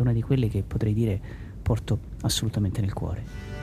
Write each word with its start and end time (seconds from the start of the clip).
una 0.00 0.12
di 0.12 0.22
quelle 0.22 0.48
che 0.48 0.62
potrei 0.62 0.94
dire 0.94 1.20
porto 1.62 1.98
assolutamente 2.22 2.80
nel 2.80 2.92
cuore. 2.92 3.59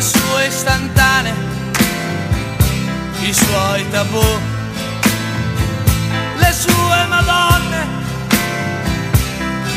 Sue 0.00 0.46
istantanee, 0.46 1.34
i 3.20 3.32
suoi 3.34 3.88
tabù, 3.90 4.24
le 6.36 6.52
sue 6.52 7.06
madonne, 7.08 7.86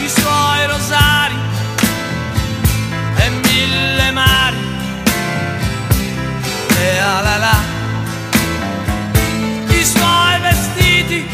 i 0.03 0.08
suoi 0.08 0.67
rosari 0.67 1.36
e 3.17 3.30
mille 3.30 4.12
mari. 4.12 4.58
E 6.77 6.97
alala, 6.97 7.58
i 9.67 9.84
suoi 9.84 10.39
vestiti 10.39 11.27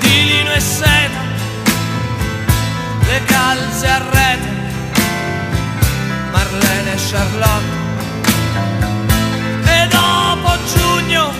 di 0.00 0.24
lino 0.24 0.52
e 0.52 0.60
seta, 0.60 1.20
le 3.06 3.24
calze 3.24 3.86
a 3.86 3.98
rete 3.98 4.45
Marlene 6.56 6.92
e 6.92 6.96
Charlotte. 6.96 7.84
E 9.64 9.88
dopo 9.88 10.56
giugno 10.74 11.32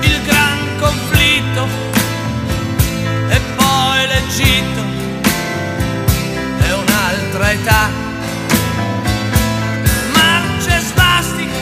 il 0.00 0.22
gran 0.22 0.58
conflitto 0.78 1.66
e 3.28 3.40
poi 3.56 4.06
l'Egitto 4.06 4.82
è 6.60 6.72
un'altra 6.72 7.52
età. 7.52 7.88
Marce 10.12 10.80
svastiche 10.80 11.58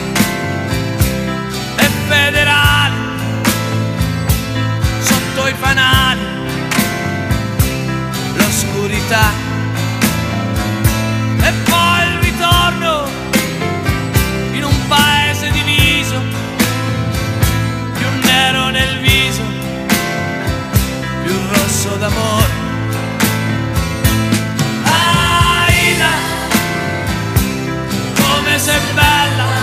e 1.76 1.90
federali 2.08 2.96
sotto 5.00 5.46
i 5.46 5.54
fanali, 5.58 6.20
l'oscurità 8.34 9.41
paese 14.92 15.50
diviso, 15.50 16.20
più 17.94 18.06
nero 18.24 18.68
nel 18.68 18.98
viso, 19.00 19.42
più 21.22 21.34
rosso 21.52 21.96
d'amore. 21.96 22.52
Aida, 24.84 26.10
come 28.20 28.58
sei 28.58 28.80
bella. 28.94 29.61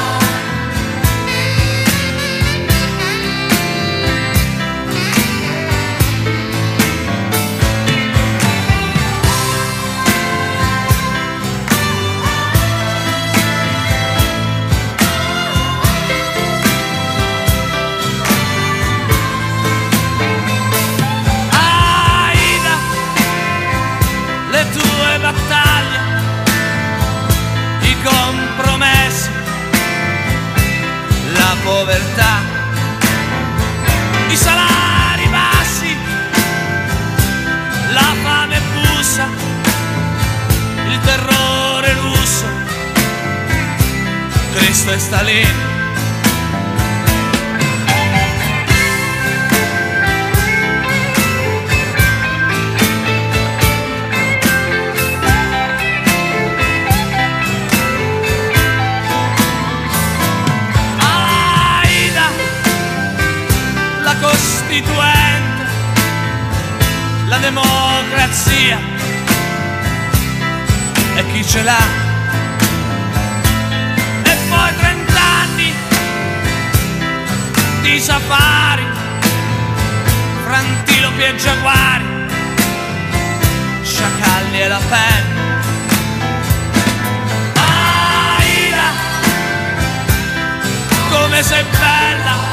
Cristo 44.90 44.94
e 44.94 45.00
Stalin. 45.00 45.68
la 67.28 67.38
democrazia 67.38 68.80
e 71.16 71.26
chi 71.32 71.46
ce 71.46 71.62
l'ha. 71.62 71.99
Di 78.30 78.36
safari, 78.36 78.86
frantilopi 80.44 81.24
e 81.24 81.36
giaguari, 81.36 82.06
sciacalli 83.82 84.62
e 84.62 84.68
la 84.68 84.80
pelle. 84.88 85.38
Aida, 88.38 88.92
come 91.10 91.42
sei 91.42 91.64
bella! 91.64 92.49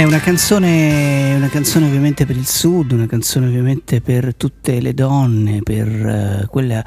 È 0.00 0.04
una 0.04 0.18
canzone, 0.18 1.34
una 1.34 1.50
canzone 1.50 1.84
ovviamente 1.84 2.24
per 2.24 2.34
il 2.34 2.46
sud, 2.46 2.92
una 2.92 3.04
canzone 3.04 3.48
ovviamente 3.48 4.00
per 4.00 4.34
tutte 4.34 4.80
le 4.80 4.94
donne, 4.94 5.60
per 5.62 5.88
uh, 5.88 6.48
quella 6.48 6.82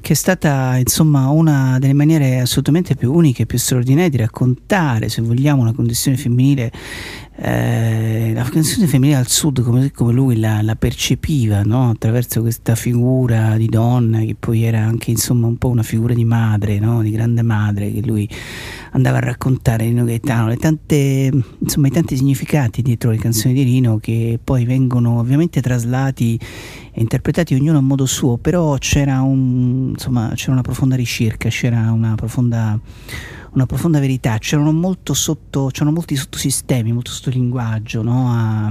che 0.00 0.12
è 0.12 0.16
stata 0.16 0.76
insomma 0.76 1.28
una 1.28 1.78
delle 1.78 1.92
maniere 1.92 2.40
assolutamente 2.40 2.96
più 2.96 3.12
uniche, 3.12 3.46
più 3.46 3.56
straordinarie 3.56 4.10
di 4.10 4.16
raccontare, 4.16 5.08
se 5.08 5.22
vogliamo, 5.22 5.62
una 5.62 5.74
condizione 5.74 6.16
femminile 6.16 6.72
eh, 7.38 8.32
la 8.34 8.44
canzone 8.44 8.86
femminile 8.86 9.18
al 9.18 9.28
sud 9.28 9.60
come, 9.60 9.90
come 9.92 10.12
lui 10.12 10.38
la, 10.38 10.62
la 10.62 10.74
percepiva 10.74 11.62
no? 11.62 11.90
attraverso 11.90 12.40
questa 12.40 12.74
figura 12.74 13.56
di 13.58 13.66
donna 13.66 14.20
che 14.20 14.34
poi 14.38 14.62
era 14.62 14.80
anche 14.80 15.10
insomma 15.10 15.46
un 15.46 15.58
po' 15.58 15.68
una 15.68 15.82
figura 15.82 16.14
di 16.14 16.24
madre, 16.24 16.78
no? 16.78 17.02
di 17.02 17.10
grande 17.10 17.42
madre 17.42 17.92
che 17.92 18.00
lui 18.00 18.28
andava 18.92 19.18
a 19.18 19.20
raccontare 19.20 19.84
Rino 19.84 20.04
Gaetano, 20.04 20.48
le 20.48 20.56
tante, 20.56 21.30
insomma, 21.58 21.88
i 21.88 21.90
tanti 21.90 22.16
significati 22.16 22.80
dietro 22.80 23.10
le 23.10 23.18
canzoni 23.18 23.52
di 23.52 23.62
Rino 23.62 23.98
che 23.98 24.38
poi 24.42 24.64
vengono 24.64 25.18
ovviamente 25.18 25.60
traslati 25.60 26.40
e 26.92 27.00
interpretati 27.00 27.54
ognuno 27.54 27.76
a 27.76 27.82
modo 27.82 28.06
suo, 28.06 28.38
però 28.38 28.78
c'era, 28.78 29.20
un, 29.20 29.90
insomma, 29.90 30.32
c'era 30.34 30.52
una 30.52 30.62
profonda 30.62 30.96
ricerca, 30.96 31.50
c'era 31.50 31.92
una 31.92 32.14
profonda 32.14 32.80
una 33.56 33.64
profonda 33.64 33.98
verità, 34.00 34.36
c'erano, 34.36 34.96
sotto, 35.12 35.70
c'erano 35.72 35.92
molti 35.92 36.14
sottosistemi, 36.14 36.92
molto 36.92 37.10
sottolinguaggio 37.10 38.02
no? 38.02 38.28
A, 38.28 38.68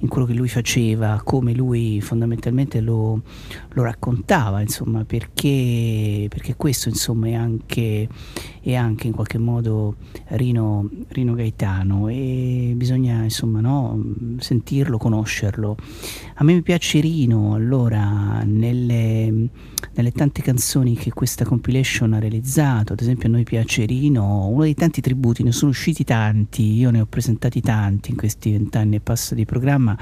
in 0.00 0.08
quello 0.08 0.26
che 0.26 0.34
lui 0.34 0.48
faceva, 0.48 1.20
come 1.24 1.54
lui 1.54 2.00
fondamentalmente 2.00 2.80
lo, 2.80 3.22
lo 3.72 3.82
raccontava, 3.82 4.60
insomma, 4.60 5.04
perché, 5.04 6.26
perché 6.28 6.56
questo 6.56 6.88
insomma, 6.88 7.28
è, 7.28 7.34
anche, 7.34 8.08
è 8.60 8.74
anche 8.74 9.06
in 9.06 9.12
qualche 9.12 9.38
modo 9.38 9.94
Rino, 10.30 10.90
Rino 11.08 11.34
Gaetano 11.34 12.08
e 12.08 12.72
bisogna 12.74 13.22
insomma, 13.22 13.60
no? 13.60 14.02
sentirlo, 14.38 14.98
conoscerlo. 14.98 15.76
A 16.38 16.44
me 16.44 16.52
mi 16.52 16.60
piace 16.60 17.00
Rino, 17.00 17.54
allora, 17.54 18.42
nelle, 18.44 19.48
nelle 19.94 20.12
tante 20.12 20.42
canzoni 20.42 20.94
che 20.94 21.10
questa 21.10 21.46
compilation 21.46 22.12
ha 22.12 22.18
realizzato, 22.18 22.92
ad 22.92 23.00
esempio 23.00 23.30
a 23.30 23.32
noi 23.32 23.44
piace 23.44 23.86
Rino, 23.86 24.46
uno 24.46 24.64
dei 24.64 24.74
tanti 24.74 25.00
tributi, 25.00 25.42
ne 25.42 25.52
sono 25.52 25.70
usciti 25.70 26.04
tanti, 26.04 26.74
io 26.74 26.90
ne 26.90 27.00
ho 27.00 27.06
presentati 27.06 27.62
tanti 27.62 28.10
in 28.10 28.18
questi 28.18 28.50
vent'anni 28.50 28.96
e 28.96 29.00
passa 29.00 29.34
di 29.34 29.46
programma, 29.46 29.96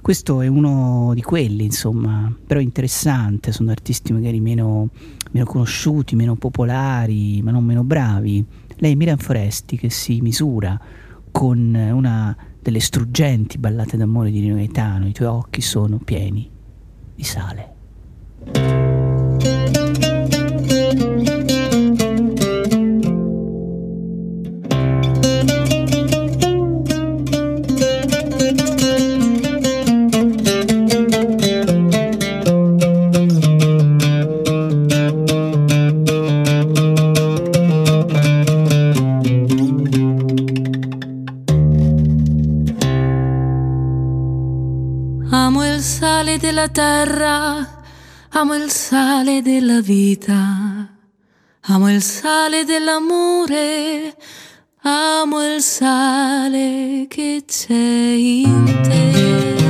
questo 0.00 0.40
è 0.40 0.48
uno 0.48 1.12
di 1.14 1.22
quelli, 1.22 1.66
insomma, 1.66 2.34
però 2.44 2.58
interessante, 2.58 3.52
sono 3.52 3.70
artisti 3.70 4.12
magari 4.12 4.40
meno, 4.40 4.88
meno 5.30 5.46
conosciuti, 5.46 6.16
meno 6.16 6.34
popolari, 6.34 7.40
ma 7.40 7.52
non 7.52 7.64
meno 7.64 7.84
bravi. 7.84 8.44
Lei 8.78 8.92
è 8.94 8.96
Miriam 8.96 9.16
Foresti 9.16 9.76
che 9.76 9.90
si 9.90 10.20
misura 10.22 10.76
con 11.30 11.72
una 11.72 12.36
delle 12.68 12.80
struggenti 12.80 13.56
ballate 13.56 13.96
d'amore 13.96 14.30
di 14.30 14.40
Rino 14.40 14.56
Gaetano, 14.56 15.08
i 15.08 15.12
tuoi 15.12 15.28
occhi 15.28 15.62
sono 15.62 15.96
pieni 15.96 16.50
di 17.14 17.24
sale. 17.24 19.07
Terra, 46.98 47.82
amo 48.30 48.56
il 48.56 48.70
sale 48.72 49.40
della 49.40 49.80
vita, 49.80 50.34
amo 51.60 51.92
il 51.92 52.02
sale 52.02 52.64
dell'amore, 52.64 54.16
amo 54.82 55.54
il 55.54 55.62
sale 55.62 57.06
che 57.08 57.44
c'è 57.46 57.74
in 57.74 58.80
te. 58.82 59.67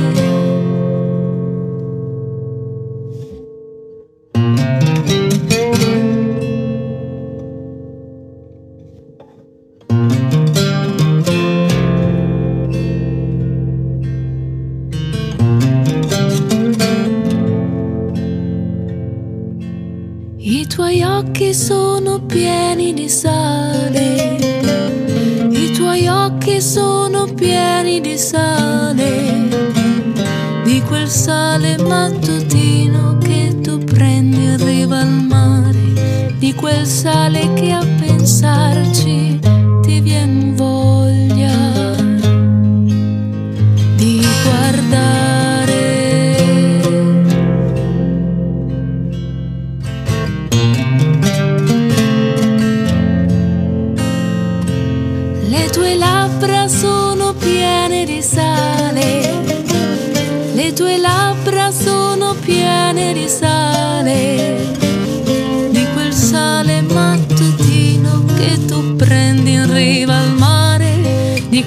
Mattutino 31.89 33.17
che 33.17 33.59
tu 33.61 33.79
prendi 33.79 34.43
in 34.43 34.63
riva 34.63 34.99
al 34.99 35.09
mare, 35.27 36.35
di 36.37 36.53
quel 36.53 36.85
sale 36.85 37.51
che 37.53 37.71
a 37.71 37.83
pensarci 37.99 39.39
ti 39.81 39.99
vien 39.99 40.38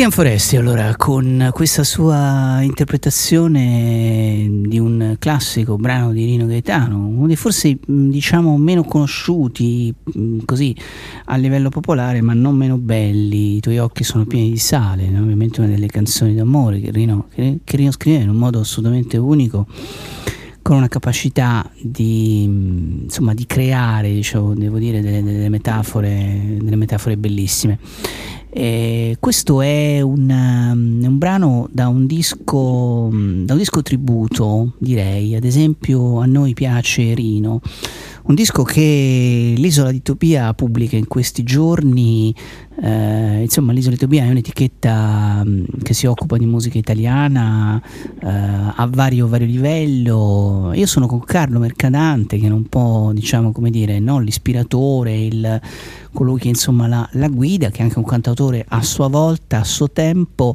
Miriam 0.00 0.16
Foresti 0.16 0.56
allora 0.56 0.96
con 0.96 1.50
questa 1.52 1.84
sua 1.84 2.60
interpretazione 2.62 4.48
di 4.62 4.78
un 4.78 5.16
classico 5.18 5.76
brano 5.76 6.12
di 6.12 6.24
Rino 6.24 6.46
Gaetano, 6.46 7.06
uno 7.06 7.26
dei 7.26 7.36
forse 7.36 7.76
diciamo 7.84 8.56
meno 8.56 8.82
conosciuti 8.82 9.94
così 10.46 10.74
a 11.26 11.36
livello 11.36 11.68
popolare 11.68 12.22
ma 12.22 12.32
non 12.32 12.56
meno 12.56 12.78
belli, 12.78 13.56
i 13.56 13.60
tuoi 13.60 13.76
occhi 13.76 14.02
sono 14.02 14.24
pieni 14.24 14.48
di 14.48 14.56
sale, 14.56 15.06
no? 15.10 15.20
ovviamente 15.20 15.60
una 15.60 15.68
delle 15.68 15.88
canzoni 15.88 16.34
d'amore 16.34 16.80
che 16.80 16.90
Rino, 16.90 17.26
che, 17.34 17.58
Rino 17.62 17.90
scrive 17.90 18.22
in 18.22 18.30
un 18.30 18.36
modo 18.36 18.60
assolutamente 18.60 19.18
unico 19.18 19.66
con 20.62 20.76
una 20.76 20.88
capacità 20.88 21.70
di, 21.78 22.44
insomma, 22.44 23.34
di 23.34 23.44
creare, 23.44 24.12
diciamo, 24.12 24.54
devo 24.54 24.78
dire, 24.78 25.00
delle, 25.00 25.22
delle, 25.22 25.48
metafore, 25.48 26.56
delle 26.58 26.76
metafore 26.76 27.16
bellissime. 27.16 27.78
E 28.52 29.16
questo 29.20 29.60
è 29.60 30.00
un, 30.00 30.28
um, 30.28 31.04
un, 31.04 31.18
brano 31.18 31.68
da 31.70 31.86
un, 31.86 32.06
disco, 32.06 33.08
da 33.12 33.52
un 33.52 33.58
disco 33.58 33.80
tributo, 33.82 34.72
direi. 34.78 35.36
Ad 35.36 35.44
esempio, 35.44 36.18
a 36.18 36.26
noi 36.26 36.52
piace 36.54 37.14
Rino 37.14 37.60
un 38.24 38.34
disco 38.34 38.62
che 38.62 39.54
l'Isola 39.56 39.90
di 39.90 40.02
Topia 40.02 40.52
pubblica 40.54 40.96
in 40.96 41.06
questi 41.06 41.42
giorni, 41.42 42.34
eh, 42.82 43.42
insomma 43.42 43.72
l'Isola 43.72 43.94
di 43.94 44.00
Topia 44.00 44.24
è 44.24 44.30
un'etichetta 44.30 45.42
mm, 45.44 45.64
che 45.82 45.94
si 45.94 46.06
occupa 46.06 46.36
di 46.36 46.46
musica 46.46 46.78
italiana 46.78 47.80
eh, 48.22 48.28
a 48.28 48.88
vario, 48.90 49.26
vario, 49.26 49.46
livello. 49.46 50.72
Io 50.74 50.86
sono 50.86 51.06
con 51.06 51.20
Carlo 51.24 51.58
Mercadante 51.58 52.38
che 52.38 52.46
è 52.46 52.50
un 52.50 52.66
po' 52.66 53.10
diciamo 53.14 53.52
come 53.52 53.70
dire 53.70 53.98
no, 53.98 54.18
l'ispiratore, 54.18 55.16
il, 55.18 55.60
colui 56.12 56.38
che 56.38 56.48
insomma 56.48 56.86
la, 56.86 57.08
la 57.12 57.28
guida, 57.28 57.70
che 57.70 57.78
è 57.78 57.82
anche 57.82 57.98
un 57.98 58.04
cantautore 58.04 58.64
a 58.68 58.82
sua 58.82 59.08
volta, 59.08 59.60
a 59.60 59.64
suo 59.64 59.90
tempo 59.90 60.54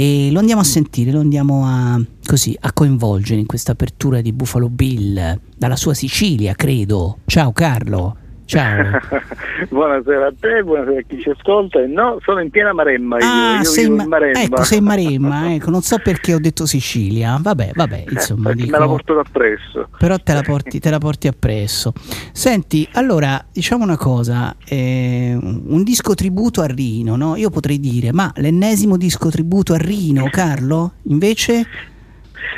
e 0.00 0.30
lo 0.30 0.38
andiamo 0.38 0.62
a 0.62 0.64
sentire, 0.64 1.10
lo 1.10 1.20
andiamo 1.20 1.66
a, 1.66 2.02
così, 2.24 2.56
a 2.58 2.72
coinvolgere 2.72 3.38
in 3.38 3.44
questa 3.44 3.72
apertura 3.72 4.22
di 4.22 4.32
Buffalo 4.32 4.70
Bill 4.70 5.38
dalla 5.54 5.76
sua 5.76 5.92
Sicilia, 5.92 6.54
credo. 6.54 7.18
Ciao 7.26 7.52
Carlo. 7.52 8.19
Ciao. 8.50 8.98
buonasera 9.70 10.26
a 10.26 10.32
te, 10.36 10.64
buonasera 10.64 10.98
a 10.98 11.02
chi 11.06 11.20
ci 11.20 11.30
ascolta. 11.30 11.86
No, 11.86 12.18
sono 12.24 12.40
in 12.40 12.50
piena 12.50 12.72
Maremma. 12.72 13.18
Ah, 13.20 13.58
io, 13.58 13.64
sei 13.64 13.86
in 13.86 13.94
Maremma. 13.94 14.42
Ecco, 14.42 14.64
sei 14.64 14.78
in 14.78 14.84
Maremma. 14.84 15.54
ecco, 15.54 15.70
non 15.70 15.82
so 15.82 15.98
perché 16.02 16.34
ho 16.34 16.40
detto 16.40 16.66
Sicilia. 16.66 17.38
Vabbè, 17.40 17.70
vabbè, 17.72 18.04
eh, 18.08 18.12
insomma. 18.12 18.52
dico, 18.52 18.72
me 18.72 18.78
la 18.80 18.86
porto 18.86 19.16
appresso. 19.20 19.88
Però 19.96 20.18
te 20.18 20.32
la 20.32 20.42
porti, 20.42 20.80
te 20.80 20.90
la 20.90 20.98
porti 20.98 21.28
appresso. 21.28 21.92
Senti, 22.32 22.88
allora, 22.94 23.40
diciamo 23.52 23.84
una 23.84 23.96
cosa. 23.96 24.56
Eh, 24.66 25.38
un 25.40 25.84
disco 25.84 26.14
tributo 26.14 26.60
a 26.60 26.66
Rino, 26.66 27.14
no? 27.14 27.36
Io 27.36 27.50
potrei 27.50 27.78
dire, 27.78 28.12
ma 28.12 28.32
l'ennesimo 28.34 28.96
disco 28.96 29.30
tributo 29.30 29.74
a 29.74 29.78
Rino, 29.78 30.28
Carlo? 30.28 30.94
Invece... 31.04 31.66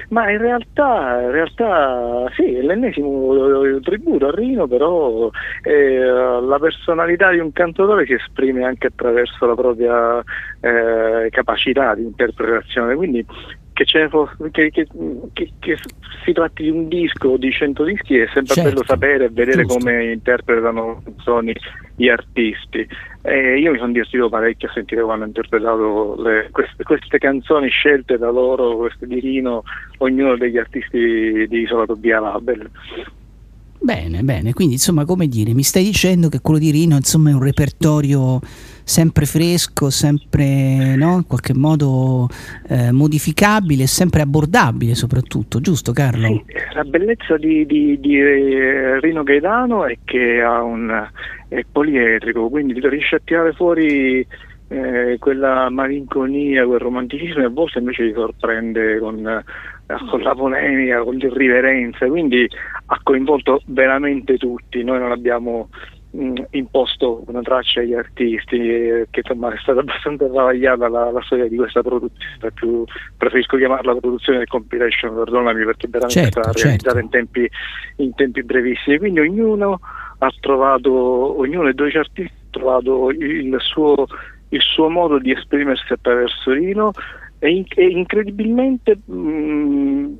Ma 0.08 0.30
in 0.30 0.38
realtà, 0.38 1.20
in 1.22 1.30
realtà 1.30 2.30
sì, 2.34 2.54
è 2.54 2.62
l'ennesimo 2.62 3.80
tributo 3.80 4.28
a 4.28 4.34
Rino, 4.34 4.66
però 4.66 5.30
è 5.60 5.98
la 5.98 6.58
personalità 6.58 7.30
di 7.30 7.38
un 7.38 7.52
cantatore 7.52 8.06
si 8.06 8.14
esprime 8.14 8.64
anche 8.64 8.88
attraverso 8.88 9.46
la 9.46 9.54
propria 9.54 10.22
eh, 10.60 11.28
capacità 11.30 11.94
di 11.94 12.02
interpretazione, 12.02 12.94
quindi 12.94 13.24
che, 13.84 14.70
che, 14.70 14.86
che, 15.32 15.52
che, 15.58 15.78
si 16.24 16.32
tratti 16.32 16.62
di 16.62 16.70
un 16.70 16.88
disco 16.88 17.30
o 17.30 17.36
di 17.36 17.50
cento 17.50 17.84
dischi 17.84 18.18
è 18.18 18.26
sempre 18.32 18.54
certo, 18.54 18.70
bello 18.70 18.84
sapere 18.84 19.24
e 19.24 19.30
vedere 19.30 19.62
giusto. 19.62 19.78
come 19.78 20.12
interpretano 20.12 21.02
canzoni 21.04 21.54
gli 21.96 22.08
artisti. 22.08 22.86
E 23.22 23.58
io 23.58 23.70
mi 23.70 23.78
sono 23.78 23.92
divertito 23.92 24.28
parecchio 24.28 24.68
a 24.68 24.72
sentire 24.72 25.02
quando 25.02 25.24
hanno 25.24 25.32
interpretato 25.32 26.20
le, 26.22 26.48
queste, 26.50 26.82
queste, 26.82 27.18
canzoni 27.18 27.68
scelte 27.68 28.18
da 28.18 28.30
loro, 28.30 28.76
queste 28.76 29.06
di 29.06 29.20
Rino, 29.20 29.62
ognuno 29.98 30.36
degli 30.36 30.58
artisti 30.58 31.46
di 31.48 31.58
Isola 31.60 31.86
Tobia 31.86 32.20
Label. 32.20 32.68
Bene, 33.78 34.22
bene, 34.22 34.52
quindi 34.52 34.74
insomma 34.74 35.04
come 35.04 35.26
dire, 35.26 35.54
mi 35.54 35.64
stai 35.64 35.82
dicendo 35.82 36.28
che 36.28 36.40
quello 36.40 36.60
di 36.60 36.70
Rino 36.70 36.94
insomma 36.94 37.30
è 37.30 37.34
un 37.34 37.42
repertorio 37.42 38.40
sempre 38.84 39.26
fresco, 39.26 39.90
sempre 39.90 40.96
no? 40.96 41.16
in 41.16 41.26
qualche 41.26 41.54
modo 41.54 42.28
eh, 42.68 42.92
modificabile, 42.92 43.86
sempre 43.86 44.22
abbordabile 44.22 44.94
soprattutto, 44.94 45.60
giusto 45.60 45.92
Carlo? 45.92 46.26
Sì, 46.26 46.44
la 46.74 46.84
bellezza 46.84 47.36
di, 47.36 47.66
di, 47.66 47.98
di 48.00 48.18
eh, 48.18 49.00
Rino 49.00 49.22
Gaetano 49.22 49.86
è 49.86 49.98
che 50.04 50.42
un, 50.42 51.08
è 51.48 51.64
poliedrico, 51.70 52.48
quindi 52.48 52.78
riesce 52.88 53.16
a 53.16 53.20
tirare 53.24 53.52
fuori 53.52 54.26
eh, 54.72 55.16
quella 55.18 55.68
malinconia, 55.68 56.64
quel 56.64 56.78
romanticismo 56.78 57.42
e 57.42 57.46
a 57.46 57.50
volte 57.50 57.78
invece 57.78 58.06
ti 58.06 58.12
sorprende 58.14 58.98
con, 58.98 59.26
eh, 59.26 59.44
con 60.10 60.22
la 60.22 60.34
polemica, 60.34 61.02
con 61.02 61.16
l'irriverenza, 61.16 62.06
quindi 62.06 62.48
ha 62.86 63.00
coinvolto 63.02 63.60
veramente 63.66 64.38
tutti, 64.38 64.82
noi 64.82 64.98
non 64.98 65.12
abbiamo 65.12 65.68
mh, 66.12 66.42
imposto 66.50 67.22
una 67.26 67.42
traccia 67.42 67.80
agli 67.80 67.94
artisti 67.94 68.56
eh, 68.56 69.06
che 69.10 69.20
insomma 69.20 69.52
è 69.52 69.58
stata 69.58 69.80
abbastanza 69.80 70.28
travagliata 70.28 70.88
la, 70.88 71.10
la, 71.10 71.22
storia 71.22 71.48
di 71.48 71.56
questa 71.56 71.82
produzione, 71.82 72.52
più, 72.54 72.84
preferisco 73.16 73.56
chiamarla 73.56 73.94
produzione 73.96 74.38
del 74.38 74.48
compilation, 74.48 75.14
perdonami 75.14 75.64
perché 75.64 75.88
veramente 75.88 76.20
certo, 76.20 76.38
è 76.38 76.42
stata 76.42 76.52
certo. 76.52 76.62
realizzata 76.62 77.00
in 77.00 77.08
tempi, 77.08 77.50
in 77.96 78.14
tempi 78.14 78.42
brevissimi, 78.42 78.98
quindi 78.98 79.20
ognuno 79.20 79.80
ha 80.18 80.32
trovato, 80.40 81.38
ognuno 81.38 81.64
dei 81.64 81.74
12 81.74 81.96
artisti 81.96 82.32
ha 82.32 82.50
trovato 82.50 83.10
il 83.10 83.56
suo 83.60 84.06
il 84.52 84.60
suo 84.60 84.90
modo 84.90 85.18
di 85.18 85.32
esprimersi 85.32 85.92
attraverso 85.92 86.52
Rino 86.52 86.92
e, 87.38 87.50
in, 87.50 87.64
e 87.74 87.86
incredibilmente 87.86 88.98
mh, 89.04 89.14
mm, 89.14 90.14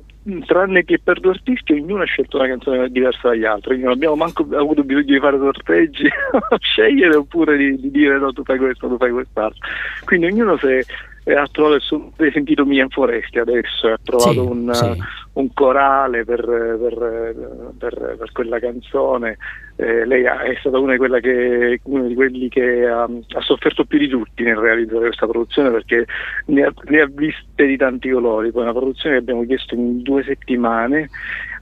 tranne 0.45 0.83
che 0.83 0.99
per 0.99 1.19
due 1.19 1.31
artisti 1.31 1.73
ognuno 1.73 2.03
ha 2.03 2.05
scelto 2.05 2.37
una 2.37 2.47
canzone 2.47 2.89
diversa 2.89 3.29
dagli 3.29 3.45
altri. 3.45 3.79
Non 3.79 3.91
abbiamo 3.91 4.15
manco 4.15 4.47
avuto 4.53 4.83
bisogno 4.83 5.05
di 5.05 5.19
fare 5.19 5.37
sorteggi 5.37 6.07
scegliere 6.59 7.15
oppure 7.15 7.57
di, 7.57 7.79
di, 7.79 7.91
dire 7.91 8.17
no 8.19 8.31
tu 8.31 8.43
fai 8.43 8.57
questo 8.57 8.87
tu 8.87 8.97
fai 8.97 9.11
quest'altro 9.11 9.59
quindi 10.05 10.27
ognuno 10.27 10.57
si 10.57 10.67
è 10.67 10.79
e 11.25 11.35
ha 11.35 11.47
trovato 11.49 11.75
il 11.75 11.81
suo, 11.81 12.11
hai 12.17 12.31
sentito 12.31 12.65
Mia 12.65 12.85
Foresti 12.89 13.39
adesso, 13.39 13.87
ha 13.87 13.99
trovato 14.03 14.31
sì, 14.31 14.39
un, 14.39 14.73
sì. 14.73 15.03
un, 15.33 15.53
corale 15.53 16.25
per, 16.25 16.45
per, 16.45 17.35
per, 17.77 18.15
per 18.17 18.31
quella 18.33 18.59
canzone, 18.59 19.37
eh, 19.75 20.05
lei 20.05 20.23
è 20.23 20.55
stata 20.59 20.77
una 20.77 20.95
di, 20.95 21.21
che, 21.21 21.79
uno 21.83 22.07
di 22.07 22.13
quelli 22.13 22.47
che 22.49 22.85
ha, 22.85 23.03
ha, 23.03 23.41
sofferto 23.41 23.85
più 23.85 23.97
di 23.97 24.07
tutti 24.07 24.43
nel 24.43 24.55
realizzare 24.55 25.07
questa 25.07 25.27
produzione 25.27 25.71
perché 25.71 26.05
ne 26.47 26.63
ha, 26.63 26.73
ne 26.89 27.01
ha 27.01 27.07
viste 27.07 27.65
di 27.65 27.77
tanti 27.77 28.09
colori, 28.09 28.51
poi 28.51 28.63
una 28.63 28.73
produzione 28.73 29.15
che 29.15 29.21
abbiamo 29.21 29.45
chiesto 29.45 29.73
in 29.73 30.01
due 30.03 30.23
settimane 30.23 31.09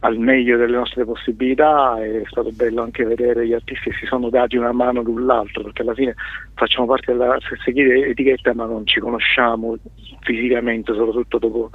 al 0.04 0.18
meglio 0.18 0.58
delle 0.58 0.78
nostre 0.78 1.06
possibilità, 1.06 2.04
è 2.04 2.24
stato 2.26 2.52
bello 2.52 2.82
anche 2.82 3.06
vedere 3.06 3.46
gli 3.46 3.54
artisti 3.54 3.92
che 3.92 3.98
si 3.98 4.06
sono 4.08 4.30
dati 4.30 4.58
una 4.58 4.72
mano 4.72 5.02
l'un 5.02 5.26
l'altro, 5.26 5.64
perché 5.64 5.84
alla 5.84 5.94
fine 5.94 6.16
facciamo 6.56 6.88
parte 6.88 7.12
della 7.12 7.38
stessa 7.40 7.70
etichetta 7.70 8.54
ma 8.56 8.66
non 8.66 8.86
ci 8.88 9.00
conosciamo 9.00 9.78
fisicamente, 10.22 10.94
soprattutto 10.94 11.38
dopo 11.38 11.70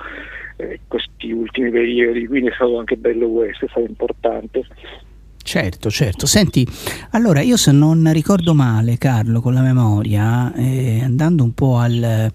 eh, 0.56 0.80
questi 0.88 1.30
ultimi 1.30 1.70
periodi, 1.70 2.26
quindi 2.26 2.48
è 2.50 2.54
stato 2.54 2.76
anche 2.78 2.96
bello 2.96 3.28
questo, 3.28 3.66
è 3.66 3.68
stato 3.68 3.86
importante. 3.86 4.66
Certo, 5.46 5.90
certo. 5.90 6.26
Senti, 6.26 6.66
allora 7.10 7.40
io 7.40 7.56
se 7.56 7.70
non 7.70 8.10
ricordo 8.12 8.52
male, 8.52 8.98
Carlo, 8.98 9.40
con 9.40 9.54
la 9.54 9.62
memoria, 9.62 10.52
eh, 10.54 11.00
andando 11.04 11.44
un 11.44 11.54
po' 11.54 11.78
al 11.78 12.32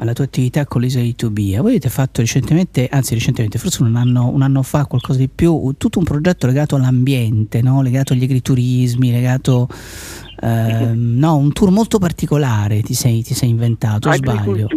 alla 0.00 0.12
tua 0.12 0.24
attività 0.24 0.64
con 0.64 0.80
l'isola 0.80 1.02
di 1.02 1.14
Tobia. 1.14 1.60
Voi 1.60 1.70
avete 1.70 1.88
fatto 1.88 2.20
recentemente, 2.20 2.88
anzi 2.88 3.14
recentemente, 3.14 3.58
forse 3.58 3.82
un 3.82 3.96
anno, 3.96 4.28
un 4.28 4.42
anno 4.42 4.62
fa, 4.62 4.86
qualcosa 4.86 5.18
di 5.18 5.28
più, 5.28 5.74
tutto 5.76 5.98
un 5.98 6.04
progetto 6.04 6.46
legato 6.46 6.76
all'ambiente, 6.76 7.62
no? 7.62 7.82
legato 7.82 8.12
agli 8.12 8.24
agriturismi, 8.24 9.10
legato... 9.10 9.68
Uh, 10.40 10.92
no, 10.94 11.34
un 11.36 11.52
tour 11.52 11.72
molto 11.72 11.98
particolare 11.98 12.80
ti 12.82 12.94
sei, 12.94 13.24
ti 13.24 13.34
sei 13.34 13.48
inventato, 13.48 14.12
sbaglio? 14.12 14.68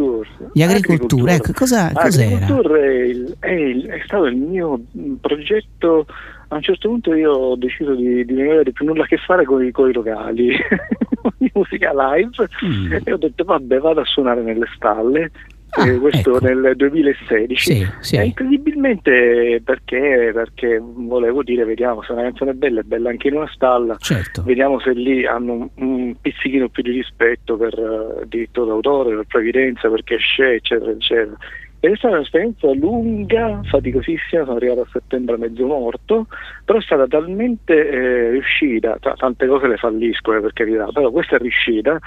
Gli 0.53 0.63
agricoltura, 0.63 1.35
ecco, 1.35 1.51
cosa, 1.53 1.91
cos'era? 1.93 2.47
È, 2.47 3.45
è, 3.45 3.75
è, 3.75 4.01
stato 4.03 4.25
il 4.25 4.37
mio 4.37 4.81
progetto 5.21 6.07
a 6.51 6.55
un 6.55 6.61
certo 6.61 6.89
punto 6.89 7.13
io 7.13 7.31
ho 7.31 7.55
deciso 7.55 7.95
di, 7.95 8.25
di 8.25 8.33
non 8.33 8.49
avere 8.49 8.71
più 8.71 8.85
nulla 8.85 9.03
a 9.03 9.07
che 9.07 9.17
fare 9.17 9.45
con 9.45 9.63
i, 9.63 9.71
con 9.71 9.89
i 9.89 9.93
locali 9.93 10.51
di 11.37 11.49
musica 11.53 11.91
live 11.93 12.47
mm. 12.65 12.93
e 13.05 13.13
ho 13.13 13.17
detto 13.17 13.43
vabbè 13.45 13.77
vado 13.79 14.01
a 14.01 14.05
suonare 14.05 14.41
nelle 14.41 14.67
stalle 14.75 15.31
ah, 15.69 15.87
eh, 15.87 15.97
questo 15.97 16.35
ecco. 16.35 16.45
nel 16.45 16.73
2016 16.75 17.73
sì, 17.73 17.87
sì. 18.01 18.15
E 18.17 18.25
incredibilmente 18.25 19.61
perché, 19.63 20.31
perché 20.33 20.77
volevo 20.81 21.41
dire 21.41 21.63
vediamo 21.63 22.03
se 22.03 22.11
una 22.11 22.23
canzone 22.23 22.51
è 22.51 22.55
bella 22.55 22.81
è 22.81 22.83
bella 22.83 23.09
anche 23.09 23.29
in 23.29 23.35
una 23.35 23.49
stalla 23.53 23.95
certo. 23.97 24.43
vediamo 24.43 24.81
se 24.81 24.91
lì 24.91 25.25
hanno 25.25 25.53
un, 25.53 25.69
un 25.75 26.15
pizzichino 26.19 26.67
più 26.67 26.83
di 26.83 26.91
rispetto 26.91 27.55
per 27.55 27.79
uh, 27.79 28.25
diritto 28.27 28.65
d'autore 28.65 29.15
per 29.15 29.25
previdenza 29.25 29.89
per 29.89 30.03
cachet 30.03 30.55
eccetera 30.55 30.91
eccetera 30.91 31.37
ed 31.83 31.93
è 31.93 31.95
stata 31.95 32.13
un'esperienza 32.13 32.71
lunga, 32.73 33.59
faticosissima, 33.63 34.43
sono 34.43 34.55
arrivato 34.55 34.81
a 34.81 34.87
settembre 34.91 35.35
mezzo 35.35 35.65
morto, 35.65 36.27
però 36.63 36.77
è 36.77 36.81
stata 36.83 37.07
talmente 37.07 37.73
eh, 37.73 38.29
riuscita, 38.29 38.97
t- 38.99 39.15
tante 39.17 39.47
cose 39.47 39.67
le 39.67 39.77
falliscono 39.77 40.41
per 40.41 40.53
carità, 40.53 40.85
però 40.93 41.09
questa 41.09 41.37
è 41.37 41.39
riuscita, 41.39 41.97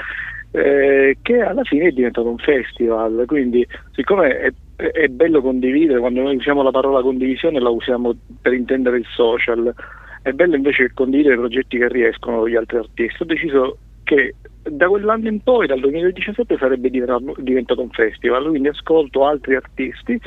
eh, 0.52 1.18
che 1.20 1.40
alla 1.40 1.64
fine 1.64 1.88
è 1.88 1.90
diventato 1.90 2.28
un 2.28 2.38
festival, 2.38 3.24
quindi 3.26 3.66
siccome 3.90 4.38
è, 4.38 4.52
è 4.76 5.08
bello 5.08 5.40
condividere, 5.40 5.98
quando 5.98 6.22
noi 6.22 6.36
usiamo 6.36 6.62
la 6.62 6.70
parola 6.70 7.02
condivisione 7.02 7.58
la 7.58 7.70
usiamo 7.70 8.14
per 8.40 8.52
intendere 8.52 8.98
il 8.98 9.06
social, 9.08 9.74
è 10.22 10.30
bello 10.30 10.54
invece 10.54 10.92
condividere 10.94 11.34
i 11.34 11.38
progetti 11.38 11.78
che 11.78 11.88
riescono 11.88 12.48
gli 12.48 12.54
altri 12.54 12.76
artisti, 12.76 13.22
ho 13.24 13.26
deciso 13.26 13.78
che 14.04 14.36
da 14.70 14.88
quell'anno 14.88 15.28
in 15.28 15.40
poi, 15.40 15.66
dal 15.66 15.80
2017, 15.80 16.56
sarebbe 16.58 16.90
diventato 16.90 17.82
un 17.82 17.90
festival, 17.90 18.48
quindi 18.48 18.68
ascolto 18.68 19.26
altri 19.26 19.54
artisti, 19.56 20.18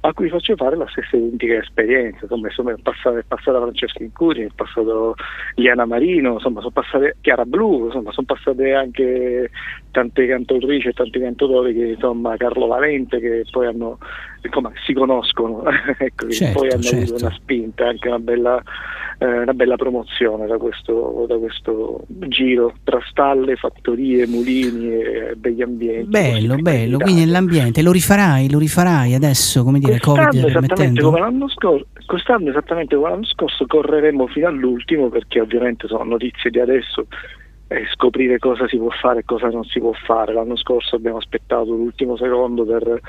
a 0.00 0.12
cui 0.12 0.28
faccio 0.28 0.54
fare 0.56 0.76
la 0.76 0.86
stessa 0.88 1.16
identica 1.16 1.54
esperienza. 1.54 2.18
Insomma, 2.22 2.48
insomma 2.48 2.72
è, 2.72 2.76
passata, 2.82 3.18
è 3.18 3.24
passata 3.26 3.60
Francesca 3.60 4.02
Incuri, 4.02 4.42
è 4.42 4.50
passato 4.54 5.14
Liana 5.54 5.86
Marino, 5.86 6.34
insomma, 6.34 6.60
sono 6.60 6.72
passate 6.72 7.16
Chiara 7.20 7.46
Blu, 7.46 7.86
insomma, 7.86 8.12
sono 8.12 8.26
passate 8.26 8.74
anche 8.74 9.50
tante 9.90 10.26
cantautrici 10.26 10.88
e 10.88 10.92
tanti 10.92 11.20
cantautori 11.20 11.72
che 11.72 11.86
insomma 11.92 12.36
Carlo 12.36 12.66
Valente 12.66 13.20
che 13.20 13.44
poi 13.50 13.66
hanno 13.66 13.98
insomma, 14.46 14.72
si 14.84 14.92
conoscono 14.92 15.62
ecco, 15.98 16.30
certo, 16.30 16.58
poi 16.58 16.70
hanno 16.70 16.82
certo. 16.82 17.14
avuto 17.14 17.26
una 17.26 17.34
spinta 17.34 17.88
anche 17.88 18.08
una 18.08 18.18
bella, 18.18 18.62
eh, 19.18 19.38
una 19.40 19.54
bella 19.54 19.76
promozione 19.76 20.46
da 20.46 20.56
questo, 20.58 21.24
da 21.28 21.36
questo, 21.36 22.04
giro 22.06 22.74
tra 22.84 23.00
stalle, 23.08 23.56
fattorie, 23.56 24.26
mulini 24.26 24.92
e 24.92 25.34
begli 25.36 25.62
ambienti 25.62 26.08
bello, 26.08 26.56
bello, 26.56 26.98
quindi 26.98 27.20
nell'ambiente 27.20 27.82
lo 27.82 27.92
rifarai, 27.92 28.50
lo 28.50 28.58
rifarai 28.58 29.14
adesso 29.14 29.64
come 29.64 29.78
dire 29.78 29.98
quest'anno 29.98 30.28
Covid 30.30 30.44
esattamente 30.44 31.02
come 31.02 31.18
l'anno 31.20 31.48
scorso 31.48 31.86
quest'anno 32.06 32.50
esattamente 32.50 32.96
come 32.96 33.08
l'anno 33.08 33.26
scorso 33.26 33.66
correremo 33.66 34.26
fino 34.26 34.46
all'ultimo 34.48 35.08
perché 35.08 35.40
ovviamente 35.40 35.86
sono 35.86 36.04
notizie 36.04 36.50
di 36.50 36.60
adesso 36.60 37.06
scoprire 37.92 38.38
cosa 38.38 38.68
si 38.68 38.76
può 38.76 38.90
fare 38.90 39.20
e 39.20 39.24
cosa 39.24 39.48
non 39.48 39.64
si 39.64 39.80
può 39.80 39.92
fare. 39.92 40.32
L'anno 40.32 40.56
scorso 40.56 40.96
abbiamo 40.96 41.16
aspettato 41.16 41.70
l'ultimo 41.70 42.16
secondo 42.16 42.64
per, 42.64 43.00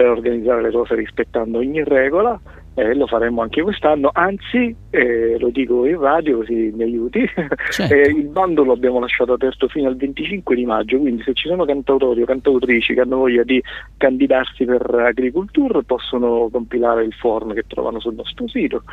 per 0.00 0.08
organizzare 0.08 0.62
le 0.62 0.70
cose 0.70 0.94
rispettando 0.94 1.58
ogni 1.58 1.84
regola 1.84 2.40
e 2.72 2.94
lo 2.94 3.06
faremo 3.06 3.42
anche 3.42 3.60
quest'anno, 3.60 4.08
anzi 4.10 4.74
eh, 4.88 5.36
lo 5.38 5.50
dico 5.50 5.84
in 5.84 6.00
radio 6.00 6.38
così 6.38 6.72
mi 6.74 6.84
aiuti, 6.84 7.28
certo. 7.70 7.92
eh, 7.92 8.08
il 8.08 8.28
bando 8.28 8.64
lo 8.64 8.72
abbiamo 8.72 8.98
lasciato 8.98 9.34
aperto 9.34 9.68
fino 9.68 9.88
al 9.88 9.96
25 9.96 10.54
di 10.54 10.64
maggio, 10.64 10.98
quindi 10.98 11.22
se 11.22 11.34
ci 11.34 11.48
sono 11.48 11.66
cantautori 11.66 12.22
o 12.22 12.24
cantautrici 12.24 12.94
che 12.94 13.00
hanno 13.00 13.18
voglia 13.18 13.42
di 13.42 13.62
candidarsi 13.98 14.64
per 14.64 14.82
agricultura 14.94 15.82
possono 15.82 16.48
compilare 16.50 17.04
il 17.04 17.12
form 17.12 17.52
che 17.52 17.64
trovano 17.66 18.00
sul 18.00 18.14
nostro 18.14 18.48
sito 18.48 18.84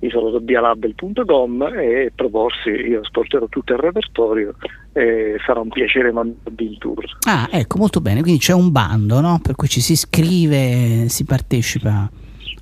isolatobialabel.com 0.00 1.62
e 1.76 2.12
proporsi, 2.14 2.70
io 2.70 3.00
asporterò 3.00 3.46
tutto 3.48 3.72
il 3.72 3.78
repertorio 3.78 4.54
e 4.92 5.36
sarà 5.44 5.60
un 5.60 5.68
piacere 5.68 6.12
mandarvi 6.12 6.66
in 6.66 6.78
tour. 6.78 7.04
Ah, 7.26 7.48
ecco, 7.50 7.78
molto 7.78 8.00
bene, 8.00 8.22
quindi 8.22 8.40
c'è 8.40 8.54
un 8.54 8.70
bando, 8.70 9.20
no? 9.20 9.40
Per 9.42 9.54
cui 9.54 9.68
ci 9.68 9.80
si 9.80 9.92
iscrive, 9.92 11.08
si 11.08 11.24
partecipa 11.24 12.08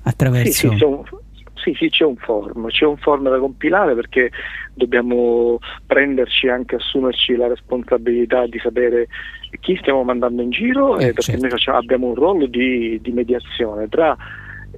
attraverso... 0.03 0.69
Sì, 0.69 0.77
sì, 0.77 0.85
sì, 1.67 1.73
sì, 1.73 1.89
c'è 1.89 2.05
un 2.05 2.15
form, 2.15 2.67
c'è 2.67 2.85
un 2.85 2.97
form 2.97 3.29
da 3.29 3.39
compilare 3.39 3.93
perché 3.93 4.31
dobbiamo 4.73 5.59
prenderci 5.85 6.47
anche, 6.47 6.75
assumerci 6.75 7.35
la 7.35 7.47
responsabilità 7.47 8.45
di 8.47 8.59
sapere 8.59 9.07
chi 9.59 9.75
stiamo 9.77 10.03
mandando 10.03 10.41
in 10.41 10.49
giro 10.49 10.95
eh, 10.97 11.07
perché 11.07 11.21
certo. 11.21 11.41
noi 11.41 11.49
facciamo, 11.49 11.77
abbiamo 11.77 12.07
un 12.07 12.15
ruolo 12.15 12.45
di, 12.45 12.99
di 13.01 13.11
mediazione 13.11 13.87
tra 13.89 14.15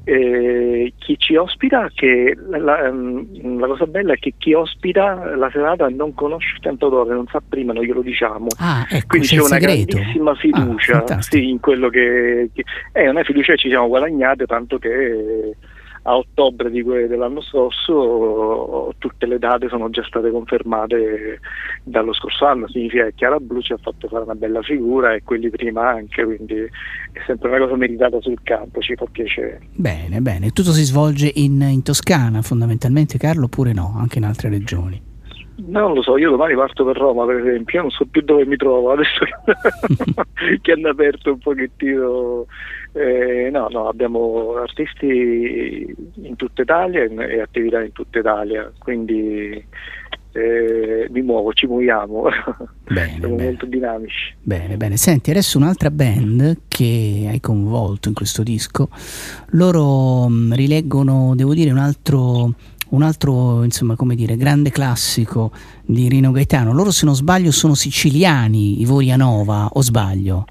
eh, 0.04 0.94
chi 0.98 1.18
ci 1.18 1.36
ospita, 1.36 1.90
che 1.94 2.36
la, 2.50 2.86
ehm, 2.86 3.60
la, 3.60 3.68
cosa 3.68 3.86
bella 3.86 4.14
è 4.14 4.18
che 4.18 4.34
chi 4.38 4.54
ospita 4.54 5.36
la 5.36 5.50
serata 5.52 5.88
non 5.90 6.14
conosce 6.14 6.56
il 6.56 6.62
cantautore, 6.62 7.14
non 7.14 7.28
sa 7.28 7.42
prima, 7.48 7.74
noi 7.74 7.86
glielo 7.86 8.02
diciamo. 8.02 8.48
Ah, 8.58 8.86
ecco, 8.90 9.08
Quindi 9.08 9.28
c'è, 9.28 9.36
c'è 9.36 9.42
una 9.42 9.60
segreto. 9.60 9.98
grandissima 9.98 10.36
fiducia 10.36 11.04
ah, 11.06 11.22
sì, 11.22 11.50
in 11.50 11.60
quello 11.60 11.90
che, 11.90 12.50
che, 12.54 12.64
è 12.92 13.08
una 13.08 13.24
fiducia 13.24 13.54
che 13.54 13.60
ci 13.60 13.70
siamo 13.70 13.88
guadagnate, 13.88 14.46
tanto 14.46 14.78
che 14.78 15.56
a 16.04 16.18
ottobre 16.18 16.70
que- 16.82 17.08
dell'anno 17.08 17.42
scorso 17.42 18.94
tutte 18.98 19.26
le 19.26 19.40
date 19.40 19.68
sono 19.70 19.90
già 19.90 20.04
state 20.04 20.32
confermate 20.32 21.40
dallo 21.84 22.14
scorso 22.14 22.46
anno, 22.46 22.68
significa 22.68 23.06
che 23.06 23.14
Chiara 23.16 23.40
Blu 23.40 23.62
ci 23.62 23.74
ha 23.74 23.78
fatto 23.78 24.08
fare 24.08 24.24
una 24.24 24.36
bella 24.36 24.62
figura 24.62 25.14
e 25.14 25.24
quelli 25.24 25.50
prima 25.50 25.90
anche, 25.90 26.24
quindi 26.24 26.56
è 26.56 27.22
sempre 27.26 27.50
una 27.50 27.60
cosa 27.60 27.76
meritata 27.76 28.22
sul 28.22 28.40
campo, 28.44 28.80
ci 28.82 28.96
fa 28.96 29.06
piacere. 29.12 29.62
Bene, 29.74 30.22
bene, 30.22 30.52
tutto 30.52 30.72
si 30.72 30.84
svolge 30.84 31.32
in, 31.36 31.62
in 31.62 31.84
Toscana 31.84 32.42
fondamentalmente 32.42 33.18
Carlo 33.18 33.46
oppure 33.46 33.74
no, 33.74 33.96
anche 33.98 34.18
in 34.18 34.26
altre 34.26 34.50
regioni? 34.50 35.08
Non 35.66 35.94
lo 35.94 36.02
so, 36.02 36.18
io 36.18 36.30
domani 36.30 36.56
parto 36.56 36.86
per 36.86 36.96
Roma 36.96 37.26
per 37.26 37.36
esempio, 37.46 37.76
io 37.76 37.82
non 37.82 37.92
so 37.92 38.06
più 38.06 38.22
dove 38.22 38.46
mi 38.46 38.56
trovo 38.56 38.92
adesso 38.92 39.26
che 40.62 40.72
hanno 40.72 40.90
aperto 40.90 41.34
un 41.34 41.40
pochettino 41.40 42.46
eh, 42.94 43.50
no, 43.52 43.68
no, 43.70 43.88
abbiamo 43.88 44.56
artisti 44.56 45.96
in 46.22 46.36
tutta 46.36 46.62
Italia 46.62 47.04
e 47.04 47.42
attività 47.42 47.82
in 47.82 47.92
tutta 47.92 48.20
Italia, 48.20 48.72
quindi 48.80 49.64
eh, 50.32 51.08
mi 51.10 51.22
muovo, 51.22 51.54
ci 51.54 51.68
muoviamo, 51.68 52.24
bene, 52.88 53.18
siamo 53.20 53.36
bene. 53.36 53.50
molto 53.50 53.66
dinamici. 53.66 54.36
Bene, 54.42 54.78
bene. 54.78 54.98
Senti, 54.98 55.32
adesso 55.32 55.58
un'altra 55.58 55.92
band 55.92 56.62
che 56.68 57.28
hai 57.30 57.40
coinvolto 57.40 58.08
in 58.08 58.14
questo 58.14 58.44
disco, 58.44 58.90
loro 59.52 60.28
mh, 60.28 60.34
mm, 60.34 60.54
rileggono, 60.54 61.34
devo 61.36 61.54
dire, 61.54 61.72
un 61.72 61.80
altro 61.80 62.54
un 62.90 63.04
altro 63.04 63.64
insomma, 63.64 63.96
come 63.96 64.16
dire, 64.16 64.36
grande 64.36 64.72
classico 64.72 65.52
di 65.86 66.08
Rino 66.10 66.32
Gaetano. 66.32 66.74
Loro, 66.74 66.90
se 66.90 67.06
non 67.06 67.14
sbaglio, 67.14 67.52
sono 67.52 67.76
siciliani, 67.76 68.82
i 68.82 68.86
Vorianova, 68.86 69.70
o 69.74 69.82
sbaglio? 69.84 70.46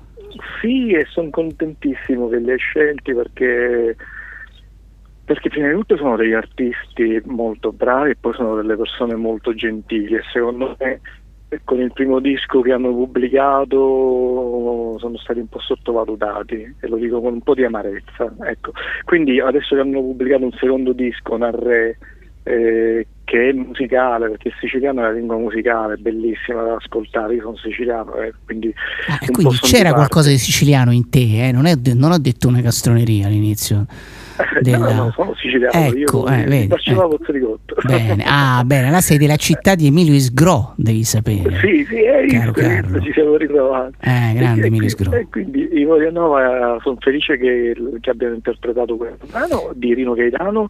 Sì, 0.60 0.92
e 0.92 1.04
sono 1.08 1.30
contentissimo 1.30 2.28
che 2.28 2.38
li 2.38 2.50
hai 2.50 2.58
scelti 2.58 3.14
perché, 3.14 3.96
perché 5.24 5.48
prima 5.48 5.68
di 5.68 5.74
tutto 5.74 5.96
sono 5.96 6.16
degli 6.16 6.32
artisti 6.32 7.20
molto 7.26 7.72
bravi 7.72 8.10
e 8.10 8.16
poi 8.18 8.34
sono 8.34 8.56
delle 8.56 8.76
persone 8.76 9.14
molto 9.14 9.54
gentili 9.54 10.16
e 10.16 10.22
secondo 10.32 10.76
me 10.78 11.00
con 11.64 11.80
il 11.80 11.92
primo 11.92 12.20
disco 12.20 12.60
che 12.60 12.72
hanno 12.72 12.92
pubblicato 12.92 14.96
sono 14.98 15.16
stati 15.16 15.38
un 15.38 15.46
po' 15.46 15.60
sottovalutati 15.60 16.76
e 16.78 16.88
lo 16.88 16.96
dico 16.96 17.20
con 17.20 17.34
un 17.34 17.40
po' 17.40 17.54
di 17.54 17.64
amarezza. 17.64 18.34
Ecco. 18.42 18.72
Quindi 19.04 19.40
adesso 19.40 19.74
che 19.74 19.80
hanno 19.80 20.00
pubblicato 20.00 20.44
un 20.44 20.52
secondo 20.52 20.92
disco, 20.92 21.36
Narre 21.36 21.98
eh, 22.48 23.06
che 23.28 23.50
è 23.50 23.52
musicale, 23.52 24.30
perché 24.30 24.48
il 24.48 24.54
siciliano 24.58 25.00
è 25.00 25.02
la 25.02 25.12
lingua 25.12 25.36
musicale, 25.36 25.96
bellissima 25.96 26.62
da 26.62 26.76
ascoltare, 26.76 27.34
io 27.34 27.42
sono 27.42 27.56
siciliano. 27.56 28.14
Eh, 28.14 28.32
quindi, 28.46 28.74
ah, 29.08 29.18
quindi 29.30 29.58
c'era 29.58 29.92
qualcosa 29.92 30.30
di 30.30 30.38
siciliano 30.38 30.92
in 30.92 31.10
te, 31.10 31.48
eh? 31.48 31.52
non, 31.52 31.66
è, 31.66 31.74
non, 31.94 32.12
ho 32.12 32.18
detto 32.18 32.48
una 32.48 32.62
castroneria 32.62 33.26
all'inizio. 33.26 33.84
Della... 34.60 34.94
No, 34.94 35.04
no, 35.04 35.12
sono 35.14 35.34
siciliano, 35.34 35.72
ecco, 35.74 36.26
io 36.26 36.28
eh, 36.28 36.44
vedi, 36.44 36.72
eh. 36.72 37.58
Bene, 37.84 38.24
ah, 38.24 38.62
bene, 38.64 38.90
là 38.90 39.00
sei 39.00 39.18
della 39.18 39.36
città 39.36 39.74
di 39.74 39.88
Emilio 39.88 40.14
Isgro, 40.14 40.72
devi 40.76 41.02
sapere. 41.02 41.58
Sì, 41.58 41.84
sì, 41.86 42.02
è 42.02 42.24
caro, 42.28 42.52
caro. 42.52 43.00
ci 43.02 43.12
siamo 43.12 43.36
ritrovati. 43.36 43.96
Eh, 44.00 44.32
grande 44.36 44.62
e, 44.64 44.66
Emilio 44.68 44.86
Isgro. 44.86 45.12
E 45.12 45.26
quindi 45.28 45.68
io 45.72 46.10
Nova 46.10 46.78
sono 46.82 46.96
felice 47.00 47.36
che, 47.36 47.74
che 48.00 48.10
abbiano 48.10 48.34
interpretato 48.34 48.96
questo 48.96 49.26
brano 49.30 49.72
di 49.74 49.92
Rino 49.92 50.14
Gaetano 50.14 50.68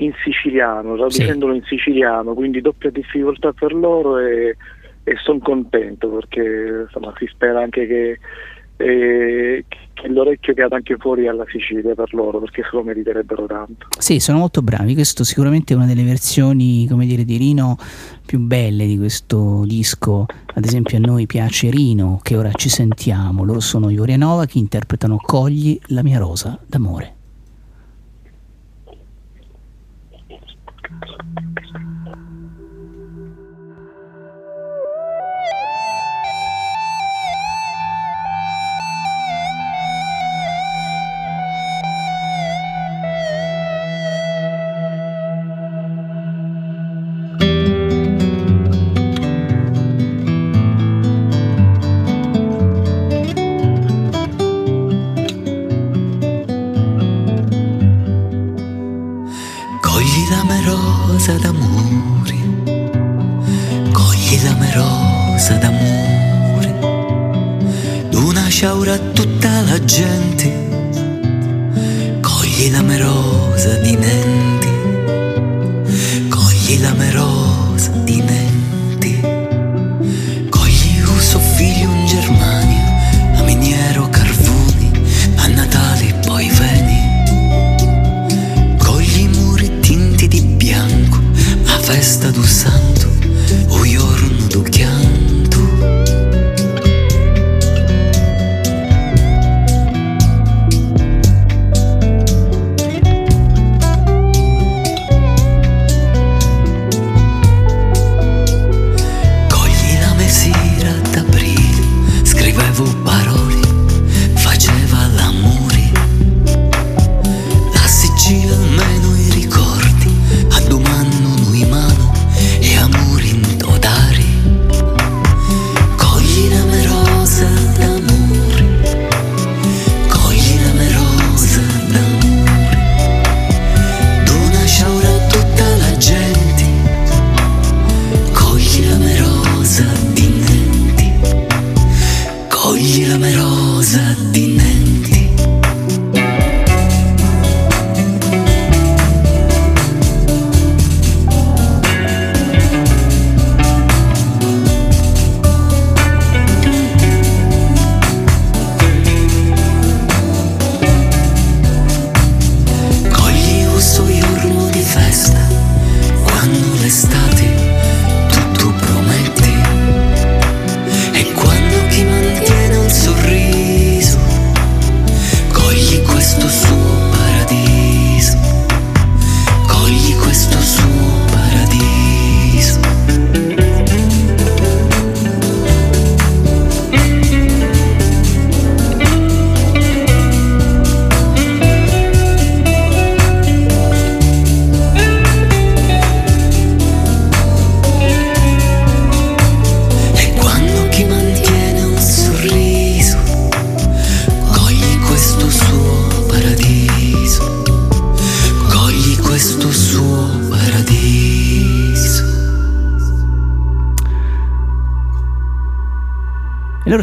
in 0.00 0.12
siciliano, 0.22 0.94
traducendolo 0.96 1.52
sì. 1.52 1.58
in 1.58 1.64
siciliano, 1.64 2.34
quindi 2.34 2.60
doppia 2.60 2.90
difficoltà 2.90 3.52
per 3.52 3.74
loro 3.74 4.18
e, 4.18 4.56
e 5.04 5.16
sono 5.22 5.38
contento 5.38 6.08
perché 6.08 6.86
insomma, 6.86 7.12
si 7.18 7.26
spera 7.26 7.60
anche 7.60 7.86
che, 7.86 8.18
eh, 8.78 9.64
che 9.92 10.08
l'orecchio 10.08 10.54
cade 10.54 10.74
anche 10.74 10.96
fuori 10.96 11.28
alla 11.28 11.44
Sicilia 11.48 11.94
per 11.94 12.14
loro 12.14 12.38
perché 12.40 12.62
se 12.62 12.70
lo 12.72 12.82
meriterebbero 12.82 13.44
tanto. 13.44 13.88
Sì, 13.98 14.20
sono 14.20 14.38
molto 14.38 14.62
bravi, 14.62 14.94
questo 14.94 15.22
sicuramente 15.22 15.74
è 15.74 15.76
una 15.76 15.86
delle 15.86 16.04
versioni 16.04 16.86
come 16.88 17.04
dire, 17.04 17.24
di 17.24 17.36
Rino 17.36 17.76
più 18.24 18.38
belle 18.38 18.86
di 18.86 18.96
questo 18.96 19.64
disco, 19.66 20.24
ad 20.54 20.64
esempio 20.64 20.96
a 20.96 21.00
noi 21.00 21.26
piace 21.26 21.68
Rino 21.68 22.20
che 22.22 22.36
ora 22.36 22.52
ci 22.52 22.70
sentiamo, 22.70 23.44
loro 23.44 23.60
sono 23.60 23.90
Ioria 23.90 24.16
Nova 24.16 24.46
che 24.46 24.56
interpretano 24.56 25.18
Cogli 25.18 25.78
la 25.88 26.02
mia 26.02 26.18
rosa 26.18 26.58
d'amore. 26.66 27.16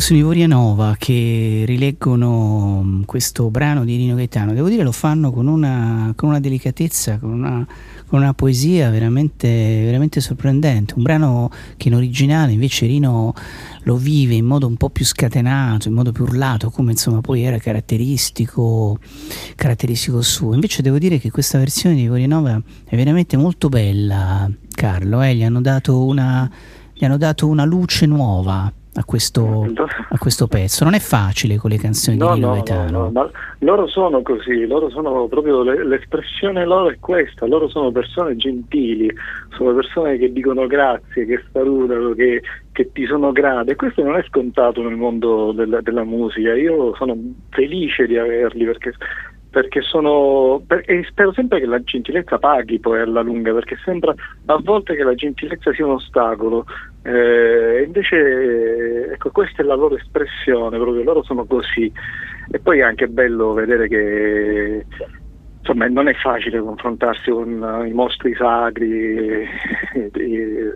Sono 0.08 0.20
i 0.20 0.24
Vorianova 0.24 0.96
che 0.98 1.64
rileggono 1.66 2.82
mm, 2.82 3.02
questo 3.02 3.50
brano 3.50 3.84
di 3.84 3.98
Rino 3.98 4.16
Gaetano. 4.16 4.54
Devo 4.54 4.70
dire 4.70 4.82
lo 4.84 4.94
fanno 4.94 5.34
con 5.34 5.48
una, 5.48 6.14
con 6.16 6.30
una 6.30 6.40
delicatezza, 6.40 7.20
con 7.20 7.34
una, 7.34 7.68
con 8.08 8.22
una 8.22 8.34
poesia 8.34 8.90
veramente, 8.90 9.50
veramente 9.84 10.22
sorprendente. 10.22 10.94
Un 10.96 11.04
brano 11.04 11.52
che 11.76 11.90
in 11.90 11.96
originale 11.96 12.54
invece 12.54 12.86
Rino 12.86 13.34
lo 13.82 13.98
vive 13.98 14.36
in 14.36 14.46
modo 14.46 14.66
un 14.66 14.78
po' 14.78 14.90
più 14.90 15.04
scatenato, 15.04 15.90
in 15.90 15.94
modo 15.94 16.14
più 16.14 16.24
urlato, 16.24 16.70
come 16.70 16.92
insomma 16.92 17.20
poi 17.20 17.42
era 17.42 17.58
caratteristico, 17.58 19.00
caratteristico 19.58 20.22
suo. 20.22 20.54
Invece 20.54 20.82
devo 20.82 21.00
dire 21.00 21.20
che 21.20 21.32
questa 21.32 21.58
versione 21.58 21.96
di 21.96 22.08
Vorianova 22.08 22.62
è 22.86 22.96
veramente 22.96 23.36
molto 23.36 23.68
bella, 23.68 24.50
Carlo. 24.74 25.22
eh, 25.22 25.36
Gli 25.36 25.44
hanno 25.44 25.62
una, 25.86 26.50
gli 26.94 27.04
hanno 27.04 27.18
dato 27.18 27.46
una 27.50 27.66
luce 27.66 28.06
nuova 28.06 28.72
a 28.98 29.04
questo, 29.06 29.66
a 30.10 30.18
questo 30.18 30.48
pezzo. 30.48 30.84
Non 30.84 30.94
è 30.96 31.00
facile 31.00 31.58
con 31.58 31.70
le 31.70 31.78
canzoni 31.78 32.18
No, 32.18 32.30
di 32.30 32.34
Rino 32.36 32.48
no, 32.48 32.54
Gaetano. 32.54 33.10
no, 33.14 33.32
loro 33.60 33.88
sono 33.88 34.22
così, 34.22 34.66
loro 34.66 34.90
sono 34.90 35.28
proprio 35.28 35.62
le- 35.64 35.86
l'espressione 35.86 36.66
loro 36.66 36.90
è 36.90 36.98
questa, 37.00 37.46
loro 37.46 37.70
sono 37.70 37.92
persone 37.92 38.36
gentili, 38.36 39.12
sono 39.56 39.74
persone 39.74 40.18
che 40.18 40.32
dicono 40.32 40.66
grazie, 40.68 41.26
che 41.26 41.44
salutano, 41.52 42.14
che, 42.14 42.42
che 42.72 42.92
ti 42.92 43.06
sono 43.06 43.32
grate 43.32 43.72
e 43.72 43.76
questo 43.76 44.04
non 44.04 44.16
è 44.18 44.24
scontato 44.28 44.82
nel 44.82 44.96
mondo 44.98 45.52
della, 45.52 45.82
della 45.82 46.04
musica, 46.04 46.56
io 46.56 46.96
sono 46.96 47.16
felice 47.50 48.06
di 48.08 48.18
averli 48.18 48.66
perché 48.66 48.94
perché 49.50 49.82
sono 49.82 50.62
per- 50.68 50.84
e 50.86 51.04
spero 51.10 51.32
sempre 51.34 51.60
che 51.60 51.66
la 51.66 51.82
gentilezza 51.82 52.38
paghi 52.38 52.80
poi 52.80 53.00
alla 53.00 53.22
lunga 53.22 53.54
perché 53.54 53.78
sembra 53.84 54.14
a 54.46 54.60
volte 54.62 54.94
che 54.96 55.04
la 55.04 55.16
gentilezza 55.16 55.74
sia 55.74 55.86
un 55.86 55.94
ostacolo 55.94 56.66
eh, 57.08 57.84
invece 57.86 58.18
eh, 58.18 59.14
ecco 59.14 59.32
questa 59.32 59.62
è 59.62 59.66
la 59.66 59.76
loro 59.76 59.96
espressione 59.96 60.78
proprio 60.78 61.04
loro 61.04 61.24
sono 61.24 61.46
così. 61.46 61.90
E 62.52 62.60
poi 62.60 62.80
è 62.80 62.82
anche 62.82 63.08
bello 63.08 63.54
vedere 63.54 63.88
che 63.88 64.86
insomma 65.60 65.88
non 65.88 66.10
è 66.10 66.14
facile 66.16 66.60
confrontarsi 66.60 67.32
con 67.32 67.64
eh, 67.64 67.88
i 67.88 67.94
mostri 67.94 68.36
sacri 68.36 69.48
eh, 69.94 70.12
i, 70.16 70.70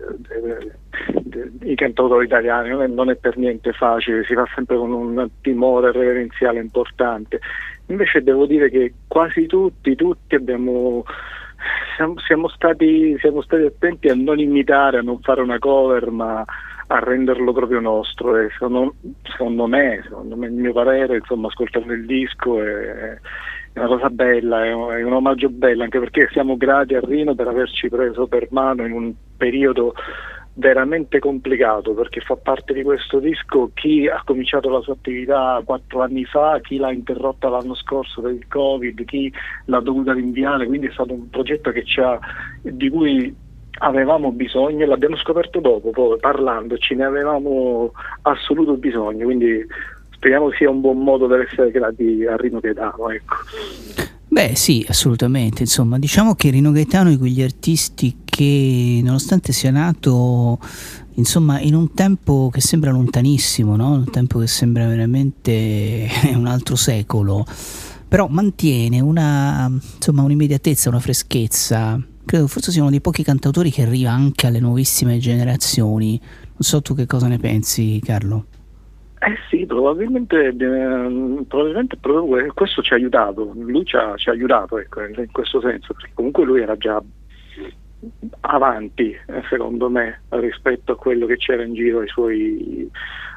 i 1.70 1.74
cantautori 1.74 2.24
italiani 2.24 2.70
non 2.70 2.82
è, 2.82 2.86
non 2.86 3.10
è 3.10 3.16
per 3.16 3.36
niente 3.36 3.72
facile 3.72 4.24
si 4.24 4.32
fa 4.32 4.46
sempre 4.54 4.76
con 4.76 4.90
un 4.90 5.28
timore 5.42 5.92
reverenziale 5.92 6.60
importante. 6.60 7.40
Invece 7.88 8.22
devo 8.22 8.46
dire 8.46 8.70
che 8.70 8.94
quasi 9.06 9.44
tutti 9.44 9.94
tutti 9.94 10.34
abbiamo 10.34 11.04
siamo, 11.96 12.18
siamo 12.20 12.48
stati, 12.48 13.16
siamo 13.18 13.42
stati 13.42 13.64
attenti 13.64 14.08
a 14.08 14.14
non 14.14 14.38
imitare, 14.38 14.98
a 14.98 15.02
non 15.02 15.20
fare 15.20 15.40
una 15.40 15.58
cover, 15.58 16.10
ma 16.10 16.44
a 16.86 16.98
renderlo 16.98 17.52
proprio 17.52 17.80
nostro. 17.80 18.36
E 18.36 18.50
secondo, 18.50 18.94
secondo 19.22 19.66
me, 19.66 20.00
secondo 20.04 20.36
me, 20.36 20.46
il 20.46 20.52
mio 20.52 20.72
parere, 20.72 21.16
insomma, 21.16 21.48
ascoltando 21.48 21.92
il 21.92 22.06
disco 22.06 22.62
è, 22.62 23.18
è 23.72 23.78
una 23.78 23.86
cosa 23.86 24.10
bella, 24.10 24.64
è 24.64 24.72
un, 24.72 24.90
è 24.90 25.02
un 25.02 25.12
omaggio 25.12 25.48
bello, 25.48 25.82
anche 25.82 25.98
perché 25.98 26.28
siamo 26.32 26.56
grati 26.56 26.94
a 26.94 27.00
Rino 27.00 27.34
per 27.34 27.48
averci 27.48 27.88
preso 27.88 28.26
per 28.26 28.48
mano 28.50 28.84
in 28.84 28.92
un 28.92 29.12
periodo 29.36 29.94
veramente 30.54 31.18
complicato 31.18 31.94
perché 31.94 32.20
fa 32.20 32.36
parte 32.36 32.74
di 32.74 32.82
questo 32.82 33.18
disco 33.18 33.70
chi 33.72 34.06
ha 34.06 34.20
cominciato 34.24 34.68
la 34.68 34.80
sua 34.80 34.92
attività 34.92 35.62
quattro 35.64 36.02
anni 36.02 36.24
fa, 36.24 36.60
chi 36.60 36.76
l'ha 36.76 36.92
interrotta 36.92 37.48
l'anno 37.48 37.74
scorso 37.74 38.20
per 38.20 38.32
il 38.32 38.46
Covid, 38.48 39.04
chi 39.04 39.32
l'ha 39.66 39.80
dovuta 39.80 40.12
rinviare, 40.12 40.66
quindi 40.66 40.88
è 40.88 40.92
stato 40.92 41.14
un 41.14 41.30
progetto 41.30 41.70
ha, 41.70 42.18
di 42.60 42.88
cui 42.90 43.34
avevamo 43.78 44.30
bisogno 44.30 44.84
e 44.84 44.86
l'abbiamo 44.86 45.16
scoperto 45.16 45.60
dopo, 45.60 45.90
poi 45.90 46.18
parlandoci, 46.18 46.94
ne 46.94 47.04
avevamo 47.04 47.92
assoluto 48.22 48.74
bisogno, 48.74 49.24
quindi 49.24 49.64
speriamo 50.10 50.52
sia 50.52 50.70
un 50.70 50.80
buon 50.80 50.98
modo 50.98 51.26
per 51.26 51.40
essere 51.40 51.70
grati 51.70 52.26
a 52.26 52.36
Rino 52.36 52.60
Gaetano. 52.60 53.10
Ecco. 53.10 53.34
Beh 54.32 54.56
sì, 54.56 54.82
assolutamente, 54.88 55.60
insomma, 55.60 55.98
diciamo 55.98 56.34
che 56.34 56.48
Rino 56.48 56.72
Gaetano 56.72 57.10
è 57.10 57.18
quegli 57.18 57.42
artisti 57.42 58.20
che 58.24 59.02
nonostante 59.04 59.52
sia 59.52 59.70
nato 59.70 60.58
insomma 61.16 61.60
in 61.60 61.74
un 61.74 61.92
tempo 61.92 62.48
che 62.50 62.62
sembra 62.62 62.92
lontanissimo, 62.92 63.76
no? 63.76 63.90
un 63.90 64.10
tempo 64.10 64.38
che 64.38 64.46
sembra 64.46 64.86
veramente 64.86 66.08
un 66.32 66.46
altro 66.46 66.76
secolo, 66.76 67.44
però 68.08 68.26
mantiene 68.26 69.00
una, 69.00 69.70
insomma, 69.96 70.22
un'immediatezza, 70.22 70.88
una 70.88 71.00
freschezza. 71.00 72.02
Credo 72.24 72.46
forse 72.46 72.72
sia 72.72 72.80
uno 72.80 72.90
dei 72.90 73.02
pochi 73.02 73.22
cantautori 73.22 73.70
che 73.70 73.82
arriva 73.82 74.12
anche 74.12 74.46
alle 74.46 74.60
nuovissime 74.60 75.18
generazioni. 75.18 76.18
Non 76.18 76.56
so 76.58 76.80
tu 76.80 76.94
che 76.94 77.04
cosa 77.04 77.26
ne 77.26 77.36
pensi, 77.36 78.00
Carlo. 78.02 78.46
Eh 79.24 79.36
sì, 79.48 79.66
probabilmente, 79.66 80.48
eh, 80.48 80.52
probabilmente 81.46 81.96
proprio 81.96 82.52
questo 82.54 82.82
ci 82.82 82.92
ha 82.92 82.96
aiutato, 82.96 83.52
lui 83.54 83.84
ci 83.84 83.94
ha, 83.94 84.16
ci 84.16 84.28
ha 84.28 84.32
aiutato 84.32 84.78
ecco, 84.78 85.00
in 85.04 85.30
questo 85.30 85.60
senso, 85.60 85.94
perché 85.94 86.10
comunque 86.12 86.44
lui 86.44 86.60
era 86.60 86.76
già 86.76 87.00
avanti, 88.40 89.12
eh, 89.12 89.42
secondo 89.48 89.88
me, 89.88 90.22
rispetto 90.30 90.90
a 90.92 90.96
quello 90.96 91.26
che 91.26 91.36
c'era 91.36 91.62
in 91.62 91.72
giro 91.72 92.00
ai 92.00 92.08
suoi, 92.08 92.90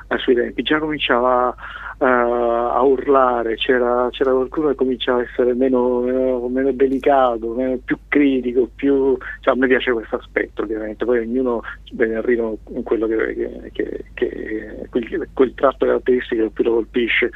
ai 0.07 0.17
suoi 0.17 0.33
tempi, 0.33 0.63
già 0.63 0.79
cominciava 0.79 1.55
a, 1.97 2.73
a 2.73 2.81
urlare, 2.83 3.55
c'era, 3.55 4.07
c'era, 4.11 4.31
qualcuno 4.31 4.69
che 4.69 4.75
cominciava 4.75 5.19
a 5.19 5.23
essere 5.23 5.53
meno, 5.53 6.01
meno, 6.01 6.47
meno 6.47 6.71
delicato, 6.71 7.53
meno, 7.53 7.77
più 7.83 7.97
critico, 8.07 8.69
più, 8.75 9.17
cioè, 9.41 9.53
a 9.53 9.57
me 9.57 9.67
piace 9.67 9.91
questo 9.91 10.17
aspetto 10.17 10.63
ovviamente, 10.63 11.05
poi 11.05 11.19
ognuno 11.19 11.61
ne 11.91 12.15
arriva 12.15 12.51
in 12.69 12.83
quello 12.83 13.07
che, 13.07 13.71
che, 13.71 14.05
che 14.13 14.87
quel, 14.89 15.27
quel 15.33 15.53
tratto 15.53 15.85
caratteristico 15.85 16.43
che 16.43 16.49
più 16.49 16.63
lo 16.63 16.73
colpisce. 16.73 17.29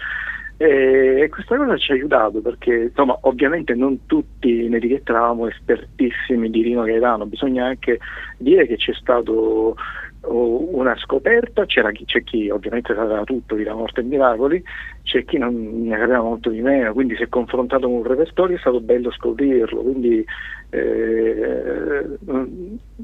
E 0.62 1.30
questa 1.32 1.56
cosa 1.56 1.78
ci 1.78 1.94
ha 1.94 1.96
aiutato 1.96 2.42
perché 2.42 2.90
insomma 2.90 3.18
ovviamente 3.22 3.74
non 3.76 4.06
tutti 4.06 4.66
in 4.66 4.76
etichetta 4.76 5.14
eravamo 5.14 5.48
espertissimi 5.48 6.50
di 6.50 6.64
Rino 6.64 6.84
Gaetano, 6.84 7.26
bisogna 7.28 7.68
anche 7.68 7.98
dire 8.38 8.68
che 8.68 8.76
c'è 8.76 8.92
stato 8.94 9.78
una 10.22 10.96
scoperta, 10.98 11.66
c'era 11.66 11.92
chi, 11.92 12.06
c'è 12.06 12.24
chi 12.24 12.50
ovviamente 12.50 12.94
sapeva 12.94 13.24
tutto 13.24 13.56
di 13.56 13.64
La 13.64 13.74
morte 13.74 14.02
e 14.02 14.04
miracoli, 14.04 14.62
c'è 15.04 15.24
chi 15.24 15.38
non 15.38 15.84
ne 15.84 15.98
sapeva 15.98 16.22
molto 16.22 16.50
di 16.50 16.62
meno, 16.62 16.94
quindi 16.94 17.16
si 17.16 17.24
è 17.24 17.30
confrontato 17.30 17.88
con 17.88 17.98
un 17.98 18.04
repertorio, 18.04 18.58
è 18.58 18.60
stato 18.60 18.82
bello 18.82 19.12
scoprirlo, 19.12 19.82
quindi 19.82 20.26
eh, 20.72 22.18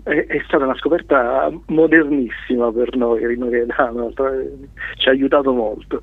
è, 0.03 0.25
è, 0.25 0.41
stata 0.45 0.65
una 0.65 0.75
scoperta 0.77 1.51
modernissima 1.67 2.71
per 2.71 2.95
noi, 2.95 3.25
Rino 3.25 3.47
Gaetano, 3.47 4.11
ci 4.97 5.07
ha 5.07 5.11
aiutato 5.11 5.53
molto. 5.53 6.01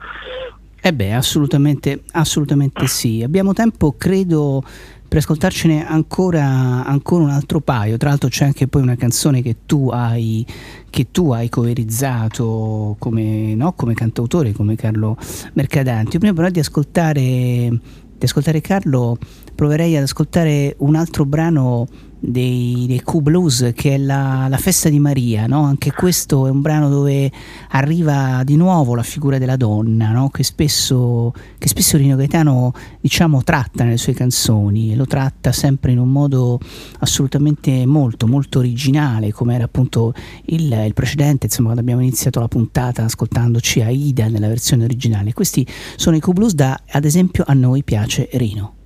Eh 0.85 0.93
beh, 0.93 1.13
assolutamente, 1.13 2.03
assolutamente 2.11 2.89
sì. 2.89 3.23
Abbiamo 3.23 3.53
tempo, 3.53 3.95
credo, 3.97 4.65
per 5.13 5.21
ascoltarcene 5.21 5.87
ancora, 5.87 6.87
ancora, 6.87 7.25
un 7.25 7.29
altro 7.29 7.61
paio. 7.61 7.99
Tra 7.99 8.09
l'altro 8.09 8.31
c'è 8.31 8.47
anche 8.47 8.67
poi 8.67 8.81
una 8.81 8.97
canzone 8.97 9.43
che 9.43 9.57
tu 9.67 9.91
hai, 9.91 10.43
che 10.89 11.11
tu 11.11 11.33
hai 11.33 11.51
coverizzato 11.51 12.97
come, 12.99 13.55
no? 13.55 13.75
come 13.75 13.93
cantautore, 13.93 14.53
come 14.53 14.75
Carlo 14.75 15.19
Mercadanti. 15.53 16.17
Prima 16.17 16.33
però 16.33 16.49
di 16.49 16.61
ascoltare, 16.61 17.21
di 17.21 17.79
ascoltare 18.23 18.63
Carlo, 18.63 19.19
proverei 19.55 19.97
ad 19.97 20.03
ascoltare 20.03 20.75
un 20.79 20.95
altro 20.95 21.25
brano 21.25 21.87
dei, 22.25 22.85
dei 22.87 23.03
Q 23.03 23.21
Blues 23.21 23.73
che 23.75 23.95
è 23.95 23.99
la, 23.99 24.47
la 24.49 24.57
festa 24.57 24.89
di 24.89 25.01
Maria, 25.01 25.47
no? 25.47 25.65
anche 25.65 25.93
questo 25.93 26.47
è 26.47 26.51
un 26.51 26.61
brano 26.61 26.89
dove 26.89 27.31
arriva 27.71 28.43
di 28.45 28.55
nuovo 28.55 28.95
la 28.95 29.03
figura 29.03 29.39
della 29.39 29.57
donna 29.57 30.11
no? 30.13 30.29
che, 30.29 30.45
spesso, 30.45 31.33
che 31.59 31.69
spesso 31.69 31.97
Rino 31.97 32.15
Gaetano 32.15 32.73
diciamo, 33.01 33.43
tratta 33.43 33.83
nelle 33.83 33.97
sue 33.97 34.13
canzoni 34.13 34.93
e 34.93 34.97
lo 34.97 35.07
tratta 35.07 35.51
sempre 35.51 35.91
in 35.91 35.99
un 35.99 36.11
modo 36.11 36.61
assolutamente 37.01 37.85
molto 37.87 38.29
molto 38.29 38.61
originale 38.61 39.33
come 39.33 39.55
era 39.57 39.65
appunto 39.65 40.15
il, 40.47 40.71
il 40.71 40.95
precedente 40.95 41.47
insomma 41.47 41.71
quando 41.71 41.83
abbiamo 41.83 42.03
iniziato 42.03 42.39
la 42.39 42.49
puntata 42.49 43.05
ascoltandoci 43.05 43.81
Aida 43.81 44.29
nella 44.29 44.49
versione 44.49 44.85
originale 44.85 45.33
questi 45.33 45.67
sono 45.97 46.15
i 46.15 46.21
Q 46.21 46.31
Blues 46.31 46.55
da 46.55 46.81
ad 46.89 47.05
esempio 47.05 47.45
a 47.47 47.53
noi 47.53 47.83
piace 47.83 48.29
Rino 48.33 48.82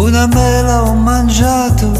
una 0.00 0.26
mela 0.26 0.82
ho 0.84 0.94
mangiato, 0.94 1.90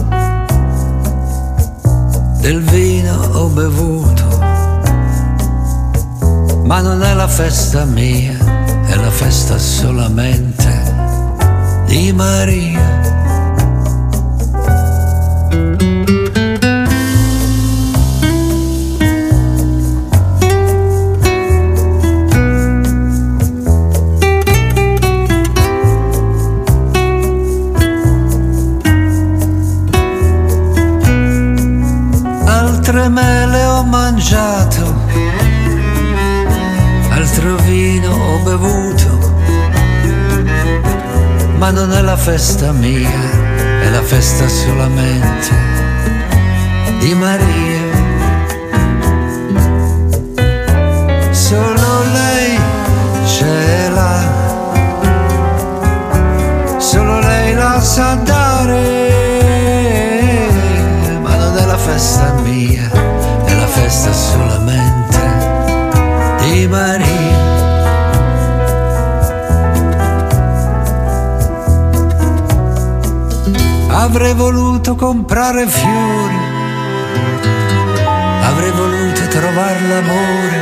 del 2.40 2.62
vino 2.62 3.12
ho 3.34 3.48
bevuto, 3.48 4.38
ma 6.64 6.80
non 6.80 7.02
è 7.02 7.12
la 7.12 7.28
festa 7.28 7.84
mia, 7.84 8.38
è 8.86 8.94
la 8.94 9.10
festa 9.10 9.58
solamente 9.58 10.94
di 11.86 12.10
Maria. 12.12 13.29
Altre 32.90 33.08
mele 33.08 33.64
ho 33.66 33.84
mangiato, 33.84 34.94
altro 37.10 37.54
vino 37.58 38.10
ho 38.10 38.38
bevuto, 38.42 39.32
ma 41.58 41.70
non 41.70 41.92
è 41.92 42.00
la 42.00 42.16
festa 42.16 42.72
mia, 42.72 43.08
è 43.82 43.90
la 43.90 44.02
festa 44.02 44.48
solamente 44.48 45.50
di 46.98 47.14
Maria. 47.14 47.98
Solo 51.30 52.02
lei 52.12 52.58
c'è 53.24 53.88
là, 53.90 54.18
solo 56.78 57.20
lei 57.20 57.54
la 57.54 57.80
sa 57.80 58.14
dare 58.16 59.00
festa 61.20 61.22
mia, 61.22 61.62
è 61.62 61.66
la 61.66 61.76
festa 61.76 62.49
solamente 64.12 65.18
di 66.40 66.66
Maria. 66.66 67.48
Avrei 73.88 74.32
voluto 74.32 74.94
comprare 74.94 75.66
fiori, 75.66 76.38
avrei 78.42 78.70
voluto 78.70 79.28
trovare 79.28 79.80
l'amore, 79.86 80.58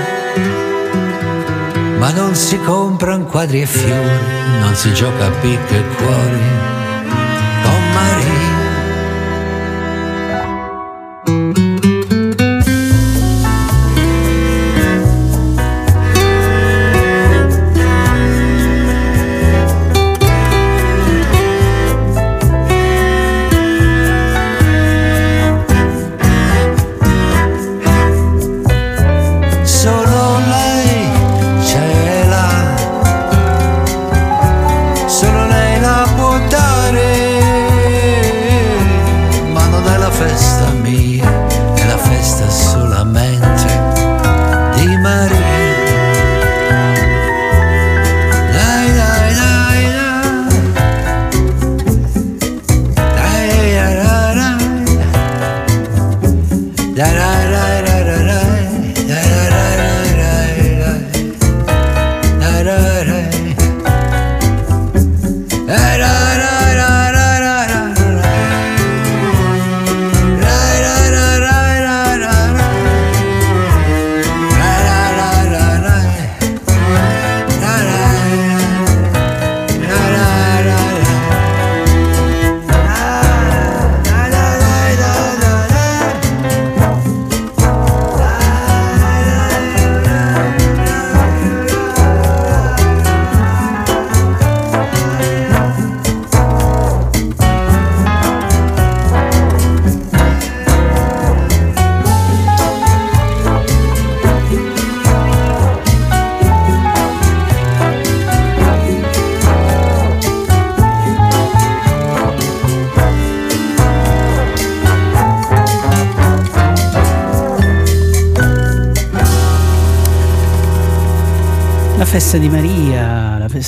ma 1.99 2.11
non 2.11 2.35
si 2.35 2.59
comprano 2.61 3.25
quadri 3.25 3.63
e 3.63 3.67
fiori, 3.67 4.19
non 4.61 4.75
si 4.75 4.93
gioca 4.93 5.27
a 5.27 5.31
picche 5.41 5.77
e 5.77 5.85
cuori 5.97 6.78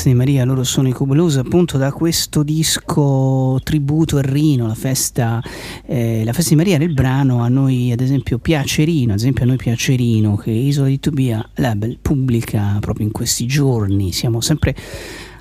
Festa 0.00 0.16
di 0.16 0.18
Maria, 0.18 0.46
loro 0.46 0.64
sono 0.64 0.88
i 0.88 0.92
Cubulus 0.92 1.36
appunto 1.36 1.76
da 1.76 1.92
questo 1.92 2.42
disco 2.42 3.60
tributo 3.62 4.16
a 4.16 4.22
Rino, 4.22 4.66
la 4.66 4.74
festa, 4.74 5.42
eh, 5.84 6.24
la 6.24 6.32
festa 6.32 6.48
di 6.48 6.56
Maria 6.56 6.78
nel 6.78 6.94
brano 6.94 7.42
a 7.42 7.48
noi 7.48 7.92
ad 7.92 8.00
esempio 8.00 8.38
piace 8.38 8.84
Rino, 8.84 9.12
ad 9.12 9.18
esempio 9.18 9.44
a 9.44 9.48
noi 9.48 9.58
piace 9.58 9.94
Rino 9.96 10.36
che 10.36 10.52
Isola 10.52 10.88
di 10.88 10.98
Tobia 11.00 11.46
Label 11.56 11.98
pubblica 12.00 12.78
proprio 12.80 13.04
in 13.04 13.12
questi 13.12 13.44
giorni, 13.44 14.10
siamo 14.12 14.40
sempre 14.40 14.74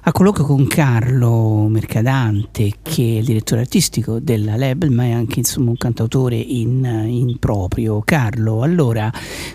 a 0.01 0.11
colloquio 0.11 0.45
con 0.45 0.67
Carlo 0.67 1.67
Mercadante 1.69 2.73
che 2.81 3.03
è 3.03 3.19
il 3.19 3.25
direttore 3.25 3.61
artistico 3.61 4.19
della 4.19 4.57
Label 4.57 4.91
ma 4.91 5.05
è 5.05 5.11
anche 5.11 5.39
insomma 5.39 5.69
un 5.69 5.77
cantautore 5.77 6.35
in, 6.35 6.83
in 7.07 7.39
proprio. 7.39 8.01
Carlo, 8.03 8.61
allora 8.61 9.09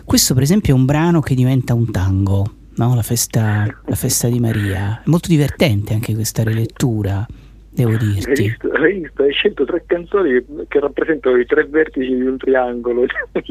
questo 0.07 0.33
per 0.33 0.45
esempio 0.45 0.75
è 0.75 0.79
un 0.79 0.87
brano 0.87 1.21
che 1.21 1.35
diventa 1.35 1.75
un 1.75 1.91
tango 1.91 2.63
no? 2.77 2.95
la, 2.95 3.03
festa, 3.03 3.67
la 3.85 3.95
festa 3.95 4.29
di 4.29 4.41
Maria. 4.41 5.01
È 5.05 5.09
molto 5.09 5.29
divertente 5.29 5.95
anche 5.95 6.15
questa 6.15 6.43
rilettura 6.43 7.27
devo 7.75 7.97
dirti. 7.97 8.31
Hai 8.31 8.49
visto, 8.49 8.71
hai 8.71 9.01
visto, 9.01 9.23
hai 9.23 9.33
scelto 9.33 9.65
tre 9.65 9.83
canzoni 9.87 10.45
che 10.69 10.81
rappresentano 10.81 11.37
i 11.39 11.45
tre 11.45 11.65
vertici 11.65 12.15
di 12.15 12.23
un 12.23 12.37
triangolo. 12.37 13.03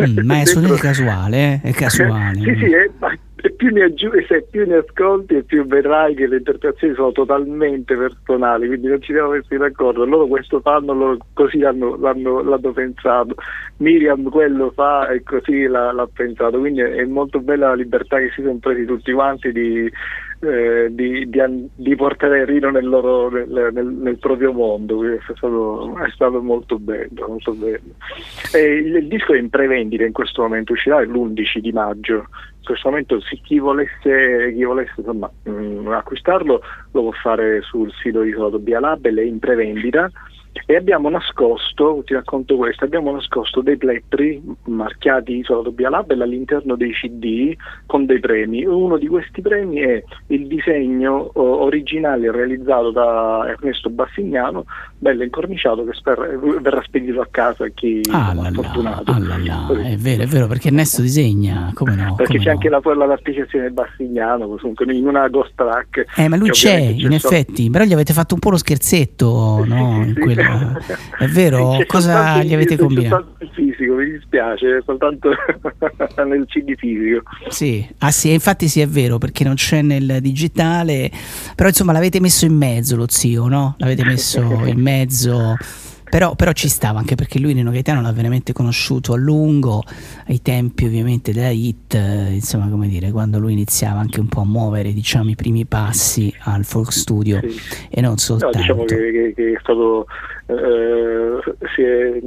Mm, 0.01 0.25
ma 0.25 0.37
è 0.37 0.41
assolutamente 0.41 0.81
casuale, 0.81 1.61
eh? 1.63 1.69
è 1.69 1.73
casuale. 1.73 2.39
sì, 2.39 2.55
sì, 2.55 2.71
è, 2.71 2.89
e 3.45 3.51
più 3.51 3.73
ne 3.73 3.83
aggiungi, 3.83 4.25
se 4.25 4.47
più 4.49 4.65
ne 4.65 4.75
ascolti 4.75 5.35
e 5.35 5.43
più 5.43 5.65
vedrai 5.65 6.15
che 6.15 6.27
le 6.27 6.37
interpretazioni 6.37 6.93
sono 6.93 7.11
totalmente 7.11 7.93
personali, 7.93 8.67
quindi 8.67 8.87
non 8.87 9.01
ci 9.01 9.11
siamo 9.11 9.31
messi 9.31 9.57
d'accordo. 9.57 10.05
Loro 10.05 10.27
questo 10.27 10.61
fanno, 10.61 10.93
loro 10.93 11.17
così 11.33 11.57
l'hanno, 11.57 11.97
l'hanno, 11.97 12.41
l'hanno 12.41 12.71
pensato. 12.71 13.35
Miriam 13.79 14.29
quello 14.29 14.71
fa 14.71 15.09
e 15.09 15.23
così 15.23 15.63
l'ha, 15.63 15.91
l'ha 15.91 16.07
pensato. 16.07 16.57
Quindi 16.57 16.79
è 16.79 17.03
molto 17.03 17.41
bella 17.41 17.67
la 17.67 17.75
libertà 17.75 18.17
che 18.19 18.31
si 18.33 18.41
sono 18.41 18.59
presi 18.61 18.85
tutti 18.85 19.11
quanti 19.11 19.51
di 19.51 19.91
eh, 20.43 20.89
di, 20.91 21.29
di, 21.29 21.69
di, 21.73 21.95
portare 21.95 22.43
Rino 22.43 22.69
nel, 22.69 22.87
loro, 22.87 23.29
nel, 23.29 23.69
nel, 23.71 23.85
nel 23.85 24.17
proprio 24.17 24.51
mondo, 24.51 25.03
è 25.05 25.17
stato, 25.21 25.97
è 25.97 26.09
stato, 26.11 26.41
molto 26.41 26.77
bello. 26.79 27.27
Molto 27.27 27.53
bello. 27.53 27.93
Il, 28.53 28.95
il, 28.95 29.07
disco 29.07 29.33
è 29.33 29.37
in 29.37 29.49
prevendita 29.49 30.03
in 30.03 30.11
questo 30.11 30.41
momento, 30.41 30.73
uscirà 30.73 31.01
l'11 31.01 31.59
di 31.59 31.71
maggio. 31.71 32.27
In 32.63 32.69
questo 32.69 32.87
momento 32.87 33.19
chi 33.41 33.59
volesse, 33.59 34.53
chi 34.53 34.63
volesse 34.63 34.93
insomma, 34.95 35.29
mh, 35.43 35.51
mm, 35.51 35.87
acquistarlo 35.89 36.61
lo 36.91 37.01
può 37.01 37.11
fare 37.11 37.61
sul 37.61 37.91
sito 38.01 38.21
di 38.21 38.31
Label, 38.79 39.17
è 39.17 39.21
in 39.21 39.37
prevendita 39.37 40.09
e 40.65 40.75
abbiamo 40.75 41.09
nascosto, 41.09 42.03
ti 42.05 42.13
racconto 42.13 42.55
questo, 42.55 42.85
abbiamo 42.85 43.11
nascosto 43.11 43.61
dei 43.61 43.77
plettri 43.77 44.41
marchiati 44.65 45.37
Isola 45.37 45.63
Dobbia 45.63 45.89
Label 45.89 46.21
all'interno 46.21 46.75
dei 46.75 46.91
CD 46.91 47.55
con 47.85 48.05
dei 48.05 48.19
premi. 48.19 48.63
Uno 48.65 48.97
di 48.97 49.07
questi 49.07 49.41
premi 49.41 49.79
è 49.79 50.03
il 50.27 50.47
disegno 50.47 51.31
originale 51.33 52.31
realizzato 52.31 52.91
da 52.91 53.45
Ernesto 53.47 53.89
Bassignano, 53.89 54.65
bello 54.97 55.23
incorniciato, 55.23 55.83
che 55.83 55.93
spero, 55.93 56.25
verrà 56.61 56.81
spedito 56.83 57.19
a 57.19 57.27
casa 57.29 57.65
a 57.65 57.69
chi 57.73 58.01
ah, 58.11 58.31
è 58.31 58.51
fortunato. 58.51 59.11
Ah, 59.11 59.89
è 59.89 59.95
vero, 59.97 60.23
è 60.23 60.27
vero, 60.27 60.47
perché 60.47 60.67
Ernesto 60.67 61.01
disegna, 61.01 61.71
come 61.73 61.95
no? 61.95 62.15
Perché 62.15 62.33
come 62.33 62.39
c'è 62.39 62.49
no. 62.49 62.55
anche 62.55 62.69
la, 62.69 62.81
la 62.95 63.05
partecipazione 63.05 63.67
di 63.67 63.73
Bassignano, 63.73 64.47
comunque 64.47 64.93
in 64.93 65.07
una 65.07 65.27
ghost 65.27 65.53
track. 65.55 66.05
Eh, 66.15 66.27
ma 66.27 66.35
lui 66.35 66.51
c'è, 66.51 66.77
in 66.77 67.11
effetti, 67.11 67.69
però 67.69 67.83
gli 67.83 67.93
avete 67.93 68.13
fatto 68.13 68.35
un 68.35 68.39
po' 68.39 68.51
lo 68.51 68.57
scherzetto, 68.57 69.63
no? 69.65 70.03
Sì, 70.05 70.13
quella... 70.13 70.42
È 71.17 71.27
vero? 71.27 71.77
C'è 71.77 71.85
Cosa 71.85 72.43
gli 72.43 72.53
avete 72.53 72.77
combinato? 72.77 73.15
Soltanto 73.15 73.43
il 73.43 73.49
fisico, 73.53 73.93
mi 73.95 74.11
dispiace, 74.11 74.81
soltanto 74.85 75.29
nel 76.25 76.45
CD 76.47 76.75
fisico. 76.75 77.23
Sì, 77.49 77.87
ah 77.99 78.11
sì, 78.11 78.31
infatti 78.31 78.67
sì 78.67 78.81
è 78.81 78.87
vero 78.87 79.17
perché 79.17 79.43
non 79.43 79.55
c'è 79.55 79.81
nel 79.81 80.19
digitale, 80.21 81.11
però 81.55 81.69
insomma 81.69 81.91
l'avete 81.91 82.19
messo 82.19 82.45
in 82.45 82.55
mezzo 82.55 82.95
lo 82.95 83.05
zio, 83.07 83.47
no? 83.47 83.75
L'avete 83.77 84.03
messo 84.03 84.41
in 84.65 84.79
mezzo 84.79 85.57
però, 86.13 86.35
però, 86.35 86.51
ci 86.51 86.69
stava 86.69 86.99
anche 86.99 87.15
perché 87.15 87.39
lui 87.39 87.55
Nino 87.55 87.71
Gaetano 87.71 87.99
l'ha 87.99 88.11
veramente 88.11 88.53
conosciuto 88.53 89.13
a 89.13 89.17
lungo 89.17 89.81
ai 90.27 90.43
tempi 90.43 90.85
ovviamente 90.85 91.33
della 91.33 91.49
hit 91.49 91.95
eh, 91.95 92.33
insomma 92.33 92.67
come 92.67 92.87
dire 92.87 93.09
quando 93.09 93.39
lui 93.39 93.53
iniziava 93.53 93.99
anche 93.99 94.19
un 94.19 94.27
po' 94.27 94.41
a 94.41 94.45
muovere 94.45 94.93
diciamo 94.93 95.31
i 95.31 95.35
primi 95.35 95.65
passi 95.65 96.31
al 96.41 96.65
folk 96.65 96.91
studio 96.91 97.39
sì. 97.41 97.59
e 97.89 97.99
non 97.99 98.17
soltanto 98.17 98.57
no, 98.57 98.61
diciamo 98.61 98.83
che, 98.83 98.95
che, 98.95 99.33
che 99.35 99.53
è 99.53 99.59
stato 99.59 100.05
eh, 100.45 101.39
si, 101.73 101.81
è, 101.81 102.19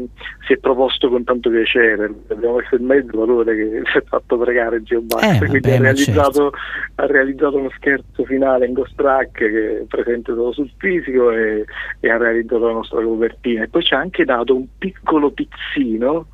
si, 0.46 0.52
è, 0.54 0.56
proposto 0.58 1.08
con 1.08 1.24
tanto 1.24 1.50
piacere. 1.50 2.12
Abbiamo 2.28 2.56
messo 2.56 2.76
in 2.76 2.84
mezzo 2.84 3.18
valore 3.18 3.54
che 3.54 3.82
si 3.92 3.98
è 3.98 4.02
fatto 4.02 4.38
pregare 4.38 4.82
Gio 4.82 5.02
Bax 5.02 5.42
eh, 5.42 5.46
quindi 5.46 5.70
ha, 5.70 5.78
realizzato, 5.78 6.50
certo. 6.50 6.56
ha 6.96 7.06
realizzato 7.06 7.56
uno 7.58 7.70
scherzo 7.76 8.24
finale 8.24 8.66
in 8.66 8.72
Ghost 8.72 8.94
Track 8.96 9.32
che 9.32 9.80
è 9.80 9.84
presente 9.86 10.32
solo 10.32 10.52
sul 10.52 10.70
fisico 10.78 11.30
e, 11.30 11.64
e 12.00 12.10
ha 12.10 12.16
realizzato 12.16 12.66
la 12.66 12.72
nostra 12.72 13.02
copertina. 13.02 13.64
E 13.64 13.68
poi 13.68 13.82
ci 13.82 13.94
ha 13.94 13.98
anche 13.98 14.24
dato 14.24 14.54
un 14.54 14.66
piccolo 14.78 15.30
pizzino 15.30 16.26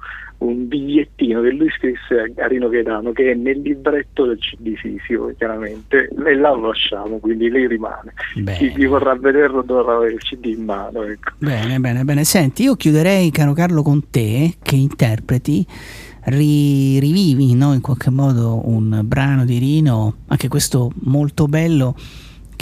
un 0.42 0.66
bigliettino 0.68 1.40
che 1.40 1.50
lui 1.50 1.70
scrisse 1.70 2.32
a 2.36 2.46
Rino 2.46 2.68
Gaetano 2.68 3.12
che 3.12 3.32
è 3.32 3.34
nel 3.34 3.60
libretto 3.60 4.26
del 4.26 4.38
CD 4.38 4.74
fisico 4.74 5.32
chiaramente 5.36 6.08
e 6.08 6.34
là 6.34 6.50
lo 6.50 6.68
lasciamo 6.68 7.18
quindi 7.18 7.48
lei 7.48 7.66
rimane 7.66 8.12
bene. 8.34 8.58
chi, 8.58 8.72
chi 8.72 8.86
vorrà 8.86 9.14
vederlo 9.14 9.62
dovrà 9.62 9.96
avere 9.96 10.14
il 10.14 10.20
CD 10.20 10.46
in 10.46 10.64
mano 10.64 11.02
ecco. 11.02 11.32
bene 11.38 11.78
bene 11.78 12.04
bene 12.04 12.24
senti 12.24 12.64
io 12.64 12.74
chiuderei 12.74 13.30
caro 13.30 13.52
Carlo 13.52 13.82
con 13.82 14.10
te 14.10 14.54
che 14.62 14.74
interpreti 14.76 15.64
ri, 16.24 16.98
rivivi 16.98 17.54
no, 17.54 17.72
in 17.72 17.80
qualche 17.80 18.10
modo 18.10 18.68
un 18.68 19.00
brano 19.04 19.44
di 19.44 19.58
Rino 19.58 20.16
anche 20.26 20.48
questo 20.48 20.90
molto 21.02 21.46
bello 21.46 21.94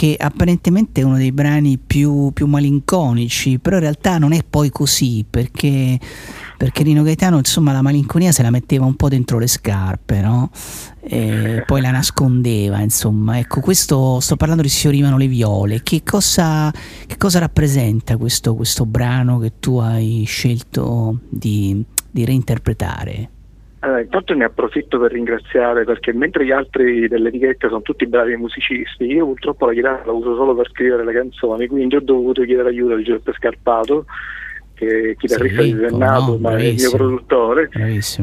che 0.01 0.17
apparentemente 0.19 1.03
è 1.03 1.05
uno 1.05 1.19
dei 1.19 1.31
brani 1.31 1.77
più, 1.77 2.31
più 2.33 2.47
malinconici, 2.47 3.59
però 3.59 3.77
in 3.77 3.83
realtà 3.83 4.17
non 4.17 4.33
è 4.33 4.43
poi 4.49 4.71
così, 4.71 5.27
perché, 5.29 6.01
perché 6.57 6.83
Rino 6.85 7.03
Gaetano 7.03 7.37
insomma 7.37 7.73
la 7.73 7.83
malinconia 7.83 8.33
se 8.33 8.43
la 8.43 8.49
metteva 8.49 8.87
un 8.87 8.95
po' 8.95 9.11
dentro 9.11 9.39
le 9.39 9.47
scarpe, 9.47 10.23
no? 10.23 10.51
E 11.03 11.65
poi 11.67 11.83
la 11.83 11.91
nascondeva, 11.91 12.81
insomma. 12.81 13.37
Ecco, 13.41 13.61
questo 13.61 14.21
sto 14.21 14.37
parlando 14.37 14.63
di 14.63 14.71
Si 14.71 14.81
fiorivano 14.81 15.19
le 15.19 15.27
viole. 15.27 15.83
Che 15.83 16.03
cosa, 16.03 16.73
che 17.07 17.19
cosa 17.19 17.39
rappresenta 17.39 18.17
questo, 18.17 18.55
questo 18.55 18.87
brano 18.87 19.39
che 19.39 19.53
tu 19.61 19.77
hai 19.77 20.25
scelto 20.27 21.19
di, 21.29 21.85
di 22.11 22.25
reinterpretare? 22.25 23.29
Allora, 23.83 24.01
intanto 24.01 24.35
ne 24.35 24.45
approfitto 24.45 24.99
per 24.99 25.13
ringraziare 25.13 25.85
perché 25.85 26.13
mentre 26.13 26.45
gli 26.45 26.51
altri 26.51 27.09
dell'etichetta 27.09 27.69
sono 27.69 27.81
tutti 27.81 28.07
bravi 28.07 28.37
musicisti, 28.37 29.05
io 29.05 29.25
purtroppo 29.25 29.65
la 29.65 29.73
chitarra 29.73 30.05
la 30.05 30.13
uso 30.13 30.35
solo 30.35 30.55
per 30.55 30.69
scrivere 30.69 31.03
le 31.03 31.15
canzoni, 31.15 31.67
quindi 31.67 31.97
ho 31.97 32.01
dovuto 32.01 32.43
chiedere 32.43 32.69
aiuto 32.69 32.93
a 32.93 33.03
Giuseppe 33.03 33.33
Scarpato 33.33 34.05
che 34.81 35.11
è 35.11 35.17
chitarrista 35.17 35.63
sì, 35.63 35.75
di 35.75 35.87
Sennato, 35.89 36.33
no, 36.33 36.39
ma 36.39 36.57
è 36.57 36.63
il 36.63 36.75
mio 36.75 36.91
produttore, 36.91 37.69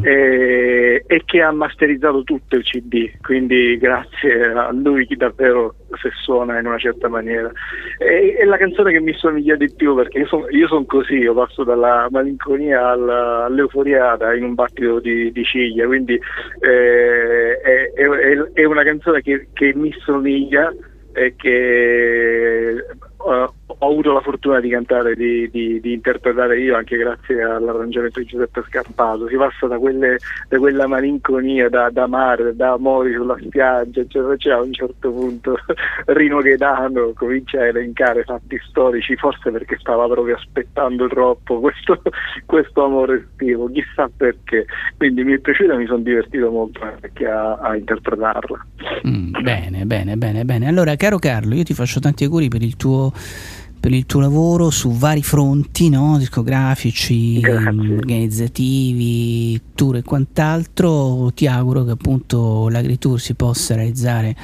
e, 0.01 1.03
e, 1.05 1.21
che 1.23 1.41
ha 1.43 1.51
masterizzato 1.51 2.23
tutto 2.23 2.55
il 2.55 2.63
CD, 2.63 3.11
quindi 3.21 3.77
grazie 3.77 4.45
a 4.45 4.71
lui 4.71 5.05
davvero 5.15 5.75
se 6.01 6.09
suona 6.15 6.57
in 6.59 6.65
una 6.65 6.79
certa 6.79 7.09
maniera. 7.09 7.51
E, 7.99 8.37
è 8.39 8.45
la 8.45 8.57
canzone 8.57 8.91
che 8.91 8.99
mi 8.99 9.13
somiglia 9.13 9.55
di 9.55 9.71
più 9.71 9.93
perché 9.93 10.19
io 10.19 10.25
sono 10.25 10.47
son 10.67 10.85
così, 10.87 11.17
io 11.17 11.35
passo 11.35 11.63
dalla 11.63 12.07
malinconia 12.09 12.89
alla, 12.89 13.45
all'euforia 13.45 14.17
in 14.35 14.43
un 14.43 14.55
battito 14.55 14.99
di, 14.99 15.31
di 15.31 15.43
ciglia, 15.43 15.85
quindi 15.85 16.19
eh, 16.59 17.61
è, 17.61 17.91
è, 17.93 18.51
è, 18.53 18.63
una 18.63 18.83
canzone 18.83 19.21
che, 19.21 19.49
che 19.53 19.73
mi 19.75 19.93
somiglia 20.03 20.73
e 21.13 21.35
che 21.35 22.83
uh, 23.17 23.56
ho 23.79 23.91
avuto 23.91 24.11
la 24.11 24.21
fortuna 24.21 24.59
di 24.59 24.69
cantare, 24.69 25.15
di, 25.15 25.49
di, 25.51 25.79
di, 25.79 25.93
interpretare 25.93 26.59
io 26.59 26.75
anche 26.75 26.97
grazie 26.97 27.43
all'arrangiamento 27.43 28.19
di 28.19 28.25
Giuseppe 28.25 28.63
Scarpato. 28.67 29.27
Si 29.27 29.35
passa 29.35 29.67
da, 29.67 29.77
quelle, 29.77 30.17
da 30.49 30.57
quella 30.57 30.87
malinconia, 30.87 31.69
da, 31.69 31.89
da, 31.91 32.07
mare, 32.07 32.55
da 32.55 32.71
amori 32.71 33.13
sulla 33.13 33.37
spiaggia, 33.39 34.01
eccetera, 34.01 34.33
eccetera. 34.33 34.61
A 34.61 34.63
un 34.63 34.73
certo 34.73 35.11
punto 35.11 35.57
Rino 36.08 36.39
Gaetano 36.41 37.13
comincia 37.13 37.60
a 37.60 37.65
elencare 37.65 38.23
fatti 38.23 38.60
storici, 38.67 39.15
forse 39.15 39.52
perché 39.52 39.77
stava 39.79 40.08
proprio 40.08 40.37
aspettando 40.37 41.08
troppo 41.08 41.60
questo, 41.60 42.02
questo 42.45 42.83
amore 42.83 43.27
estivo, 43.29 43.69
chissà 43.69 44.10
perché. 44.15 44.65
Quindi 44.97 45.23
mi 45.23 45.33
è 45.33 45.37
piaciuto 45.37 45.73
e 45.73 45.77
mi 45.77 45.85
sono 45.85 46.02
divertito 46.02 46.49
molto 46.49 46.81
anche 46.81 47.27
a, 47.27 47.54
a 47.58 47.75
interpretarla. 47.75 48.65
Mm, 49.08 49.35
bene, 49.43 49.85
bene, 49.85 50.17
bene, 50.17 50.45
bene. 50.45 50.67
Allora, 50.67 50.95
caro 50.95 51.19
Carlo, 51.19 51.54
io 51.54 51.63
ti 51.63 51.75
faccio 51.75 51.99
tanti 51.99 52.23
auguri 52.23 52.47
per 52.47 52.63
il 52.63 52.75
tuo 52.75 53.12
per 53.80 53.94
il 53.94 54.06
tuo 54.06 54.19
lavoro 54.19 54.69
su 54.69 54.92
vari 54.92 55.23
fronti, 55.23 55.90
no? 55.90 56.17
discografici, 56.17 57.40
Grazie. 57.40 57.96
organizzativi, 57.96 59.62
tour 59.75 59.98
e 59.98 60.04
quant'altro. 60.04 61.32
Ti 61.34 61.48
auguro 61.48 61.84
che 61.84 61.92
appunto 61.92 62.69
l'Agritour 62.69 63.19
si 63.19 63.34
possa 63.34 63.75
realizzare 63.75 64.36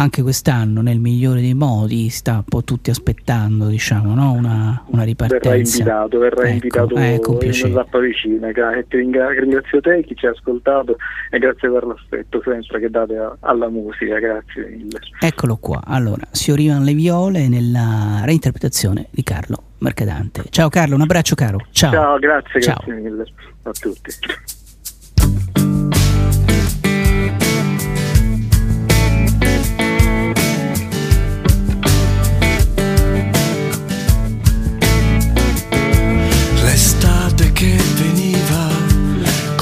anche 0.00 0.22
quest'anno 0.22 0.80
nel 0.80 1.00
migliore 1.00 1.40
dei 1.40 1.54
modi 1.54 2.08
sta 2.08 2.34
un 2.34 2.44
po' 2.44 2.62
tutti 2.62 2.90
aspettando 2.90 3.66
diciamo 3.66 4.14
no? 4.14 4.32
una, 4.32 4.84
una, 4.86 5.02
ripartenza. 5.02 5.48
Verrà 5.48 5.56
invitato 5.56 6.18
verrà 6.18 6.42
ecco, 6.42 6.52
invitato 6.52 6.94
ecco, 6.96 7.38
in 7.42 7.72
zappa 7.72 7.98
vicina 7.98 8.48
ringrazio 8.88 9.80
te 9.80 10.04
chi 10.04 10.14
ci 10.14 10.26
ha 10.26 10.30
ascoltato 10.30 10.96
e 11.30 11.38
grazie 11.38 11.68
per 11.68 11.84
l'aspetto 11.84 12.40
sempre 12.44 12.78
che 12.80 12.90
date 12.90 13.16
a, 13.16 13.36
alla 13.40 13.68
musica 13.68 14.18
grazie 14.18 14.68
mille. 14.68 15.00
Eccolo 15.20 15.56
qua. 15.56 15.80
Allora 15.84 16.26
si 16.30 16.52
orivano 16.52 16.84
le 16.84 16.94
viole 16.94 17.48
nella 17.48 18.22
reinterpretazione 18.24 19.08
di 19.10 19.24
Carlo 19.24 19.62
Mercadante. 19.78 20.44
Ciao 20.50 20.68
Carlo 20.68 20.94
un 20.94 21.00
abbraccio 21.00 21.34
caro. 21.34 21.58
Ciao, 21.70 21.90
ciao 21.90 22.18
grazie, 22.18 22.60
ciao. 22.60 22.76
grazie 22.84 23.02
mille 23.02 23.24
a 23.62 23.72
tutti 23.72 24.66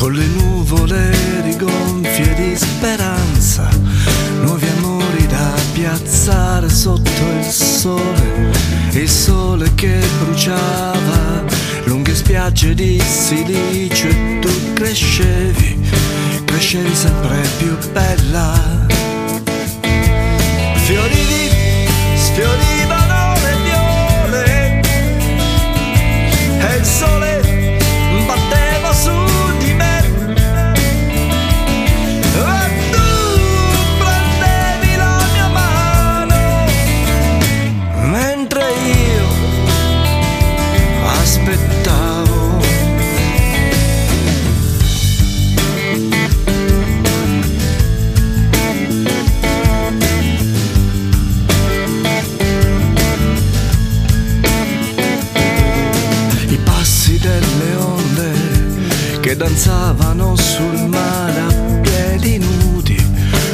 con 0.07 0.14
le 0.14 0.26
nuvole 0.26 1.11
rigonfie 1.42 2.32
di 2.34 2.57
speranza, 2.57 3.68
nuovi 4.40 4.68
amori 4.76 5.26
da 5.26 5.52
piazzare 5.72 6.68
sotto 6.68 7.11
il 7.40 7.44
sole, 7.44 8.52
il 8.92 9.09
sole 9.09 9.74
che 9.74 9.98
bruciava 10.20 11.44
lunghe 11.86 12.14
spiagge 12.14 12.72
di 12.74 13.00
silicio 13.00 14.07
e 14.07 14.38
tu 14.40 14.72
crescevi, 14.74 15.76
crescevi 16.44 16.94
sempre 16.94 17.40
più 17.59 17.76
bella. 17.90 18.95
Che 59.27 59.35
danzavano 59.35 60.37
sul 60.37 60.87
mare 60.87 61.41
a 61.41 61.81
piedi 61.81 62.39
nudi 62.39 62.97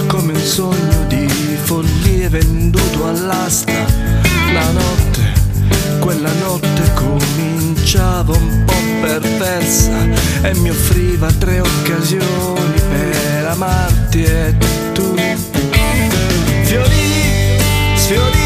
come 0.07 0.35
un 0.35 0.41
sogno 0.41 1.07
di 1.09 1.27
follie 1.63 2.29
venduto 2.29 3.07
all'asta. 3.07 3.73
La 4.53 4.71
notte 4.71 5.33
quella 5.99 6.31
notte 6.43 6.93
cominciava 6.93 8.37
un 8.37 8.65
po' 8.67 8.75
perversa 9.01 9.97
e 10.43 10.55
mi 10.57 10.69
offriva 10.69 11.33
tre 11.33 11.61
occasioni 11.61 12.81
per 12.91 13.47
amarti 13.47 14.25
e 14.25 14.55
tu. 14.93 15.15
Fiorivi 16.65 17.57
sfiorivano 17.95 18.42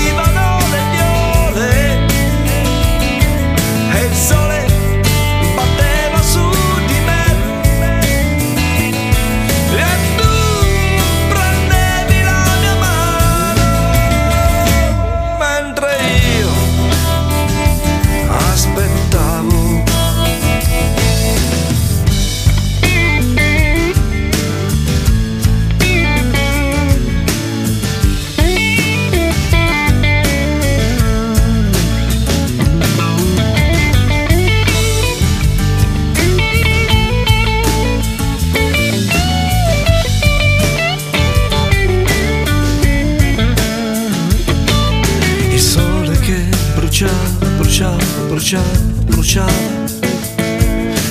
bruciava, 48.46 48.62
bruciava. 49.06 49.50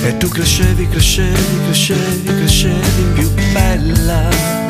E 0.06 0.16
tu 0.16 0.28
crescevi, 0.28 0.88
crescevi, 0.88 1.60
crescevi, 1.66 2.24
crescevi 2.24 3.02
più 3.14 3.28
bella. 3.52 4.65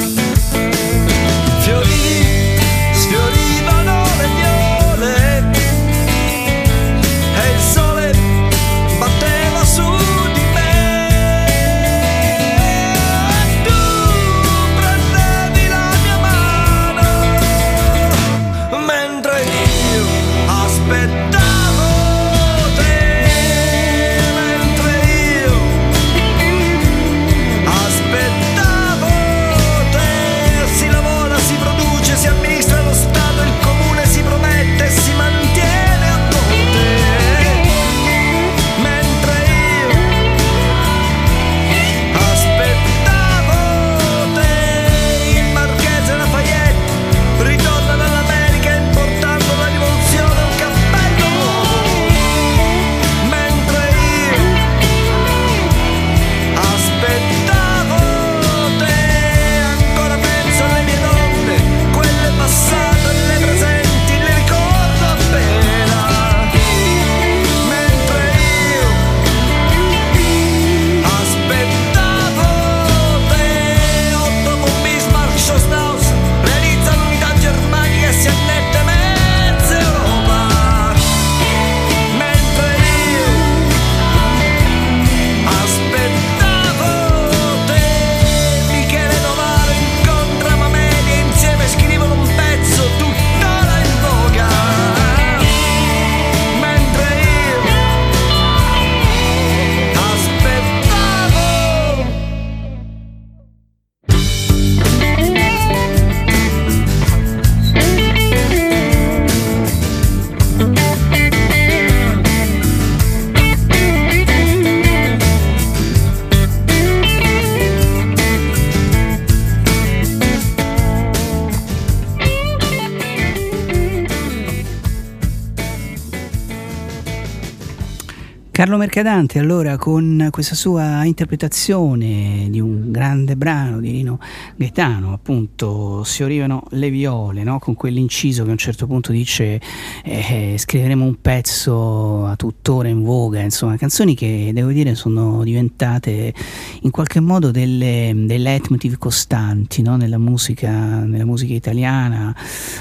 Carlo 128.66 128.80
Mercadante 128.80 129.38
allora 129.38 129.76
con 129.76 130.26
questa 130.32 130.56
sua 130.56 131.04
interpretazione 131.04 132.48
di 132.50 132.58
un 132.58 132.75
grande 132.96 133.36
brano 133.36 133.78
di 133.78 133.90
Rino 133.90 134.18
Gaetano 134.56 135.12
appunto 135.12 136.02
si 136.02 136.22
orivano 136.22 136.64
le 136.70 136.88
viole 136.88 137.42
no? 137.42 137.58
con 137.58 137.74
quell'inciso 137.74 138.42
che 138.44 138.48
a 138.48 138.52
un 138.52 138.58
certo 138.58 138.86
punto 138.86 139.12
dice 139.12 139.60
eh, 140.02 140.54
scriveremo 140.56 141.04
un 141.04 141.20
pezzo 141.20 142.24
a 142.24 142.36
tuttora 142.36 142.88
in 142.88 143.02
voga 143.02 143.40
insomma 143.40 143.76
canzoni 143.76 144.14
che 144.14 144.50
devo 144.54 144.70
dire 144.70 144.94
sono 144.94 145.44
diventate 145.44 146.32
in 146.80 146.90
qualche 146.90 147.20
modo 147.20 147.50
delle, 147.50 148.12
dei 148.16 148.38
leitmotiv 148.38 148.96
costanti 148.96 149.82
no? 149.82 149.96
nella, 149.96 150.18
musica, 150.18 150.70
nella 151.04 151.26
musica 151.26 151.52
italiana 151.52 152.34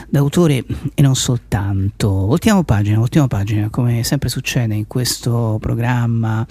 d'autore 0.07 0.63
e 0.93 1.01
non 1.01 1.15
soltanto 1.15 2.09
voltiamo 2.09 2.63
pagina, 2.63 2.97
voltiamo 2.97 3.27
pagina 3.27 3.69
come 3.69 4.03
sempre 4.03 4.29
succede 4.29 4.75
in 4.75 4.87
questo 4.87 5.57
programma 5.59 6.45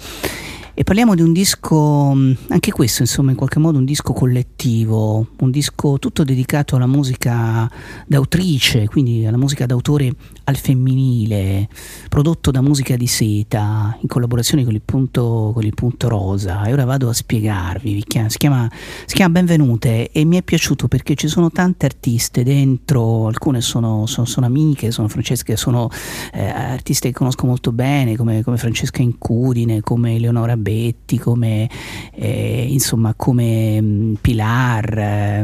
e 0.74 0.82
parliamo 0.82 1.14
di 1.14 1.22
un 1.22 1.32
disco, 1.32 2.12
mm, 2.14 2.32
anche 2.48 2.72
questo 2.72 3.02
insomma 3.02 3.30
in 3.30 3.36
qualche 3.36 3.60
modo 3.60 3.78
un 3.78 3.84
disco 3.84 4.12
collettivo, 4.12 5.28
un 5.38 5.50
disco 5.50 6.00
tutto 6.00 6.24
dedicato 6.24 6.74
alla 6.74 6.88
musica 6.88 7.70
d'autrice, 8.06 8.88
quindi 8.88 9.24
alla 9.24 9.36
musica 9.36 9.66
d'autore 9.66 10.12
al 10.44 10.56
femminile, 10.56 11.68
prodotto 12.08 12.50
da 12.50 12.60
Musica 12.60 12.96
di 12.96 13.06
Seta 13.06 13.96
in 14.00 14.08
collaborazione 14.08 14.64
con 14.64 14.74
il 14.74 14.82
Punto, 14.84 15.50
con 15.54 15.64
il 15.64 15.74
punto 15.74 16.08
Rosa. 16.08 16.64
E 16.64 16.72
ora 16.72 16.84
vado 16.84 17.08
a 17.08 17.12
spiegarvi, 17.12 18.04
si 18.28 18.36
chiama, 18.38 18.70
si 19.06 19.14
chiama 19.14 19.32
Benvenute 19.32 20.10
e 20.10 20.24
mi 20.24 20.36
è 20.36 20.42
piaciuto 20.42 20.88
perché 20.88 21.14
ci 21.14 21.28
sono 21.28 21.50
tante 21.50 21.86
artiste 21.86 22.42
dentro, 22.42 23.26
alcune 23.26 23.60
sono, 23.60 24.06
sono, 24.06 24.26
sono 24.26 24.46
amiche, 24.46 24.90
sono 24.90 25.08
Francesche, 25.08 25.56
sono 25.56 25.88
eh, 26.32 26.44
artiste 26.44 27.08
che 27.08 27.14
conosco 27.14 27.46
molto 27.46 27.72
bene 27.72 28.16
come, 28.16 28.42
come 28.42 28.56
Francesca 28.56 29.02
Incudine, 29.02 29.80
come 29.80 30.16
Eleonora 30.16 30.56
Betti, 30.56 31.18
come, 31.18 31.68
eh, 32.12 32.66
insomma, 32.68 33.14
come 33.14 33.80
mm, 33.80 34.14
Pilar, 34.20 34.98
eh, 34.98 35.40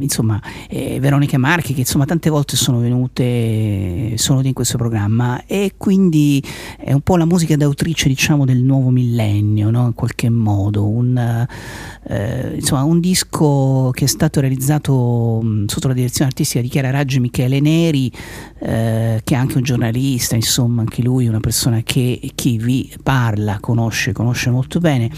insomma, 0.00 0.40
Veronica 0.68 1.38
Marchi, 1.38 1.74
che 1.74 1.80
insomma 1.80 2.04
tante 2.04 2.30
volte 2.30 2.56
sono 2.56 2.78
venute, 2.78 4.12
sono 4.16 4.40
in 4.48 4.54
questo 4.54 4.76
programma 4.76 5.44
e 5.46 5.74
quindi 5.76 6.42
è 6.78 6.92
un 6.92 7.00
po' 7.00 7.16
la 7.16 7.24
musica 7.24 7.56
d'autrice 7.56 8.08
diciamo 8.08 8.44
del 8.44 8.62
nuovo 8.62 8.90
millennio, 8.90 9.70
no? 9.70 9.86
in 9.86 9.94
qualche 9.94 10.28
modo, 10.30 10.88
un, 10.88 11.46
eh, 12.08 12.52
insomma, 12.54 12.82
un 12.84 13.00
disco 13.00 13.90
che 13.92 14.04
è 14.04 14.08
stato 14.08 14.40
realizzato 14.40 15.40
mh, 15.42 15.66
sotto 15.66 15.88
la 15.88 15.94
direzione 15.94 16.30
artistica 16.30 16.60
di 16.60 16.68
Chiara 16.68 16.90
Raggi 16.90 17.16
e 17.16 17.20
Michele 17.20 17.60
Neri, 17.60 18.10
eh, 18.60 19.20
che 19.22 19.34
è 19.34 19.36
anche 19.36 19.56
un 19.56 19.62
giornalista, 19.62 20.34
insomma 20.34 20.80
anche 20.80 21.02
lui 21.02 21.26
una 21.26 21.40
persona 21.40 21.82
che 21.82 22.30
chi 22.34 22.58
vi 22.58 22.92
parla 23.02 23.58
conosce, 23.60 24.12
conosce 24.12 24.50
molto 24.50 24.78
bene, 24.78 25.10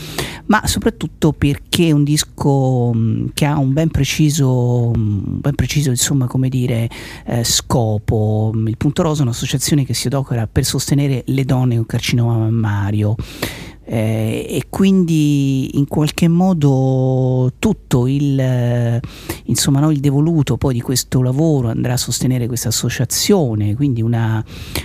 ma 0.47 0.67
soprattutto 0.67 1.33
perché 1.33 1.89
è 1.89 1.91
un 1.93 2.05
disco 2.05 2.93
mm, 2.95 3.27
che 3.35 3.45
ha 3.45 3.59
un 3.59 3.73
ben 3.73 3.89
preciso, 3.89 4.91
un 4.95 5.41
ben 5.41 5.55
preciso 5.55 5.91
insomma, 5.91 6.27
come 6.27 6.49
dire, 6.49 6.89
eh, 7.25 7.45
scopo. 7.45 8.53
Il 8.55 8.77
Punto 8.77 9.03
Rosa 9.03 9.16
è 9.21 9.25
un'associazione 9.25 9.85
che 9.85 9.95
si 9.95 10.07
adopera 10.07 10.47
per 10.47 10.65
sostenere 10.65 11.23
le 11.27 11.45
donne 11.45 11.77
con 11.77 11.87
carcinoma 11.87 12.37
mammario. 12.39 13.15
Eh, 13.89 14.45
e 14.49 14.65
quindi 14.69 15.79
in 15.79 15.87
qualche 15.87 16.27
modo 16.27 17.53
tutto 17.61 18.09
il, 18.09 18.39
eh, 18.39 19.01
insomma, 19.45 19.79
no, 19.79 19.93
il 19.93 20.01
devoluto 20.01 20.57
poi 20.57 20.75
di 20.75 20.81
questo 20.81 21.23
lavoro 21.23 21.69
andrà 21.69 21.93
a 21.93 21.97
sostenere 21.97 22.49
questa 22.49 22.69
associazione, 22.69 23.77
quindi 23.77 24.03
una, 24.03 24.45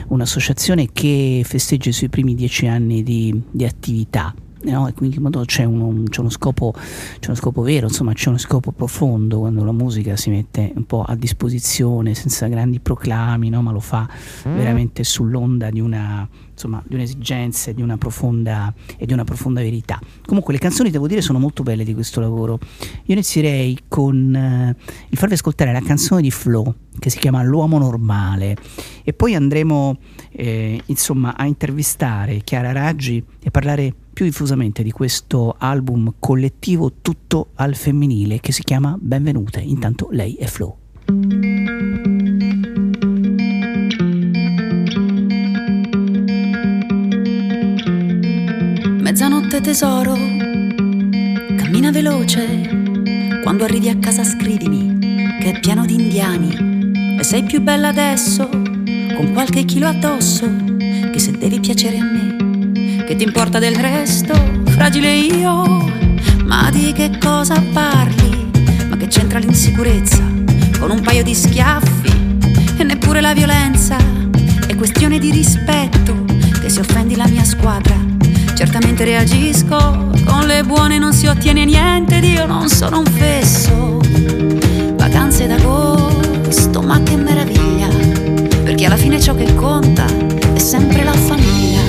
un'associazione 0.09 0.89
che 0.93 1.41
festeggia 1.43 1.89
i 1.89 1.93
suoi 1.93 2.09
primi 2.09 2.35
dieci 2.35 2.67
anni 2.67 3.01
di, 3.01 3.41
di 3.49 3.65
attività. 3.65 4.35
No? 4.63 4.87
E 4.87 4.93
quindi 4.93 5.17
in 5.17 5.23
modo 5.23 5.43
c'è, 5.43 5.63
uno, 5.63 6.03
c'è, 6.07 6.19
uno 6.19 6.29
scopo, 6.29 6.73
c'è 6.73 7.27
uno 7.27 7.35
scopo 7.35 7.61
vero, 7.61 7.87
insomma 7.87 8.13
c'è 8.13 8.29
uno 8.29 8.37
scopo 8.37 8.71
profondo 8.71 9.39
quando 9.39 9.63
la 9.63 9.71
musica 9.71 10.15
si 10.15 10.29
mette 10.29 10.71
un 10.75 10.85
po' 10.85 11.03
a 11.03 11.15
disposizione 11.15 12.13
senza 12.13 12.47
grandi 12.47 12.79
proclami, 12.79 13.49
no? 13.49 13.61
ma 13.61 13.71
lo 13.71 13.79
fa 13.79 14.07
mm. 14.47 14.55
veramente 14.55 15.03
sull'onda 15.03 15.69
di 15.69 15.79
una 15.79 16.27
insomma, 16.61 16.83
di 16.85 16.93
un'esigenza 16.93 17.71
e 17.71 17.73
di 17.73 17.81
una 17.81 17.97
profonda, 17.97 18.71
e 18.97 19.05
di 19.07 19.13
una 19.13 19.23
profonda 19.23 19.61
verità. 19.61 19.99
Comunque 20.25 20.53
le 20.53 20.59
canzoni, 20.59 20.91
devo 20.91 21.07
dire, 21.07 21.21
sono 21.21 21.39
molto 21.39 21.63
belle 21.63 21.83
di 21.83 21.95
questo 21.95 22.19
lavoro. 22.19 22.59
Io 23.05 23.13
inizierei 23.13 23.77
con 23.87 24.35
eh, 24.35 24.75
il 25.09 25.17
farvi 25.17 25.33
ascoltare 25.33 25.71
la 25.71 25.81
canzone 25.81 26.21
di 26.21 26.29
Flo 26.29 26.75
che 26.99 27.09
si 27.09 27.17
chiama 27.17 27.41
L'uomo 27.41 27.79
normale 27.79 28.55
e 29.03 29.13
poi 29.13 29.33
andremo 29.33 29.97
eh, 30.31 30.81
insomma 30.85 31.35
a 31.35 31.45
intervistare 31.45 32.41
Chiara 32.43 32.71
Raggi 32.71 33.23
e 33.41 33.51
parlare 33.51 33.93
più 34.13 34.25
diffusamente 34.25 34.83
di 34.83 34.91
questo 34.91 35.55
album 35.57 36.13
collettivo 36.19 36.93
tutto 37.01 37.49
al 37.55 37.75
femminile 37.75 38.39
che 38.39 38.51
si 38.51 38.63
chiama 38.63 38.97
Benvenute. 38.99 39.59
Intanto 39.59 40.09
lei 40.11 40.35
è 40.35 40.45
Flo. 40.45 40.77
Mezzanotte 49.01 49.59
tesoro, 49.61 50.13
cammina 51.57 51.91
veloce, 51.91 53.41
quando 53.43 53.63
arrivi 53.65 53.89
a 53.89 53.97
casa 53.97 54.23
scrivimi 54.23 54.99
che 55.41 55.51
è 55.51 55.59
pieno 55.59 55.85
di 55.85 55.95
indiani 55.95 57.17
e 57.19 57.23
sei 57.23 57.43
più 57.43 57.61
bella 57.61 57.89
adesso, 57.89 58.47
con 59.15 59.31
qualche 59.33 59.65
chilo 59.65 59.87
addosso, 59.87 60.49
che 60.77 61.19
se 61.19 61.31
devi 61.31 61.59
piacere 61.59 61.97
a 61.97 62.03
me, 62.03 63.03
che 63.05 63.15
ti 63.15 63.23
importa 63.23 63.59
del 63.59 63.75
resto, 63.75 64.33
fragile 64.65 65.13
io, 65.13 65.89
ma 66.45 66.69
di 66.71 66.91
che 66.93 67.17
cosa 67.19 67.61
parli? 67.73 68.49
Ma 68.89 68.97
che 68.97 69.07
c'entra 69.07 69.39
l'insicurezza 69.39 70.23
con 70.79 70.91
un 70.91 71.01
paio 71.01 71.23
di 71.23 71.33
schiaffi 71.33 72.11
e 72.77 72.83
neppure 72.83 73.21
la 73.21 73.33
violenza, 73.33 73.97
è 74.67 74.75
questione 74.75 75.19
di 75.19 75.31
rispetto 75.31 76.25
che 76.61 76.69
se 76.69 76.79
offendi 76.79 77.15
la 77.15 77.27
mia 77.27 77.43
squadra 77.43 78.11
Certamente 78.61 79.03
reagisco, 79.05 80.11
con 80.23 80.45
le 80.45 80.63
buone 80.63 80.99
non 80.99 81.13
si 81.13 81.25
ottiene 81.25 81.65
niente 81.65 82.17
ed 82.17 82.25
io 82.25 82.45
non 82.45 82.69
sono 82.69 82.99
un 82.99 83.05
fesso. 83.05 83.99
Vacanze 84.95 85.47
d'agosto, 85.47 86.79
ma 86.83 87.01
che 87.01 87.15
meraviglia, 87.15 87.87
perché 88.81 88.85
alla 88.85 88.97
fine 88.97 89.19
ciò 89.19 89.35
che 89.35 89.53
conta 89.53 90.05
è 90.53 90.59
sempre 90.59 91.03
la 91.03 91.13
famiglia. 91.13 91.81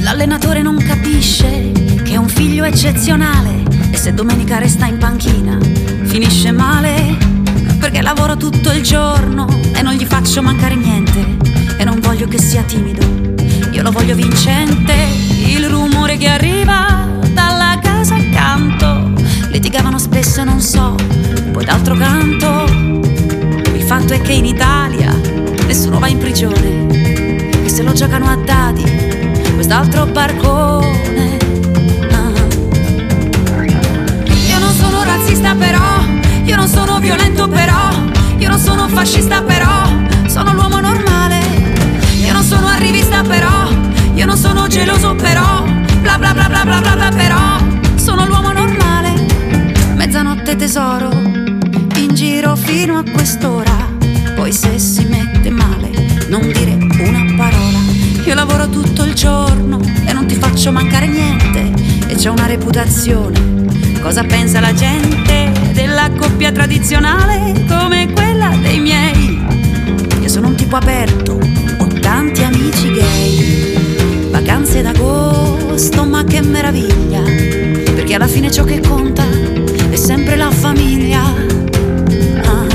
L'allenatore 0.00 0.62
non 0.62 0.78
capisce 0.78 1.72
che 2.02 2.12
è 2.12 2.16
un 2.16 2.28
figlio 2.28 2.64
eccezionale 2.64 3.62
e 3.90 3.96
se 3.96 4.14
domenica 4.14 4.58
resta 4.58 4.86
in 4.86 4.96
panchina 4.96 5.58
finisce 6.04 6.50
male 6.50 7.16
perché 7.78 8.00
lavoro 8.00 8.36
tutto 8.38 8.72
il 8.72 8.82
giorno 8.82 9.46
e 9.74 9.82
non 9.82 9.92
gli 9.92 10.06
faccio 10.06 10.40
mancare 10.40 10.74
niente 10.74 11.36
e 11.76 11.84
non 11.84 12.00
voglio 12.00 12.26
che 12.28 12.38
sia 12.38 12.62
timido, 12.62 13.04
io 13.72 13.82
lo 13.82 13.90
voglio 13.90 14.14
vincente, 14.14 14.94
il 15.46 15.68
rumore 15.68 16.16
che 16.16 16.28
arriva 16.28 17.20
dalla 17.32 17.78
casa 17.82 18.14
accanto, 18.14 19.01
litigavano 19.52 19.98
spesso 19.98 20.42
non 20.44 20.60
so, 20.60 20.94
poi 21.52 21.64
d'altro 21.66 21.94
canto, 21.94 22.64
il 23.74 23.82
fatto 23.82 24.14
è 24.14 24.20
che 24.22 24.32
in 24.32 24.46
Italia 24.46 25.14
nessuno 25.66 25.98
va 25.98 26.08
in 26.08 26.16
prigione 26.16 26.86
e 27.62 27.68
se 27.68 27.82
lo 27.82 27.92
giocano 27.92 28.30
a 28.30 28.36
dadi, 28.36 28.82
quest'altro 29.54 30.06
barcone. 30.06 31.36
Ah. 32.10 32.32
Io 34.48 34.58
non 34.58 34.72
sono 34.72 35.04
razzista 35.04 35.54
però 35.54 35.82
io 36.44 36.56
non 36.56 36.66
sono 36.66 36.98
violento 36.98 37.46
però, 37.46 37.90
io 38.38 38.48
non 38.48 38.58
sono 38.58 38.88
fascista 38.88 39.42
però, 39.42 39.86
sono 40.26 40.54
l'uomo 40.54 40.80
normale. 40.80 41.40
Io 42.16 42.32
non 42.32 42.42
sono 42.42 42.66
arrivista 42.68 43.22
però, 43.22 43.68
io 44.14 44.26
non 44.26 44.36
sono 44.36 44.66
geloso 44.66 45.14
però, 45.14 45.62
bla 46.00 46.18
bla 46.18 46.32
bla 46.32 46.48
bla 46.48 46.64
bla 46.64 46.80
bla, 46.80 46.94
bla 46.94 47.08
però, 47.10 47.58
sono 47.96 48.24
l'uomo 48.26 48.40
normale. 48.48 48.61
Mezzanotte 50.12 50.56
tesoro, 50.56 51.08
in 51.10 52.10
giro 52.12 52.54
fino 52.54 52.98
a 52.98 53.02
quest'ora, 53.02 53.88
poi 54.34 54.52
se 54.52 54.78
si 54.78 55.06
mette 55.06 55.48
male, 55.48 55.90
non 56.28 56.52
dire 56.52 56.74
una 56.74 57.24
parola. 57.34 57.78
Io 58.26 58.34
lavoro 58.34 58.68
tutto 58.68 59.04
il 59.04 59.14
giorno 59.14 59.80
e 60.04 60.12
non 60.12 60.26
ti 60.26 60.34
faccio 60.34 60.70
mancare 60.70 61.06
niente 61.06 61.72
e 62.08 62.14
c'è 62.14 62.28
una 62.28 62.44
reputazione. 62.44 63.40
Cosa 64.02 64.22
pensa 64.24 64.60
la 64.60 64.74
gente? 64.74 65.50
della 65.72 66.10
coppia 66.14 66.52
tradizionale 66.52 67.64
come 67.66 68.12
quella 68.12 68.54
dei 68.60 68.80
miei. 68.80 69.42
Io 70.20 70.28
sono 70.28 70.48
un 70.48 70.56
tipo 70.56 70.76
aperto, 70.76 71.38
ho 71.78 71.86
tanti 72.02 72.42
amici 72.42 72.92
gay. 72.92 74.28
Vacanze 74.30 74.82
d'agosto, 74.82 76.04
ma 76.04 76.22
che 76.24 76.42
meraviglia, 76.42 77.22
perché 77.22 78.12
alla 78.12 78.28
fine 78.28 78.50
ciò 78.50 78.64
che 78.64 78.78
conta 78.80 79.22
è 79.22 79.41
sempre 80.02 80.34
la 80.34 80.50
famiglia. 80.50 81.22
Ah. 81.22 82.66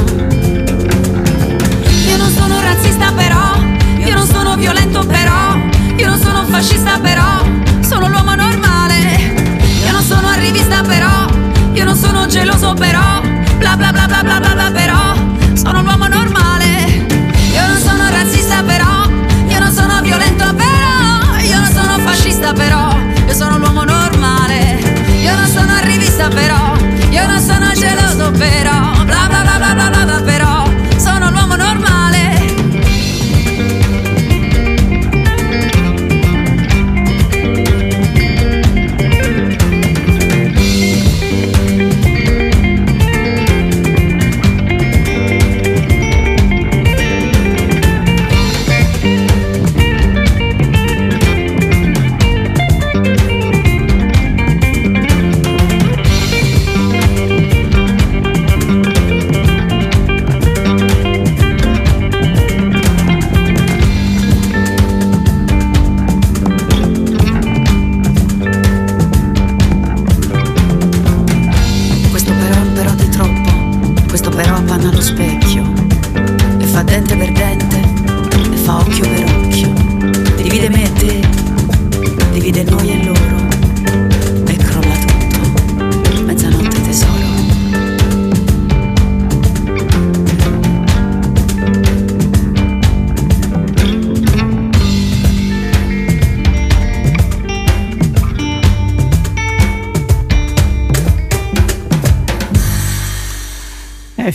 Io 2.08 2.18
non 2.18 2.30
sono 2.32 2.62
razzista 2.62 3.12
però, 3.12 3.58
io 3.98 4.16
non 4.16 4.26
sono 4.26 4.56
violento 4.56 5.06
però, 5.06 5.58
io 5.98 6.08
non 6.08 6.18
sono 6.22 6.46
fascista 6.46 6.98
però, 7.00 7.44
sono 7.82 8.08
l'uomo 8.08 8.34
normale. 8.34 9.44
Io 9.84 9.92
non 9.92 10.02
sono 10.04 10.30
arrivista 10.30 10.82
però, 10.84 11.28
io 11.74 11.84
non 11.84 11.98
sono 11.98 12.28
geloso 12.28 12.74
però, 12.74 13.22
bla 13.58 13.76
bla 13.76 13.92
bla 13.92 14.06
bla 14.08 14.24
bla 14.24 14.40
bla, 14.40 14.54
bla 14.54 14.72
però, 14.72 15.14
sono 15.54 15.82
l'uomo 15.82 16.08
normale. 16.08 17.06
Io 17.52 17.68
non 17.68 17.78
sono 17.78 18.10
razzista 18.10 18.64
però, 18.64 19.04
io 19.50 19.60
non 19.60 19.72
sono 19.74 20.00
violento 20.02 20.46
però, 20.56 21.44
io 21.44 21.60
non 21.60 21.70
sono 21.74 21.98
fascista 22.00 22.54
però, 22.54 22.96
io 23.28 23.34
sono 23.34 23.58
l'uomo 23.58 23.84
normale. 23.84 24.96
Io 25.20 25.36
non 25.36 25.48
sono 25.48 25.74
arrivista 25.74 26.30
però 26.30 26.77
però 28.32 29.04
bla 29.06 29.28
bla 29.28 29.42
bla 29.42 29.47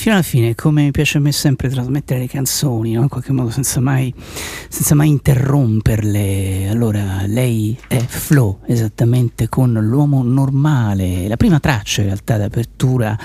fino 0.03 0.17
alla 0.17 0.25
fine, 0.25 0.57
come 0.57 0.91
piace 0.91 1.19
a 1.19 1.21
me 1.21 1.31
sempre 1.31 1.69
trasmettere 1.69 2.19
le 2.19 2.27
canzoni, 2.27 2.95
no? 2.95 3.03
in 3.03 3.09
qualche 3.09 3.31
modo 3.31 3.51
senza 3.51 3.79
mai, 3.79 4.13
senza 4.69 4.97
mai 4.97 5.07
interromperle. 5.07 6.69
Allora, 6.69 7.23
lei 7.27 7.79
è 7.87 7.99
Flo, 8.01 8.63
esattamente 8.67 9.49
con 9.49 9.73
l'uomo 9.73 10.25
normale, 10.25 11.29
la 11.29 11.37
prima 11.37 11.61
traccia 11.61 12.01
in 12.01 12.09
realtà 12.09 12.37
d'apertura 12.37 13.17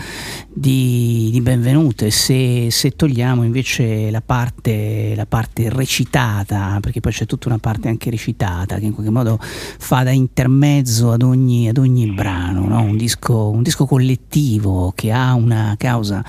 di, 0.54 1.30
di 1.32 1.42
Benvenute, 1.42 2.12
se, 2.12 2.68
se, 2.70 2.92
togliamo 2.92 3.44
invece 3.44 4.12
la 4.12 4.22
parte, 4.22 5.14
la 5.16 5.26
parte 5.26 5.70
recitata, 5.70 6.78
perché 6.80 7.00
poi 7.00 7.12
c'è 7.12 7.26
tutta 7.26 7.48
una 7.48 7.58
parte 7.58 7.88
anche 7.88 8.12
recitata 8.12 8.78
che 8.78 8.86
in 8.86 8.94
qualche 8.94 9.12
modo 9.12 9.40
fa 9.42 10.04
da 10.04 10.12
intermezzo 10.12 11.12
ad 11.12 11.24
ogni, 11.24 11.70
ad 11.70 11.80
ogni 11.80 12.06
brano, 12.12 12.68
no? 12.68 12.82
un, 12.82 12.98
disco, 12.98 13.50
un 13.50 13.64
disco 13.64 13.88
collettivo 13.88 14.94
che 14.96 15.12
ha 15.12 15.34
una 15.34 15.74
causa 15.76 16.24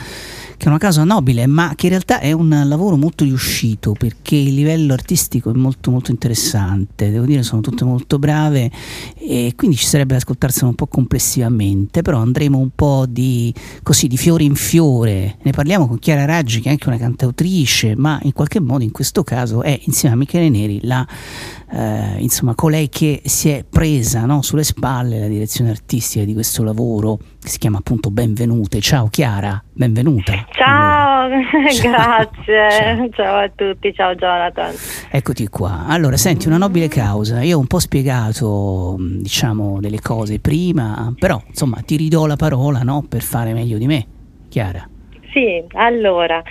che 0.59 0.65
è 0.65 0.69
una 0.69 0.79
causa 0.79 1.05
nobile, 1.05 1.47
ma 1.47 1.73
che 1.77 1.87
in 1.87 1.93
realtà 1.93 2.19
è 2.19 2.33
un 2.33 2.65
lavoro 2.67 2.97
molto 2.97 3.23
riuscito 3.23 3.93
perché 3.93 4.35
il 4.35 4.55
livello 4.55 4.93
artistico 4.93 5.51
è 5.51 5.55
molto 5.55 5.93
molto 5.93 6.11
interessante, 6.11 7.11
devo 7.11 7.25
dire 7.25 7.45
sono 7.45 7.61
tutte 7.61 7.85
molto 7.85 8.19
brave 8.19 8.69
e 9.15 9.53
quindi 9.57 9.77
ci 9.77 9.87
sarebbe 9.87 10.15
da 10.15 10.19
ascoltarselo 10.19 10.69
un 10.69 10.75
po' 10.75 10.89
complessivamente, 10.89 12.03
però 12.03 12.19
andremo 12.19 12.59
un 12.59 12.71
po' 12.75 13.07
di, 13.09 13.55
così, 13.85 14.09
di 14.09 14.17
fiore 14.17 14.43
in 14.43 14.57
fiore, 14.57 15.37
ne 15.41 15.53
parliamo 15.53 15.87
con 15.87 16.01
Chiara 16.01 16.25
Raggi 16.25 16.61
che 16.61 16.69
è 16.69 16.73
anche 16.73 16.89
una 16.89 16.99
cantautrice, 16.99 17.95
ma 17.97 18.19
in 18.25 18.33
qualche 18.33 18.59
modo 18.59 18.83
in 18.83 18.91
questo 18.91 19.23
caso 19.23 19.63
è 19.63 19.79
insieme 19.85 20.17
a 20.17 20.19
Michele 20.19 20.49
Neri 20.49 20.81
la 20.83 21.07
eh, 21.71 22.17
insomma, 22.19 22.55
colei 22.55 22.89
che 22.89 23.21
si 23.25 23.51
è 23.51 23.65
presa 23.69 24.25
no, 24.25 24.43
sulle 24.43 24.65
spalle 24.65 25.21
la 25.21 25.29
direzione 25.29 25.71
artistica 25.71 26.25
di 26.25 26.33
questo 26.33 26.63
lavoro 26.63 27.19
che 27.49 27.55
si 27.55 27.59
chiama 27.59 27.79
appunto 27.79 28.11
Benvenute. 28.11 28.81
Ciao 28.81 29.09
Chiara, 29.09 29.61
benvenuta. 29.73 30.33
Ciao, 30.51 31.25
allora. 31.25 31.41
grazie. 31.83 32.71
Ciao. 32.71 33.09
ciao. 33.11 33.39
a 33.39 33.51
tutti, 33.55 33.95
ciao 33.95 34.15
Jonathan. 34.15 34.75
Eccoti 35.11 35.49
qua. 35.49 35.87
Allora, 35.87 36.17
senti, 36.17 36.47
una 36.47 36.59
nobile 36.59 36.89
causa. 36.89 37.43
Io 37.43 37.57
ho 37.57 37.61
un 37.61 37.67
po' 37.67 37.79
spiegato, 37.79 38.97
diciamo, 38.99 39.81
delle 39.81 40.01
cose 40.01 40.39
prima, 40.39 41.13
però 41.19 41.43
insomma 41.47 41.81
ti 41.85 41.97
ridò 41.97 42.27
la 42.27 42.37
parola 42.37 42.83
no, 42.83 43.05
per 43.09 43.23
fare 43.23 43.53
meglio 43.55 43.79
di 43.79 43.87
me. 43.87 44.07
Chiara. 44.49 44.87
Sì, 45.31 45.63
allora, 45.75 46.43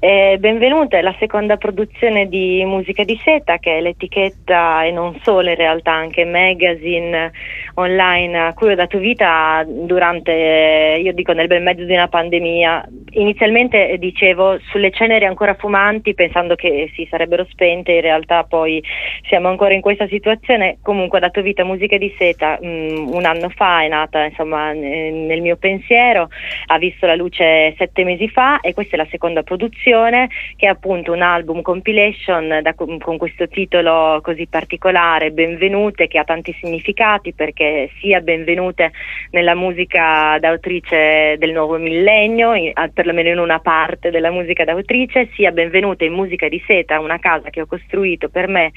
eh, 0.00 0.38
benvenuta, 0.40 0.98
è 0.98 1.02
la 1.02 1.14
seconda 1.20 1.56
produzione 1.56 2.28
di 2.28 2.64
Musica 2.64 3.04
di 3.04 3.16
Seta, 3.22 3.58
che 3.58 3.78
è 3.78 3.80
l'etichetta 3.80 4.82
e 4.84 4.90
non 4.90 5.16
solo 5.22 5.50
in 5.50 5.54
realtà, 5.54 5.92
anche 5.92 6.24
magazine 6.24 7.30
online 7.74 8.38
a 8.38 8.52
cui 8.52 8.72
ho 8.72 8.74
dato 8.74 8.98
vita 8.98 9.64
durante, 9.66 11.00
io 11.00 11.12
dico 11.12 11.32
nel 11.32 11.46
bel 11.46 11.62
mezzo 11.62 11.84
di 11.84 11.92
una 11.92 12.08
pandemia. 12.08 12.88
Inizialmente 13.12 13.96
dicevo 13.98 14.58
sulle 14.70 14.90
ceneri 14.90 15.26
ancora 15.26 15.54
fumanti 15.54 16.14
pensando 16.14 16.56
che 16.56 16.90
si 16.94 17.06
sarebbero 17.08 17.46
spente, 17.48 17.92
in 17.92 18.00
realtà 18.00 18.42
poi 18.42 18.82
siamo 19.28 19.48
ancora 19.48 19.74
in 19.74 19.80
questa 19.80 20.08
situazione. 20.08 20.78
Comunque 20.82 21.18
ho 21.18 21.20
dato 21.20 21.40
vita 21.40 21.62
a 21.62 21.66
Musica 21.66 21.96
di 21.98 22.12
Seta 22.18 22.58
mh, 22.60 22.66
mm, 22.66 23.12
un 23.12 23.24
anno 23.24 23.48
fa, 23.50 23.82
è 23.82 23.88
nata 23.88 24.24
insomma 24.24 24.72
nel 24.72 25.40
mio 25.40 25.56
pensiero, 25.56 26.28
ha 26.66 26.78
visto 26.78 27.06
la 27.06 27.14
luce 27.14 27.74
sette 27.78 28.02
mesi 28.02 28.23
fa 28.28 28.60
e 28.60 28.72
questa 28.74 28.96
è 28.96 28.98
la 28.98 29.06
seconda 29.10 29.42
produzione 29.42 30.28
che 30.56 30.66
è 30.66 30.68
appunto 30.68 31.12
un 31.12 31.22
album 31.22 31.62
compilation 31.62 32.60
da, 32.62 32.74
con 32.74 33.16
questo 33.16 33.48
titolo 33.48 34.20
così 34.22 34.46
particolare, 34.46 35.30
Benvenute, 35.30 36.08
che 36.08 36.18
ha 36.18 36.24
tanti 36.24 36.54
significati 36.60 37.32
perché 37.32 37.90
sia 38.00 38.20
benvenute 38.20 38.92
nella 39.30 39.54
musica 39.54 40.38
d'autrice 40.38 41.36
del 41.38 41.52
nuovo 41.52 41.76
millennio, 41.78 42.54
in, 42.54 42.72
perlomeno 42.92 43.28
in 43.28 43.38
una 43.38 43.58
parte 43.60 44.10
della 44.10 44.30
musica 44.30 44.64
d'autrice, 44.64 45.28
sia 45.34 45.50
benvenute 45.50 46.04
in 46.04 46.12
musica 46.12 46.48
di 46.48 46.62
seta, 46.66 47.00
una 47.00 47.18
casa 47.18 47.50
che 47.50 47.60
ho 47.60 47.66
costruito 47.66 48.28
per 48.28 48.48
me 48.48 48.72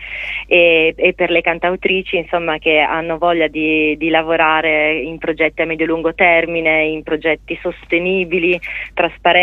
e, 0.47 0.93
e 0.95 1.13
per 1.13 1.29
le 1.29 1.41
cantautrici 1.41 2.17
insomma, 2.17 2.57
che 2.57 2.79
hanno 2.79 3.17
voglia 3.17 3.47
di, 3.47 3.95
di 3.97 4.09
lavorare 4.09 4.95
in 4.95 5.17
progetti 5.17 5.61
a 5.61 5.65
medio-lungo 5.65 6.13
termine, 6.13 6.85
in 6.85 7.03
progetti 7.03 7.57
sostenibili, 7.61 8.59
trasparenti, 8.93 9.35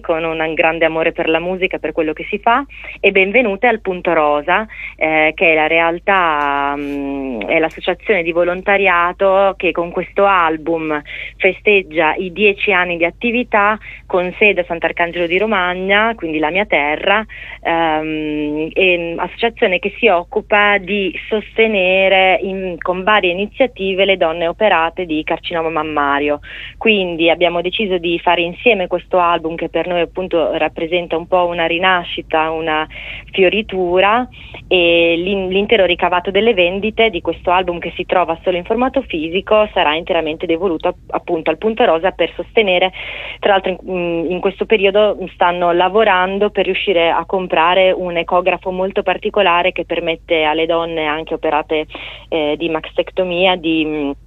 con 0.00 0.24
un 0.24 0.54
grande 0.54 0.84
amore 0.84 1.12
per 1.12 1.28
la 1.28 1.40
musica, 1.40 1.78
per 1.78 1.92
quello 1.92 2.12
che 2.12 2.24
si 2.28 2.38
fa 2.38 2.64
e 3.00 3.10
benvenute 3.12 3.66
al 3.66 3.80
Punto 3.80 4.12
Rosa, 4.12 4.66
eh, 4.96 5.32
che 5.34 5.52
è 5.52 5.54
la 5.54 5.66
realtà, 5.66 6.74
mh, 6.76 6.80
mm, 6.80 7.40
è 7.42 7.58
l'associazione 7.58 8.22
di 8.22 8.32
volontariato 8.32 9.54
che 9.56 9.72
con 9.72 9.90
questo 9.90 10.24
album 10.24 11.00
festeggia 11.36 12.14
i 12.14 12.32
dieci 12.32 12.72
anni 12.72 12.96
di 12.96 13.04
attività 13.04 13.78
con 14.06 14.32
sede 14.38 14.62
a 14.62 14.64
Sant'Arcangelo 14.64 15.26
di 15.26 15.38
Romagna, 15.38 16.14
quindi 16.14 16.38
la 16.38 16.50
mia 16.50 16.64
terra, 16.64 17.24
ehm, 17.62 18.68
e, 18.72 19.14
associazione 19.16 19.78
che 19.78 19.94
si 19.98 20.08
occupa 20.08 20.78
di 20.78 21.12
sostenere 21.28 22.38
in, 22.42 22.76
con 22.80 23.02
varie 23.02 23.32
iniziative 23.32 24.04
le 24.04 24.16
donne 24.16 24.46
operate 24.46 25.06
di 25.06 25.22
carcinoma 25.24 25.68
mammario. 25.68 26.40
Quindi 26.78 27.30
abbiamo 27.30 27.60
deciso 27.60 27.98
di 27.98 28.18
fare 28.18 28.42
insieme 28.42 28.86
questo 28.86 29.18
album 29.30 29.54
che 29.54 29.68
per 29.68 29.86
noi 29.86 30.00
appunto 30.00 30.56
rappresenta 30.56 31.16
un 31.16 31.26
po' 31.26 31.46
una 31.46 31.66
rinascita, 31.66 32.50
una 32.50 32.86
fioritura 33.32 34.28
e 34.68 35.14
l'intero 35.16 35.84
ricavato 35.84 36.30
delle 36.30 36.54
vendite 36.54 37.10
di 37.10 37.20
questo 37.20 37.50
album 37.50 37.78
che 37.78 37.92
si 37.94 38.04
trova 38.04 38.38
solo 38.42 38.56
in 38.56 38.64
formato 38.64 39.02
fisico 39.02 39.68
sarà 39.72 39.94
interamente 39.94 40.46
devoluto 40.46 40.96
appunto 41.10 41.50
al 41.50 41.58
Punto 41.58 41.84
Rosa 41.84 42.10
per 42.12 42.32
sostenere, 42.34 42.92
tra 43.38 43.52
l'altro 43.52 43.76
in, 43.86 44.26
in 44.30 44.40
questo 44.40 44.66
periodo 44.66 45.16
stanno 45.34 45.72
lavorando 45.72 46.50
per 46.50 46.64
riuscire 46.64 47.10
a 47.10 47.24
comprare 47.24 47.92
un 47.92 48.16
ecografo 48.16 48.70
molto 48.70 49.02
particolare 49.02 49.72
che 49.72 49.84
permette 49.84 50.44
alle 50.44 50.66
donne 50.66 51.06
anche 51.06 51.34
operate 51.34 51.86
eh, 52.28 52.54
di 52.56 52.68
mastectomia 52.68 53.56
di 53.56 54.24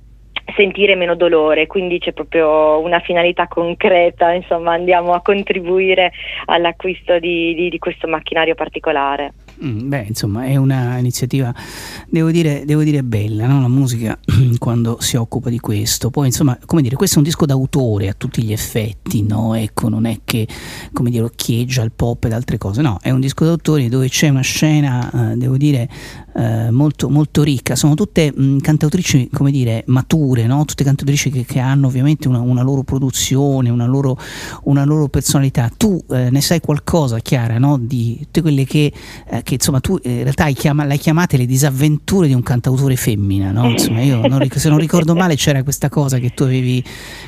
sentire 0.56 0.96
meno 0.96 1.16
dolore, 1.16 1.68
quindi 1.68 2.00
c'è 2.00 2.14
proprio 2.14 2.80
una 2.80 3.00
finalità 3.00 3.48
concreta, 3.48 4.32
insomma 4.32 4.74
andiamo 4.74 5.14
a 5.14 5.22
contribuire 5.22 6.12
all'acquisto 6.46 7.20
di, 7.20 7.54
di, 7.54 7.70
di 7.70 7.80
questo 7.80 8.08
macchinario 8.08 8.56
particolare. 8.56 9.34
Mm, 9.64 9.90
beh, 9.90 10.06
insomma, 10.08 10.46
è 10.46 10.56
un'iniziativa, 10.56 11.54
devo 12.10 12.32
dire, 12.32 12.64
devo 12.66 12.82
dire 12.82 13.04
bella, 13.04 13.46
no? 13.46 13.60
la 13.60 13.68
musica 13.68 14.18
quando 14.58 14.98
si 15.02 15.18
occupa 15.18 15.50
di 15.50 15.60
questo. 15.60 16.10
Poi, 16.10 16.28
insomma, 16.28 16.58
come 16.66 16.82
dire, 16.82 16.96
questo 16.96 17.16
è 17.16 17.18
un 17.18 17.26
disco 17.26 17.46
d'autore 17.46 18.08
a 18.08 18.14
tutti 18.14 18.42
gli 18.42 18.54
effetti, 18.54 19.22
no? 19.24 19.56
Ecco, 19.56 19.90
non 19.90 20.06
è 20.06 20.20
che, 20.24 20.48
come 20.94 21.10
dire, 21.10 21.26
occhieggia 21.26 21.84
il 21.84 21.92
pop 21.92 22.24
ed 22.24 22.32
altre 22.32 22.58
cose, 22.58 22.82
no, 22.82 23.00
è 23.02 23.10
un 23.10 23.20
disco 23.20 23.44
d'autore 23.44 23.90
dove 23.90 24.08
c'è 24.08 24.30
una 24.30 24.42
scena, 24.42 25.32
eh, 25.32 25.36
devo 25.36 25.58
dire, 25.58 25.90
eh, 26.36 26.72
molto, 26.72 27.10
molto 27.10 27.44
ricca. 27.44 27.76
Sono 27.76 27.96
tutte 27.96 28.32
mh, 28.34 28.42
mm, 28.42 28.58
cantautrici, 28.60 29.30
come 29.34 29.52
dire, 29.52 29.84
mature, 29.88 30.46
no? 30.46 30.64
Tutte 30.64 30.86
cantautrici 30.86 31.32
che, 31.32 31.44
che 31.44 31.60
hanno 31.60 31.88
ovviamente 31.88 32.30
una, 32.30 32.40
una, 32.40 32.62
loro 32.62 32.84
produzione, 32.84 33.70
una 33.70 33.86
loro, 33.86 34.18
una 34.64 34.86
loro 34.86 35.10
personalità. 35.10 35.70
Tu 35.76 36.02
eh, 36.12 36.30
ne 36.30 36.40
sai 36.40 36.62
qualcosa, 36.62 37.20
Chiara, 37.20 37.58
no? 37.58 37.78
Di 37.78 38.20
tutte 38.22 38.42
quelle 38.42 38.64
che 38.64 38.94
che 39.50 39.56
insomma 39.56 39.80
tu 39.80 39.98
eh, 40.04 40.10
in 40.10 40.22
realtà 40.24 40.44
hai, 40.44 40.54
chiama, 40.54 40.86
l'hai 40.86 41.00
chiamate 41.00 41.36
le 41.36 41.48
disavventure 41.48 42.28
di 42.28 42.34
un 42.34 42.44
cantautore 42.44 42.96
femmina, 42.96 43.50
no? 43.52 43.70
Insomma, 43.70 44.02
io 44.02 44.22
non, 44.28 44.48
se 44.48 44.70
non 44.70 44.78
ricordo 44.78 45.16
male 45.16 45.34
c'era 45.36 45.64
questa 45.64 45.90
cosa 45.90 46.20
che 46.20 46.36
tu 46.36 46.44
avevi, 46.44 46.84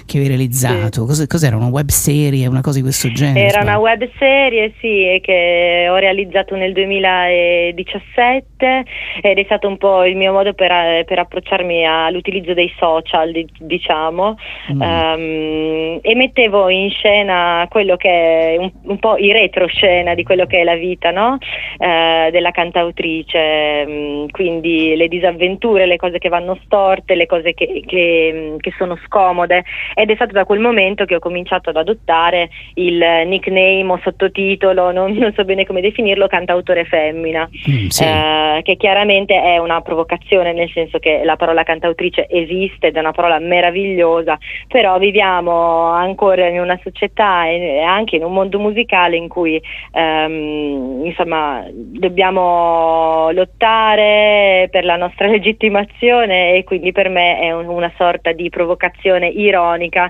che 0.05 0.17
avevi 0.17 0.28
realizzato. 0.28 1.05
Cos, 1.05 1.26
cos'era? 1.28 1.55
Una 1.55 1.65
web 1.67 1.89
serie, 1.89 2.45
una 2.45 2.61
cosa 2.61 2.78
di 2.78 2.84
questo 2.84 3.11
genere? 3.11 3.47
Era 3.47 3.61
una 3.61 3.80
web 3.80 4.07
serie, 4.19 4.74
sì, 4.80 5.19
che 5.24 5.88
ho 5.89 5.95
realizzato 5.95 6.55
nel 6.55 6.74
2017 6.74 8.84
ed 9.22 9.39
è 9.39 9.43
stato 9.45 9.67
un 9.67 9.78
po' 9.78 10.05
il 10.05 10.15
mio 10.15 10.32
modo 10.32 10.53
per, 10.53 11.03
per 11.05 11.17
approcciarmi 11.17 11.84
all'utilizzo 11.86 12.53
dei 12.53 12.72
social, 12.78 13.34
diciamo, 13.57 14.38
mm. 14.74 14.82
um, 14.82 15.99
e 16.03 16.15
mettevo 16.15 16.69
in 16.69 16.91
scena 16.91 17.65
quello 17.67 17.97
che 17.97 18.09
è 18.09 18.57
un, 18.57 18.72
un 18.84 18.99
po' 18.99 19.17
i 19.17 19.32
retroscena 19.32 20.13
di 20.13 20.22
quello 20.22 20.45
che 20.45 20.59
è 20.59 20.63
la 20.63 20.76
vita, 20.76 21.09
no? 21.09 21.39
Uh, 21.80 22.09
della 22.32 22.51
cantautrice, 22.51 23.86
mm, 23.86 24.26
quindi 24.32 24.95
le 24.95 25.07
disavventure, 25.07 25.86
le 25.86 25.97
cose 25.97 26.18
che 26.18 26.30
vanno 26.30 26.57
storte, 26.64 27.16
le 27.16 27.26
cose 27.26 27.53
che, 27.53 27.84
che, 27.86 28.32
mm, 28.34 28.57
che, 28.57 28.74
sono 28.78 28.97
scomode 29.05 29.64
ed 29.93 30.09
è 30.09 30.16
stato 30.16 30.34
da 30.34 30.45
quel 30.45 30.59
momento 30.59 31.05
che 31.05 31.16
ho 31.16 31.20
cominciato 31.20 31.70
ad 31.70 31.78
adottare 31.78 32.49
il 32.76 33.03
nickname 33.26 33.91
o 33.91 33.99
sottotitolo, 34.03 34.91
non, 34.91 35.14
non 35.18 35.34
so 35.34 35.43
bene 35.43 35.66
come 35.66 35.82
definirlo, 35.82 36.28
cantautore 36.28 36.86
femmina, 36.86 37.47
mm, 37.47 37.88
sì. 37.88 38.03
eh, 38.03 38.62
che 38.64 38.76
chiaramente 38.78 39.39
è 39.41 39.57
una 39.57 39.82
provocazione 39.82 40.53
nel 40.53 40.70
senso 40.72 40.99
che 40.99 41.22
la 41.24 41.36
parola 41.36 41.64
cantautrice 41.64 42.28
esiste 42.30 42.88
ed 42.88 42.95
è 42.95 42.99
una 42.99 43.12
parola 43.12 43.39
meravigliosa, 43.39 44.38
però 44.68 44.97
viviamo 44.97 45.89
ancora 45.89 46.47
in 46.47 46.59
una 46.59 46.80
società 46.84 47.47
e 47.47 47.80
anche 47.80 48.16
in 48.16 48.24
un 48.24 48.34
mondo 48.34 48.59
musicale 48.59 49.16
in 49.16 49.28
cui 49.28 49.62
ehm, 49.93 51.01
insomma 51.05 51.66
dobbiamo 52.02 53.30
lottare 53.32 54.68
per 54.72 54.84
la 54.84 54.97
nostra 54.97 55.28
legittimazione 55.30 56.56
e 56.56 56.64
quindi 56.64 56.91
per 56.91 57.10
me 57.10 57.39
è 57.39 57.52
un, 57.52 57.68
una 57.68 57.91
sorta 57.95 58.32
di 58.32 58.49
provocazione 58.49 59.28
ironica 59.28 60.10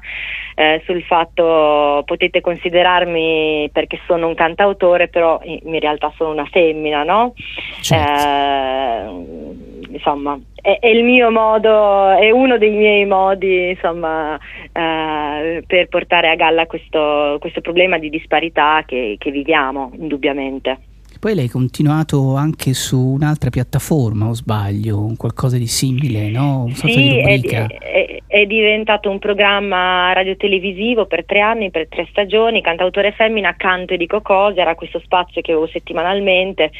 eh, 0.55 0.81
sul 0.85 1.03
fatto 1.03 2.01
potete 2.05 2.39
considerarmi 2.39 3.69
perché 3.71 3.99
sono 4.07 4.27
un 4.27 4.35
cantautore 4.35 5.09
però 5.09 5.39
in, 5.43 5.79
realtà 5.79 6.11
sono 6.15 6.31
una 6.31 6.45
femmina 6.45 7.03
no? 7.03 7.33
Certo. 7.81 8.21
Eh, 8.23 9.91
insomma 9.91 10.39
è, 10.61 10.77
è, 10.79 10.87
il 10.87 11.03
mio 11.03 11.29
modo 11.29 12.11
è 12.11 12.31
uno 12.31 12.57
dei 12.57 12.71
miei 12.71 13.05
modi 13.05 13.71
insomma 13.71 14.39
eh, 14.71 15.63
per 15.67 15.87
portare 15.89 16.29
a 16.29 16.35
galla 16.35 16.65
questo, 16.67 17.37
questo 17.41 17.59
problema 17.59 17.97
di 17.97 18.09
disparità 18.09 18.83
che, 18.85 19.17
che 19.19 19.31
viviamo 19.31 19.91
indubbiamente 19.97 20.77
poi 21.21 21.35
lei 21.35 21.45
ha 21.45 21.51
continuato 21.51 22.35
anche 22.35 22.73
su 22.73 22.97
un'altra 22.97 23.51
piattaforma, 23.51 24.27
o 24.27 24.33
sbaglio, 24.33 25.13
qualcosa 25.17 25.55
di 25.55 25.67
simile, 25.67 26.31
no? 26.31 26.63
Un 26.63 26.71
sì, 26.71 27.19
è, 27.19 27.39
è, 27.39 28.21
è, 28.25 28.45
diventato 28.47 29.07
un 29.07 29.19
programma 29.19 30.11
radiotelevisivo 30.13 31.05
per 31.05 31.23
tre 31.25 31.41
anni, 31.41 31.69
per 31.69 31.87
tre 31.89 32.07
stagioni, 32.09 32.63
cantautore 32.63 33.11
femmina, 33.11 33.55
canto 33.55 33.93
e 33.93 33.97
dico 33.97 34.21
cose, 34.21 34.61
era 34.61 34.73
questo 34.73 34.97
spazio 34.97 35.41
che 35.41 35.51
avevo 35.51 35.67
settimanalmente 35.67 36.71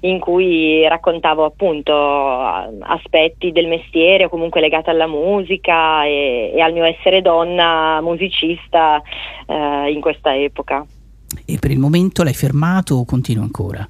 in 0.00 0.18
cui 0.18 0.88
raccontavo 0.88 1.44
appunto 1.44 1.92
aspetti 1.92 3.52
del 3.52 3.68
mestiere 3.68 4.24
o 4.24 4.28
comunque 4.30 4.62
legati 4.62 4.88
alla 4.88 5.06
musica 5.06 6.06
e, 6.06 6.52
e 6.54 6.60
al 6.62 6.72
mio 6.72 6.84
essere 6.84 7.20
donna 7.20 8.00
musicista 8.00 9.02
eh, 9.46 9.92
in 9.92 10.00
questa 10.00 10.34
epoca. 10.34 10.86
E 11.50 11.58
per 11.58 11.72
il 11.72 11.80
momento 11.80 12.22
l'hai 12.22 12.32
fermato 12.32 12.94
o 12.94 13.04
continua 13.04 13.42
ancora? 13.42 13.88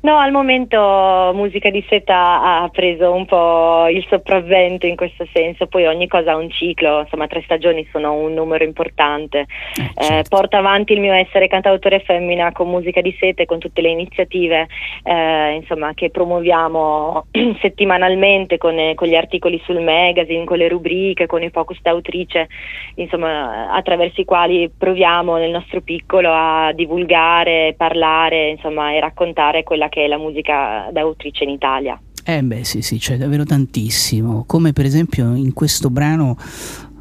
No, 0.00 0.18
al 0.18 0.32
momento 0.32 1.32
Musica 1.34 1.70
di 1.70 1.84
Seta 1.88 2.62
ha 2.62 2.68
preso 2.68 3.12
un 3.12 3.26
po' 3.26 3.88
il 3.88 4.04
sopravvento 4.08 4.86
in 4.86 4.96
questo 4.96 5.26
senso, 5.32 5.66
poi 5.66 5.86
ogni 5.86 6.06
cosa 6.06 6.32
ha 6.32 6.36
un 6.36 6.50
ciclo, 6.50 7.00
insomma 7.00 7.26
tre 7.26 7.42
stagioni 7.42 7.86
sono 7.90 8.14
un 8.14 8.34
numero 8.34 8.64
importante. 8.64 9.40
Eh, 9.40 9.82
eh 9.82 10.04
certo. 10.04 10.14
eh, 10.14 10.24
porto 10.28 10.56
avanti 10.56 10.92
il 10.92 11.00
mio 11.00 11.12
essere 11.12 11.48
cantautore 11.48 12.00
femmina 12.00 12.52
con 12.52 12.68
Musica 12.68 13.00
di 13.00 13.14
Seta 13.18 13.42
e 13.42 13.46
con 13.46 13.58
tutte 13.58 13.80
le 13.80 13.90
iniziative 13.90 14.68
eh, 15.02 15.54
insomma, 15.54 15.94
che 15.94 16.10
promuoviamo 16.10 17.26
settimanalmente 17.60 18.58
con, 18.58 18.76
con, 18.94 19.08
gli 19.08 19.14
articoli 19.14 19.60
sul 19.64 19.80
magazine, 19.80 20.44
con 20.44 20.58
le 20.58 20.68
rubriche, 20.68 21.26
con 21.26 21.42
i 21.42 21.50
focus 21.50 21.80
d'autrice, 21.82 22.48
insomma, 22.96 23.72
attraverso 23.72 24.20
i 24.20 24.24
quali 24.24 24.70
proviamo 24.76 25.36
nel 25.36 25.50
nostro 25.50 25.80
piccolo 25.80 26.30
a 26.32 26.72
divulgare, 26.72 27.74
parlare 27.76 28.48
insomma, 28.48 28.92
e 28.92 29.00
raccontare 29.00 29.62
quella 29.68 29.90
che 29.90 30.06
è 30.06 30.08
la 30.08 30.16
musica 30.16 30.88
d'autrice 30.90 31.44
in 31.44 31.50
Italia. 31.50 32.00
Eh 32.24 32.42
beh 32.42 32.64
sì 32.64 32.80
sì, 32.80 32.96
c'è 32.96 33.18
davvero 33.18 33.44
tantissimo, 33.44 34.44
come 34.46 34.72
per 34.72 34.86
esempio 34.86 35.34
in 35.34 35.52
questo 35.52 35.90
brano 35.90 36.36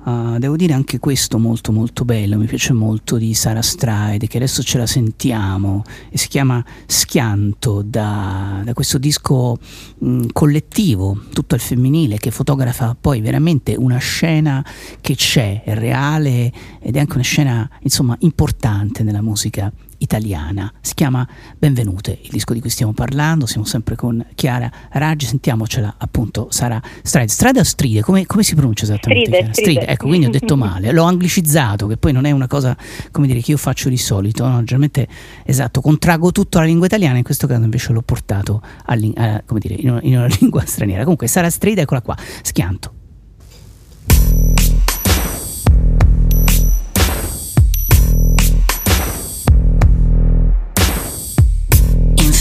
Uh, 0.08 0.38
devo 0.38 0.56
dire 0.56 0.72
anche 0.72 1.00
questo 1.00 1.38
molto 1.38 1.74
molto 1.74 2.06
bello, 2.06 2.38
mi 2.38 2.46
piace 2.46 2.72
molto 2.72 3.18
di 3.18 3.34
Sara 3.34 3.62
Stride, 3.62 4.28
che 4.28 4.38
adesso 4.38 4.64
ce 4.64 4.78
la 4.78 4.86
sentiamo, 4.86 5.84
e 6.10 6.18
si 6.18 6.30
chiama 6.30 6.64
Schianto, 6.86 7.82
da, 7.82 8.62
da 8.64 8.72
questo 8.72 9.00
disco 9.00 9.58
mh, 9.98 10.28
collettivo, 10.32 11.24
tutto 11.34 11.56
al 11.56 11.60
femminile, 11.60 12.20
che 12.20 12.32
fotografa 12.32 12.96
poi 12.98 13.20
veramente 13.20 13.76
una 13.76 13.98
scena 13.98 14.66
che 15.02 15.16
c'è, 15.16 15.64
è 15.66 15.74
reale 15.74 16.54
ed 16.80 16.96
è 16.96 17.00
anche 17.00 17.16
una 17.16 17.24
scena 17.24 17.70
insomma 17.82 18.16
importante 18.22 19.04
nella 19.04 19.22
musica 19.22 19.70
italiana. 20.00 20.72
Si 20.82 20.94
chiama 20.94 21.28
Benvenute, 21.58 22.18
il 22.22 22.30
disco 22.30 22.54
di 22.54 22.60
cui 22.60 22.70
stiamo 22.70 22.94
parlando. 22.94 23.46
Siamo 23.46 23.66
sempre 23.66 23.96
con 23.96 24.26
Chiara 24.36 24.72
Raggi. 24.92 25.26
Sentiamocela 25.26 25.96
appunto. 25.98 26.48
Sarà 26.52 26.82
Stride. 27.02 27.28
Stride 27.28 27.60
o 27.60 27.64
Stride? 27.64 28.02
Come, 28.02 28.26
come 28.26 28.44
si 28.44 28.56
pronuncia 28.56 28.84
esattamente? 28.84 29.30
Stride, 29.30 29.54
stride. 29.54 29.88
Ecco, 29.88 30.08
quindi 30.08 30.28
ho 30.28 30.30
detto 30.30 30.56
male. 30.56 30.92
L'ho 30.92 31.04
anglicizzato, 31.04 31.88
che 31.88 31.98
poi 31.98 32.12
non 32.12 32.26
è 32.26 32.32
una 32.32 32.48
cosa 32.48 32.76
come 33.12 33.28
dire 33.28 33.42
che 33.42 33.52
io 33.52 33.58
faccio 33.58 33.90
di 33.90 33.98
solito. 33.98 34.44
No? 34.48 34.60
Generalmente, 34.60 35.08
esatto, 35.44 35.82
contraggo 35.82 36.32
tutto 36.32 36.58
alla 36.58 36.68
lingua 36.68 36.86
italiana. 36.86 37.18
In 37.18 37.24
questo 37.24 37.48
caso 37.48 37.64
invece 37.64 37.94
l'ho 37.94 38.02
portato 38.02 38.62
a, 38.86 38.98
a, 39.16 39.44
come 39.46 39.60
dire, 39.60 39.76
in, 39.76 39.90
una, 39.90 40.00
in 40.02 40.18
una 40.18 40.28
lingua 40.40 40.64
straniera. 40.66 41.02
Comunque, 41.04 41.28
Sara 41.28 41.50
Stride, 41.50 41.82
eccola 41.82 42.02
qua. 42.02 42.16
Schianto. 42.42 42.94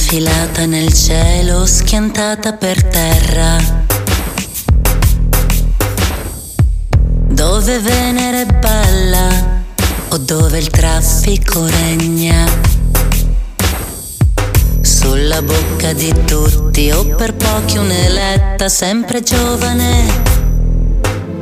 Infilata 0.08 0.66
nel 0.66 0.92
cielo, 0.92 1.66
schiantata 1.66 2.52
per 2.52 2.80
terra. 2.84 3.56
Dove 7.28 7.80
Venere 7.80 8.46
balla 8.46 9.64
o 10.10 10.18
dove 10.18 10.58
il 10.58 10.68
traffico 10.68 11.66
regna. 11.66 12.46
Sulla 14.80 15.42
bocca 15.42 15.92
di 15.92 16.14
tutti 16.24 16.88
o 16.92 17.04
per 17.16 17.34
pochi 17.34 17.76
un'eletta 17.76 18.68
sempre 18.68 19.24
giovane 19.24 20.22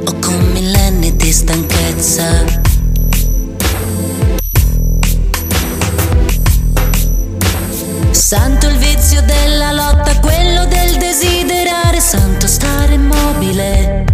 o 0.06 0.14
con 0.20 0.52
millenni 0.52 1.14
di 1.14 1.30
stanchezza 1.30 2.62
Santo 8.36 8.66
il 8.66 8.78
vizio 8.78 9.22
della 9.22 9.70
lotta, 9.70 10.18
quello 10.18 10.66
del 10.66 10.96
desiderare, 10.96 12.00
santo 12.00 12.48
stare 12.48 12.94
immobile. 12.94 14.04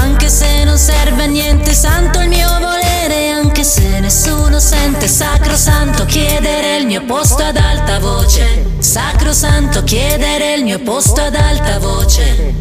Anche 0.00 0.30
se 0.30 0.64
non 0.64 0.78
serve 0.78 1.24
a 1.24 1.26
niente, 1.26 1.74
santo 1.74 2.20
il 2.20 2.28
mio 2.28 2.48
volere, 2.58 3.28
anche 3.32 3.64
se 3.64 4.00
nessuno 4.00 4.58
sente, 4.60 5.08
sacro 5.08 5.54
santo 5.54 6.06
chiedere 6.06 6.78
il 6.78 6.86
mio 6.86 7.04
posto 7.04 7.42
ad 7.42 7.58
alta 7.58 7.98
voce. 7.98 8.64
Sacro 8.78 9.34
santo 9.34 9.84
chiedere 9.84 10.54
il 10.54 10.64
mio 10.64 10.78
posto 10.78 11.20
ad 11.20 11.34
alta 11.34 11.78
voce. 11.80 12.54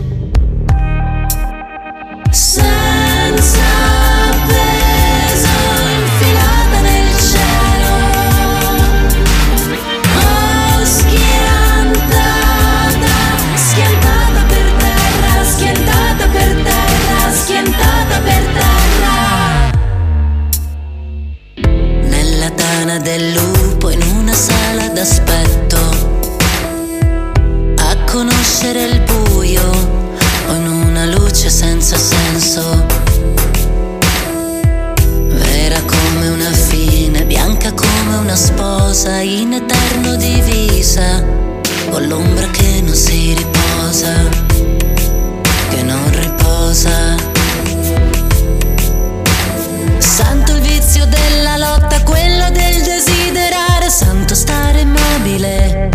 Senza 2.30 3.62
tana 22.92 23.00
del 23.00 23.32
lupo 23.32 23.90
in 23.90 24.02
una 24.18 24.34
sala 24.34 24.90
d'aspetto. 24.90 25.78
A 27.78 27.98
conoscere 28.06 28.84
il 28.84 29.02
buio 29.02 29.70
o 30.50 30.54
in 30.54 30.68
una 30.68 31.06
luce 31.06 31.50
senza 31.50 31.98
senso. 31.98 32.86
Vera 35.28 35.82
come 35.82 36.28
una 36.30 36.52
fine 36.52 37.24
bianca 37.26 37.72
come 37.72 38.16
una 38.20 38.36
sposa 38.36 39.20
in 39.20 39.54
eterno 39.54 40.16
divisa. 40.16 41.24
Con 41.90 42.08
l'ombra 42.08 42.48
che 42.48 42.82
non 42.84 42.96
si 42.96 43.34
riposa 43.34 44.30
che 45.70 45.84
non 45.84 46.10
riposa 46.12 47.41
santo 54.04 54.34
stare 54.34 54.82
immobile. 54.82 55.90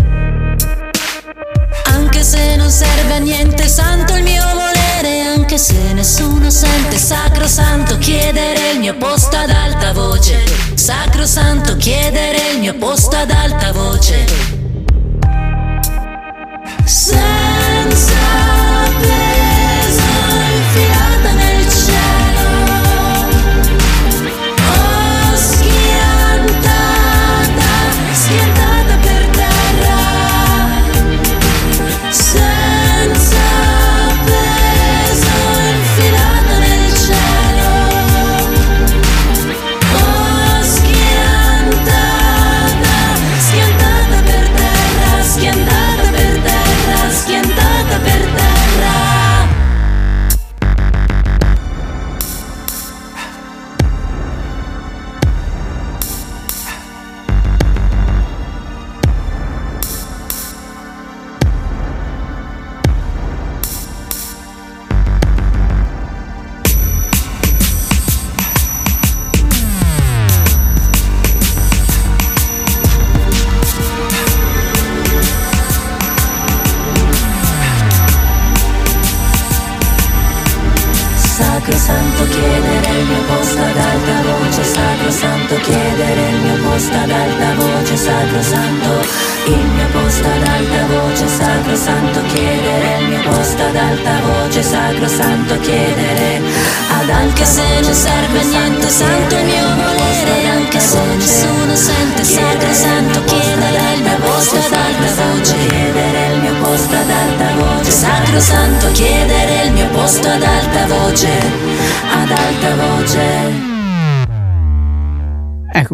Anche 1.87 2.23
se 2.23 2.55
non 2.55 2.69
serve 2.69 3.15
a 3.15 3.17
niente, 3.17 3.67
santo 3.67 4.15
il 4.15 4.23
mio 4.23 4.43
volere, 4.53 5.21
anche 5.21 5.57
se 5.57 5.91
nessuno 5.93 6.49
sente, 6.49 6.97
sacro 6.97 7.47
santo 7.47 7.97
chiedere 7.97 8.71
il 8.71 8.79
mio 8.79 8.95
posto 8.95 9.35
ad 9.35 9.49
alta 9.49 9.91
voce. 9.91 10.41
Sacro 10.75 11.25
santo 11.25 11.75
chiedere 11.75 12.51
il 12.53 12.59
mio 12.59 12.75
posto 12.75 13.17
ad 13.17 13.29
alta 13.29 13.73
voce. 13.73 14.25
Senza 16.85 18.27
peso 19.01 19.26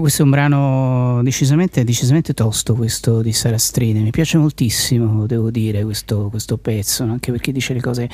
questo 0.03 0.23
è 0.23 0.25
un 0.25 0.31
brano 0.31 1.21
decisamente, 1.23 1.85
decisamente 1.85 2.33
tosto, 2.33 2.75
questo 2.75 3.21
di 3.21 3.31
Sarastrine. 3.31 4.01
Mi 4.01 4.09
piace 4.09 4.37
moltissimo, 4.37 5.25
devo 5.25 5.49
dire, 5.49 5.81
questo, 5.85 6.27
questo 6.29 6.57
pezzo, 6.57 7.03
anche 7.03 7.31
perché 7.31 7.53
dice 7.53 7.73
le 7.73 7.79
cose 7.79 8.09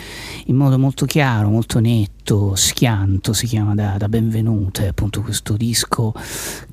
in 0.46 0.56
modo 0.56 0.78
molto 0.78 1.08
chiaro, 1.08 1.50
molto 1.50 1.80
netto, 1.80 2.54
schianto, 2.54 3.34
si 3.34 3.48
chiama 3.48 3.74
da, 3.74 3.96
da 3.98 4.08
Benvenute, 4.08 4.86
appunto 4.86 5.24
questo 5.24 5.58
disco 5.58 6.14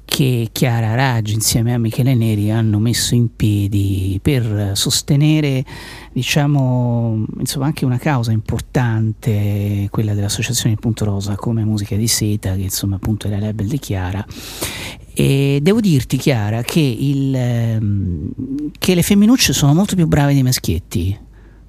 che 0.04 0.50
Chiara 0.52 0.94
Raggi 0.94 1.34
insieme 1.34 1.74
a 1.74 1.78
Michele 1.78 2.14
Neri 2.14 2.50
hanno 2.50 2.78
messo 2.78 3.14
in 3.14 3.34
piedi 3.34 4.18
per 4.22 4.72
sostenere 4.74 5.64
diciamo 6.12 7.26
insomma 7.38 7.66
anche 7.66 7.84
una 7.84 7.98
causa 7.98 8.30
importante 8.30 9.88
quella 9.90 10.14
dell'associazione 10.14 10.76
Punto 10.76 11.04
Rosa 11.04 11.34
come 11.34 11.64
musica 11.64 11.96
di 11.96 12.06
seta 12.06 12.54
che 12.54 12.62
insomma 12.62 12.96
appunto 12.96 13.26
è 13.26 13.30
la 13.30 13.40
label 13.40 13.66
di 13.66 13.78
Chiara 13.78 14.24
e 15.18 15.60
devo 15.62 15.80
dirti 15.80 16.18
Chiara 16.18 16.62
che, 16.62 16.80
il, 16.80 17.34
ehm, 17.34 18.30
che 18.78 18.94
le 18.94 19.02
femminucce 19.02 19.54
sono 19.54 19.72
molto 19.72 19.96
più 19.96 20.06
brave 20.06 20.34
dei 20.34 20.42
maschietti 20.42 21.24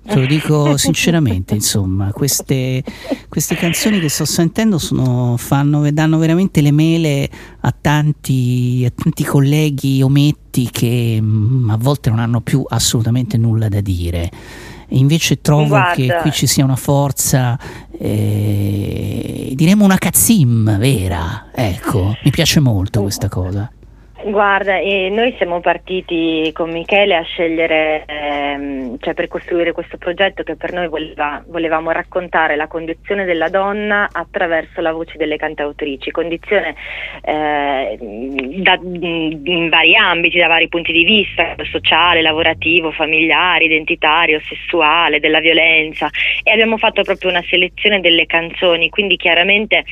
Te 0.07 0.15
lo 0.15 0.25
dico 0.25 0.77
sinceramente, 0.77 1.53
insomma, 1.53 2.13
queste, 2.13 2.81
queste, 3.27 3.55
canzoni 3.55 3.99
che 3.99 4.07
sto 4.07 4.23
sentendo 4.23 4.77
sono, 4.77 5.35
fanno, 5.37 5.91
danno 5.91 6.17
veramente 6.17 6.61
le 6.61 6.71
mele 6.71 7.29
a 7.59 7.75
tanti, 7.79 8.85
a 8.87 8.91
tanti 8.95 9.25
colleghi 9.25 10.01
ometti 10.01 10.69
che 10.71 11.19
mh, 11.21 11.25
mm, 11.25 11.69
a 11.71 11.77
volte 11.77 12.09
non 12.09 12.19
hanno 12.19 12.39
più 12.39 12.63
assolutamente 12.65 13.37
nulla 13.37 13.67
da 13.67 13.81
dire. 13.81 14.31
E 14.89 14.97
invece 14.97 15.41
trovo 15.41 15.67
Guarda. 15.67 15.93
che 15.93 16.17
qui 16.21 16.31
ci 16.31 16.47
sia 16.47 16.63
una 16.63 16.75
forza, 16.75 17.57
eh, 17.99 19.51
diremo 19.53 19.83
una 19.83 19.97
cazzim 19.97 20.77
vera, 20.77 21.47
ecco, 21.53 22.15
mi 22.23 22.31
piace 22.31 22.59
molto 22.59 23.01
questa 23.01 23.27
cosa. 23.27 23.69
Guarda, 24.23 24.79
noi 24.79 25.35
siamo 25.37 25.59
partiti 25.59 26.49
con 26.51 26.71
Michele 26.71 27.15
a 27.15 27.21
scegliere, 27.21 28.03
ehm, 28.07 28.97
cioè 28.99 29.13
per 29.13 29.27
costruire 29.27 29.73
questo 29.73 29.97
progetto 29.97 30.41
che 30.41 30.55
per 30.55 30.73
noi 30.73 30.87
voleva, 30.87 31.43
volevamo 31.47 31.91
raccontare 31.91 32.55
la 32.55 32.65
condizione 32.65 33.25
della 33.25 33.49
donna 33.49 34.09
attraverso 34.11 34.81
la 34.81 34.91
voce 34.91 35.17
delle 35.17 35.37
cantautrici, 35.37 36.09
condizione 36.09 36.75
eh, 37.23 37.95
da, 37.99 38.79
in 38.81 39.69
vari 39.69 39.95
ambiti, 39.95 40.39
da 40.39 40.47
vari 40.47 40.67
punti 40.67 40.91
di 40.91 41.03
vista, 41.05 41.55
sociale, 41.69 42.23
lavorativo, 42.23 42.91
familiare, 42.91 43.65
identitario, 43.65 44.41
sessuale, 44.41 45.19
della 45.19 45.39
violenza. 45.39 46.09
E 46.43 46.51
abbiamo 46.51 46.77
fatto 46.77 47.03
proprio 47.03 47.29
una 47.29 47.43
selezione 47.47 48.01
delle 48.01 48.25
canzoni, 48.25 48.89
quindi 48.89 49.15
chiaramente 49.15 49.85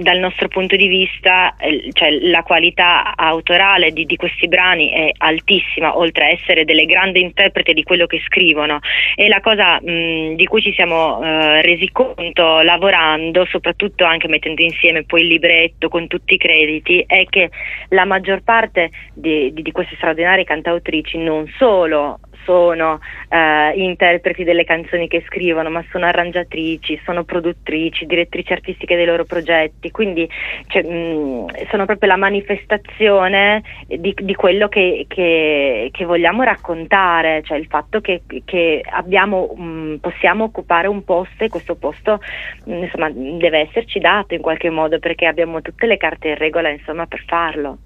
dal 0.00 0.18
nostro 0.18 0.48
punto 0.48 0.74
di 0.74 0.86
vista 0.86 1.54
eh, 1.56 1.90
cioè, 1.92 2.10
la 2.10 2.42
qualità 2.42 2.60
qualità 2.62 3.16
autorale 3.16 3.90
di, 3.90 4.06
di, 4.06 4.14
questi 4.16 4.46
brani 4.46 4.90
è 4.90 5.10
altissima, 5.16 5.98
oltre 5.98 6.24
a 6.24 6.28
essere 6.28 6.64
delle 6.64 6.86
grandi 6.86 7.20
interpreti 7.20 7.72
di 7.72 7.82
quello 7.82 8.06
che 8.06 8.20
scrivono. 8.24 8.78
E 9.16 9.26
la 9.26 9.40
cosa 9.40 9.80
mh, 9.80 10.36
di 10.36 10.46
cui 10.46 10.62
ci 10.62 10.72
siamo 10.72 11.20
eh, 11.22 11.60
resi 11.62 11.90
conto 11.90 12.60
lavorando, 12.60 13.44
soprattutto 13.46 14.04
anche 14.04 14.28
mettendo 14.28 14.62
insieme 14.62 15.02
poi 15.02 15.22
il 15.22 15.26
libretto 15.26 15.88
con 15.88 16.06
tutti 16.06 16.34
i 16.34 16.38
crediti, 16.38 17.04
è 17.04 17.24
che 17.28 17.50
la 17.88 18.04
maggior 18.04 18.42
parte 18.44 18.90
di, 19.12 19.52
di, 19.52 19.62
di 19.62 19.72
queste 19.72 19.96
straordinarie 19.96 20.44
cantautrici 20.44 21.18
non 21.18 21.50
solo 21.58 22.20
sono 22.44 23.00
eh, 23.28 23.72
interpreti 23.76 24.44
delle 24.44 24.64
canzoni 24.64 25.08
che 25.08 25.22
scrivono, 25.26 25.70
ma 25.70 25.84
sono 25.90 26.06
arrangiatrici, 26.06 27.00
sono 27.04 27.24
produttrici, 27.24 28.06
direttrici 28.06 28.52
artistiche 28.52 28.96
dei 28.96 29.06
loro 29.06 29.24
progetti, 29.24 29.90
quindi 29.90 30.28
cioè, 30.68 30.82
mh, 30.82 31.66
sono 31.70 31.86
proprio 31.86 32.08
la 32.08 32.16
manifestazione 32.16 33.62
di, 33.86 34.14
di 34.16 34.34
quello 34.34 34.68
che, 34.68 35.06
che, 35.08 35.88
che, 35.90 36.04
vogliamo 36.04 36.42
raccontare, 36.42 37.42
cioè 37.42 37.58
il 37.58 37.66
fatto 37.66 38.00
che, 38.00 38.22
che 38.44 38.84
abbiamo, 38.90 39.54
mh, 39.54 39.96
possiamo 40.00 40.44
occupare 40.44 40.88
un 40.88 41.04
posto 41.04 41.44
e 41.44 41.48
questo 41.48 41.74
posto 41.76 42.20
mh, 42.64 42.72
insomma, 42.72 43.10
deve 43.10 43.60
esserci 43.60 43.98
dato 43.98 44.34
in 44.34 44.40
qualche 44.40 44.70
modo 44.70 44.98
perché 44.98 45.26
abbiamo 45.26 45.60
tutte 45.62 45.86
le 45.86 45.96
carte 45.96 46.28
in 46.28 46.36
regola 46.36 46.68
insomma, 46.68 47.06
per 47.06 47.22
farlo. 47.26 47.78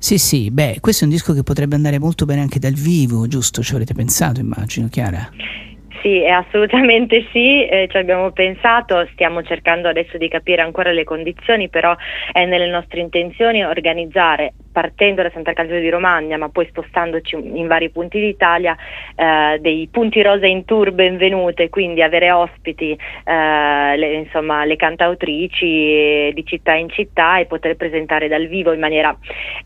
Sì, 0.00 0.16
sì, 0.16 0.50
beh, 0.50 0.78
questo 0.80 1.04
è 1.04 1.06
un 1.06 1.12
disco 1.12 1.34
che 1.34 1.42
potrebbe 1.42 1.74
andare 1.74 1.98
molto 1.98 2.24
bene 2.24 2.40
anche 2.40 2.58
dal 2.58 2.72
vivo, 2.72 3.26
giusto? 3.26 3.62
Ci 3.62 3.72
avrete 3.72 3.92
pensato, 3.92 4.40
immagino, 4.40 4.88
Chiara? 4.88 5.28
Sì, 6.00 6.24
assolutamente 6.26 7.28
sì, 7.30 7.66
eh, 7.66 7.86
ci 7.90 7.98
abbiamo 7.98 8.32
pensato, 8.32 9.06
stiamo 9.12 9.42
cercando 9.42 9.88
adesso 9.88 10.16
di 10.16 10.28
capire 10.28 10.62
ancora 10.62 10.90
le 10.92 11.04
condizioni, 11.04 11.68
però 11.68 11.94
è 12.32 12.46
nelle 12.46 12.70
nostre 12.70 13.00
intenzioni 13.00 13.62
organizzare 13.62 14.54
partendo 14.72 15.22
da 15.22 15.30
Sant'Arcangelo 15.30 15.80
di 15.80 15.88
Romagna 15.88 16.36
ma 16.36 16.48
poi 16.48 16.66
spostandoci 16.68 17.34
in 17.34 17.66
vari 17.66 17.90
punti 17.90 18.20
d'Italia 18.20 18.76
eh, 19.16 19.58
dei 19.60 19.88
punti 19.90 20.22
rosa 20.22 20.46
in 20.46 20.64
tour 20.64 20.92
benvenute 20.92 21.68
quindi 21.68 22.02
avere 22.02 22.30
ospiti 22.30 22.92
eh, 22.92 23.96
le, 23.96 24.12
insomma, 24.14 24.64
le 24.64 24.76
cantautrici 24.76 26.32
di 26.32 26.44
città 26.44 26.74
in 26.74 26.88
città 26.88 27.38
e 27.38 27.46
poter 27.46 27.76
presentare 27.76 28.28
dal 28.28 28.46
vivo 28.46 28.72
in 28.72 28.80
maniera 28.80 29.16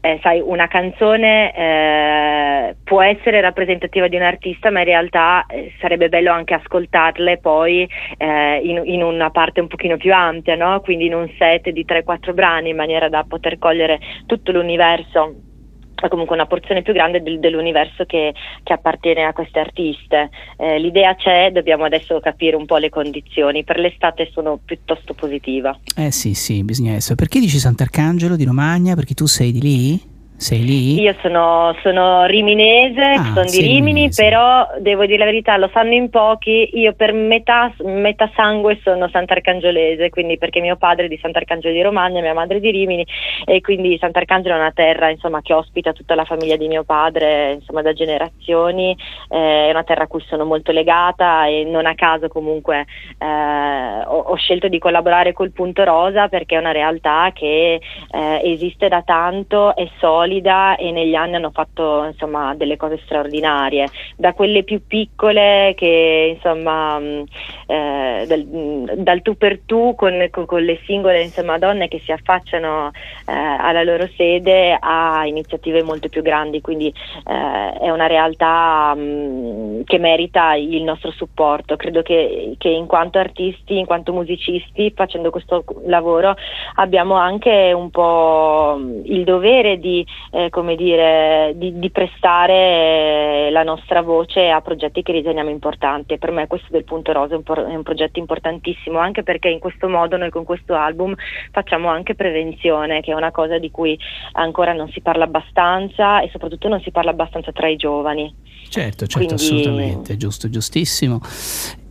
eh, 0.01 0.19
sai 0.23 0.41
una 0.41 0.69
canzone 0.69 1.55
eh, 1.55 2.77
può 2.83 3.03
essere 3.03 3.41
rappresentativa 3.41 4.09
di 4.09 4.17
un 4.17 4.23
artista 4.23 4.71
ma 4.71 4.81
in 4.81 4.87
realtà 4.87 5.47
eh, 5.47 5.73
sarebbe 5.81 6.09
bello 6.09 6.33
anche 6.33 6.55
ascoltarle 6.55 7.39
poi 7.39 7.89
eh, 8.17 8.61
in, 8.63 8.83
in, 8.85 9.03
una 9.03 9.31
parte 9.31 9.61
un 9.61 9.67
pochino 9.67 9.97
più 9.97 10.15
ampia 10.15 10.55
no? 10.55 10.81
quindi 10.81 11.07
in 11.07 11.15
un 11.15 11.29
set 11.39 11.69
di 11.69 11.85
3-4 11.87 12.33
brani 12.33 12.71
in 12.71 12.77
maniera 12.77 13.09
da 13.09 13.25
poter 13.29 13.59
cogliere 13.59 13.99
tutto 14.27 14.53
l'universo 14.53 14.93
l'universo 14.95 15.53
è 15.95 16.09
comunque 16.09 16.35
una 16.35 16.47
porzione 16.47 16.83
più 16.83 16.93
grande 16.93 17.23
del, 17.23 17.39
dell'universo 17.39 18.05
che, 18.05 18.35
che, 18.63 18.73
appartiene 18.73 19.25
a 19.25 19.33
queste 19.33 19.59
artiste. 19.59 20.29
Eh, 20.59 20.79
l'idea 20.79 21.15
c'è, 21.15 21.51
dobbiamo 21.51 21.85
adesso 21.85 22.21
capire 22.21 22.57
un 22.57 22.67
po' 22.67 22.77
le 22.77 22.91
condizioni. 22.91 23.65
Per 23.65 23.79
l'estate 23.79 24.29
sono 24.33 24.59
piuttosto 24.63 25.15
positiva. 25.15 25.79
Eh 25.97 26.11
sì, 26.11 26.35
sì, 26.35 26.63
bisogna 26.63 26.95
essere. 26.95 27.15
Perché 27.15 27.41
dici 27.41 27.59
Sant'Arcangelo 27.59 28.37
di 28.37 28.45
Romagna? 28.45 28.95
Perché 28.95 29.15
tu 29.15 29.27
sei 29.27 29.53
di 29.53 29.61
lì? 29.61 30.14
Sei 30.37 30.65
lì? 30.65 31.01
Io 31.01 31.15
sono, 31.23 31.77
sono 31.81 32.27
riminese, 32.27 33.03
ah, 33.03 33.23
sono 33.23 33.45
di 33.45 33.59
Rimini, 33.59 33.75
riminese. 33.75 34.25
però 34.25 34.69
devo 34.81 35.07
dire 35.07 35.19
la 35.19 35.25
verità, 35.27 35.57
lo 35.57 35.71
sanno 35.73 35.93
in 35.93 36.11
pochi, 36.11 36.71
io 36.73 36.93
per 36.93 37.13
metà, 37.13 37.73
metà 37.85 38.29
sangue 38.35 38.81
sono 38.83 39.09
sant'arcangiolese, 39.09 40.11
quindi 40.11 40.37
perché 40.37 40.61
mio 40.61 40.75
padre 40.75 41.05
è 41.05 41.09
di 41.09 41.19
Sant'Arcangelo 41.23 41.73
di 41.73 41.81
Romagna, 41.83 42.21
mia 42.21 42.35
madre 42.35 42.57
è 42.57 42.61
di 42.61 42.73
Rimini 42.73 43.07
e 43.45 43.61
quindi 43.61 43.97
Sant'Arcangelo 43.97 44.57
è 44.57 44.59
una 44.59 44.73
terra 44.73 45.09
insomma, 45.09 45.41
che 45.41 45.53
ospita 45.53 45.93
tutta 45.93 46.17
la 46.17 46.25
famiglia 46.25 46.57
di 46.57 46.67
mio 46.67 46.83
padre 46.83 47.53
insomma, 47.53 47.83
da 47.83 47.93
generazioni, 47.93 48.91
eh, 49.29 49.69
è 49.69 49.71
una 49.71 49.85
terra 49.85 50.03
a 50.03 50.09
cui 50.09 50.23
sono 50.27 50.45
molto 50.45 50.73
legata 50.73 51.47
e 51.47 51.65
non 51.65 51.87
a 51.87 51.95
caso 51.95 52.27
comunque 52.27 52.87
eh, 53.19 54.03
ho, 54.05 54.19
ho, 54.19 54.35
scelto 54.35 54.67
di 54.67 54.81
collaborare 54.81 55.33
col 55.33 55.53
Punto 55.53 55.85
Rosa 55.85 56.27
perché 56.27 56.57
è 56.57 56.59
una 56.59 56.73
realtà 56.73 57.31
che 57.33 57.81
eh, 58.11 58.41
esiste 58.43 58.89
da 58.89 59.03
tanto, 59.03 59.77
è 59.77 59.89
solida 60.01 60.24
solida 60.25 60.77
e 60.77 60.91
negli 60.91 61.15
anni 61.15 61.35
hanno 61.37 61.51
fatto 61.51 62.05
insomma, 62.05 62.55
delle 62.55 62.77
cose 62.77 62.99
straordinarie, 63.05 63.89
da 64.17 64.33
quelle 64.33 64.65
più 64.65 64.87
piccole 64.87 65.75
che 65.77 66.35
insomma 66.35 66.99
mm, 66.99 67.23
eh, 67.67 68.25
dal, 68.27 68.47
mm, 68.47 68.85
dal, 68.97 69.23
tu 69.23 69.37
per 69.37 69.61
tu 69.67 69.95
con, 69.95 70.29
con, 70.31 70.63
le 70.63 70.81
singole 70.87 71.23
insomma, 71.23 71.59
donne 71.59 71.89
che 71.89 72.01
si 72.01 72.13
affacciano 72.13 72.91
eh, 73.27 73.33
alla 73.33 73.83
loro 73.83 74.09
sede 74.17 74.77
a 74.79 75.27
iniziative 75.27 75.83
molto 75.83 76.09
più 76.09 76.23
grandi, 76.23 76.61
quindi 76.61 76.89
eh, 76.89 77.79
è 77.81 77.91
una 77.91 78.07
realtà 78.07 78.95
mh, 78.95 79.01
mm, 79.01 79.81
che 79.85 79.99
merita 79.99 80.55
il 80.55 80.83
nostro 80.83 81.11
supporto. 81.11 81.77
Credo 81.77 82.03
che, 82.03 82.55
che 82.59 82.69
in 82.69 82.87
quanto 82.87 83.19
artisti, 83.19 83.79
in 83.79 83.87
quanto 83.87 84.13
musicisti, 84.13 84.93
facendo 84.95 85.31
questo 85.31 85.65
lavoro 85.87 86.35
abbiamo 86.77 87.15
anche 87.15 87.73
un 87.75 87.91
po' 87.91 88.79
il 89.05 89.25
dovere 89.25 89.79
di 89.79 90.05
eh, 90.31 90.51
come 90.51 90.75
dire, 90.77 91.53
di, 91.57 91.79
di 91.79 91.91
prestare 91.91 93.47
eh, 93.47 93.51
la 93.51 93.63
nostra 93.63 94.03
voce 94.03 94.51
a 94.51 94.61
progetti 94.61 95.03
che 95.03 95.13
riteniamo 95.13 95.51
importanti. 95.51 96.15
E 96.15 96.19
per 96.19 96.31
me 96.31 96.47
questo 96.47 96.69
del 96.71 96.85
Punto 96.85 97.13
Rosa 97.13 97.35
è 97.35 97.37
un, 97.37 97.43
por- 97.43 97.65
è 97.65 97.75
un 97.75 97.83
progetto 97.83 98.19
importantissimo, 98.19 98.99
anche 98.99 99.23
perché 99.23 99.49
in 99.49 99.59
questo 99.59 99.89
modo 99.89 100.17
noi 100.17 100.31
con 100.31 100.45
questo 100.45 100.75
album 100.75 101.15
facciamo 101.51 101.89
anche 101.89 102.15
prevenzione, 102.15 103.01
che 103.01 103.13
è 103.13 103.15
una 103.15 103.31
cosa 103.31 103.59
di 103.59 103.71
cui 103.71 103.99
ancora 104.33 104.73
non 104.73 104.89
si 104.89 105.01
parla 105.01 105.25
abbastanza 105.25 106.21
e 106.21 106.29
soprattutto 106.31 106.69
non 106.69 106.81
si 106.81 106.91
parla 106.91 107.11
abbastanza 107.11 107.53
tra 107.53 107.69
i 107.69 107.77
giovani. 107.77 108.35
Certo, 108.69 109.07
certo, 109.07 109.17
Quindi- 109.17 109.35
assolutamente, 109.35 110.17
giusto, 110.17 110.49
giustissimo. 110.49 111.21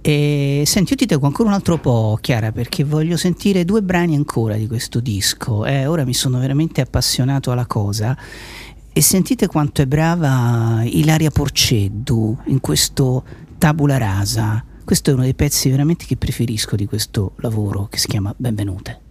E 0.06 0.64
senti, 0.66 0.92
io 0.92 0.98
ti 0.98 1.06
tengo 1.06 1.28
ancora 1.28 1.48
un 1.48 1.56
altro 1.56 1.78
po', 1.78 2.18
Chiara, 2.20 2.52
perché 2.52 2.84
voglio 2.84 3.16
sentire 3.16 3.64
due 3.64 3.82
brani 3.82 4.16
ancora 4.16 4.56
di 4.56 4.68
questo 4.68 5.00
disco. 5.00 5.66
Eh, 5.66 5.86
ora 5.86 6.04
mi 6.04 6.14
sono 6.14 6.40
veramente 6.40 6.82
appassionato 6.82 7.52
alla 7.52 7.66
cosa. 7.66 8.18
E 8.92 9.02
sentite 9.02 9.48
quanto 9.48 9.82
è 9.82 9.86
brava 9.86 10.82
Ilaria 10.84 11.32
Porceddu 11.32 12.38
in 12.48 12.60
questo 12.60 13.24
Tabula 13.58 13.98
Rasa. 13.98 14.62
Questo 14.84 15.12
è 15.12 15.14
uno 15.14 15.24
dei 15.24 15.36
pezzi 15.36 15.70
veramente 15.70 16.04
che 16.04 16.18
preferisco 16.18 16.76
di 16.76 16.86
questo 16.86 17.32
lavoro 17.38 17.88
che 17.90 17.98
si 17.98 18.08
chiama 18.08 18.34
Benvenute. 18.36 19.03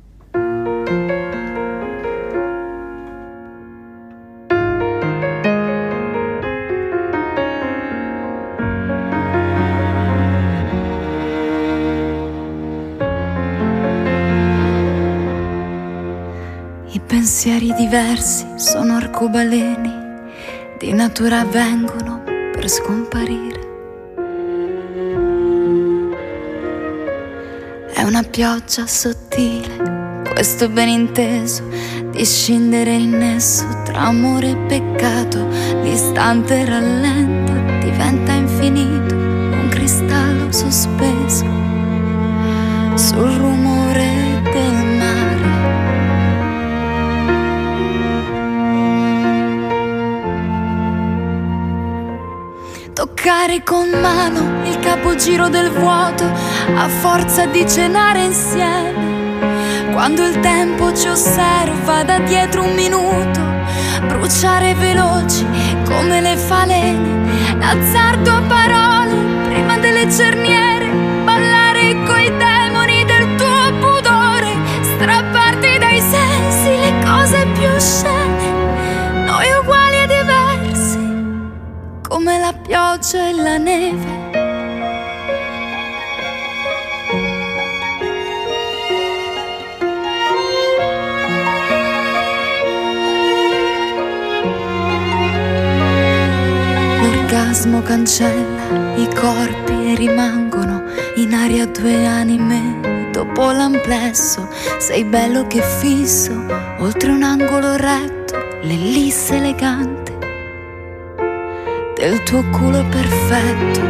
Pensieri 17.13 17.75
diversi 17.75 18.47
sono 18.57 18.97
arcobaleni, 18.97 19.93
di 20.79 20.95
natura 20.95 21.45
vengono 21.45 22.23
per 22.25 22.71
scomparire. 22.71 23.61
È 27.93 28.03
una 28.03 28.23
pioggia 28.23 28.87
sottile, 28.87 30.23
questo 30.33 30.71
ben 30.71 30.89
inteso, 30.89 31.69
di 32.13 32.25
scindere 32.25 32.95
il 32.97 33.09
nesso 33.09 33.67
tra 33.85 34.05
amore 34.05 34.53
e 34.53 34.57
peccato, 34.57 35.47
l'istante 35.83 36.65
rallenta, 36.65 37.53
diventa 37.85 38.33
infinito, 38.33 39.15
un 39.15 39.69
cristallo 39.69 40.51
sospeso 40.51 41.45
sul 42.95 43.33
rumore 43.35 44.22
Toccare 53.23 53.63
con 53.63 53.89
mano 53.89 54.67
il 54.67 54.81
capogiro 54.81 55.49
del 55.49 55.71
vuoto 55.71 56.25
a 56.25 56.89
forza 56.89 57.47
di 57.47 57.65
cenare 57.69 58.25
insieme. 58.25 59.93
Quando 59.93 60.27
il 60.27 60.41
tempo 60.41 60.93
ci 60.93 61.07
osserva 61.07 62.03
da 62.03 62.19
dietro 62.19 62.65
un 62.65 62.75
minuto, 62.75 63.41
bruciare 64.09 64.75
veloci 64.75 65.47
come 65.85 66.21
le 66.21 66.37
falene, 66.37 67.55
l'azzardo 67.59 68.29
a 68.29 68.41
parole 68.41 69.15
prima 69.45 69.79
delle 69.79 70.11
cerniere, 70.11 70.89
ballare 71.23 72.03
coi 72.05 72.29
demoni 72.37 73.05
del 73.05 73.37
tuo 73.37 73.73
pudore, 73.79 74.53
strapparti 74.97 75.79
dai 75.79 76.01
sensi 76.01 76.77
le 76.77 76.93
cose 77.05 77.47
più 77.55 77.71
scene, 77.79 78.42
come 82.23 82.39
la 82.39 82.53
pioggia 82.53 83.29
e 83.29 83.33
la 83.33 83.57
neve. 83.59 84.31
L'orgasmo 97.01 97.83
cancella 97.83 98.95
i 98.95 99.09
corpi 99.13 99.73
e 99.91 99.97
rimangono 99.97 100.85
in 101.17 101.35
aria 101.35 101.67
due 101.67 102.07
anime. 102.07 103.11
Dopo 103.11 103.51
l'amplesso 103.51 104.49
sei 104.79 105.03
bello 105.03 105.49
che 105.49 105.61
fisso, 105.61 106.33
oltre 106.79 107.11
un 107.11 107.25
angolo 107.25 107.75
retto, 107.75 108.61
l'ellisse 108.63 109.37
elegante 109.39 110.12
del 112.03 112.21
tuo 112.25 112.43
culo 112.51 112.85
perfetto. 112.87 113.81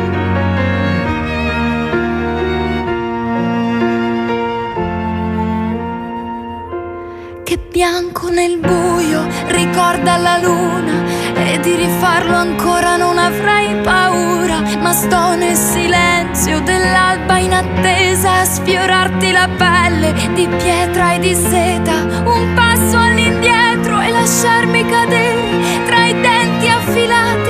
Che 7.42 7.58
bianco 7.70 8.28
nel 8.28 8.58
buio 8.58 9.26
ricorda 9.46 10.18
la 10.18 10.36
luna 10.42 10.92
e 11.36 11.58
di 11.60 11.74
rifarlo 11.74 12.36
ancora 12.36 12.96
non 12.96 13.16
avrei 13.16 13.76
paura, 13.76 14.60
ma 14.78 14.92
sto 14.92 15.34
nel 15.34 15.56
silenzio 15.56 16.60
dell'alba 16.60 17.38
in 17.38 17.54
attesa 17.54 18.40
a 18.40 18.44
sfiorarti 18.44 19.30
la 19.32 19.48
pelle 19.56 20.12
di 20.34 20.46
pietra 20.58 21.14
e 21.14 21.18
di 21.18 21.34
seta, 21.34 21.94
un 22.26 22.52
passo 22.54 22.98
all'indietro 22.98 24.00
e 24.02 24.10
lasciarmi 24.10 24.84
cadere 24.84 25.86
tra 25.86 26.04
i 26.04 26.20
denti 26.20 26.68
affilati 26.68 27.41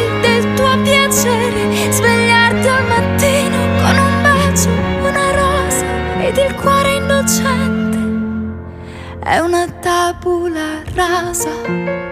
è 9.24 9.38
una 9.38 9.66
tabula 9.80 10.82
rasa. 10.94 12.11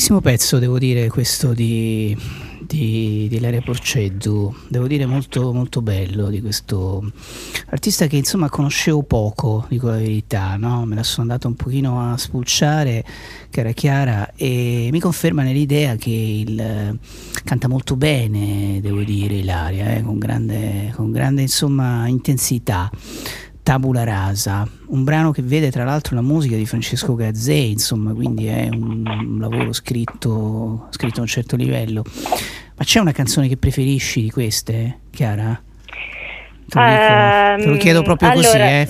Bellissimo 0.00 0.22
pezzo, 0.22 0.58
devo 0.58 0.78
dire, 0.78 1.08
questo 1.10 1.52
di, 1.52 2.16
di, 2.60 3.26
di 3.28 3.36
Ilaria 3.36 3.60
Porceddu, 3.60 4.50
devo 4.66 4.86
dire 4.86 5.04
molto, 5.04 5.52
molto 5.52 5.82
bello 5.82 6.30
di 6.30 6.40
questo 6.40 7.04
artista 7.66 8.06
che 8.06 8.16
insomma 8.16 8.48
conoscevo 8.48 9.02
poco, 9.02 9.66
dico 9.68 9.88
la 9.88 9.96
verità, 9.96 10.56
no? 10.56 10.86
me 10.86 10.94
la 10.94 11.02
sono 11.02 11.24
andata 11.28 11.48
un 11.48 11.54
pochino 11.54 12.00
a 12.00 12.16
spulciare, 12.16 13.04
cara 13.50 13.72
Chiara, 13.72 14.32
e 14.36 14.88
mi 14.90 15.00
conferma 15.00 15.42
nell'idea 15.42 15.96
che 15.96 16.44
il, 16.46 16.98
canta 17.44 17.68
molto 17.68 17.94
bene, 17.94 18.80
devo 18.80 19.02
dire, 19.02 19.34
Ilaria, 19.34 19.96
eh, 19.96 20.02
con 20.02 20.18
grande, 20.18 20.94
con 20.96 21.10
grande 21.10 21.42
insomma, 21.42 22.06
intensità. 22.06 22.90
Tabula 23.62 24.04
Rasa, 24.04 24.66
un 24.86 25.04
brano 25.04 25.30
che 25.30 25.42
vede 25.42 25.70
tra 25.70 25.84
l'altro 25.84 26.14
la 26.14 26.22
musica 26.22 26.56
di 26.56 26.66
Francesco 26.66 27.14
Gazzè, 27.14 27.52
insomma, 27.52 28.12
quindi 28.12 28.46
è 28.46 28.68
un, 28.70 29.38
lavoro 29.38 29.72
scritto, 29.72 30.88
scritto 30.90 31.18
a 31.18 31.22
un 31.22 31.28
certo 31.28 31.56
livello. 31.56 32.02
Ma 32.04 32.84
c'è 32.84 33.00
una 33.00 33.12
canzone 33.12 33.48
che 33.48 33.56
preferisci 33.56 34.22
di 34.22 34.30
queste, 34.30 35.00
Chiara? 35.10 35.62
Te 36.70 36.78
lo, 36.78 36.84
dico- 37.56 37.62
te 37.64 37.68
lo 37.70 37.76
chiedo 37.76 38.02
proprio 38.02 38.30
così, 38.30 38.46
Ehm, 38.46 38.52
allora, 38.54 38.70
eh, 38.80 38.86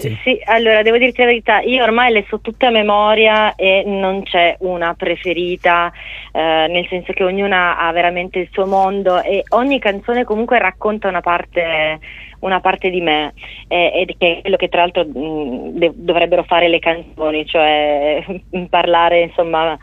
sì, 0.22 0.40
allora 0.44 0.82
devo 0.82 0.98
dirti 0.98 1.20
la 1.20 1.26
verità, 1.26 1.60
io 1.60 1.82
ormai 1.82 2.12
le 2.12 2.24
so 2.28 2.40
tutte 2.40 2.66
a 2.66 2.70
memoria 2.70 3.54
e 3.54 3.82
non 3.86 4.22
c'è 4.22 4.56
una 4.60 4.94
preferita, 4.94 5.90
eh, 6.32 6.66
nel 6.68 6.86
senso 6.88 7.12
che 7.12 7.24
ognuna 7.24 7.78
ha 7.78 7.90
veramente 7.92 8.38
il 8.38 8.48
suo 8.52 8.66
mondo 8.66 9.22
e 9.22 9.42
ogni 9.50 9.78
canzone 9.78 10.24
comunque 10.24 10.58
racconta 10.58 11.08
una 11.08 11.20
parte, 11.20 11.98
una 12.40 12.60
parte 12.60 12.90
di 12.90 13.00
me 13.00 13.32
eh, 13.68 13.92
ed 13.94 14.16
che 14.18 14.36
è 14.38 14.40
quello 14.42 14.56
che 14.56 14.68
tra 14.68 14.82
l'altro 14.82 15.04
mh, 15.04 15.70
de- 15.78 15.92
dovrebbero 15.94 16.42
fare 16.44 16.68
le 16.68 16.78
canzoni, 16.78 17.46
cioè 17.46 18.22
parlare 18.68 19.20
insomma 19.22 19.76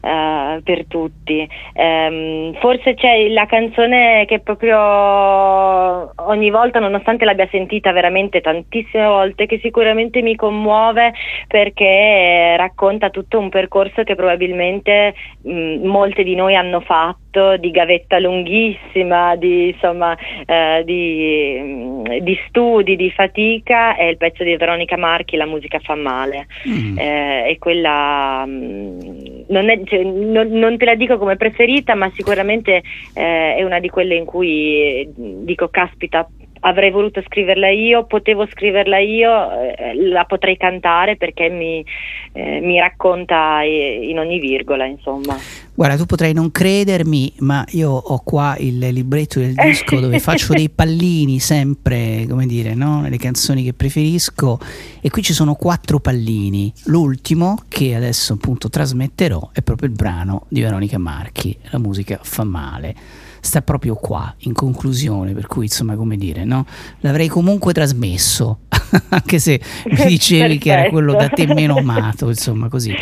eh, 0.00 0.60
per 0.62 0.86
tutti. 0.86 1.48
Ehm, 1.74 2.54
forse 2.58 2.94
c'è 2.94 3.28
la 3.28 3.46
canzone 3.46 4.24
che 4.26 4.40
proprio 4.40 4.78
ogni 4.78 6.50
volta, 6.50 6.78
nonostante 6.78 7.24
l'abbia 7.24 7.48
sentita 7.50 7.92
veramente 7.92 8.40
tantissime 8.40 9.06
volte, 9.06 9.46
che 9.46 9.58
sicuramente 9.62 10.22
mi 10.22 10.36
commuove 10.36 11.12
perché 11.46 12.56
racconta 12.56 13.10
tutto 13.10 13.38
un 13.38 13.48
percorso 13.48 14.02
che 14.02 14.14
probabilmente 14.14 15.14
mh, 15.42 15.86
molte 15.86 16.22
di 16.22 16.34
noi 16.34 16.54
hanno 16.54 16.80
fatto, 16.80 17.56
di 17.56 17.70
gavetta 17.70 18.18
lunghissima, 18.18 19.36
di, 19.36 19.68
insomma, 19.68 20.16
eh, 20.46 20.82
di, 20.84 22.20
di, 22.20 22.38
studi, 22.48 22.96
di 22.96 23.10
fatica, 23.10 23.96
è 23.96 24.04
il 24.04 24.16
pezzo 24.16 24.42
di 24.42 24.56
Veronica 24.56 24.96
Marchi, 24.96 25.36
La 25.36 25.46
musica 25.46 25.78
fa 25.78 25.94
male. 25.94 26.46
Mm. 26.68 26.98
Eh, 26.98 27.50
e 27.50 27.58
quella 27.58 28.44
mh, 28.46 29.44
non, 29.48 29.70
è, 29.70 29.80
cioè, 29.90 30.04
non, 30.04 30.48
non, 30.50 30.76
te 30.78 30.84
la 30.84 30.94
dico 30.94 31.18
come 31.18 31.34
preferita, 31.34 31.96
ma 31.96 32.08
sicuramente 32.14 32.82
eh, 33.12 33.56
è 33.56 33.62
una 33.64 33.80
di 33.80 33.88
quelle 33.88 34.14
in 34.14 34.24
cui 34.24 35.10
dico 35.16 35.68
caspita 35.68 36.28
avrei 36.60 36.90
voluto 36.90 37.22
scriverla 37.22 37.70
io, 37.70 38.04
potevo 38.04 38.46
scriverla 38.46 38.98
io, 38.98 39.50
eh, 39.50 39.94
la 40.08 40.24
potrei 40.24 40.56
cantare 40.56 41.16
perché 41.16 41.48
mi, 41.48 41.84
eh, 42.32 42.60
mi, 42.60 42.78
racconta 42.78 43.62
in 43.62 44.18
ogni 44.18 44.38
virgola, 44.38 44.84
insomma. 44.84 45.36
Guarda, 45.74 45.96
tu 45.96 46.04
potrai 46.04 46.34
non 46.34 46.50
credermi, 46.50 47.32
ma 47.38 47.64
io 47.70 47.90
ho 47.90 48.20
qua 48.22 48.56
il 48.58 48.78
libretto 48.78 49.38
del 49.38 49.54
disco 49.54 49.98
dove 50.00 50.18
faccio 50.20 50.52
dei 50.52 50.68
pallini 50.68 51.38
sempre, 51.38 52.26
come 52.28 52.46
dire, 52.46 52.74
no? 52.74 53.06
le 53.08 53.16
canzoni 53.16 53.64
che 53.64 53.72
preferisco 53.72 54.58
e 55.00 55.08
qui 55.08 55.22
ci 55.22 55.32
sono 55.32 55.54
quattro 55.54 55.98
pallini. 55.98 56.72
L'ultimo 56.84 57.62
che 57.68 57.94
adesso 57.94 58.34
appunto 58.34 58.68
trasmetterò 58.68 59.50
è 59.52 59.62
proprio 59.62 59.88
il 59.88 59.94
brano 59.94 60.44
di 60.48 60.60
Veronica 60.60 60.98
Marchi, 60.98 61.56
La 61.70 61.78
musica 61.78 62.18
fa 62.22 62.44
male 62.44 63.28
sta 63.40 63.62
proprio 63.62 63.94
qua, 63.94 64.34
in 64.40 64.52
conclusione, 64.52 65.32
per 65.32 65.46
cui 65.46 65.64
insomma 65.64 65.96
come 65.96 66.16
dire, 66.16 66.44
no? 66.44 66.66
l'avrei 67.00 67.28
comunque 67.28 67.72
trasmesso, 67.72 68.60
anche 69.08 69.38
se 69.38 69.60
mi 69.90 70.04
dicevi 70.06 70.58
che 70.58 70.70
era 70.70 70.88
quello 70.90 71.12
da 71.12 71.28
te 71.28 71.46
meno 71.46 71.76
amato, 71.76 72.28
insomma 72.28 72.68
così. 72.68 72.94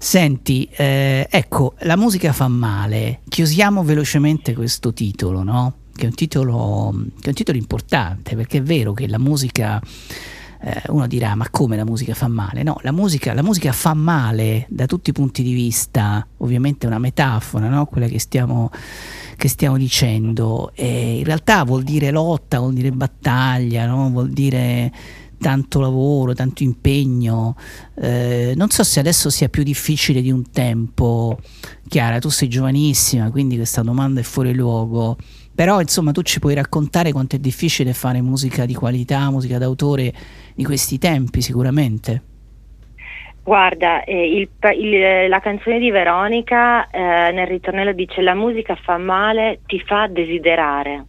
Senti, 0.00 0.68
eh, 0.76 1.26
ecco, 1.28 1.74
la 1.80 1.96
musica 1.96 2.32
fa 2.32 2.46
male, 2.46 3.20
chiusiamo 3.28 3.82
velocemente 3.82 4.54
questo 4.54 4.92
titolo, 4.92 5.42
no? 5.42 5.74
Che 5.92 6.04
è 6.04 6.06
un 6.06 6.14
titolo, 6.14 6.94
che 7.18 7.26
è 7.26 7.28
un 7.28 7.34
titolo 7.34 7.58
importante, 7.58 8.36
perché 8.36 8.58
è 8.58 8.62
vero 8.62 8.92
che 8.92 9.08
la 9.08 9.18
musica... 9.18 9.80
Eh, 10.60 10.82
uno 10.88 11.06
dirà 11.06 11.36
ma 11.36 11.48
come 11.50 11.76
la 11.76 11.84
musica 11.84 12.14
fa 12.14 12.26
male? 12.26 12.64
No, 12.64 12.78
la 12.82 12.90
musica, 12.90 13.32
la 13.32 13.44
musica, 13.44 13.70
fa 13.70 13.94
male 13.94 14.66
da 14.68 14.86
tutti 14.86 15.10
i 15.10 15.12
punti 15.12 15.44
di 15.44 15.52
vista, 15.52 16.26
ovviamente 16.38 16.86
è 16.86 16.88
una 16.88 16.98
metafora, 16.98 17.68
no? 17.68 17.86
quella 17.86 18.08
che 18.08 18.18
stiamo 18.18 18.68
che 19.38 19.46
stiamo 19.46 19.78
dicendo. 19.78 20.72
E 20.74 21.18
in 21.18 21.24
realtà 21.24 21.62
vuol 21.62 21.84
dire 21.84 22.10
lotta, 22.10 22.58
vuol 22.58 22.74
dire 22.74 22.90
battaglia, 22.90 23.86
no? 23.86 24.10
vuol 24.10 24.30
dire 24.30 24.92
tanto 25.38 25.78
lavoro, 25.78 26.34
tanto 26.34 26.64
impegno. 26.64 27.54
Eh, 27.94 28.54
non 28.56 28.68
so 28.70 28.82
se 28.82 28.98
adesso 28.98 29.30
sia 29.30 29.48
più 29.48 29.62
difficile 29.62 30.20
di 30.20 30.32
un 30.32 30.50
tempo. 30.50 31.38
Chiara, 31.86 32.18
tu 32.18 32.30
sei 32.30 32.48
giovanissima, 32.48 33.30
quindi 33.30 33.54
questa 33.54 33.82
domanda 33.82 34.18
è 34.18 34.24
fuori 34.24 34.52
luogo. 34.52 35.16
Però 35.54 35.80
insomma 35.80 36.10
tu 36.10 36.22
ci 36.22 36.40
puoi 36.40 36.54
raccontare 36.54 37.12
quanto 37.12 37.36
è 37.36 37.38
difficile 37.38 37.92
fare 37.92 38.20
musica 38.20 38.66
di 38.66 38.74
qualità, 38.74 39.30
musica 39.30 39.58
d'autore 39.58 40.12
di 40.56 40.64
questi 40.64 40.98
tempi 40.98 41.42
sicuramente. 41.42 42.22
Guarda, 43.48 44.04
eh, 44.04 44.36
il, 44.36 44.46
il, 44.78 45.26
la 45.26 45.40
canzone 45.40 45.78
di 45.78 45.90
Veronica 45.90 46.86
eh, 46.90 47.32
nel 47.32 47.46
ritornello 47.46 47.92
dice 47.92 48.20
la 48.20 48.34
musica 48.34 48.74
fa 48.74 48.98
male, 48.98 49.60
ti 49.64 49.80
fa 49.80 50.06
desiderare 50.06 51.06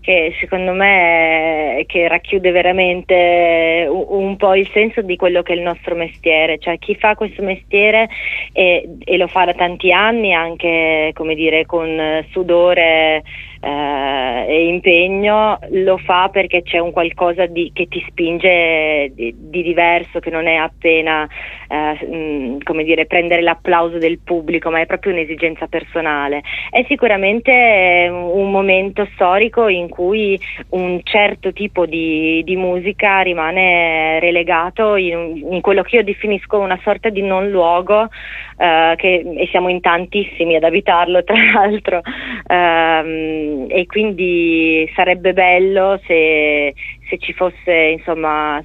che 0.00 0.34
secondo 0.40 0.72
me 0.72 1.84
che 1.86 2.08
racchiude 2.08 2.50
veramente 2.50 3.86
un, 3.88 4.06
un, 4.08 4.36
po' 4.36 4.54
il 4.54 4.68
senso 4.72 5.02
di 5.02 5.16
quello 5.16 5.42
che 5.42 5.52
è 5.52 5.56
il 5.56 5.62
nostro 5.62 5.94
mestiere, 5.94 6.58
cioè 6.58 6.78
chi 6.78 6.96
fa 6.96 7.14
questo 7.14 7.42
mestiere 7.42 8.08
e, 8.52 8.88
e 9.04 9.16
lo 9.16 9.28
fa 9.28 9.44
da 9.44 9.54
tanti 9.54 9.92
anni 9.92 10.32
anche 10.32 11.10
come 11.14 11.34
dire 11.34 11.66
con 11.66 12.24
sudore 12.30 13.22
eh, 13.60 14.46
e 14.48 14.68
impegno 14.68 15.58
lo 15.70 15.98
fa 15.98 16.28
perché 16.28 16.62
c'è 16.62 16.78
un 16.78 16.92
qualcosa 16.92 17.46
di, 17.46 17.70
che 17.74 17.86
ti 17.88 18.04
spinge 18.08 19.12
di, 19.14 19.34
di, 19.36 19.62
diverso, 19.62 20.20
che 20.20 20.30
non 20.30 20.46
è 20.46 20.54
appena 20.54 21.28
eh, 21.68 21.98
mm, 22.04 22.58
come 22.64 22.82
dire, 22.82 23.06
prendere 23.06 23.42
l'applauso 23.42 23.98
del 23.98 24.18
pubblico, 24.18 24.70
ma 24.70 24.80
è 24.80 24.86
proprio 24.86 25.12
un'esigenza 25.12 25.66
personale. 25.66 26.42
È 26.70 26.84
sicuramente 26.88 28.08
un 28.10 28.50
momento 28.50 29.06
storico 29.14 29.68
in 29.68 29.88
cui 29.88 30.38
un 30.70 31.00
certo 31.02 31.52
tipo 31.52 31.86
di, 31.86 32.42
di 32.44 32.56
musica 32.56 33.20
rimane 33.20 34.18
relegato 34.20 34.96
in, 34.96 35.46
in, 35.50 35.60
quello 35.60 35.82
che 35.82 35.96
io 35.96 36.04
definisco 36.04 36.58
una 36.58 36.78
sorta 36.82 37.10
di 37.10 37.22
non 37.22 37.50
luogo 37.50 38.08
eh, 38.56 38.94
che, 38.96 39.24
e 39.36 39.46
siamo 39.50 39.68
in 39.68 39.80
tantissimi 39.80 40.56
ad 40.56 40.64
abitarlo 40.64 41.22
tra 41.24 41.36
l'altro. 41.52 42.00
Um, 42.48 43.66
e 43.68 43.84
quindi 43.86 44.90
sarebbe 44.94 45.32
bello 45.34 46.00
se, 46.06 46.74
se, 47.08 47.18
ci 47.18 47.32
fosse, 47.32 47.72
insomma, 47.72 48.62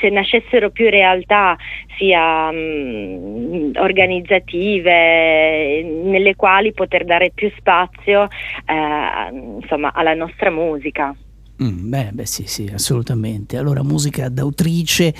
se 0.00 0.08
nascessero 0.10 0.70
più 0.70 0.90
realtà 0.90 1.56
sia 1.96 2.50
mh, 2.50 3.72
organizzative 3.76 5.82
nelle 5.82 6.34
quali 6.34 6.72
poter 6.72 7.04
dare 7.04 7.30
più 7.34 7.50
spazio 7.56 8.28
eh, 8.66 9.28
insomma, 9.60 9.92
alla 9.92 10.14
nostra 10.14 10.50
musica. 10.50 11.14
Mm, 11.62 11.88
beh, 11.88 12.10
beh, 12.12 12.26
sì, 12.26 12.44
sì, 12.46 12.68
assolutamente. 12.72 13.56
Allora, 13.56 13.84
musica 13.84 14.28
d'autrice 14.28 15.14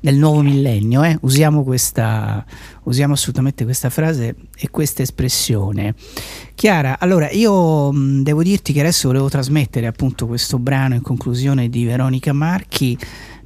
del 0.00 0.14
nuovo 0.14 0.40
millennio, 0.40 1.02
eh? 1.02 1.18
usiamo, 1.22 1.64
questa, 1.64 2.44
usiamo 2.84 3.14
assolutamente 3.14 3.64
questa 3.64 3.90
frase 3.90 4.36
e 4.56 4.70
questa 4.70 5.02
espressione. 5.02 5.94
Chiara, 6.54 6.98
allora 7.00 7.28
io 7.30 7.90
mh, 7.90 7.98
mm, 7.98 8.22
devo 8.22 8.44
dirti 8.44 8.72
che 8.72 8.80
adesso 8.80 9.08
volevo 9.08 9.28
trasmettere 9.28 9.88
appunto 9.88 10.28
questo 10.28 10.60
brano 10.60 10.94
in 10.94 11.02
conclusione 11.02 11.68
di 11.68 11.84
Veronica 11.84 12.32
Marchi. 12.32 12.96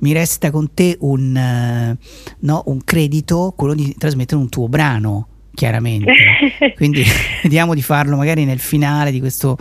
Mi 0.01 0.13
resta 0.13 0.51
con 0.51 0.75
te 0.75 0.99
un, 1.01 1.35
uh, 1.35 2.07
no, 2.41 2.63
un 2.67 2.85
credito, 2.85 3.55
quello 3.57 3.73
di 3.73 3.95
trasmettere 3.97 4.39
un 4.39 4.51
tuo 4.51 4.69
brano 4.69 5.29
chiaramente. 5.55 6.13
Quindi 6.77 7.05
vediamo 7.43 7.75
di 7.75 7.83
farlo 7.83 8.17
magari 8.17 8.45
nel 8.45 8.59
finale 8.59 9.11
di, 9.11 9.21
questo, 9.21 9.57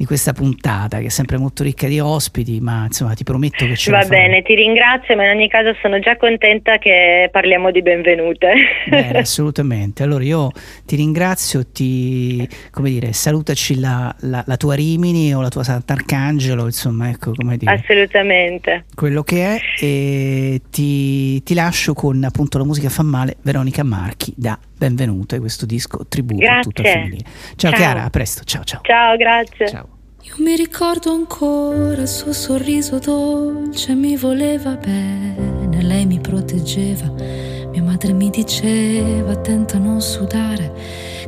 di, 0.00 0.06
questa 0.06 0.32
puntata, 0.32 0.98
che 0.98 1.06
è 1.06 1.10
sempre 1.10 1.36
molto 1.36 1.62
ricca 1.62 1.86
di 1.86 2.00
ospiti, 2.00 2.58
ma 2.60 2.84
insomma 2.86 3.12
ti 3.12 3.22
prometto 3.22 3.66
che 3.66 3.76
ce 3.76 3.90
Va 3.90 4.04
bene, 4.06 4.40
ti 4.42 4.54
ringrazio, 4.54 5.14
ma 5.14 5.24
in 5.24 5.36
ogni 5.36 5.48
caso 5.48 5.76
sono 5.82 5.98
già 5.98 6.16
contenta 6.16 6.78
che 6.78 7.28
parliamo 7.30 7.70
di 7.70 7.82
benvenute. 7.82 8.54
Bene, 8.86 9.18
assolutamente. 9.20 10.02
Allora 10.02 10.24
io 10.24 10.50
ti 10.86 10.96
ringrazio, 10.96 11.66
ti, 11.70 12.48
come 12.70 12.88
dire, 12.88 13.12
salutaci 13.12 13.78
la, 13.78 14.14
la, 14.20 14.42
la 14.46 14.56
tua 14.56 14.74
Rimini 14.74 15.34
o 15.34 15.42
la 15.42 15.50
tua 15.50 15.64
Sant'Arcangelo, 15.64 16.64
insomma, 16.64 17.10
ecco 17.10 17.32
come 17.34 17.58
dire. 17.58 17.72
Assolutamente. 17.72 18.86
Quello 18.94 19.22
che 19.22 19.56
è 19.56 19.60
e 19.80 20.60
ti, 20.70 21.42
ti 21.42 21.54
lascio 21.54 21.92
con 21.92 22.24
appunto 22.24 22.56
la 22.56 22.64
musica 22.64 22.88
fa 22.88 23.02
male, 23.02 23.36
Veronica 23.42 23.82
Marchi 23.82 24.32
da 24.34 24.58
benvenuta 24.80 25.36
a 25.36 25.40
questo 25.40 25.66
disco 25.66 26.06
tributo 26.08 26.40
grazie. 26.40 26.58
a 26.58 26.62
tutta 26.62 26.82
la 26.82 26.88
famiglia. 26.88 27.24
Ciao, 27.24 27.54
ciao, 27.56 27.72
Chiara, 27.72 28.04
a 28.04 28.10
presto, 28.10 28.44
ciao 28.44 28.64
ciao. 28.64 28.80
Ciao, 28.82 29.16
grazie. 29.16 29.68
Ciao. 29.68 29.89
Io 30.22 30.34
mi 30.40 30.54
ricordo 30.54 31.12
ancora 31.12 32.02
il 32.02 32.06
suo 32.06 32.34
sorriso 32.34 32.98
dolce, 32.98 33.94
mi 33.94 34.16
voleva 34.16 34.74
bene, 34.74 35.80
lei 35.80 36.04
mi 36.04 36.20
proteggeva. 36.20 37.10
Mia 37.70 37.82
madre 37.82 38.12
mi 38.12 38.28
diceva, 38.28 39.32
attenta 39.32 39.76
a 39.76 39.80
non 39.80 40.02
sudare, 40.02 40.74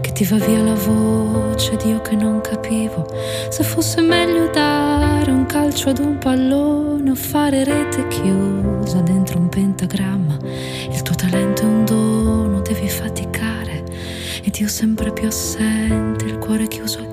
che 0.02 0.12
ti 0.12 0.24
va 0.24 0.36
via 0.36 0.62
la 0.62 0.74
voce, 0.74 1.76
Dio 1.76 2.02
che 2.02 2.14
non 2.16 2.42
capivo. 2.42 3.06
Se 3.48 3.62
fosse 3.62 4.02
meglio 4.02 4.50
dare 4.50 5.30
un 5.30 5.46
calcio 5.46 5.88
ad 5.88 5.98
un 5.98 6.18
pallone 6.18 7.12
o 7.12 7.14
fare 7.14 7.64
rete 7.64 8.06
chiusa 8.08 9.00
dentro 9.00 9.38
un 9.38 9.48
pentagramma. 9.48 10.36
Il 10.90 11.00
tuo 11.00 11.14
talento 11.14 11.62
è 11.62 11.64
un 11.64 11.84
dono, 11.86 12.60
devi 12.60 12.90
faticare 12.90 13.84
ed 14.42 14.54
io 14.56 14.68
sempre 14.68 15.12
più 15.12 15.28
assente, 15.28 16.26
il 16.26 16.36
cuore 16.36 16.68
chiuso 16.68 16.98
a. 16.98 17.11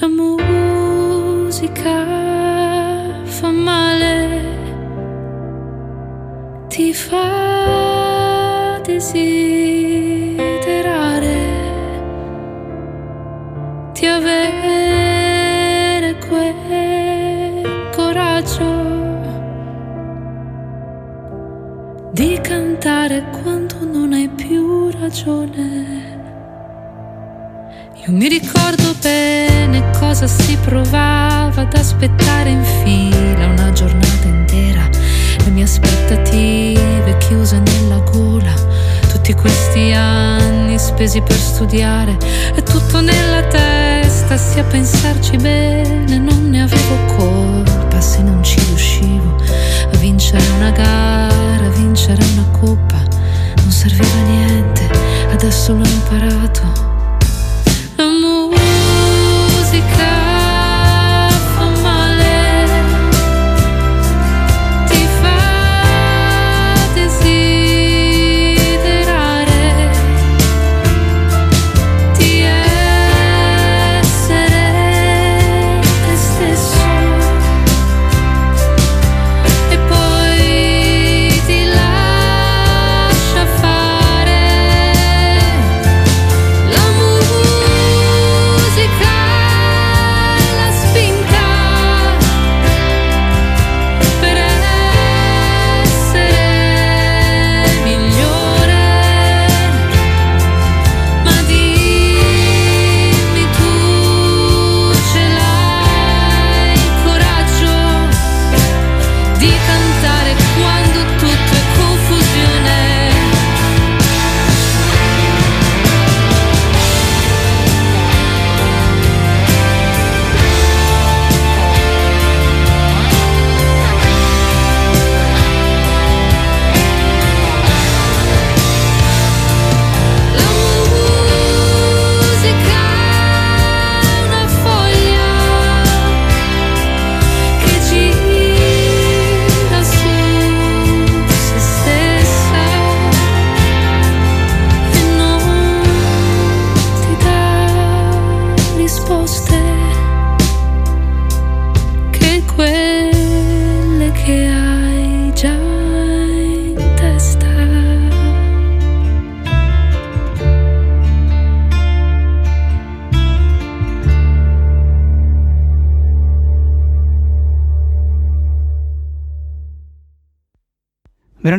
La 0.00 0.06
musica 0.06 1.96
fa 3.24 3.50
male, 3.50 4.44
ti 6.68 6.94
fa 6.94 8.80
desiderare, 8.84 10.36
ti 13.92 14.06
avere 14.06 15.36
quel 16.28 17.90
coraggio 17.90 18.86
di 22.12 22.38
cantare 22.40 23.24
quando 23.42 23.84
non 23.84 24.12
hai 24.12 24.28
più 24.28 24.90
ragione. 24.90 25.97
Io 28.08 28.14
mi 28.14 28.28
ricordo 28.28 28.94
bene 29.02 29.84
cosa 29.98 30.26
si 30.26 30.56
provava 30.64 31.60
ad 31.60 31.74
aspettare 31.74 32.48
in 32.48 32.64
fila 32.64 33.48
una 33.48 33.70
giornata 33.72 34.26
intera, 34.26 34.88
le 35.44 35.50
mie 35.50 35.64
aspettative 35.64 37.18
chiuse 37.18 37.58
nella 37.58 37.98
gola, 37.98 38.54
tutti 39.12 39.34
questi 39.34 39.92
anni 39.92 40.78
spesi 40.78 41.20
per 41.20 41.36
studiare. 41.36 42.16
E 42.54 42.62
tutto 42.62 43.02
nella 43.02 43.42
testa, 43.42 44.38
sia 44.38 44.64
pensarci 44.64 45.36
bene, 45.36 46.16
non 46.16 46.48
ne 46.48 46.62
avevo 46.62 47.14
colpa 47.14 48.00
se 48.00 48.22
non 48.22 48.42
ci 48.42 48.58
riuscivo. 48.68 49.36
A 49.92 49.96
vincere 49.98 50.48
una 50.56 50.70
gara, 50.70 51.66
a 51.66 51.70
vincere 51.76 52.24
una 52.32 52.46
coppa, 52.58 53.02
non 53.56 53.70
serviva 53.70 54.18
niente, 54.26 54.88
adesso 55.30 55.74
l'ho 55.74 55.84
imparato. 55.86 56.87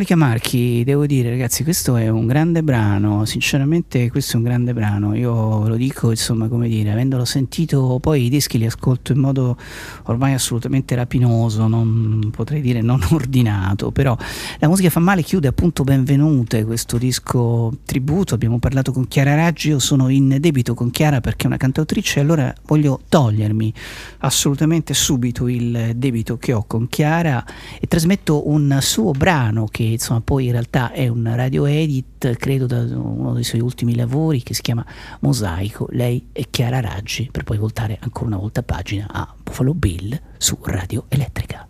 Veronica 0.00 0.16
Marchi, 0.16 0.82
devo 0.82 1.04
dire 1.04 1.28
ragazzi, 1.28 1.62
questo 1.62 1.96
è 1.96 2.08
un 2.08 2.26
grande 2.26 2.62
brano, 2.62 3.26
sinceramente 3.26 4.10
questo 4.10 4.32
è 4.32 4.36
un 4.36 4.44
grande 4.44 4.72
brano, 4.72 5.14
io 5.14 5.68
lo 5.68 5.76
dico 5.76 6.08
insomma 6.08 6.48
come 6.48 6.68
dire, 6.68 6.90
avendolo 6.90 7.26
sentito 7.26 7.98
poi 8.00 8.24
i 8.24 8.28
dischi 8.30 8.56
li 8.56 8.64
ascolto 8.64 9.12
in 9.12 9.18
modo 9.18 9.58
ormai 10.04 10.32
assolutamente 10.32 10.94
rapinoso, 10.94 11.66
non 11.66 12.30
potrei 12.34 12.62
dire 12.62 12.80
non 12.80 13.02
ordinato, 13.12 13.90
però 13.90 14.16
la 14.58 14.68
musica 14.68 14.88
fa 14.88 15.00
male 15.00 15.20
chiude 15.22 15.48
appunto 15.48 15.84
benvenute 15.84 16.64
questo 16.64 16.96
disco 16.96 17.70
tributo, 17.84 18.34
abbiamo 18.34 18.58
parlato 18.58 18.92
con 18.92 19.06
Chiara 19.06 19.34
Raggi, 19.34 19.68
io 19.68 19.78
sono 19.78 20.08
in 20.08 20.38
debito 20.40 20.72
con 20.72 20.90
Chiara 20.90 21.20
perché 21.20 21.44
è 21.44 21.46
una 21.48 21.58
cantautrice 21.58 22.20
e 22.20 22.22
allora 22.22 22.54
voglio 22.64 23.00
togliermi 23.06 23.74
assolutamente 24.20 24.94
subito 24.94 25.46
il 25.46 25.92
debito 25.94 26.38
che 26.38 26.54
ho 26.54 26.64
con 26.66 26.88
Chiara 26.88 27.44
e 27.78 27.86
trasmetto 27.86 28.48
un 28.48 28.78
suo 28.80 29.10
brano 29.10 29.66
che 29.70 29.89
insomma 29.92 30.20
poi 30.20 30.46
in 30.46 30.52
realtà 30.52 30.92
è 30.92 31.08
un 31.08 31.30
radio 31.34 31.66
edit, 31.66 32.36
credo 32.36 32.66
da 32.66 32.80
uno 32.80 33.32
dei 33.34 33.44
suoi 33.44 33.60
ultimi 33.60 33.94
lavori 33.94 34.42
che 34.42 34.54
si 34.54 34.62
chiama 34.62 34.84
Mosaico, 35.20 35.88
lei 35.90 36.28
è 36.32 36.44
Chiara 36.50 36.80
Raggi, 36.80 37.28
per 37.30 37.44
poi 37.44 37.58
voltare 37.58 37.98
ancora 38.00 38.26
una 38.26 38.38
volta 38.38 38.62
pagina 38.62 39.06
a 39.10 39.34
Buffalo 39.42 39.74
Bill 39.74 40.18
su 40.38 40.58
Radio 40.62 41.04
Elettrica. 41.08 41.69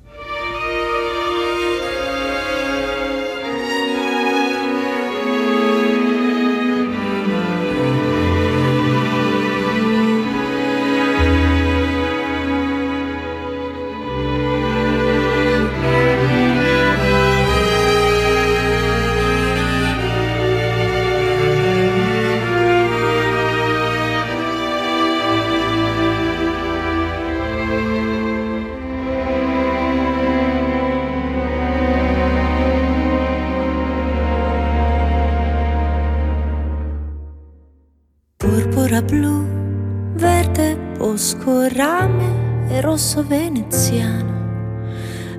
Rame 41.72 42.68
e 42.68 42.80
rosso 42.80 43.24
veneziano. 43.26 44.28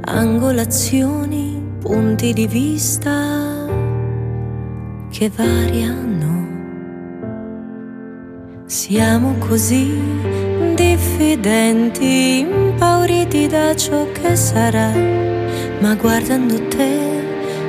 Angolazioni, 0.06 1.62
punti 1.80 2.34
di 2.34 2.48
vista 2.48 3.68
che 5.10 5.30
variano. 5.30 6.30
Siamo 8.66 9.36
così 9.40 10.00
diffidenti, 10.76 12.40
impauriti 12.40 13.48
da 13.48 13.76
ciò 13.76 14.10
che 14.12 14.36
sarà, 14.36 14.92
ma 15.80 15.96
guardando 15.96 16.68
te 16.70 17.10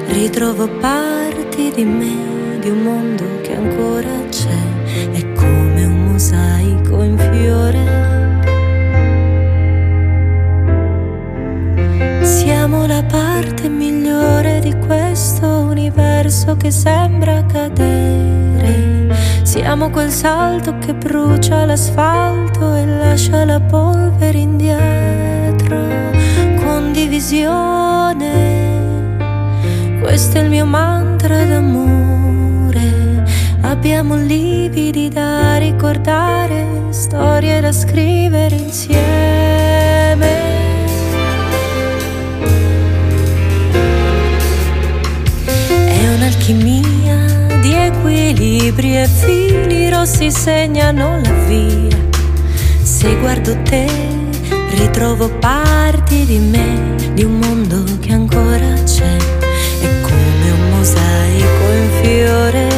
ritrovo 0.09 0.69
parti 0.79 1.73
di 1.75 1.85
me, 1.85 2.59
di 2.61 2.71
un 2.71 2.83
mondo 2.83 3.25
che 3.43 3.57
ancora 3.57 4.29
c'è, 4.29 5.11
è 5.11 5.33
come 5.33 5.85
un 5.85 6.13
mosaico 6.13 7.03
in 7.03 7.19
fiore. 7.19 7.72
Siamo 12.73 12.86
la 12.86 13.03
parte 13.03 13.69
migliore 13.69 14.59
di 14.61 14.74
questo 14.86 15.47
universo 15.47 16.57
che 16.57 16.70
sembra 16.70 17.44
cadere. 17.44 19.15
Siamo 19.43 19.90
quel 19.90 20.09
salto 20.09 20.78
che 20.78 20.94
brucia 20.94 21.66
l'asfalto 21.66 22.74
e 22.74 22.86
lascia 22.86 23.44
la 23.44 23.61
polvere 23.61 24.39
indietro. 24.39 25.77
Condivisione, 26.65 28.31
questo 30.01 30.39
è 30.39 30.40
il 30.40 30.49
mio 30.49 30.65
mantra 30.65 31.44
d'amore. 31.44 33.23
Abbiamo 33.61 34.16
lividi 34.16 35.11
da 35.11 35.59
ricordare, 35.59 36.86
storie 36.89 37.61
da 37.61 37.70
scrivere 37.70 38.57
insieme. 38.57 39.62
Un'alchimia 46.23 47.59
di 47.61 47.73
equilibri 47.74 48.97
e 48.97 49.09
fili 49.09 49.90
rossi 49.90 50.31
segnano 50.31 51.20
la 51.20 51.32
via. 51.49 51.99
Se 52.82 53.16
guardo 53.19 53.61
te, 53.62 53.86
ritrovo 54.77 55.28
parti 55.40 56.24
di 56.24 56.39
me, 56.39 56.94
di 57.15 57.24
un 57.24 57.39
mondo 57.39 57.82
che 57.99 58.12
ancora 58.12 58.73
c'è. 58.85 59.16
È 59.16 60.01
come 60.01 60.51
un 60.51 60.70
mosaico 60.70 61.65
in 61.73 61.89
fiore, 62.03 62.69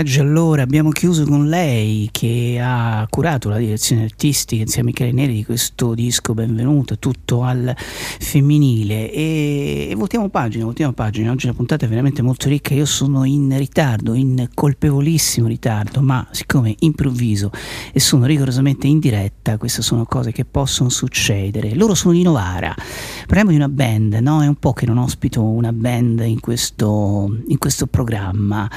Raggi 0.00 0.18
allora 0.18 0.62
abbiamo 0.62 0.88
chiuso 0.88 1.26
con 1.26 1.49
curato 3.10 3.48
la 3.48 3.58
direzione 3.58 4.04
artistica 4.04 4.62
insieme 4.62 4.88
a 4.88 4.92
Michele 4.92 5.12
Neri 5.12 5.34
di 5.34 5.44
questo 5.44 5.92
disco 5.94 6.32
Benvenuto, 6.32 6.98
tutto 6.98 7.42
al 7.42 7.74
femminile. 7.76 9.10
E, 9.10 9.88
e 9.90 9.94
voltiamo 9.96 10.28
pagina, 10.28 10.64
voltiamo 10.64 10.92
pagina, 10.92 11.32
oggi 11.32 11.46
la 11.46 11.52
puntata 11.52 11.84
è 11.84 11.88
veramente 11.88 12.22
molto 12.22 12.48
ricca, 12.48 12.72
io 12.72 12.86
sono 12.86 13.24
in 13.24 13.54
ritardo, 13.58 14.14
in 14.14 14.48
colpevolissimo 14.54 15.48
ritardo, 15.48 16.00
ma 16.00 16.26
siccome 16.30 16.74
improvviso 16.78 17.50
e 17.92 18.00
sono 18.00 18.24
rigorosamente 18.24 18.86
in 18.86 19.00
diretta, 19.00 19.58
queste 19.58 19.82
sono 19.82 20.04
cose 20.06 20.30
che 20.30 20.44
possono 20.44 20.88
succedere. 20.88 21.74
Loro 21.74 21.94
sono 21.94 22.14
di 22.14 22.22
Novara, 22.22 22.74
parliamo 23.26 23.50
di 23.50 23.56
una 23.56 23.68
band, 23.68 24.14
no? 24.14 24.42
È 24.42 24.46
un 24.46 24.56
po' 24.56 24.72
che 24.72 24.86
non 24.86 24.98
ospito 24.98 25.42
una 25.42 25.72
band 25.72 26.20
in 26.20 26.38
questo, 26.38 27.40
in 27.48 27.58
questo 27.58 27.86
programma. 27.88 28.70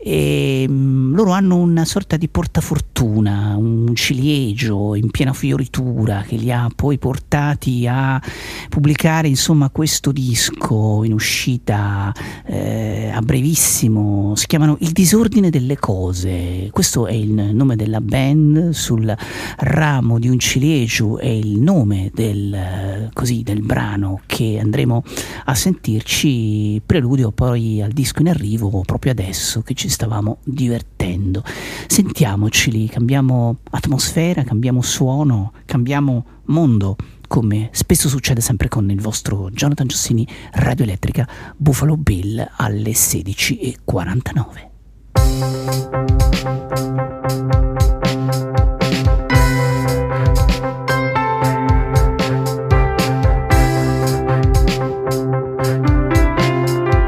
E 0.00 0.66
mm, 0.68 1.14
loro 1.14 1.32
hanno 1.32 1.56
una 1.56 1.84
sorta 1.84 2.16
di 2.16 2.28
portafortuna, 2.28 3.56
un 3.56 3.77
ciliegio 3.94 4.94
in 4.94 5.10
piena 5.10 5.32
fioritura 5.32 6.22
che 6.26 6.36
li 6.36 6.50
ha 6.50 6.68
poi 6.74 6.98
portati 6.98 7.86
a 7.88 8.20
pubblicare 8.68 9.28
insomma 9.28 9.70
questo 9.70 10.12
disco 10.12 11.02
in 11.04 11.12
uscita 11.12 12.12
eh, 12.44 13.10
a 13.12 13.20
brevissimo, 13.20 14.34
si 14.36 14.46
chiamano 14.46 14.76
Il 14.80 14.92
disordine 14.92 15.50
delle 15.50 15.78
cose, 15.78 16.68
questo 16.72 17.06
è 17.06 17.12
il 17.12 17.32
nome 17.32 17.76
della 17.76 18.00
band, 18.00 18.70
sul 18.70 19.14
ramo 19.58 20.18
di 20.18 20.28
un 20.28 20.38
ciliegio 20.38 21.18
è 21.18 21.28
il 21.28 21.60
nome 21.60 22.10
del, 22.14 23.10
così, 23.12 23.42
del 23.42 23.62
brano 23.62 24.20
che 24.26 24.58
andremo 24.60 25.02
a 25.44 25.54
sentirci, 25.54 26.80
preludio 26.84 27.30
poi 27.30 27.82
al 27.82 27.92
disco 27.92 28.20
in 28.20 28.28
arrivo 28.28 28.82
proprio 28.84 29.12
adesso 29.12 29.62
che 29.62 29.74
ci 29.74 29.88
stavamo 29.88 30.38
divertendo. 30.44 31.42
Sentiamoceli, 31.86 32.88
cambiamo 32.88 33.56
atmosfera, 33.70 34.42
cambiamo 34.44 34.82
suono, 34.82 35.52
cambiamo 35.64 36.24
mondo, 36.44 36.96
come 37.26 37.68
spesso 37.72 38.08
succede 38.08 38.40
sempre 38.40 38.68
con 38.68 38.90
il 38.90 39.00
vostro 39.00 39.50
Jonathan 39.50 39.86
Giossini 39.86 40.26
Radio 40.52 40.84
Elettrica 40.84 41.28
Buffalo 41.56 41.96
Bill 41.96 42.46
alle 42.56 42.90
16.49. 42.90 44.66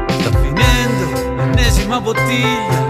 Sta 0.07 0.31
finendo 0.31 1.35
l'ennesima 1.35 1.99
bottiglia 1.99 2.80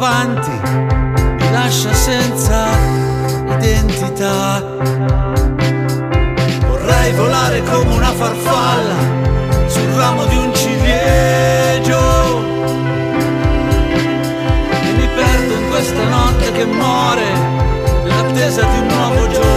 avanti 0.00 0.50
Mi 0.50 1.50
lascia 1.52 1.92
senza 1.92 2.70
identità. 3.58 4.62
Vorrei 6.66 7.12
volare 7.12 7.62
come 7.62 7.94
una 7.94 8.12
farfalla 8.12 8.94
Sul 9.66 9.90
ramo 9.94 10.24
di 10.24 10.36
un 10.36 10.54
ciliegio. 10.54 11.98
E 14.82 14.92
mi 14.92 15.08
perdo 15.14 15.54
in 15.54 15.68
questa 15.68 16.04
notte 16.08 16.52
che 16.52 16.64
muore 16.64 17.28
Nell'attesa 18.04 18.62
di 18.62 18.78
un 18.78 18.86
nuovo 18.86 19.28
giorno 19.28 19.49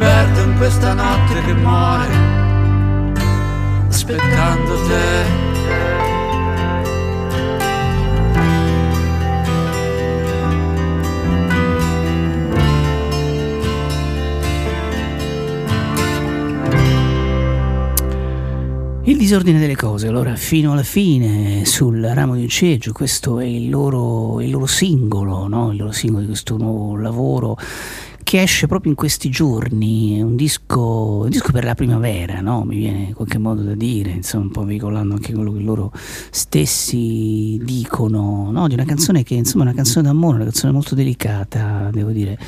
perdo 0.00 0.40
in 0.40 0.56
questa 0.56 0.94
notte 0.94 1.42
che 1.44 1.52
muore 1.52 2.38
aspettando 3.88 4.74
te. 4.86 5.48
Il 19.02 19.16
disordine 19.16 19.58
delle 19.58 19.74
cose, 19.74 20.06
allora 20.06 20.36
fino 20.36 20.72
alla 20.72 20.84
fine 20.84 21.64
sul 21.64 22.00
ramo 22.00 22.36
di 22.36 22.42
un 22.42 22.48
ciliegio, 22.48 22.92
questo 22.92 23.40
è 23.40 23.44
il 23.44 23.68
loro, 23.68 24.40
il 24.40 24.50
loro 24.50 24.66
singolo, 24.66 25.48
no? 25.48 25.72
il 25.72 25.78
loro 25.78 25.90
singolo 25.90 26.20
di 26.20 26.28
questo 26.28 26.56
nuovo 26.56 26.96
lavoro 26.96 27.56
che 28.30 28.42
esce 28.42 28.68
proprio 28.68 28.92
in 28.92 28.96
questi 28.96 29.28
giorni, 29.28 30.22
un 30.22 30.36
disco, 30.36 31.22
un 31.24 31.30
disco 31.30 31.50
per 31.50 31.64
la 31.64 31.74
primavera, 31.74 32.40
no? 32.40 32.62
mi 32.62 32.76
viene 32.76 33.06
in 33.06 33.12
qualche 33.12 33.38
modo 33.38 33.62
da 33.62 33.74
dire, 33.74 34.12
insomma 34.12 34.44
un 34.44 34.50
po' 34.52 34.64
veicolando 34.64 35.14
anche 35.14 35.32
quello 35.32 35.52
che 35.52 35.58
loro 35.58 35.90
stessi 36.30 37.58
dicono, 37.60 38.52
no? 38.52 38.68
di 38.68 38.74
una 38.74 38.84
canzone 38.84 39.24
che 39.24 39.34
insomma 39.34 39.64
è 39.64 39.66
una 39.66 39.74
canzone 39.74 40.06
d'amore, 40.06 40.36
una 40.36 40.44
canzone 40.44 40.72
molto 40.72 40.94
delicata, 40.94 41.90
devo 41.92 42.10
dire, 42.10 42.38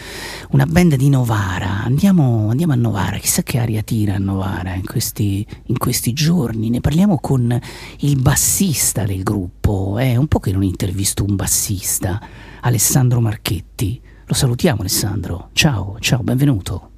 una 0.50 0.66
band 0.66 0.94
di 0.94 1.08
Novara, 1.08 1.82
andiamo, 1.82 2.48
andiamo 2.48 2.74
a 2.74 2.76
Novara, 2.76 3.18
chissà 3.18 3.42
che 3.42 3.58
aria 3.58 3.82
tira 3.82 4.14
a 4.14 4.18
Novara 4.18 4.74
in 4.74 4.86
questi, 4.86 5.44
in 5.64 5.78
questi 5.78 6.12
giorni, 6.12 6.70
ne 6.70 6.78
parliamo 6.78 7.18
con 7.18 7.60
il 7.98 8.20
bassista 8.20 9.02
del 9.02 9.24
gruppo, 9.24 9.98
è 9.98 10.14
un 10.14 10.28
po' 10.28 10.38
che 10.38 10.52
non 10.52 10.62
intervisto 10.62 11.24
un 11.24 11.34
bassista, 11.34 12.20
Alessandro 12.60 13.20
Marchetti. 13.20 14.10
Lo 14.32 14.38
salutiamo 14.38 14.80
Alessandro. 14.80 15.50
Ciao, 15.52 15.98
ciao, 16.00 16.22
benvenuto. 16.22 16.88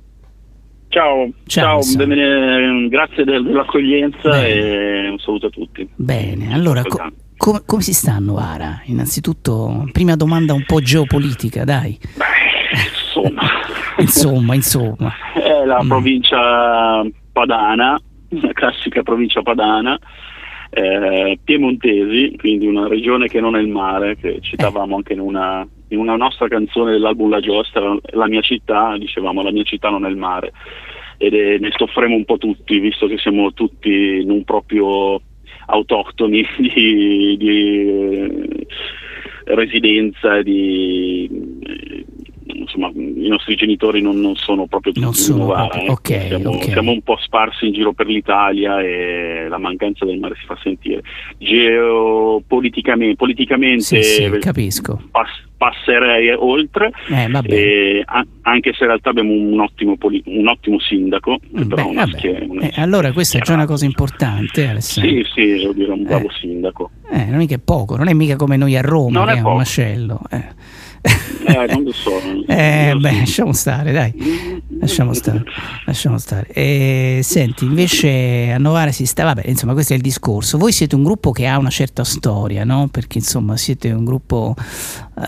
Ciao, 0.87 1.29
Ciao, 1.47 1.65
ciao, 1.65 1.73
Alessandro. 1.79 2.07
bene- 2.07 2.89
grazie 2.89 3.25
del- 3.25 3.43
dell'accoglienza 3.43 4.29
Bene. 4.31 5.07
e 5.07 5.09
un 5.09 5.19
saluto 5.19 5.47
a 5.47 5.51
tutti. 5.51 5.89
Bene, 5.97 6.55
allora 6.55 6.83
co- 6.85 7.11
come, 7.37 7.63
come 7.67 7.83
si 7.83 7.93
sta 7.93 8.13
a 8.13 8.19
Novara? 8.21 8.83
Innanzitutto, 8.85 9.89
prima 9.91 10.15
domanda 10.15 10.53
un 10.55 10.63
po' 10.65 10.79
geopolitica, 10.81 11.65
dai. 11.65 11.99
Insomma, 13.17 13.43
Insomma, 13.99 14.55
insomma. 14.55 15.13
è 15.35 15.65
la 15.65 15.83
Mm. 15.83 15.89
provincia 15.89 17.03
padana, 17.33 18.01
la 18.29 18.53
classica 18.53 19.03
provincia 19.03 19.43
padana, 19.43 19.99
eh, 20.71 21.37
piemontesi, 21.43 22.37
quindi 22.39 22.67
una 22.69 22.87
regione 22.87 23.27
che 23.27 23.41
non 23.41 23.57
è 23.57 23.61
il 23.61 23.67
mare, 23.69 24.17
che 24.19 24.39
citavamo 24.41 24.95
anche 24.95 25.15
in 25.15 25.21
una, 25.21 25.67
in 25.89 25.99
una 25.99 26.17
nostra 26.17 26.49
canzone 26.49 26.93
dell'album 26.93 27.31
La 27.31 27.41
Giostra, 27.41 27.97
la 28.13 28.29
mia 28.29 28.41
città, 28.41 28.97
dicevamo 28.97 29.43
la 29.43 29.53
mia 29.53 29.65
città 29.65 29.91
non 29.91 30.07
è 30.07 30.09
il 30.09 30.17
mare. 30.17 30.53
Ed 31.19 31.35
è- 31.35 31.59
ne 31.59 31.71
soffriamo 31.77 32.17
un 32.17 32.25
po' 32.25 32.39
tutti, 32.39 32.79
visto 32.79 33.07
che 33.07 33.19
siamo 33.19 33.53
tutti 33.53 34.25
non 34.25 34.45
proprio 34.45 35.21
autoctoni 35.67 36.45
di, 36.59 37.37
di, 37.37 37.89
eh, 37.89 38.67
residenza 39.47 40.43
di 40.43 41.29
insomma 42.47 42.91
i 42.95 43.29
nostri 43.29 43.55
genitori 43.57 44.01
non, 44.03 44.21
non 44.21 44.37
sono 44.37 44.67
proprio 44.67 44.93
di 44.93 45.01
Novara, 45.01 45.67
proprio- 45.69 45.83
ecco. 45.83 45.93
ok, 45.93 46.27
siamo, 46.27 46.51
ok. 46.51 46.65
siamo 46.65 46.91
un 46.93 47.03
po' 47.03 47.17
sparsi 47.21 47.67
in 47.67 47.73
giro 47.73 47.93
per 47.93 48.07
l'Italia 48.07 48.81
e 48.81 49.47
la 49.49 49.59
mancanza 49.59 50.05
del 50.05 50.19
mare 50.19 50.35
si 50.39 50.45
fa 50.47 50.59
sentire 50.63 51.03
geopoliticamente 51.39 53.17
politicamente 53.17 53.83
Sì, 53.83 54.03
sì, 54.03 54.31
capisco. 54.41 55.01
pass- 55.11 55.43
passerei 55.57 56.31
oltre 56.33 56.91
Eh, 57.09 58.03
a- 58.05 58.27
anche 58.43 58.73
se 58.73 58.79
in 58.83 58.87
realtà 58.89 59.11
abbiamo 59.11 59.33
un 59.33 59.59
ottimo, 59.61 59.97
poli- 59.97 60.23
un 60.27 60.47
ottimo 60.49 60.79
sindaco 60.81 61.39
però 61.53 61.85
Beh, 61.85 61.91
una 61.91 62.07
schia- 62.09 62.39
una- 62.47 62.63
Eh, 62.69 62.73
allora 62.81 63.13
questa 63.13 63.39
è 63.39 63.41
già 63.41 63.55
una 63.55 63.67
cosa 63.67 63.85
importante, 63.85 64.67
Alessandro. 64.69 65.11
sì 65.11 65.25
sì 65.35 65.47
devo 65.59 65.73
dire 65.73 65.93
un 65.93 66.03
bravo 66.03 66.31
sindaco 66.31 66.91
Eh, 67.11 67.25
non 67.27 67.41
è 67.41 67.47
è 67.47 67.59
poco, 67.59 67.97
non 67.97 68.09
è 68.09 68.13
mica 68.15 68.35
come 68.37 68.57
noi 68.57 68.77
a 68.77 68.81
Roma, 68.81 69.19
Non 69.21 69.27
che 69.29 69.35
è 69.35 69.37
è 69.37 69.41
un 69.43 69.57
macello. 69.57 70.21
Eh. 70.31 70.45
Eh, 71.05 71.67
non 71.69 71.83
lo 71.83 71.93
so 71.93 72.13
Eh, 72.47 72.87
non 72.87 72.95
lo 72.95 73.01
beh, 73.01 73.19
lasciamo 73.19 73.53
stare, 73.53 73.93
dai. 73.93 74.63
Lasciamo 74.81 75.13
stare, 75.13 75.45
lasciamo 75.87 76.19
stare. 76.19 76.47
E, 76.49 77.21
senti, 77.23 77.65
invece 77.65 78.51
a 78.53 78.59
Novara 78.59 78.93
si 78.93 79.07
sta, 79.07 79.25
vabbè, 79.25 79.43
insomma, 79.47 79.73
questo 79.73 79.93
è 79.93 79.97
il 79.97 80.03
discorso. 80.03 80.59
Voi 80.59 80.73
siete 80.73 80.95
un 80.95 81.03
gruppo 81.03 81.31
che 81.31 81.47
ha 81.47 81.59
una 81.59 81.71
certa 81.71 82.05
storia, 82.05 82.65
no? 82.65 82.89
Perché 82.91 83.19
insomma 83.19 83.57
siete 83.57 83.91
un 83.93 84.05
gruppo 84.05 84.55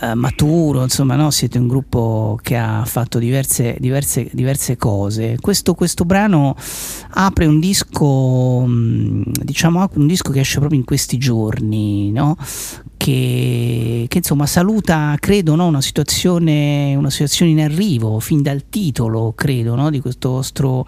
eh, 0.01 0.15
maturo, 0.15 0.83
insomma, 0.83 1.17
no? 1.17 1.31
Siete 1.31 1.59
un 1.59 1.69
gruppo 1.69 2.39
che 2.43 2.57
ha 2.57 2.85
fatto 2.85 3.19
diverse, 3.19 3.77
diverse, 3.79 4.29
diverse 4.33 4.77
cose. 4.77 5.37
Questo, 5.41 5.75
questo 5.75 6.05
brano 6.05 6.57
apre 7.11 7.47
un 7.47 7.61
disco, 7.61 8.65
mh, 8.67 9.33
diciamo, 9.43 9.89
un 9.95 10.07
disco 10.07 10.33
che 10.33 10.41
esce 10.41 10.59
proprio 10.59 10.79
in 10.79 10.85
questi 10.85 11.19
giorni, 11.19 12.11
no? 12.11 12.37
Che, 12.97 14.07
che, 14.09 14.19
insomma 14.19 14.47
saluta, 14.47 15.15
credo, 15.21 15.55
no, 15.55 15.67
una, 15.67 15.81
situazione, 15.81 16.95
una 16.97 17.11
situazione 17.11 17.53
in 17.53 17.61
arrivo, 17.61 18.19
fin 18.21 18.43
dal 18.43 18.69
titolo, 18.69 19.33
credo, 19.37 19.75
no, 19.75 19.91
di, 19.91 20.01
questo 20.01 20.31
vostro, 20.31 20.85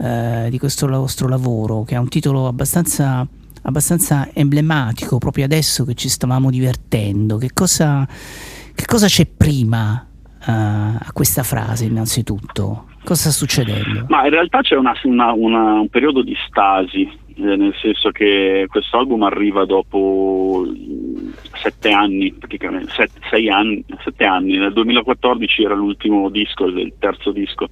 eh, 0.00 0.48
di 0.50 0.58
questo 0.58 0.86
vostro 0.86 1.28
lavoro, 1.28 1.84
che 1.84 1.94
ha 1.94 2.00
un 2.00 2.08
titolo 2.08 2.48
abbastanza, 2.48 3.26
abbastanza 3.62 4.28
emblematico, 4.34 5.18
proprio 5.18 5.44
adesso 5.44 5.84
che 5.84 5.94
ci 5.94 6.08
stavamo 6.08 6.50
divertendo. 6.50 7.38
Che 7.38 7.50
cosa, 7.54 8.06
che 8.74 8.84
cosa 8.84 9.06
c'è 9.06 9.26
prima 9.26 10.06
eh, 10.46 10.50
a 10.50 11.10
questa 11.12 11.42
frase, 11.42 11.84
innanzitutto? 11.84 12.86
Cosa 13.04 13.30
sta 13.30 13.30
succedendo? 13.30 14.06
Ma 14.08 14.24
in 14.24 14.30
realtà 14.30 14.62
c'è 14.62 14.76
una, 14.76 14.94
una, 15.04 15.72
un 15.74 15.88
periodo 15.88 16.22
di 16.22 16.34
stasi, 16.46 17.02
eh, 17.02 17.56
nel 17.56 17.74
senso 17.80 18.10
che 18.10 18.66
questo 18.68 18.96
album 18.96 19.24
arriva 19.24 19.66
dopo 19.66 20.64
sette 21.64 21.90
anni, 21.90 22.30
praticamente, 22.32 22.92
sette, 22.92 23.20
sei 23.30 23.48
anni, 23.48 23.82
sette 24.02 24.24
anni. 24.24 24.58
Nel 24.58 24.74
2014 24.74 25.62
era 25.62 25.74
l'ultimo 25.74 26.28
disco, 26.28 26.66
il 26.66 26.92
terzo 26.98 27.32
disco 27.32 27.68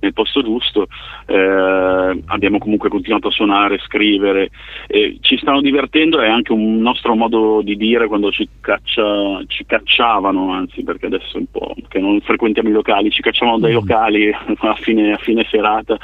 nel 0.00 0.12
posto 0.12 0.42
giusto, 0.42 0.86
eh, 1.26 2.22
abbiamo 2.26 2.58
comunque 2.58 2.90
continuato 2.90 3.28
a 3.28 3.30
suonare, 3.30 3.78
scrivere, 3.78 4.50
eh, 4.86 5.16
ci 5.20 5.38
stanno 5.38 5.62
divertendo, 5.62 6.20
è 6.20 6.28
anche 6.28 6.52
un 6.52 6.78
nostro 6.80 7.14
modo 7.14 7.62
di 7.62 7.74
dire 7.76 8.06
quando 8.06 8.30
ci, 8.30 8.46
caccia, 8.60 9.42
ci 9.46 9.64
cacciavano, 9.64 10.52
anzi 10.52 10.82
perché 10.82 11.06
adesso 11.06 11.36
è 11.36 11.38
un 11.38 11.50
po' 11.50 11.74
che 11.88 12.00
non 12.00 12.20
frequentiamo 12.20 12.68
i 12.68 12.72
locali, 12.72 13.10
ci 13.10 13.22
cacciavano 13.22 13.58
dai 13.58 13.70
mm. 13.70 13.74
locali 13.74 14.30
a 14.58 14.74
fine, 14.74 15.12
a 15.12 15.18
fine 15.18 15.46
serata 15.48 15.98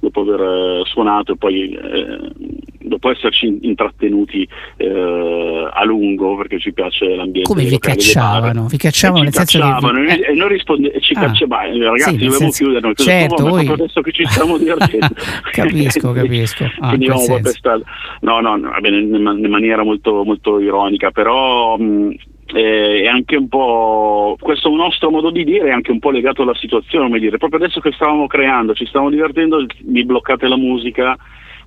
dopo 0.00 0.22
aver 0.22 0.40
eh, 0.40 0.82
suonato 0.86 1.34
e 1.34 1.36
poi 1.36 1.70
eh, 1.70 2.18
dopo 2.84 3.10
esserci 3.10 3.58
intrattenuti 3.62 4.46
eh, 4.76 5.68
a 5.72 5.84
lungo 5.84 6.36
perché 6.36 6.58
ci 6.58 6.72
piace 6.72 7.06
l'ambiente. 7.06 7.48
Come 7.48 7.64
vi 7.64 7.78
cacciavano? 7.78 8.66
Vi 8.66 8.76
cacciavano 8.76 9.22
nel 9.22 9.32
senso 9.32 9.58
cacciavano, 9.58 10.04
che... 10.04 10.26
E 10.26 10.34
noi 10.34 10.48
risponde- 10.48 11.00
ci 11.00 11.14
ah. 11.14 11.20
cacciavano, 11.20 11.78
ragazzi 11.78 12.10
sì, 12.10 12.12
dobbiamo 12.12 12.32
senso... 12.34 12.64
chiudere. 12.64 12.80
Noi 12.80 12.94
certo, 12.96 13.48
voi... 13.48 13.66
adesso 13.66 14.00
che 14.00 14.12
ci 14.12 14.26
stiamo 14.26 14.58
divertendo. 14.58 15.08
capisco, 15.50 16.12
capisco. 16.12 16.70
Ah, 16.80 16.90
Finiamo 16.90 17.40
per 17.40 17.82
No, 18.20 18.40
no, 18.40 18.56
no 18.56 18.70
vabbè, 18.70 18.88
in, 18.88 19.46
maniera 19.48 19.82
molto, 19.82 20.22
molto 20.24 20.60
ironica, 20.60 21.10
però... 21.10 21.76
Mh, 21.78 22.16
è 22.52 23.06
anche 23.06 23.36
un 23.36 23.48
po' 23.48 24.36
questo 24.38 24.68
nostro 24.68 25.10
modo 25.10 25.30
di 25.30 25.44
dire 25.44 25.68
è 25.68 25.72
anche 25.72 25.90
un 25.90 25.98
po' 25.98 26.10
legato 26.10 26.42
alla 26.42 26.54
situazione, 26.54 27.06
come 27.06 27.18
dire, 27.18 27.38
proprio 27.38 27.58
adesso 27.58 27.80
che 27.80 27.90
stavamo 27.92 28.26
creando, 28.26 28.74
ci 28.74 28.86
stavamo 28.86 29.10
divertendo, 29.10 29.64
mi 29.86 30.04
bloccate 30.04 30.46
la 30.46 30.56
musica, 30.56 31.16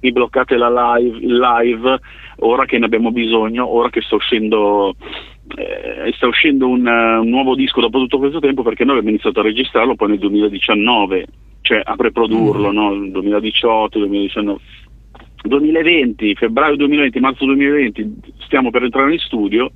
mi 0.02 0.12
bloccate 0.12 0.58
la 0.58 0.98
live, 0.98 1.18
il 1.18 1.38
live, 1.38 2.00
ora 2.38 2.66
che 2.66 2.78
ne 2.78 2.86
abbiamo 2.86 3.12
bisogno, 3.12 3.68
ora 3.68 3.90
che 3.90 4.02
sta 4.02 4.16
uscendo, 4.16 4.96
eh, 5.56 6.12
sta 6.14 6.28
uscendo 6.28 6.68
un, 6.68 6.86
uh, 6.86 7.22
un, 7.22 7.30
nuovo 7.30 7.56
disco 7.56 7.82
dopo 7.82 8.00
tutto 8.00 8.20
questo 8.20 8.40
tempo, 8.40 8.64
perché 8.64 8.84
noi 8.84 8.98
abbiamo 8.98 9.12
iniziato 9.12 9.40
a 9.40 9.44
registrarlo 9.44 9.96
poi 9.96 10.10
nel 10.10 10.20
2019, 10.20 11.26
cioè 11.62 11.82
a 11.84 11.96
preprodurlo, 11.96 12.72
mm. 12.72 12.76
no? 12.76 13.10
2018, 13.10 14.00
2019. 14.00 14.60
2020, 15.44 16.36
febbraio 16.36 16.76
2020, 16.76 17.20
marzo 17.20 17.46
2020, 17.46 18.16
stiamo 18.46 18.70
per 18.70 18.84
entrare 18.84 19.14
in 19.14 19.20
studio, 19.20 19.72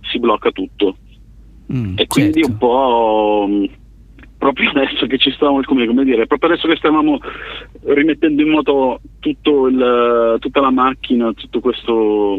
si 0.00 0.18
blocca 0.18 0.50
tutto. 0.50 0.96
Mm, 1.72 1.94
e 1.96 2.06
quindi 2.06 2.42
certo. 2.42 2.50
un 2.50 2.58
po' 2.58 3.48
proprio 4.42 4.70
adesso 4.70 5.06
che 5.06 5.18
ci 5.18 5.30
stavamo, 5.30 5.60
come, 5.62 5.86
come 5.86 6.02
dire, 6.02 6.26
proprio 6.26 6.50
adesso 6.50 6.66
che 6.66 6.74
stavamo 6.74 7.20
rimettendo 7.84 8.42
in 8.42 8.48
moto 8.48 9.00
il, 9.20 10.36
tutta 10.40 10.60
la 10.60 10.70
macchina, 10.70 11.32
tutto 11.32 11.60
questo 11.60 12.36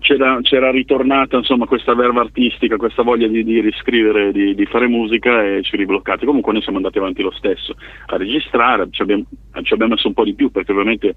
c'era, 0.00 0.38
c'era, 0.42 0.70
ritornata 0.70 1.38
insomma 1.38 1.64
questa 1.64 1.94
verva 1.94 2.20
artistica, 2.20 2.76
questa 2.76 3.02
voglia 3.02 3.26
di, 3.26 3.42
di 3.44 3.60
riscrivere, 3.60 4.30
di, 4.30 4.54
di, 4.54 4.66
fare 4.66 4.86
musica 4.86 5.42
e 5.42 5.62
ci 5.62 5.76
ribloccate. 5.76 6.26
Comunque 6.26 6.52
noi 6.52 6.60
siamo 6.60 6.76
andati 6.76 6.98
avanti 6.98 7.22
lo 7.22 7.32
stesso 7.32 7.74
a 8.06 8.16
registrare, 8.18 8.88
ci 8.90 9.00
abbiamo, 9.00 9.24
ci 9.62 9.72
abbiamo 9.72 9.94
messo 9.94 10.08
un 10.08 10.14
po' 10.14 10.24
di 10.24 10.34
più 10.34 10.50
perché 10.50 10.72
ovviamente 10.72 11.14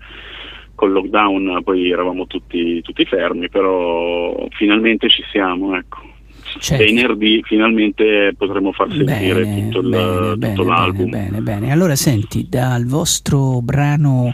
col 0.76 0.94
lockdown 0.94 1.62
poi 1.64 1.92
eravamo 1.92 2.26
tutti, 2.26 2.82
tutti 2.84 3.04
fermi, 3.04 3.50
però 3.50 4.48
finalmente 4.52 5.10
ci 5.10 5.24
siamo. 5.30 5.76
Ecco 5.76 6.16
certo. 6.60 6.84
venerdì 6.84 7.42
finalmente 7.44 8.34
potremo 8.38 8.72
far 8.72 8.90
sentire 8.90 9.44
bene, 9.44 9.70
tutto, 9.70 9.80
il, 9.80 9.90
bene, 9.90 10.36
tutto 10.36 10.38
bene, 10.38 10.64
l'album. 10.64 11.10
Bene, 11.10 11.42
bene, 11.42 11.72
allora 11.72 11.96
senti, 11.96 12.48
dal 12.50 12.86
vostro 12.86 13.62
brano 13.62 14.32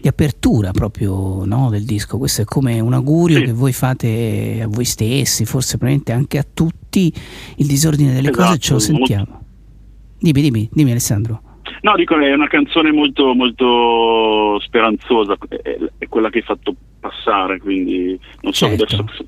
di 0.00 0.08
apertura 0.08 0.70
proprio 0.72 1.44
no, 1.44 1.70
del 1.70 1.84
disco, 1.84 2.18
questo 2.18 2.42
è 2.42 2.44
come 2.44 2.80
un 2.80 2.92
augurio 2.92 3.38
sì. 3.38 3.44
che 3.44 3.52
voi 3.52 3.72
fate 3.72 4.60
a 4.62 4.66
voi 4.68 4.84
stessi, 4.84 5.44
forse 5.44 5.78
probabilmente 5.78 6.12
anche 6.12 6.38
a 6.38 6.46
tutti, 6.52 7.12
il 7.56 7.66
disordine 7.66 8.12
delle 8.12 8.30
esatto, 8.30 8.46
cose, 8.46 8.58
ce 8.58 8.72
lo 8.72 8.78
sentiamo. 8.78 9.26
Molto... 9.28 9.44
Dimmi, 10.18 10.40
dimmi, 10.40 10.68
dimmi 10.72 10.90
Alessandro. 10.90 11.40
No, 11.80 11.94
dico, 11.96 12.18
è 12.18 12.32
una 12.32 12.48
canzone 12.48 12.92
molto, 12.92 13.34
molto 13.34 14.58
speranzosa, 14.60 15.36
è, 15.48 15.78
è 15.98 16.08
quella 16.08 16.30
che 16.30 16.38
hai 16.38 16.44
fatto 16.44 16.74
passare, 16.98 17.58
quindi 17.58 18.18
non 18.40 18.52
so 18.52 18.66
certo. 18.66 18.82
adesso 18.84 19.26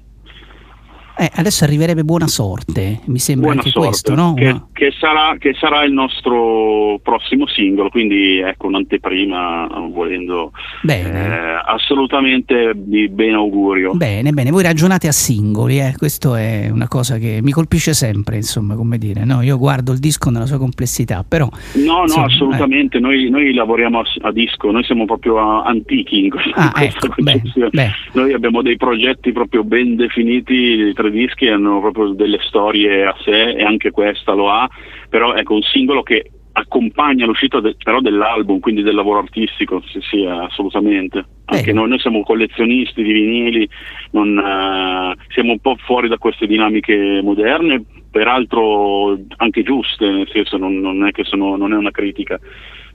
eh, 1.19 1.31
adesso 1.35 1.65
arriverebbe 1.65 2.05
buona 2.05 2.27
sorte, 2.27 3.01
mi 3.07 3.19
sembra 3.19 3.47
buona 3.47 3.61
anche 3.61 3.71
sorte, 3.71 3.89
questo, 3.89 4.15
no? 4.15 4.35
Che, 4.35 4.61
che, 4.73 4.93
sarà, 4.99 5.37
che, 5.39 5.55
sarà, 5.59 5.83
il 5.85 5.93
nostro 5.93 7.01
prossimo 7.03 7.47
singolo, 7.47 7.89
quindi 7.89 8.39
ecco 8.39 8.67
un'anteprima, 8.67 9.89
volendo 9.91 10.53
eh, 10.87 11.61
assolutamente 11.65 12.73
di 12.75 13.09
ben 13.09 13.35
augurio. 13.35 13.95
Bene, 13.95 14.33
bene, 14.33 14.51
voi 14.51 14.63
ragionate 14.63 15.09
a 15.09 15.13
singoli, 15.13 15.79
eh? 15.79 15.95
questo 15.97 16.35
è 16.35 16.69
una 16.71 16.89
cosa 16.89 17.17
che 17.17 17.41
mi 17.43 17.51
colpisce 17.51 17.95
sempre, 17.95 18.37
insomma, 18.37 18.75
come 18.75 18.99
dire, 18.99 19.25
no? 19.25 19.41
Io 19.41 19.57
guardo 19.57 19.93
il 19.93 19.99
disco 19.99 20.29
nella 20.29 20.47
sua 20.47 20.59
complessità, 20.59 21.25
però... 21.27 21.49
No, 21.77 21.95
no, 21.95 22.03
insomma, 22.03 22.27
assolutamente, 22.27 22.99
eh. 22.99 23.01
noi, 23.01 23.31
noi, 23.31 23.55
lavoriamo 23.55 24.01
a, 24.01 24.05
a, 24.21 24.33
disco, 24.33 24.71
noi 24.71 24.85
siamo 24.85 25.07
proprio 25.07 25.63
antichi 25.63 26.25
in 26.25 26.31
questa, 26.31 26.55
ah, 26.55 26.65
in 26.65 26.73
questa 26.73 27.07
ecco, 27.07 27.23
beh, 27.23 27.69
beh. 27.71 27.91
Noi 28.13 28.33
abbiamo 28.35 28.61
dei 28.61 28.77
progetti 28.77 29.33
proprio 29.33 29.65
ben 29.65 29.97
definiti, 29.97 30.93
tre 31.07 31.11
dischi 31.11 31.49
hanno 31.49 31.81
proprio 31.81 32.09
delle 32.09 32.39
storie 32.43 33.05
a 33.05 33.15
sé 33.23 33.51
e 33.51 33.65
anche 33.65 33.91
questa 33.91 34.33
lo 34.33 34.51
ha, 34.51 34.69
però 35.09 35.35
ecco 35.35 35.55
un 35.55 35.63
singolo 35.63 36.03
che 36.03 36.31
accompagna 36.53 37.27
l'uscita 37.27 37.61
de- 37.61 37.77
però 37.83 38.01
dell'album, 38.01 38.61
quindi 38.61 38.83
del 38.83 38.95
lavoro 38.95 39.19
artistico, 39.19 39.83
sì, 39.87 40.01
sì 40.01 40.25
assolutamente. 40.25 41.25
Anche 41.47 41.73
noi, 41.73 41.89
noi, 41.89 41.99
siamo 42.01 42.23
collezionisti 42.23 43.03
di 43.03 43.13
vinili, 43.13 43.69
non, 44.13 44.37
uh, 44.37 45.21
siamo 45.29 45.53
un 45.53 45.59
po' 45.61 45.77
fuori 45.85 46.09
da 46.09 46.17
queste 46.17 46.47
dinamiche 46.47 47.21
moderne, 47.23 47.85
peraltro 48.11 49.19
anche 49.37 49.63
giuste, 49.63 50.09
nel 50.11 50.29
senso 50.33 50.57
non, 50.57 50.81
non 50.81 51.07
è 51.07 51.13
che 51.13 51.25
sono, 51.25 51.57
non 51.57 51.75
è 51.75 51.77
una 51.77 51.91
critica 51.91 52.41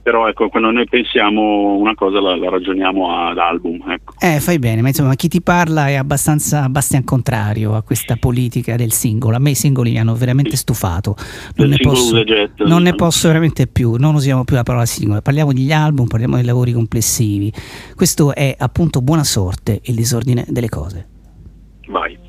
però 0.02 0.28
ecco, 0.28 0.48
quando 0.48 0.70
noi 0.70 0.86
pensiamo 0.86 1.76
una 1.76 1.94
cosa 1.94 2.20
la, 2.20 2.36
la 2.36 2.50
ragioniamo 2.50 3.28
ad 3.28 3.38
album. 3.38 3.82
Ecco. 3.88 4.14
Eh, 4.18 4.40
fai 4.40 4.58
bene, 4.58 4.82
ma 4.82 4.88
insomma 4.88 5.14
chi 5.14 5.28
ti 5.28 5.40
parla 5.40 5.88
è 5.88 5.94
abbastanza 5.94 6.68
Bastian 6.68 7.04
contrario 7.04 7.74
a 7.74 7.82
questa 7.82 8.16
politica 8.16 8.76
del 8.76 8.92
singolo. 8.92 9.36
A 9.36 9.38
me 9.38 9.50
i 9.50 9.54
singoli 9.54 9.92
mi 9.92 10.00
hanno 10.00 10.14
veramente 10.14 10.56
stufato. 10.56 11.14
Non, 11.56 11.68
ne 11.68 11.76
posso, 11.76 12.24
jet, 12.24 12.62
non 12.62 12.82
ne 12.82 12.94
posso, 12.94 13.28
veramente 13.28 13.66
più, 13.66 13.94
non 13.94 14.14
usiamo 14.14 14.44
più 14.44 14.56
la 14.56 14.64
parola 14.64 14.86
singola, 14.86 15.22
parliamo 15.22 15.52
degli 15.52 15.72
album, 15.72 16.06
parliamo 16.06 16.36
dei 16.36 16.44
lavori 16.44 16.72
complessivi. 16.72 17.52
Questo 17.94 18.34
è 18.34 18.54
appunto 18.58 19.00
buona 19.02 19.24
sorte, 19.24 19.80
il 19.84 19.94
disordine 19.94 20.44
delle 20.48 20.68
cose. 20.68 21.08
Vai. 21.88 22.21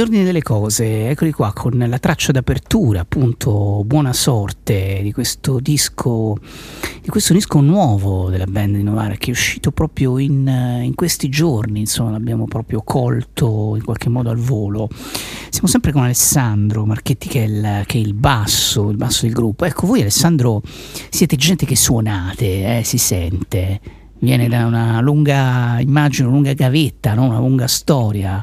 Disordine 0.00 0.24
delle 0.24 0.42
cose, 0.42 1.10
eccoli 1.10 1.30
qua 1.30 1.52
con 1.52 1.76
la 1.76 1.98
traccia 1.98 2.32
d'apertura, 2.32 3.00
appunto, 3.00 3.82
buona 3.84 4.14
sorte 4.14 5.00
di 5.02 5.12
questo 5.12 5.60
disco, 5.60 6.38
di 7.02 7.08
questo 7.10 7.34
disco 7.34 7.60
nuovo 7.60 8.30
della 8.30 8.46
band 8.46 8.76
di 8.76 8.82
Novara 8.82 9.16
che 9.16 9.26
è 9.26 9.30
uscito 9.32 9.72
proprio 9.72 10.16
in, 10.16 10.80
in 10.82 10.94
questi 10.94 11.28
giorni, 11.28 11.80
insomma, 11.80 12.12
l'abbiamo 12.12 12.46
proprio 12.46 12.80
colto 12.82 13.74
in 13.76 13.84
qualche 13.84 14.08
modo 14.08 14.30
al 14.30 14.38
volo. 14.38 14.88
Siamo 15.50 15.68
sempre 15.68 15.92
con 15.92 16.02
Alessandro 16.02 16.86
Marchetti 16.86 17.28
che 17.28 17.44
è 17.44 17.46
il, 17.46 17.82
che 17.84 17.98
è 17.98 18.00
il 18.00 18.14
basso, 18.14 18.88
il 18.88 18.96
basso 18.96 19.26
del 19.26 19.34
gruppo. 19.34 19.66
Ecco, 19.66 19.86
voi 19.86 20.00
Alessandro 20.00 20.62
siete 21.10 21.36
gente 21.36 21.66
che 21.66 21.76
suonate, 21.76 22.78
eh, 22.78 22.84
si 22.84 22.96
sente. 22.96 23.80
Viene 24.20 24.48
da 24.48 24.64
una 24.64 25.00
lunga, 25.02 25.78
immagino, 25.78 26.30
lunga 26.30 26.54
gavetta, 26.54 27.12
no? 27.12 27.24
una 27.24 27.38
lunga 27.38 27.66
storia. 27.66 28.42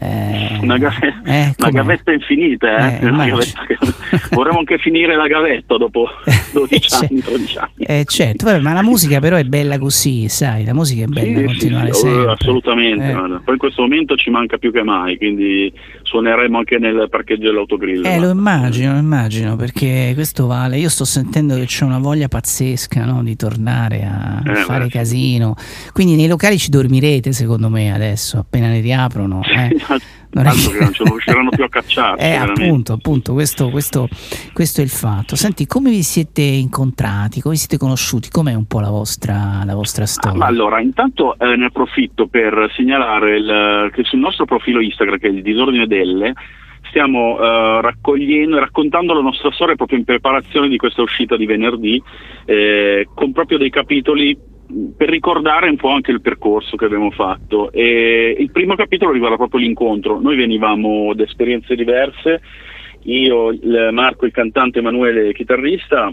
Eh, 0.00 0.58
Una, 0.62 0.76
gave- 0.76 1.14
eh, 1.24 1.54
una 1.58 1.70
gavetta 1.70 2.12
infinita, 2.12 2.98
eh? 3.00 3.04
Eh, 3.04 3.08
Una 3.08 3.26
gavetta 3.26 3.64
che- 3.66 3.78
Vorremmo 4.30 4.58
anche 4.58 4.78
finire 4.78 5.16
la 5.16 5.26
gavetta 5.26 5.76
dopo 5.76 6.08
12 6.52 6.80
Cioè, 6.88 7.08
anni, 7.10 7.20
13 7.20 7.58
anni. 7.58 7.70
Eh, 7.78 8.04
certo, 8.06 8.44
vabbè, 8.46 8.60
ma 8.60 8.72
la 8.74 8.82
musica 8.82 9.18
però 9.20 9.36
è 9.36 9.44
bella 9.44 9.78
così, 9.78 10.28
sai, 10.28 10.64
la 10.64 10.74
musica 10.74 11.04
è 11.04 11.06
bella 11.06 11.38
Sì, 11.38 11.44
continuare 11.44 11.92
sì, 11.94 12.06
assolutamente. 12.06 13.06
Eh. 13.10 13.14
Poi 13.14 13.54
in 13.54 13.58
questo 13.58 13.82
momento 13.82 14.14
ci 14.16 14.30
manca 14.30 14.58
più 14.58 14.70
che 14.72 14.82
mai, 14.82 15.16
quindi 15.16 15.72
suoneremo 16.08 16.58
anche 16.58 16.78
nel 16.78 17.06
parcheggio 17.10 17.46
dell'autogrill. 17.48 18.04
Eh, 18.04 18.16
ma- 18.18 18.24
lo 18.24 18.30
immagino, 18.30 18.92
lo 18.92 18.98
immagino, 18.98 19.56
perché 19.56 20.12
questo 20.14 20.46
vale. 20.46 20.78
Io 20.78 20.88
sto 20.88 21.04
sentendo 21.04 21.54
che 21.54 21.66
c'è 21.66 21.84
una 21.84 21.98
voglia 21.98 22.28
pazzesca 22.28 23.04
no, 23.04 23.22
di 23.22 23.36
tornare 23.36 24.02
a 24.04 24.42
Eh, 24.44 24.54
fare 24.56 24.84
beh. 24.84 24.90
casino. 24.90 25.54
Quindi 25.92 26.16
nei 26.16 26.26
locali 26.26 26.58
ci 26.58 26.70
dormirete, 26.70 27.32
secondo 27.32 27.68
me, 27.68 27.92
adesso, 27.92 28.38
appena 28.38 28.68
ne 28.68 28.80
riaprono. 28.80 29.42
eh. 29.44 29.76
Non 30.30 30.44
è 30.46 30.48
Tanto 30.50 30.70
che 30.70 30.78
non 30.78 30.92
ce 30.92 31.04
lo 31.04 31.10
riusciranno 31.16 31.48
più 31.50 31.64
a 31.64 31.68
cacciarci. 31.68 32.24
Eh, 32.24 32.34
appunto, 32.34 32.92
appunto, 32.92 33.32
questo, 33.32 33.70
questo, 33.70 34.08
questo 34.52 34.80
è 34.80 34.84
il 34.84 34.90
fatto. 34.90 35.36
Senti, 35.36 35.66
come 35.66 35.90
vi 35.90 36.02
siete 36.02 36.42
incontrati? 36.42 37.40
Come 37.40 37.54
vi 37.54 37.60
siete 37.60 37.78
conosciuti? 37.78 38.28
Com'è 38.30 38.54
un 38.54 38.66
po' 38.66 38.80
la 38.80 38.90
vostra, 38.90 39.62
la 39.64 39.74
vostra 39.74 40.04
Ah, 40.04 40.06
storia? 40.06 40.38
ma 40.38 40.46
allora, 40.46 40.80
intanto 40.80 41.38
eh, 41.38 41.56
ne 41.56 41.66
approfitto 41.66 42.26
per 42.28 42.70
segnalare 42.76 43.36
il- 43.36 43.90
che 43.94 44.04
sul 44.04 44.18
nostro 44.18 44.44
profilo 44.44 44.80
Instagram, 44.80 45.18
che 45.18 45.28
è 45.28 45.30
il 45.30 45.42
disordine 45.42 45.86
delle, 45.86 46.34
stiamo 46.88 47.38
eh, 47.40 47.80
raccogliendo 47.80 48.58
raccontando 48.58 49.12
la 49.14 49.20
nostra 49.20 49.50
storia 49.52 49.74
proprio 49.76 49.98
in 49.98 50.04
preparazione 50.04 50.68
di 50.68 50.76
questa 50.76 51.02
uscita 51.02 51.36
di 51.36 51.46
venerdì, 51.46 52.00
eh, 52.44 53.08
con 53.14 53.32
proprio 53.32 53.58
dei 53.58 53.70
capitoli 53.70 54.36
per 54.96 55.08
ricordare 55.08 55.68
un 55.68 55.76
po' 55.76 55.88
anche 55.88 56.10
il 56.10 56.20
percorso 56.20 56.76
che 56.76 56.84
abbiamo 56.84 57.10
fatto. 57.10 57.72
E 57.72 58.36
il 58.38 58.50
primo 58.50 58.74
capitolo 58.74 59.12
riguarda 59.12 59.36
proprio 59.36 59.60
l'incontro. 59.60 60.20
Noi 60.20 60.36
venivamo 60.36 61.14
da 61.14 61.24
esperienze 61.24 61.74
diverse, 61.74 62.40
io, 63.02 63.50
il 63.50 63.88
Marco, 63.92 64.26
il 64.26 64.32
cantante, 64.32 64.80
Emanuele, 64.80 65.28
il 65.28 65.34
chitarrista, 65.34 66.12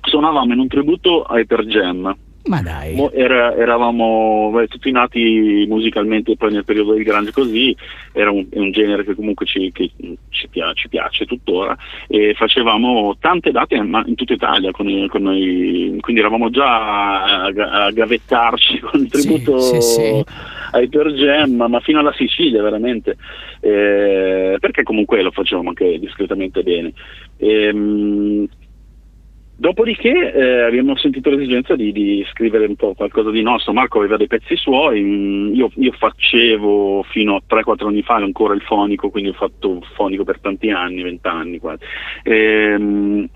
suonavamo 0.00 0.52
in 0.52 0.60
un 0.60 0.68
tributo 0.68 1.22
a 1.22 1.38
Hyper 1.38 1.64
Jam. 1.64 2.16
Ma 2.46 2.62
dai. 2.62 2.96
Era- 3.12 3.54
eravamo 3.56 4.50
beh, 4.54 4.68
tutti 4.68 4.90
nati 4.92 5.64
musicalmente 5.68 6.36
poi 6.36 6.52
nel 6.52 6.64
periodo 6.64 6.92
del 6.94 7.02
grande 7.02 7.32
così, 7.32 7.74
era 8.12 8.30
un, 8.30 8.46
un 8.52 8.70
genere 8.70 9.04
che 9.04 9.14
comunque 9.14 9.46
ci, 9.46 9.72
che 9.72 9.90
ci 10.30 10.48
pia- 10.48 10.72
ci 10.72 10.88
piace 10.88 11.26
tuttora 11.26 11.76
e 12.06 12.34
facevamo 12.34 13.16
tante 13.18 13.50
date 13.50 13.80
ma 13.82 14.02
in 14.06 14.14
tutta 14.14 14.34
Italia 14.34 14.70
con, 14.70 14.88
i- 14.88 15.08
con 15.08 15.22
noi, 15.22 15.96
quindi 16.00 16.20
eravamo 16.20 16.48
già 16.50 17.44
a, 17.44 17.84
a 17.86 17.90
gavettarci 17.90 18.78
con 18.84 19.00
il 19.00 19.08
Sì, 19.12 19.22
tributo 19.22 19.58
sì, 19.58 19.80
sì. 19.80 20.24
ai 20.72 20.88
Per 20.88 21.12
Jam, 21.14 21.66
ma 21.68 21.80
fino 21.80 21.98
alla 21.98 22.12
Sicilia 22.14 22.62
veramente, 22.62 23.16
Eh, 23.60 24.56
perché 24.60 24.82
comunque 24.84 25.22
lo 25.22 25.30
facevamo 25.32 25.70
anche 25.70 25.98
discretamente 25.98 26.62
bene. 26.62 26.92
Ehm, 27.38 28.46
Dopodiché 29.58 30.34
eh, 30.34 30.60
abbiamo 30.64 30.94
sentito 30.98 31.30
l'esigenza 31.30 31.76
di, 31.76 31.90
di 31.90 32.22
scrivere 32.30 32.66
un 32.66 32.76
po' 32.76 32.92
qualcosa 32.92 33.30
di 33.30 33.40
nostro. 33.40 33.72
Marco 33.72 33.98
aveva 33.98 34.18
dei 34.18 34.26
pezzi 34.26 34.54
suoi, 34.54 35.00
mm, 35.00 35.54
io, 35.54 35.70
io 35.76 35.92
facevo 35.92 37.02
fino 37.08 37.36
a 37.36 37.42
3-4 37.48 37.86
anni 37.86 38.02
fa 38.02 38.16
ancora 38.16 38.52
il 38.52 38.60
fonico, 38.60 39.08
quindi 39.08 39.30
ho 39.30 39.32
fatto 39.32 39.80
fonico 39.94 40.24
per 40.24 40.40
tanti 40.40 40.70
anni, 40.70 41.02
20 41.02 41.26
anni 41.26 41.58
quasi. 41.58 41.82
Ehm, 42.24 43.28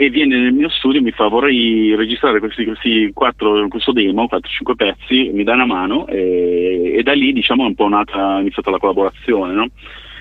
e 0.00 0.08
viene 0.08 0.38
nel 0.38 0.52
mio 0.54 0.70
studio 0.70 1.00
e 1.00 1.02
mi 1.02 1.10
fa 1.10 1.26
vorrei 1.26 1.94
registrare 1.94 2.38
questi, 2.38 2.64
questi 2.64 3.10
quattro, 3.12 3.68
questo 3.68 3.92
demo, 3.92 4.28
4-5 4.30 4.74
pezzi, 4.76 5.30
mi 5.34 5.44
dà 5.44 5.52
una 5.54 5.66
mano 5.66 6.06
e, 6.06 6.94
e 6.96 7.02
da 7.02 7.12
lì 7.12 7.34
diciamo 7.34 7.64
è 7.64 7.66
un 7.66 7.74
po' 7.74 7.88
nata, 7.88 8.38
è 8.38 8.40
iniziata 8.40 8.70
la 8.70 8.78
collaborazione. 8.78 9.52
No? 9.52 9.68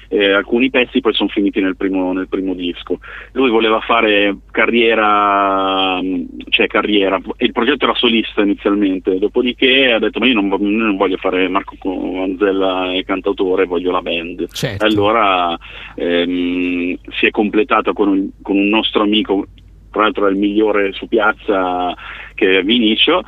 Eh, 0.10 0.32
alcuni 0.32 0.70
pezzi 0.70 1.02
poi 1.02 1.14
sono 1.14 1.30
finiti 1.30 1.60
nel 1.60 1.76
primo, 1.76 2.14
nel 2.14 2.28
primo 2.28 2.54
disco. 2.54 3.00
Lui 3.34 3.50
voleva 3.50 3.80
fare 3.82 4.38
carriera, 4.52 6.02
mh, 6.02 6.26
cioè 6.50 6.68
carriera, 6.68 7.20
il 7.38 7.52
progetto 7.52 7.86
era 7.86 7.96
solista 7.96 8.42
inizialmente, 8.42 9.20
dopodiché 9.20 9.92
ha 9.92 10.00
detto 10.00 10.20
ma 10.20 10.28
io 10.28 10.34
non, 10.34 10.48
non 10.48 10.98
voglio 10.98 11.18
fare 11.18 11.48
Marco 11.48 11.76
Manzella 11.84 12.94
e 12.94 13.04
cantautore, 13.04 13.66
voglio 13.66 13.92
la 13.92 14.02
band. 14.02 14.48
Certo. 14.52 14.86
Allora 14.86 15.58
ehm, 15.96 16.98
si 17.12 17.26
è 17.26 17.32
completata 17.32 17.94
con 17.94 18.08
un, 18.08 18.30
con 18.42 18.58
un 18.58 18.70
nostro 18.70 19.04
amico, 19.04 19.48
tra 19.92 20.04
l'altro 20.04 20.28
è 20.28 20.32
il 20.32 20.38
migliore 20.38 20.94
su 20.94 21.08
piazza 21.08 21.96
che 22.34 22.60
è 22.60 22.64
Vinicio, 22.64 23.24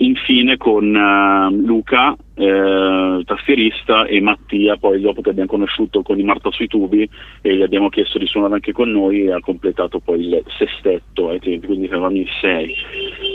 infine 0.00 0.56
con 0.56 0.94
eh, 0.94 1.50
Luca, 1.64 2.16
eh, 2.34 3.22
tastierista, 3.24 4.06
e 4.06 4.20
Mattia, 4.20 4.76
poi 4.76 5.00
dopo 5.00 5.20
che 5.20 5.30
abbiamo 5.30 5.48
conosciuto 5.48 6.02
con 6.02 6.18
i 6.18 6.22
Marta 6.22 6.50
sui 6.50 6.66
tubi 6.66 7.08
e 7.42 7.56
gli 7.56 7.62
abbiamo 7.62 7.88
chiesto 7.88 8.18
di 8.18 8.26
suonare 8.26 8.54
anche 8.54 8.72
con 8.72 8.90
noi, 8.90 9.30
ha 9.30 9.40
completato 9.40 10.00
poi 10.00 10.20
il 10.20 10.42
sestetto, 10.58 11.28
ai 11.28 11.38
tempi, 11.38 11.66
quindi 11.66 11.86
eravamo 11.86 12.16
in 12.16 12.26
sei. 12.40 12.74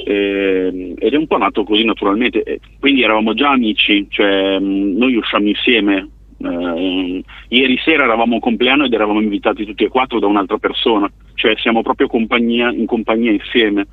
Eh, 0.05 0.93
ed 0.97 1.13
è 1.13 1.17
un 1.17 1.27
po' 1.27 1.37
nato 1.37 1.63
così 1.63 1.83
naturalmente, 1.83 2.41
eh, 2.43 2.59
quindi 2.79 3.03
eravamo 3.03 3.33
già 3.33 3.51
amici, 3.51 4.07
cioè 4.09 4.59
mh, 4.59 4.97
noi 4.97 5.15
usciamo 5.15 5.47
insieme. 5.47 6.09
eh, 6.39 7.23
ieri 7.49 7.77
sera 7.83 8.03
eravamo 8.03 8.37
a 8.37 8.39
compleanno 8.39 8.85
ed 8.85 8.93
eravamo 8.93 9.21
invitati 9.21 9.65
tutti 9.65 9.83
e 9.83 9.89
quattro 9.89 10.19
da 10.19 10.25
un'altra 10.25 10.57
persona, 10.57 11.09
cioè 11.35 11.55
siamo 11.57 11.83
proprio 11.83 12.07
compagnia, 12.07 12.71
in 12.71 12.87
compagnia 12.87 13.31
insieme 13.31 13.85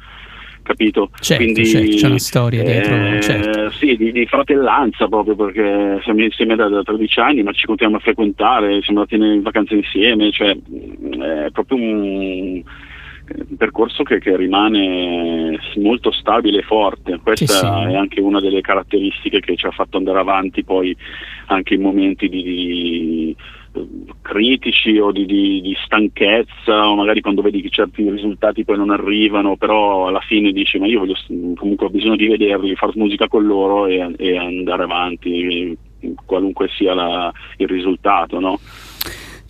capito? 0.63 1.11
Certo, 1.21 1.43
Quindi, 1.43 1.67
certo, 1.67 1.97
c'è 1.97 2.07
una 2.07 2.19
storia 2.19 2.63
dietro, 2.63 2.95
eh, 2.95 3.21
certo. 3.21 3.71
Sì, 3.73 3.97
di, 3.97 4.13
di 4.13 4.27
fratellanza 4.27 5.09
proprio 5.09 5.35
perché 5.35 6.01
siamo 6.03 6.23
insieme 6.23 6.57
da, 6.57 6.69
da 6.69 6.83
13 6.83 7.21
anni, 7.21 7.43
ma 7.43 7.53
ci 7.53 7.67
continuiamo 7.67 8.01
a 8.01 8.05
frequentare, 8.05 8.83
siamo 8.83 9.01
andati 9.01 9.17
in 9.17 9.43
vacanze 9.43 9.75
insieme, 9.75 10.31
cioè 10.33 10.55
mh, 10.55 11.23
è 11.23 11.51
proprio 11.51 11.79
un 11.79 12.63
percorso 13.57 14.03
che, 14.03 14.19
che 14.19 14.37
rimane 14.37 15.59
molto 15.77 16.11
stabile 16.13 16.59
e 16.59 16.63
forte. 16.63 17.19
Questa 17.23 17.47
Sì, 17.47 17.59
sì. 17.59 17.93
è 17.93 17.97
anche 17.97 18.21
una 18.21 18.41
delle 18.41 18.61
caratteristiche 18.61 19.41
che 19.41 19.57
ci 19.57 19.67
ha 19.67 19.71
fatto 19.71 19.97
andare 19.97 20.19
avanti 20.19 20.65
poi 20.65 20.95
anche 21.47 21.75
in 21.75 21.83
momenti 21.83 22.29
di, 22.29 22.43
di, 22.43 23.37
eh, 23.37 23.37
critici 24.20 24.99
o 24.99 25.11
di, 25.12 25.24
di- 25.27 25.61
di 25.61 25.77
stanchezza 25.85 26.89
o 26.89 26.94
magari 26.94 27.20
quando 27.20 27.43
vedi 27.43 27.61
che 27.62 27.70
certi 27.70 28.09
risultati 28.09 28.65
poi 28.65 28.77
non 28.77 28.90
arrivano, 28.90 29.57
però 29.57 30.07
alla 30.07 30.20
fine 30.20 30.53
dici 30.53 30.78
ma 30.78 30.86
io 30.86 31.01
voglio, 31.01 31.16
comunque 31.57 31.86
ho 31.86 31.90
bisogno 31.90 32.16
di 32.16 32.28
vederli, 32.28 32.74
fare 32.77 32.93
musica 32.97 33.28
con 33.28 33.44
loro 33.44 33.86
e, 33.86 34.15
e 34.19 34.36
andare 34.36 34.82
avanti 34.82 35.77
qualunque 36.24 36.69
sia 36.69 36.94
la- 36.94 37.32
il 37.57 37.69
risultato, 37.69 38.40
no? 38.40 38.59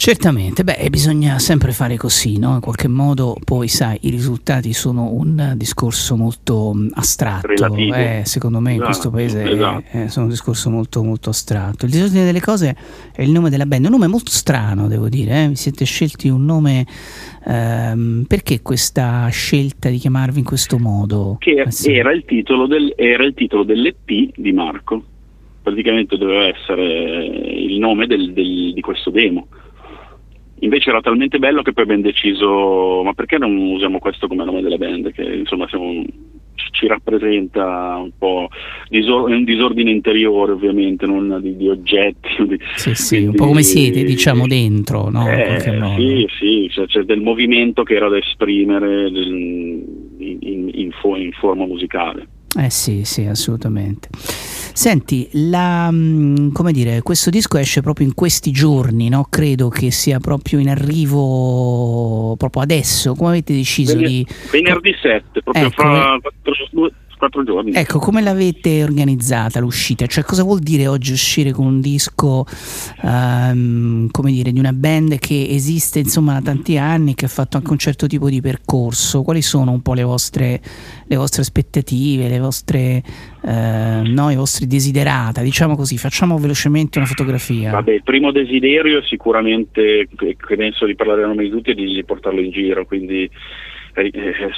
Certamente, 0.04 0.64
beh, 0.64 0.88
bisogna 0.90 1.38
sempre 1.38 1.70
fare 1.70 1.96
così, 1.96 2.36
no? 2.36 2.54
In 2.54 2.60
qualche 2.60 2.88
modo, 2.88 3.36
poi 3.44 3.68
sai, 3.68 3.98
i 4.00 4.10
risultati 4.10 4.72
sono 4.72 5.12
un 5.12 5.52
discorso 5.54 6.16
molto 6.16 6.72
mh, 6.74 6.90
astratto. 6.94 7.72
Eh, 7.72 8.22
secondo 8.24 8.58
me 8.58 8.72
in 8.72 8.82
Esatto, 8.82 9.10
questo 9.10 9.10
paese 9.12 9.48
esatto. 9.52 9.84
è, 9.96 10.08
sono 10.08 10.24
un 10.24 10.32
discorso 10.32 10.70
molto 10.70 11.04
molto 11.04 11.30
astratto. 11.30 11.84
Il 11.84 11.92
disordine 11.92 12.24
delle 12.24 12.40
cose 12.40 12.76
è 13.14 13.22
il 13.22 13.30
nome 13.30 13.48
della 13.48 13.64
band, 13.64 13.84
un 13.84 13.92
nome 13.92 14.08
molto 14.08 14.32
strano, 14.32 14.88
devo 14.88 15.08
dire. 15.08 15.44
eh. 15.44 15.48
Vi 15.50 15.54
siete 15.54 15.84
scelti 15.84 16.28
un 16.28 16.44
nome. 16.46 16.84
ehm, 17.46 18.24
perché 18.26 18.60
questa 18.60 19.28
scelta 19.28 19.88
di 19.88 19.98
chiamarvi 19.98 20.40
in 20.40 20.44
questo 20.44 20.78
modo? 20.80 21.36
che 21.38 21.52
Eh 21.64 21.70
sì. 21.70 21.92
era, 21.92 22.10
il 22.12 22.24
titolo 22.24 22.66
del- 22.66 22.92
era 22.96 23.22
il 23.24 23.34
titolo 23.34 23.62
dell'EP 23.62 24.32
di 24.34 24.50
Marco. 24.52 25.00
Praticamente 25.62 26.16
doveva 26.18 26.46
essere 26.48 27.24
il 27.24 27.78
nome 27.78 28.08
del- 28.08 28.32
del- 28.32 28.72
di 28.74 28.80
questo 28.80 29.10
demo. 29.10 29.46
Invece 30.62 30.90
era 30.90 31.00
talmente 31.00 31.38
bello 31.38 31.62
che 31.62 31.72
poi 31.72 31.82
abbiamo 31.84 32.02
deciso, 32.02 33.02
ma 33.04 33.12
perché 33.14 33.36
non 33.36 33.56
usiamo 33.56 33.98
questo 33.98 34.28
come 34.28 34.44
nome 34.44 34.62
della 34.62 34.78
band? 34.78 35.10
Che 35.12 35.22
insomma 35.22 35.66
siamo- 35.68 36.04
ci 36.70 36.86
rappresenta 36.86 37.96
un 38.00 38.12
po' 38.16 38.48
disor- 38.88 39.28
un 39.28 39.42
disordine 39.42 39.90
interiore 39.90 40.52
ovviamente, 40.52 41.04
non 41.06 41.40
di, 41.42 41.56
di 41.56 41.68
oggetti. 41.68 42.28
di- 42.46 42.58
Sì, 42.76 42.94
sì, 42.94 43.14
un 43.16 43.20
quindi- 43.22 43.36
po' 43.38 43.46
come 43.46 43.62
siete, 43.62 44.04
diciamo, 44.04 44.46
dentro, 44.46 45.08
no? 45.10 45.28
Eh, 45.28 45.58
sì, 45.96 46.26
sì, 46.38 46.68
cioè, 46.70 46.86
c'è 46.86 47.02
del 47.02 47.20
movimento 47.20 47.82
che 47.82 47.94
era 47.94 48.08
da 48.08 48.18
esprimere 48.18 49.10
del- 49.10 49.26
in, 50.18 50.36
in- 50.40 50.70
in 50.74 50.90
fo- 50.92 51.16
in 51.16 51.32
forma 51.32 51.66
musicale. 51.66 52.26
Eh 52.56 52.70
sì, 52.70 53.04
sì, 53.04 53.24
assolutamente. 53.24 54.08
Senti, 54.74 55.28
la, 55.32 55.90
mm, 55.90 56.50
come 56.52 56.72
dire, 56.72 57.02
questo 57.02 57.30
disco 57.30 57.58
esce 57.58 57.80
proprio 57.82 58.06
in 58.06 58.14
questi 58.14 58.50
giorni, 58.50 59.08
no? 59.08 59.26
Credo 59.28 59.68
che 59.68 59.90
sia 59.90 60.18
proprio 60.18 60.58
in 60.58 60.68
arrivo 60.68 62.34
proprio 62.36 62.62
adesso. 62.62 63.14
Come 63.14 63.30
avete 63.30 63.54
deciso 63.54 63.94
Vener- 63.94 64.08
di... 64.10 64.26
venerdì 64.50 64.94
7, 65.00 65.42
proprio 65.42 65.66
Ecco, 65.66 65.82
fra 65.82 66.18
due- 66.70 66.92
quattro 67.22 67.44
giorni. 67.44 67.72
Ecco, 67.72 68.00
come 68.00 68.20
l'avete 68.20 68.82
organizzata 68.82 69.60
l'uscita? 69.60 70.06
Cioè, 70.06 70.24
cosa 70.24 70.42
vuol 70.42 70.58
dire 70.58 70.88
oggi 70.88 71.12
uscire 71.12 71.52
con 71.52 71.66
un 71.66 71.80
disco, 71.80 72.44
ehm, 73.04 74.10
come 74.10 74.32
dire, 74.32 74.50
di 74.50 74.58
una 74.58 74.72
band 74.72 75.18
che 75.18 75.46
esiste 75.48 76.00
insomma 76.00 76.32
da 76.34 76.40
tanti 76.42 76.76
anni, 76.78 77.14
che 77.14 77.26
ha 77.26 77.28
fatto 77.28 77.56
anche 77.56 77.70
un 77.70 77.78
certo 77.78 78.08
tipo 78.08 78.28
di 78.28 78.40
percorso? 78.40 79.22
Quali 79.22 79.40
sono 79.40 79.70
un 79.70 79.82
po' 79.82 79.94
le 79.94 80.02
vostre, 80.02 80.60
le 81.06 81.16
vostre 81.16 81.42
aspettative, 81.42 82.28
le 82.28 82.40
vostre, 82.40 83.02
eh, 83.44 84.02
no, 84.04 84.30
i 84.30 84.36
vostri 84.36 84.66
desiderata? 84.66 85.42
Diciamo 85.42 85.76
così, 85.76 85.98
facciamo 85.98 86.38
velocemente 86.38 86.98
una 86.98 87.06
fotografia. 87.06 87.70
Vabbè, 87.70 87.92
il 87.92 88.02
primo 88.02 88.32
desiderio 88.32 88.98
è 88.98 89.02
sicuramente, 89.04 90.08
che 90.16 90.56
penso 90.56 90.86
di 90.86 90.96
parlare 90.96 91.22
a 91.22 91.26
nome 91.28 91.44
di 91.44 91.50
tutti, 91.50 91.70
è 91.70 91.74
di 91.74 92.02
portarlo 92.04 92.40
in 92.40 92.50
giro, 92.50 92.84
quindi 92.84 93.30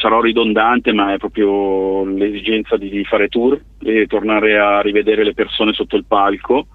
sarò 0.01 0.21
ridondante, 0.21 0.93
ma 0.93 1.13
è 1.13 1.19
proprio 1.19 2.05
l'esigenza 2.05 2.77
di, 2.77 3.05
fare 3.05 3.29
tour 3.29 3.61
e 3.83 4.07
tornare 4.07 4.59
a 4.59 4.81
rivedere 4.81 5.25
le 5.25 5.35
persone 5.35 5.73
sotto 5.73 5.97
il 5.97 6.05
palco, 6.05 6.69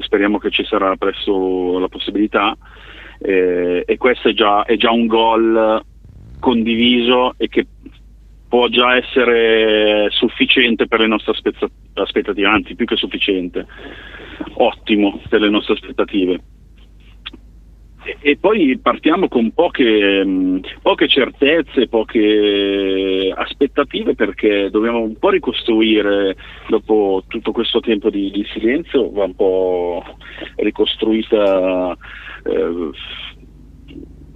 speriamo 0.00 0.38
che 0.38 0.50
ci 0.50 0.64
sarà 0.64 0.96
presto 0.96 1.78
la 1.78 1.88
possibilità, 1.88 2.56
eh, 3.18 3.84
e 3.86 3.96
questo 3.96 4.28
è 4.28 4.32
già, 4.32 4.64
è 4.64 4.76
già 4.76 4.90
un 4.90 5.06
goal 5.06 5.82
condiviso 6.38 7.34
e 7.38 7.48
che 7.48 7.66
può 8.48 8.68
già 8.68 8.96
essere 8.96 10.08
sufficiente 10.10 10.86
per 10.86 11.00
le 11.00 11.06
nostre 11.06 11.32
aspettative, 11.94 12.46
anzi 12.46 12.74
più 12.74 12.84
che 12.84 12.96
sufficiente, 12.96 13.66
ottimo 14.54 15.20
per 15.28 15.40
le 15.40 15.48
nostre 15.48 15.74
aspettative. 15.74 16.40
E, 18.20 18.36
poi 18.36 18.78
partiamo 18.82 19.28
con 19.28 19.52
poche, 19.52 20.24
mh, 20.24 20.60
poche 20.82 21.06
certezze, 21.06 21.86
poche 21.88 23.32
aspettative 23.34 24.14
perché 24.14 24.70
dobbiamo 24.70 25.00
un 25.00 25.16
po' 25.18 25.30
ricostruire 25.30 26.36
dopo 26.68 27.22
tutto 27.28 27.52
questo 27.52 27.80
tempo 27.80 28.10
di, 28.10 28.30
di 28.30 28.44
silenzio, 28.52 29.10
va 29.12 29.24
un 29.24 29.34
po' 29.34 30.02
ricostruita 30.56 31.96
eh, 32.44 32.90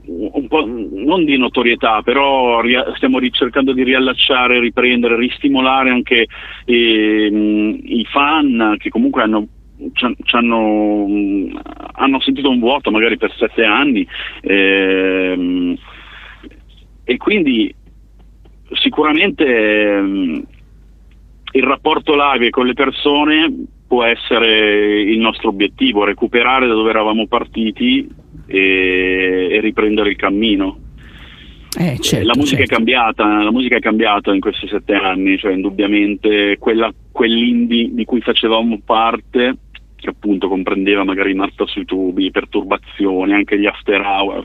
un 0.09 0.47
po' 0.47 0.65
non 0.67 1.25
di 1.25 1.37
notorietà, 1.37 2.03
però 2.03 2.63
stiamo 2.95 3.19
ricercando 3.19 3.73
di 3.73 3.83
riallacciare, 3.83 4.61
riprendere, 4.61 5.17
ristimolare 5.17 5.91
anche 5.91 6.27
ehm, 6.65 7.81
i 7.83 8.05
fan 8.05 8.77
che 8.79 8.89
comunque 8.89 9.23
hanno, 9.23 9.47
han- 10.05 10.17
ci 10.23 10.37
hanno, 10.37 12.21
sentito 12.21 12.51
un 12.51 12.59
vuoto 12.59 12.91
magari 12.91 13.17
per 13.17 13.33
sette 13.37 13.65
anni 13.65 14.07
ehm, 14.43 15.77
e 17.05 17.17
quindi 17.17 17.75
sicuramente 18.73 19.45
ehm, 19.47 20.45
il 21.53 21.63
rapporto 21.63 22.15
live 22.15 22.51
con 22.51 22.67
le 22.67 22.75
persone 22.75 23.67
può 23.87 24.03
essere 24.03 25.01
il 25.01 25.19
nostro 25.19 25.49
obiettivo, 25.49 26.05
recuperare 26.05 26.67
da 26.67 26.75
dove 26.75 26.91
eravamo 26.91 27.27
partiti 27.27 28.07
e, 28.47 29.49
e 29.51 29.61
riprendere 29.61 30.11
il 30.11 30.17
cammino. 30.17 30.79
Eh, 31.79 31.99
certo, 32.01 32.27
la 32.27 32.33
musica 32.35 32.59
certo. 32.59 32.73
è 32.73 32.77
cambiata, 32.77 33.43
la 33.43 33.53
musica 33.53 33.77
è 33.77 33.81
cambiata 33.81 34.33
in 34.33 34.41
questi 34.41 34.67
sette 34.67 34.95
anni, 34.95 35.37
cioè 35.37 35.53
indubbiamente 35.53 36.57
quella, 36.59 36.91
quell'indie 37.13 37.91
di 37.93 38.05
cui 38.05 38.23
facevamo 38.23 38.81
parte, 38.83 39.57
che 40.07 40.13
appunto 40.13 40.49
comprendeva 40.49 41.05
magari 41.05 41.35
Marta 41.35 41.67
sui 41.67 41.85
tubi, 41.85 42.31
perturbazioni, 42.31 43.33
anche 43.33 43.59
gli 43.59 43.67
after 43.67 44.01
hour, 44.01 44.45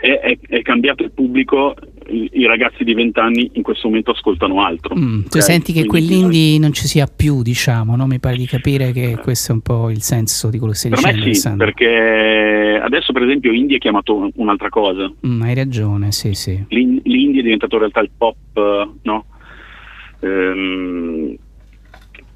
è, 0.00 0.10
è- 0.20 0.38
è 0.48 0.62
cambiato 0.62 1.02
il 1.02 1.10
pubblico, 1.12 1.74
i, 2.08 2.28
i 2.34 2.46
ragazzi 2.46 2.84
di 2.84 2.92
vent'anni 2.94 3.50
in 3.54 3.62
questo 3.62 3.88
momento 3.88 4.10
ascoltano 4.12 4.62
altro. 4.62 4.94
Mm, 4.94 5.22
tu 5.22 5.38
Ok? 5.38 5.42
senti 5.42 5.72
che 5.72 5.84
Quindi 5.86 6.08
quell'indie 6.14 6.58
non 6.58 6.72
ci 6.72 6.86
sia 6.86 7.06
più, 7.06 7.42
diciamo, 7.42 7.96
no? 7.96 8.06
Mi 8.06 8.20
pare 8.20 8.36
di 8.36 8.46
capire 8.46 8.92
che 8.92 9.16
questo 9.20 9.52
è 9.52 9.54
un 9.54 9.62
po' 9.62 9.90
il 9.90 10.02
senso 10.02 10.50
di 10.50 10.58
quello 10.58 10.72
che 10.72 10.78
stai 10.78 10.90
Per 10.90 11.00
dicendo, 11.00 11.16
me 11.16 11.22
sì, 11.22 11.28
Alessandro. 11.30 11.64
perché 11.66 12.80
adesso 12.82 13.12
per 13.12 13.22
esempio 13.22 13.52
indie 13.52 13.76
è 13.76 13.80
chiamato 13.80 14.30
un'altra 14.34 14.68
cosa. 14.68 15.10
Mm, 15.26 15.42
hai 15.42 15.54
ragione, 15.54 16.12
sì, 16.12 16.34
sì. 16.34 16.62
L'in- 16.68 17.00
L'indie 17.04 17.40
è 17.40 17.44
diventato 17.44 17.74
in 17.74 17.80
realtà 17.80 18.00
il 18.00 18.10
pop, 18.16 18.36
eh, 18.54 18.88
no? 19.02 19.24
Ehm, 20.20 21.36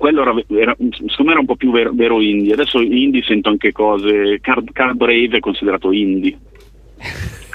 quello 0.01 0.23
era, 0.23 0.35
era- 0.49 0.77
secondo 0.79 1.25
me 1.25 1.31
era 1.33 1.41
un 1.41 1.47
po' 1.47 1.57
più 1.57 1.71
vero, 1.71 1.91
vero 1.93 2.23
indie. 2.23 2.55
Adesso 2.55 2.81
indie 2.81 3.23
sento 3.23 3.51
anche 3.51 3.71
cose. 3.71 4.39
Car, 4.41 4.63
Car 4.73 4.95
Brave 4.95 5.37
è 5.37 5.41
considerato 5.41 5.93
indie. 5.93 6.39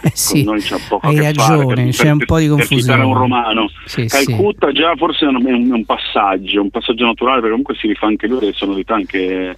Eh 0.03 0.11
sì, 0.13 0.45
hai 0.47 0.61
che 0.61 0.77
fare, 0.77 1.17
ragione, 1.23 1.65
per- 1.73 1.87
c'è 1.89 2.11
un 2.11 2.17
per- 2.19 2.27
po' 2.27 2.37
di 2.37 2.45
per 2.47 2.51
confusione. 2.57 2.81
citare 2.83 3.01
un 3.03 3.13
romano. 3.17 3.69
Sì, 3.85 4.07
sì. 4.07 4.25
Calcutta 4.25 4.71
già 4.71 4.95
forse 4.95 5.25
è 5.25 5.27
un, 5.29 5.43
è 5.47 5.51
un- 5.51 5.69
è 5.71 5.73
un 5.73 5.85
passaggio, 5.85 6.61
un 6.61 6.69
passaggio 6.69 7.05
naturale 7.05 7.37
perché 7.41 7.49
comunque 7.49 7.75
si 7.75 7.87
rifà 7.87 8.05
anche 8.05 8.27
lui 8.27 8.37
delle 8.39 8.53
sonorità 8.53 8.93
anche 8.93 9.57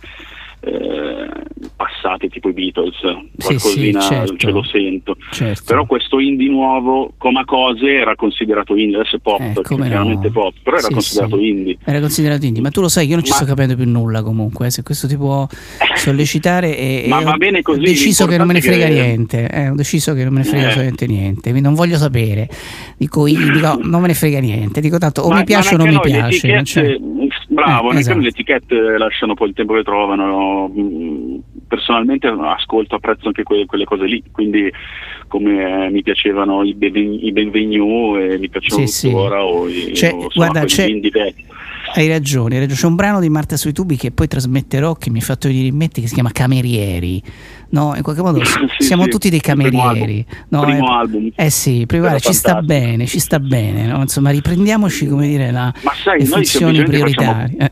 eh, 0.59 1.29
passate 1.75 2.29
tipo 2.29 2.49
i 2.49 2.53
Beatles, 2.53 2.95
qualcosina 3.37 4.01
sì, 4.01 4.07
certo. 4.07 4.35
ce 4.37 4.49
lo 4.51 4.63
sento. 4.63 5.17
Certo. 5.31 5.63
Però 5.65 5.85
questo 5.85 6.19
indie 6.19 6.49
nuovo, 6.49 7.13
come 7.17 7.43
cose, 7.45 7.87
era 7.93 8.15
considerato 8.15 8.75
indie, 8.75 8.97
adesso 8.99 9.17
è 9.17 9.19
pop, 9.19 9.39
Eh, 9.39 9.61
come 9.61 9.83
no. 9.83 9.87
chiaramente 9.89 10.31
pop, 10.31 10.53
però 10.63 10.77
era 10.77 10.87
Sì, 10.87 10.93
considerato 10.93 11.37
sì. 11.37 11.47
indie. 11.47 11.77
Era 11.83 11.99
considerato 11.99 12.45
indie, 12.45 12.61
ma 12.61 12.69
tu 12.69 12.81
lo 12.81 12.87
sai 12.89 13.03
che 13.03 13.09
io 13.11 13.15
non 13.15 13.23
ci 13.25 13.31
Ma- 13.31 13.37
sto 13.37 13.45
capendo 13.45 13.75
più 13.75 13.85
nulla 13.87 14.23
comunque, 14.23 14.67
eh, 14.67 14.71
se 14.71 14.83
questo 14.83 15.07
ti 15.07 15.15
può 15.15 15.47
sollecitare 15.95 16.77
e, 16.77 17.05
Ma 17.07 17.19
e 17.21 17.23
va 17.23 17.37
bene 17.37 17.61
così, 17.61 17.79
ho 17.79 17.83
deciso 17.83 18.25
che 18.25 18.37
non 18.37 18.47
me 18.47 18.53
ne 18.53 18.61
frega 18.61 18.85
è 18.85 18.89
niente, 18.91 19.47
eh, 19.49 19.69
ho 19.69 19.75
deciso 19.75 20.13
che 20.13 20.23
non 20.23 20.33
me 20.33 20.39
ne 20.39 20.45
frega 20.45 20.63
Eh. 20.63 20.67
assolutamente 20.67 21.07
niente, 21.07 21.41
quindi 21.43 21.61
non 21.61 21.73
voglio 21.73 21.97
sapere, 21.97 22.49
dico, 22.97 23.25
dico 23.25 23.79
non 23.83 24.01
me 24.01 24.07
ne 24.07 24.13
frega 24.13 24.39
niente, 24.39 24.81
dico 24.81 24.97
tanto 24.97 25.21
o 25.21 25.29
Ma- 25.29 25.37
mi 25.39 25.43
piace 25.43 25.75
o 25.75 25.77
non 25.77 25.87
mi 25.89 25.99
piace. 25.99 26.97
non 26.99 27.26
bravo, 27.61 27.91
Eh, 27.91 27.97
esatto. 27.97 28.19
le 28.19 28.27
etichette 28.27 28.75
lasciano 28.97 29.33
poi 29.33 29.49
il 29.49 29.53
tempo 29.55 29.73
che 29.73 29.83
trovano. 29.83 30.69
mm, 30.69 31.35
personalmente 31.67 32.27
ascolto, 32.27 32.95
apprezzo 32.95 33.27
anche 33.27 33.43
que- 33.43 33.65
quelle 33.65 33.83
cose 33.83 34.05
lì, 34.05 34.23
quindi 34.31 34.71
come 35.27 35.85
eh, 35.87 35.89
mi 35.89 36.01
piacevano 36.01 36.63
i, 36.63 36.73
ben- 36.73 36.95
i 37.21 37.31
Benvenu 37.31 38.15
e 38.17 38.37
mi 38.37 38.47
piacciono 38.49 38.85
Sì, 38.85 39.09
tuttora 39.09 39.39
sì. 39.39 39.45
o 39.45 39.67
i 39.67 39.91
C'è- 39.91 40.11
o, 40.13 40.23
insomma, 40.23 40.29
guarda, 40.33 40.63
c'è-. 40.65 40.83
Hai 41.93 42.07
ragione, 42.09 42.55
hai 42.55 42.59
ragione. 42.61 42.79
C'è 42.79 42.85
un 42.87 42.95
brano 42.95 43.19
di 43.19 43.29
Marta 43.29 43.55
sui 43.57 43.71
tubi 43.73 43.95
che 43.97 44.11
poi 44.11 44.27
trasmetterò 44.27 44.93
che 44.95 45.09
mi 45.09 45.19
ha 45.19 45.21
fatto 45.21 45.47
venire 45.47 45.67
in 45.67 45.75
mente 45.75 45.99
che 46.01 46.07
si 46.07 46.13
chiama 46.13 46.31
Camerieri. 46.31 47.21
No, 47.69 47.93
in 47.95 48.01
qualche 48.01 48.21
modo 48.21 48.41
Sì, 48.77 48.85
siamo 48.85 49.03
sì, 49.03 49.09
tutti 49.09 49.29
dei 49.29 49.41
il 49.43 49.53
primo 49.53 49.81
camerieri. 49.81 50.25
No, 50.49 50.61
primo 50.61 50.89
eh, 50.89 50.95
album. 50.95 51.29
eh 51.35 51.49
sì, 51.49 51.85
prima 51.85 52.17
ci 52.19 52.33
sta 52.33 52.61
bene, 52.61 53.05
ci 53.05 53.19
sta 53.19 53.39
bene. 53.39 53.85
no? 53.85 54.01
Insomma, 54.01 54.29
riprendiamoci, 54.29 55.07
come 55.07 55.27
dire, 55.27 55.51
la, 55.51 55.73
sai, 56.03 56.19
le 56.19 56.25
funzioni 56.25 56.83
prioritarie. 56.83 57.55
Eh, 57.57 57.71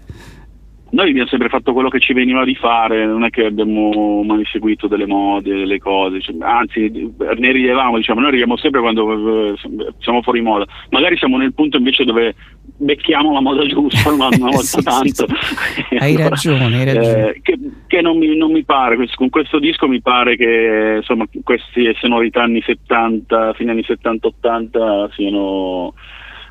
Noi 0.96 1.10
abbiamo 1.10 1.28
sempre 1.28 1.50
fatto 1.50 1.74
quello 1.74 1.90
che 1.90 2.00
ci 2.00 2.14
veniva 2.14 2.46
di 2.46 2.56
fare, 2.56 3.06
non 3.06 3.26
è 3.26 3.30
che 3.30 3.46
abbiamo 3.46 4.24
mai 4.24 4.46
seguito 4.46 4.88
delle 4.88 5.06
mode, 5.06 5.54
delle 5.54 5.78
cose, 5.78 6.22
cioè, 6.22 6.36
anzi 6.40 6.90
ne 6.90 7.52
ridevamo, 7.52 7.98
diciamo, 7.98 8.22
noi 8.22 8.32
ridiamo 8.32 8.56
sempre 8.56 8.80
quando 8.80 9.52
eh, 9.52 9.56
siamo 10.00 10.22
fuori 10.22 10.40
moda, 10.40 10.66
magari 10.92 11.18
siamo 11.18 11.36
nel 11.36 11.54
punto 11.54 11.76
invece 11.76 12.06
dove 12.06 12.34
becchiamo 12.78 13.34
la 13.34 13.42
moda 13.42 13.66
giusta 13.66 14.10
una, 14.10 14.28
una 14.28 14.38
volta 14.56 14.62
Sì, 14.62 14.84
tanto. 14.84 15.28
sì. 15.28 15.96
Hai 15.98 16.16
ragione, 16.18 16.64
hai 16.64 16.86
ragione. 16.86 17.30
Eh, 17.34 17.42
che 17.42 17.60
che 17.88 18.02
non, 18.02 18.18
mi, 18.18 18.36
non 18.36 18.52
mi 18.52 18.64
pare, 18.64 18.98
con 19.16 19.30
questo 19.30 19.60
disco 19.60 19.88
mi 19.88 20.02
pare 20.02 20.36
che 20.36 20.96
insomma, 20.98 21.26
queste 21.44 21.94
sonorità 22.00 22.44
anni 22.44 22.62
70, 22.62 23.54
fine 23.54 23.72
anni 23.72 23.84
70-80 23.86 25.12
siano 25.12 25.94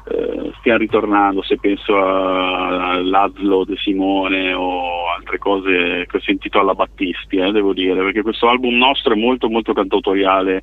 eh, 0.07 0.53
stiano 0.59 0.79
ritornando, 0.79 1.43
se 1.43 1.57
penso 1.57 1.97
all'Azlo 1.97 3.65
De 3.65 3.77
Simone 3.77 4.53
o 4.53 5.11
altre 5.11 5.39
cose 5.39 6.07
che 6.07 6.17
ho 6.17 6.21
sentito 6.21 6.59
alla 6.59 6.75
Battisti, 6.75 7.37
eh, 7.37 7.53
devo 7.53 7.73
dire, 7.73 8.03
perché 8.03 8.23
questo 8.23 8.49
album 8.49 8.77
nostro 8.77 9.15
è 9.15 9.17
molto 9.17 9.49
molto 9.49 9.73
cantautoriale, 9.73 10.63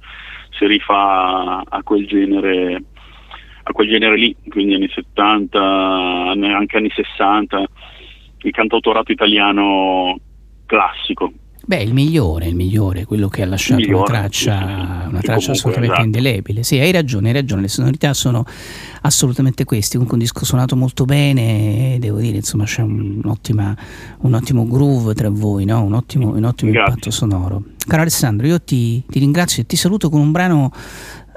si 0.52 0.66
rifà 0.68 1.64
a 1.68 1.84
quel 1.84 2.06
genere 2.06 2.84
a 3.64 3.74
quel 3.74 3.90
genere 3.90 4.16
lì, 4.16 4.36
quindi 4.50 4.74
anni 4.74 4.90
70, 4.90 5.60
anni- 5.62 6.52
anche 6.52 6.78
anni 6.78 6.90
60, 6.90 7.64
il 8.44 8.52
cantautorato 8.52 9.12
italiano 9.12 10.20
classico. 10.66 11.32
Beh, 11.72 11.84
il 11.84 11.94
migliore, 11.94 12.48
il 12.48 12.56
migliore, 12.56 13.06
quello 13.06 13.30
che 13.30 13.44
ha 13.44 13.46
lasciato 13.46 13.80
una 13.80 13.86
Migliore, 13.86 14.12
traccia, 14.12 14.58
sì, 14.58 14.66
sì, 14.66 14.76
sì. 14.76 15.08
una 15.08 15.22
traccia 15.22 15.22
comunque, 15.22 15.52
assolutamente 15.54 15.94
esatto. 15.94 16.06
indelebile. 16.06 16.64
Sì, 16.64 16.80
hai 16.80 16.92
ragione, 16.92 17.28
hai 17.30 17.34
ragione, 17.34 17.62
le 17.62 17.68
sonorità 17.70 18.14
sono 18.14 18.46
assolutamente 19.04 19.64
queste. 19.64 19.92
Comunque 19.94 20.18
un 20.18 20.24
disco 20.24 20.44
suonato 20.44 20.76
molto 20.76 21.06
bene, 21.06 21.96
devo 21.98 22.18
dire, 22.18 22.36
insomma, 22.36 22.66
c'è 22.66 22.82
un, 22.82 23.22
un 23.24 24.34
ottimo 24.34 24.68
groove 24.68 25.14
tra 25.14 25.30
voi, 25.30 25.64
no? 25.64 25.82
un 25.82 25.94
ottimo, 25.94 26.36
un 26.36 26.44
ottimo 26.44 26.72
impatto 26.72 27.10
sonoro. 27.10 27.64
Caro 27.88 28.02
Alessandro, 28.02 28.48
io 28.48 28.62
ti, 28.62 29.02
ti 29.08 29.20
ringrazio 29.20 29.64
e 29.64 29.66
ti 29.66 29.78
saluto 29.78 30.10
con 30.10 30.20
un 30.20 30.32
brano 30.32 30.74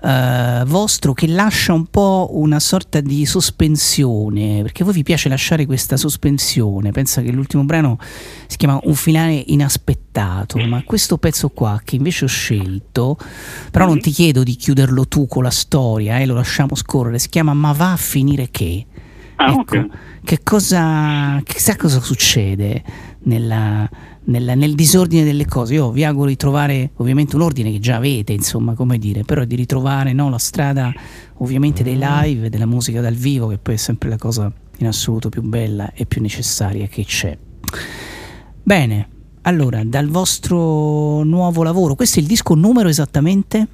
eh, 0.04 0.62
vostro 0.66 1.14
che 1.14 1.26
lascia 1.26 1.72
un 1.72 1.86
po' 1.86 2.28
una 2.32 2.60
sorta 2.60 3.00
di 3.00 3.24
sospensione, 3.24 4.60
perché 4.62 4.82
a 4.82 4.84
voi 4.84 4.94
vi 4.94 5.02
piace 5.02 5.28
lasciare 5.28 5.64
questa 5.66 5.96
sospensione. 5.96 6.90
Pensa 6.90 7.22
che 7.22 7.30
l'ultimo 7.32 7.64
brano 7.64 7.98
si 8.46 8.56
chiama 8.56 8.78
Un 8.84 8.94
finale 8.94 9.42
inaspettato, 9.46 10.58
ma 10.58 10.82
questo 10.84 11.16
pezzo 11.18 11.48
qua 11.50 11.80
che 11.82 11.96
invece 11.96 12.24
ho 12.26 12.28
scelto, 12.28 13.16
però 13.70 13.86
non 13.86 14.00
ti 14.00 14.10
chiedo 14.10 14.42
di 14.42 14.54
chiuderlo 14.56 15.06
tu 15.08 15.26
con 15.26 15.42
la 15.42 15.50
storia, 15.50 16.18
eh, 16.18 16.26
lo 16.26 16.34
lasciamo 16.34 16.74
scorrere, 16.74 17.18
si 17.18 17.28
chiama 17.28 17.54
Ma 17.54 17.72
va 17.72 17.92
a 17.92 17.96
finire 17.96 18.48
che? 18.50 18.86
Ah, 19.36 19.50
Ecco, 19.50 19.76
ok. 19.78 19.86
che 20.22 20.38
cosa, 20.44 21.40
chissà 21.44 21.76
cosa 21.76 22.00
succede 22.00 22.82
nella- 23.24 23.88
nella- 24.24 24.54
nel 24.54 24.74
disordine 24.74 25.24
delle 25.24 25.46
cose. 25.46 25.74
Io 25.74 25.90
vi 25.90 26.04
auguro 26.04 26.28
di 26.28 26.36
trovare 26.36 26.90
ovviamente 26.96 27.36
un 27.36 27.42
ordine 27.42 27.70
che 27.72 27.80
già 27.80 27.96
avete, 27.96 28.32
insomma, 28.32 28.74
come 28.74 28.98
dire, 28.98 29.24
però 29.24 29.44
di 29.44 29.56
ritrovare 29.56 30.12
no, 30.12 30.30
la 30.30 30.38
strada 30.38 30.92
ovviamente 31.38 31.82
dei 31.82 31.98
live, 31.98 32.48
della 32.50 32.66
musica 32.66 33.00
dal 33.00 33.14
vivo, 33.14 33.48
che 33.48 33.58
poi 33.58 33.74
è 33.74 33.78
sempre 33.78 34.08
la 34.08 34.16
cosa 34.16 34.52
in 34.78 34.86
assoluto 34.86 35.28
più 35.28 35.42
bella 35.42 35.92
e 35.92 36.06
più 36.06 36.20
necessaria 36.20 36.86
che 36.86 37.04
c'è. 37.04 37.36
Bene, 38.62 39.08
allora, 39.42 39.84
dal 39.84 40.08
vostro 40.08 41.22
nuovo 41.22 41.62
lavoro, 41.62 41.94
questo 41.94 42.18
è 42.18 42.22
il 42.22 42.28
disco 42.28 42.54
numero 42.54 42.88
esattamente? 42.88 43.68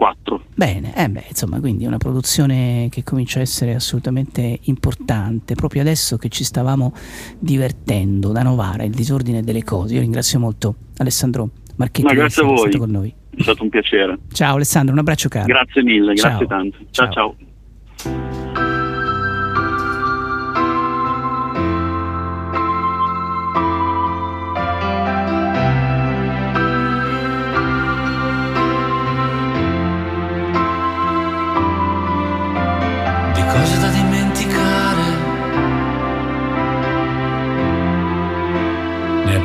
4. 0.00 0.44
Bene, 0.54 0.96
eh 0.96 1.10
beh, 1.10 1.26
insomma, 1.28 1.60
quindi 1.60 1.84
una 1.84 1.98
produzione 1.98 2.88
che 2.90 3.02
comincia 3.04 3.38
a 3.38 3.42
essere 3.42 3.74
assolutamente 3.74 4.60
importante, 4.62 5.54
proprio 5.54 5.82
adesso 5.82 6.16
che 6.16 6.30
ci 6.30 6.42
stavamo 6.42 6.94
divertendo 7.38 8.32
da 8.32 8.42
Novara, 8.42 8.82
il 8.84 8.92
disordine 8.92 9.42
delle 9.42 9.62
cose. 9.62 9.92
Io 9.96 10.00
ringrazio 10.00 10.38
molto 10.38 10.74
Alessandro 10.96 11.50
Marchetti 11.76 12.04
Ma 12.04 12.12
di 12.12 12.16
grazie 12.16 12.42
a 12.42 12.46
essere 12.46 12.46
voi. 12.46 12.70
stato 12.70 12.78
con 12.78 12.90
noi. 12.90 13.14
È 13.36 13.42
stato 13.42 13.62
un 13.62 13.68
piacere. 13.68 14.18
Ciao 14.32 14.54
Alessandro, 14.54 14.94
un 14.94 15.00
abbraccio 15.00 15.28
caro. 15.28 15.44
Grazie 15.44 15.82
mille, 15.82 16.14
grazie 16.14 16.46
Ciao. 16.46 16.46
tanto. 16.46 16.78
ciao. 16.90 17.10
Ciao. 17.12 17.36
ciao. 17.96 18.89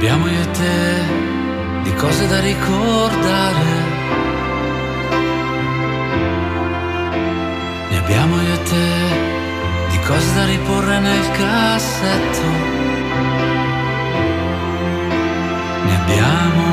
Abbiamo 0.06 0.27
io 0.27 0.40
e 0.40 0.52
te 0.52 1.03
di 1.82 1.94
cose 1.95 2.27
da 2.27 2.40
ricordare. 2.40 3.73
Ne 7.90 7.98
abbiamo 7.98 8.40
io 8.40 8.53
e 8.53 8.61
te 8.61 8.88
di 9.90 9.99
cose 10.06 10.34
da 10.36 10.45
riporre 10.45 10.99
nel 10.99 11.32
cassetto. 11.32 12.48
Ne 15.86 15.95
abbiamo 15.95 16.65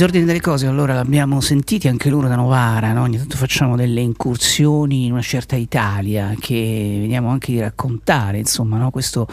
disordine 0.00 0.24
delle 0.24 0.40
cose, 0.40 0.66
allora 0.66 0.94
l'abbiamo 0.94 1.42
sentiti 1.42 1.86
anche 1.86 2.08
loro 2.08 2.26
da 2.26 2.34
Novara, 2.34 2.94
no? 2.94 3.02
ogni 3.02 3.18
tanto 3.18 3.36
facciamo 3.36 3.76
delle 3.76 4.00
incursioni 4.00 5.04
in 5.04 5.12
una 5.12 5.20
certa 5.20 5.56
Italia 5.56 6.34
che 6.40 6.96
vediamo 7.00 7.28
anche 7.28 7.52
di 7.52 7.60
raccontare, 7.60 8.38
insomma, 8.38 8.78
no? 8.78 8.90
questo 8.90 9.28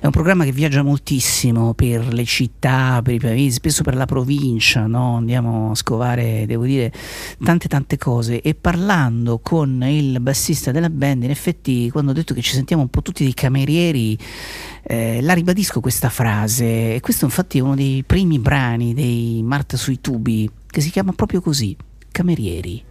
è 0.00 0.06
un 0.06 0.12
programma 0.12 0.44
che 0.44 0.52
viaggia 0.52 0.82
moltissimo 0.82 1.74
per 1.74 2.14
le 2.14 2.24
città, 2.24 3.02
per 3.04 3.12
i 3.12 3.18
paesi, 3.18 3.56
spesso 3.56 3.82
per 3.82 3.94
la 3.94 4.06
provincia, 4.06 4.86
no? 4.86 5.16
andiamo 5.16 5.72
a 5.72 5.74
scovare, 5.74 6.46
devo 6.46 6.64
dire, 6.64 6.90
tante 7.44 7.68
tante 7.68 7.98
cose 7.98 8.40
e 8.40 8.54
parlando 8.54 9.38
con 9.42 9.84
il 9.86 10.18
bassista 10.20 10.70
della 10.70 10.88
band, 10.88 11.24
in 11.24 11.30
effetti 11.30 11.90
quando 11.90 12.12
ho 12.12 12.14
detto 12.14 12.32
che 12.32 12.40
ci 12.40 12.54
sentiamo 12.54 12.80
un 12.80 12.88
po' 12.88 13.02
tutti 13.02 13.22
dei 13.22 13.34
camerieri, 13.34 14.16
eh, 14.88 15.20
la 15.20 15.32
ribadisco 15.32 15.80
questa 15.80 16.08
frase, 16.08 16.94
e 16.94 17.00
questo 17.00 17.24
infatti 17.24 17.58
è 17.58 17.60
uno 17.60 17.74
dei 17.74 18.04
primi 18.06 18.38
brani 18.38 18.94
dei 18.94 19.42
Marta 19.42 19.76
sui 19.76 20.00
tubi, 20.00 20.48
che 20.66 20.80
si 20.80 20.90
chiama 20.90 21.12
proprio 21.12 21.40
così, 21.40 21.76
Camerieri. 22.12 22.84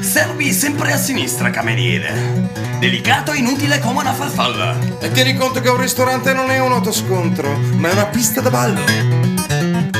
Servi 0.00 0.52
sempre 0.52 0.92
a 0.92 0.96
sinistra, 0.96 1.50
cameriere. 1.50 2.48
Delicato 2.78 3.32
e 3.32 3.38
inutile 3.38 3.80
come 3.80 4.00
una 4.00 4.14
farfalla. 4.14 4.78
E 5.00 5.10
tieni 5.10 5.34
conto 5.34 5.60
che 5.60 5.68
un 5.68 5.80
ristorante 5.80 6.32
non 6.32 6.50
è 6.50 6.58
un 6.58 6.72
autoscontro, 6.72 7.58
ma 7.76 7.90
è 7.90 7.92
una 7.92 8.06
pista 8.06 8.40
da 8.40 8.50
ballo. 8.50 9.95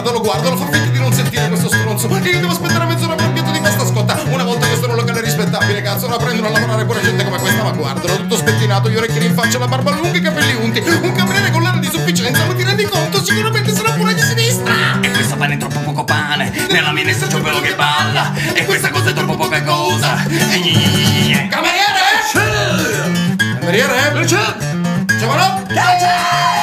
Guardalo, 0.00 0.20
guardalo, 0.20 0.56
fa 0.56 0.64
finta 0.70 0.90
di 0.90 0.98
non 0.98 1.12
sentire 1.12 1.48
questo 1.48 1.68
stronzo. 1.68 2.08
Che 2.08 2.28
io 2.28 2.40
devo 2.40 2.52
aspettare 2.52 2.86
mezz'ora 2.86 3.14
per 3.14 3.26
un 3.26 3.32
piatto 3.34 3.50
di 3.50 3.60
pasta 3.60 3.84
scotta. 3.84 4.22
Una 4.30 4.44
volta 4.44 4.66
che 4.66 4.76
sono 4.76 4.92
un 4.92 4.98
locale 4.98 5.20
rispettabile, 5.20 5.82
cazzo, 5.82 6.08
la 6.08 6.16
prendono 6.16 6.48
a 6.48 6.50
lavorare 6.50 6.84
pure 6.86 7.02
gente 7.02 7.24
come 7.24 7.38
questa, 7.38 7.62
ma 7.62 7.70
guardalo, 7.72 8.16
tutto 8.16 8.36
spettinato, 8.36 8.88
gli 8.88 8.96
orecchini 8.96 9.26
in 9.26 9.34
faccia, 9.34 9.58
la 9.58 9.68
barba 9.68 9.90
lunga, 9.90 10.16
i 10.16 10.20
capelli 10.22 10.54
unti. 10.54 10.80
Un 10.80 11.12
cameriere 11.12 11.50
con 11.50 11.62
l'aria 11.62 11.80
di 11.80 11.90
sufficienza, 11.90 12.44
ma 12.46 12.54
ti 12.54 12.64
rendi 12.64 12.84
conto? 12.84 13.22
Sicuramente 13.22 13.74
sarà 13.74 13.90
pure 13.90 14.14
di 14.14 14.22
sinistra. 14.22 15.00
E 15.00 15.10
questo 15.10 15.36
pane 15.36 15.54
è 15.54 15.58
troppo 15.58 15.80
poco 15.80 16.04
pane, 16.04 16.50
nella 16.70 16.92
minestra 16.92 17.26
c'è 17.26 17.34
un 17.34 17.42
pelo 17.42 17.60
che 17.60 17.74
balla. 17.74 18.32
E 18.54 18.64
questa 18.64 18.88
cosa 18.90 19.10
è 19.10 19.12
troppo 19.12 19.36
poca 19.36 19.62
cosa. 19.62 20.24
Cameriere! 20.26 21.48
Cameriere? 23.60 24.26
Giovanotto! 25.18 25.74
guardalo, 25.74 26.59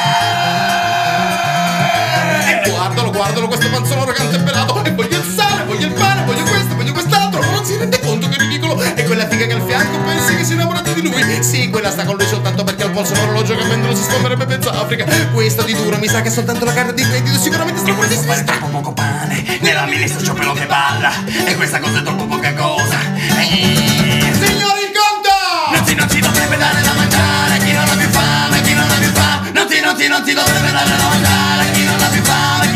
panzone 3.88 4.02
arrogante 4.02 4.36
e 4.36 4.40
pelato. 4.40 4.84
E 4.84 4.92
voglio 4.92 5.18
il 5.18 5.34
sale, 5.34 5.64
voglio 5.64 5.88
il 5.88 5.94
pane, 5.94 6.24
voglio 6.26 6.44
questo, 6.44 6.76
voglio 6.76 6.92
quest'altro. 6.92 7.40
Ma 7.40 7.52
non 7.52 7.66
si 7.66 7.78
rende 7.78 8.00
conto 8.00 8.28
che 8.28 8.36
è 8.36 8.40
ridicolo. 8.40 8.82
E 8.82 9.04
quella 9.06 9.28
figa 9.28 9.46
che 9.46 9.54
al 9.54 9.64
fianco 9.66 9.98
pensi 10.00 10.36
che 10.36 10.44
si 10.44 10.52
è 10.52 10.54
innamorata 10.56 10.92
di 10.92 11.02
lui. 11.02 11.44
Sì, 11.44 11.70
quella 11.70 11.92
sta 11.92 12.04
con 12.04 12.16
lui 12.18 12.28
soltanto 12.28 12.64
perché 12.64 12.84
al 12.84 12.92
polso 12.92 13.14
un 13.14 13.20
orologio 13.20 13.56
che 13.56 13.64
vendolo 13.64 13.96
si 13.96 14.04
scomerebbe 14.04 14.46
mezza 14.46 14.72
Africa. 14.72 15.06
Questo 15.32 15.64
di 15.64 15.74
duro 15.74 15.98
mi 15.98 16.08
sa 16.08 16.22
che 16.22 16.28
è 16.28 16.32
soltanto 16.32 16.66
la 16.66 16.74
carta 16.74 16.92
di 16.92 17.04
credito. 17.04 17.38
Sicuramente 17.38 17.80
sta 17.80 17.94
pure 17.94 18.08
di 18.08 18.16
sinistra. 18.16 18.56
troppo 18.58 18.68
poco 18.68 18.94
pane. 18.94 19.60
Nella 19.62 19.86
minestra 19.86 20.22
c'ho 20.22 20.34
pelo 20.34 20.54
che 20.54 20.66
balla. 20.66 21.12
E 21.26 21.56
questa 21.56 21.80
cosa 21.80 22.00
è 22.00 22.04
troppo 22.04 22.26
poca 22.26 22.54
cosa. 22.54 22.98
Signori, 23.18 24.82
il 24.84 24.92
conto! 24.94 25.32
Non 25.72 25.84
ti, 25.86 25.96
non 25.96 26.08
ti 26.08 26.20
dovrebbe 26.20 26.58
dare 26.58 26.82
da 26.82 26.94
mangiare. 26.94 27.58
Chi 27.60 27.72
non 27.72 27.88
ha 27.88 27.96
più 27.96 28.10
fame, 28.10 28.62
chi 28.62 28.74
non 28.74 28.90
ha 28.90 28.96
più 28.96 29.12
fame. 29.12 29.52
Non 29.52 29.68
ti, 29.68 29.80
non 29.80 29.96
ti, 29.96 30.08
non 30.08 30.24
ti 30.24 30.34
dovrebbe 30.34 30.72
dare 30.72 30.90
da 30.90 31.08
mangiare. 31.08 31.72
Chi 31.72 31.84
non 31.86 32.02
ha 32.02 32.08
più 32.08 32.24
fame, 32.24 32.72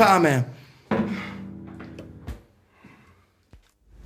chi 0.00 0.59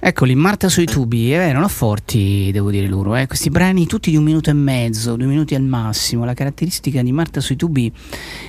Eccoli, 0.06 0.34
Marta 0.34 0.68
sui 0.68 0.84
tubi, 0.84 1.32
eh, 1.32 1.36
erano 1.36 1.66
forti, 1.66 2.50
devo 2.52 2.70
dire 2.70 2.86
loro, 2.86 3.16
eh. 3.16 3.26
questi 3.26 3.48
brani 3.48 3.86
tutti 3.86 4.10
di 4.10 4.18
un 4.18 4.24
minuto 4.24 4.50
e 4.50 4.52
mezzo, 4.52 5.16
due 5.16 5.24
minuti 5.24 5.54
al 5.54 5.62
massimo, 5.62 6.26
la 6.26 6.34
caratteristica 6.34 7.00
di 7.00 7.10
Marta 7.10 7.40
sui 7.40 7.56
tubi, 7.56 7.90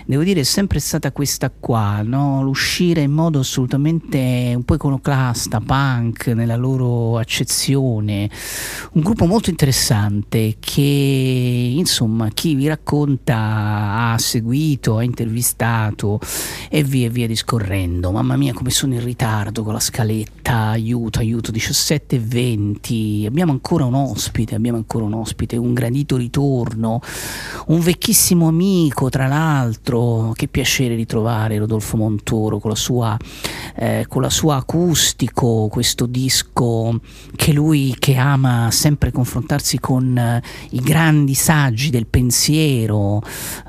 devo 0.06 0.24
dire, 0.24 0.42
è 0.42 0.44
sempre 0.44 0.80
stata 0.80 1.14
questa 1.14 1.50
qua, 1.58 2.02
no? 2.02 2.44
l'uscire 2.44 3.04
in 3.04 3.14
modo 3.14 3.40
assolutamente 3.40 4.52
un 4.54 4.64
po' 4.66 4.76
iconoclasta, 4.76 5.62
punk 5.62 6.28
nella 6.28 6.58
loro 6.58 7.18
accezione, 7.20 8.30
un 8.92 9.02
gruppo 9.02 9.26
molto 9.26 9.50
interessante 9.50 10.58
che 10.60 10.82
insomma 10.82 12.28
chi 12.34 12.56
vi 12.56 12.68
racconta 12.68 14.12
ha 14.12 14.18
seguito, 14.18 14.98
ha 14.98 15.04
intervistato 15.04 16.20
e 16.70 16.84
via 16.84 17.10
via 17.10 17.28
discorrendo, 17.28 18.12
mamma 18.12 18.36
mia 18.36 18.52
come 18.52 18.72
sono 18.72 18.94
in 18.94 19.02
ritardo 19.06 19.64
con 19.64 19.72
la 19.72 19.80
scaletta, 19.80 20.72
aiuto, 20.72 21.20
aiuto. 21.20 21.44
17 21.52 22.16
e 22.16 22.20
20 22.20 23.26
abbiamo 23.28 23.52
ancora 23.52 23.86
un 23.86 23.94
ospite 23.94 24.56
abbiamo 24.56 24.78
ancora 24.78 25.06
un 25.06 25.14
ospite 25.14 25.58
un 25.58 25.74
gradito 25.74 26.18
ritorno 26.18 27.02
un 27.68 27.80
vecchissimo 27.80 28.48
amico 28.48 29.10
tra 29.10 29.28
l'altro. 29.28 30.34
Che 30.36 30.48
piacere 30.48 30.96
ritrovare 30.96 31.58
Rodolfo 31.58 31.98
Montoro 31.98 32.60
con 32.60 32.72
la 32.72 32.76
sua 32.76 33.18
eh, 33.76 34.06
con 34.08 34.22
la 34.22 34.30
sua 34.30 34.58
acustico 34.58 35.68
questo 35.70 36.06
disco 36.06 37.00
che 37.36 37.54
lui 37.54 37.96
che 38.00 38.16
ama 38.16 38.70
sempre 38.72 39.12
confrontarsi 39.12 39.80
con 39.80 40.18
eh, 40.18 40.42
i 40.72 40.80
grandi 40.80 41.34
saggi 41.34 41.90
del 41.90 42.08
pensiero 42.08 43.22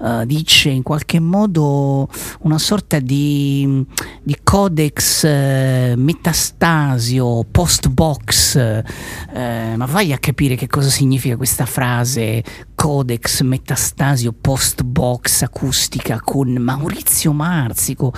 eh, 0.02 0.24
dice 0.26 0.70
in 0.70 0.82
qualche 0.82 1.20
modo 1.20 2.08
una 2.40 2.58
sorta 2.58 2.98
di, 2.98 3.84
di 4.22 4.36
codex 4.42 5.24
eh, 5.24 5.94
metastasio 5.96 7.44
post 7.50 7.65
box 7.90 8.56
eh, 8.56 9.74
ma 9.76 9.84
vai 9.86 10.12
a 10.12 10.18
capire 10.18 10.54
che 10.54 10.66
cosa 10.66 10.88
significa 10.88 11.36
questa 11.36 11.66
frase 11.66 12.42
codex 12.74 13.42
metastasio 13.42 14.32
post 14.38 14.82
box 14.82 15.42
acustica 15.42 16.20
con 16.22 16.52
Maurizio 16.52 17.32
Marzico. 17.32 18.12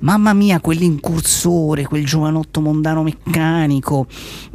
Mamma 0.00 0.32
mia 0.32 0.60
quell'incursore 0.60 1.84
quel 1.84 2.04
giovanotto 2.04 2.60
mondano 2.60 3.02
meccanico. 3.02 4.06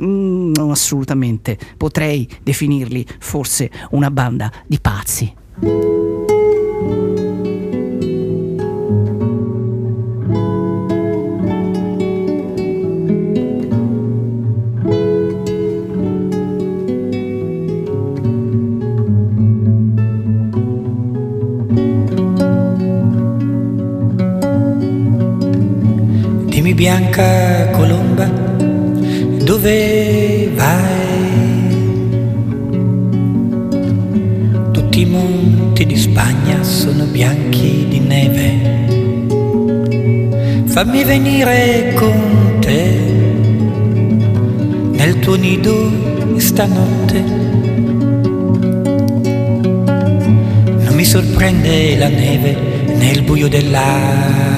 Mm, 0.01 0.53
assolutamente 0.69 1.57
potrei 1.77 2.27
definirli 2.41 3.05
forse 3.19 3.69
una 3.91 4.09
banda 4.09 4.51
di 4.65 4.79
pazzi 4.79 5.35
bianca 26.87 27.67
colomba, 27.71 28.23
dove 29.43 30.49
vai? 30.55 31.67
Tutti 34.71 35.01
i 35.01 35.05
monti 35.05 35.85
di 35.85 35.97
Spagna 35.97 36.63
sono 36.63 37.03
bianchi 37.03 37.87
di 37.89 37.99
neve. 37.99 38.85
Fammi 40.67 41.03
venire 41.03 41.91
con 41.93 42.55
te 42.61 42.89
nel 44.91 45.19
tuo 45.19 45.35
nido 45.35 45.91
stanotte. 46.37 47.19
Non 50.85 50.93
mi 50.93 51.03
sorprende 51.03 51.97
la 51.97 52.07
neve 52.07 52.55
nel 52.95 53.23
buio 53.23 53.49
della 53.49 54.56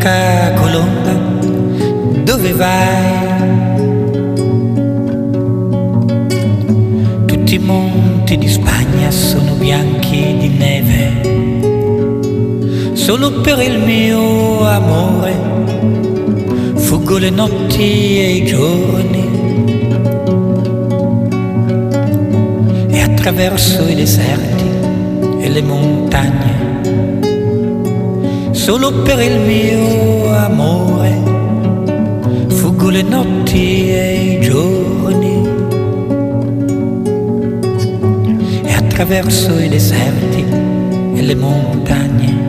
bianca 0.00 0.52
colomba, 0.54 1.12
dove 2.24 2.52
vai? 2.54 3.18
Tutti 7.26 7.54
i 7.56 7.58
monti 7.58 8.38
di 8.38 8.48
Spagna 8.48 9.10
sono 9.10 9.52
bianchi 9.54 10.36
di 10.38 10.48
neve, 10.48 11.20
solo 12.94 13.42
per 13.42 13.58
il 13.60 13.78
mio 13.80 14.66
amore 14.66 15.48
fuggo 16.76 17.18
le 17.18 17.30
notti 17.30 18.18
e 18.18 18.30
i 18.36 18.44
giorni 18.46 19.28
e 22.88 23.00
attraverso 23.02 23.86
i 23.86 23.94
deserti 23.94 24.64
e 25.40 25.48
le 25.48 25.62
montagne 25.62 26.49
solo 28.60 28.92
per 28.92 29.18
il 29.22 29.40
mio 29.40 30.34
amore, 30.34 31.18
fuggo 32.48 32.90
le 32.90 33.00
notti 33.00 33.88
e 33.90 34.34
i 34.34 34.40
giorni, 34.42 35.48
e 38.62 38.72
attraverso 38.74 39.58
i 39.58 39.66
deserti 39.66 40.44
e 41.14 41.22
le 41.22 41.34
montagne. 41.36 42.39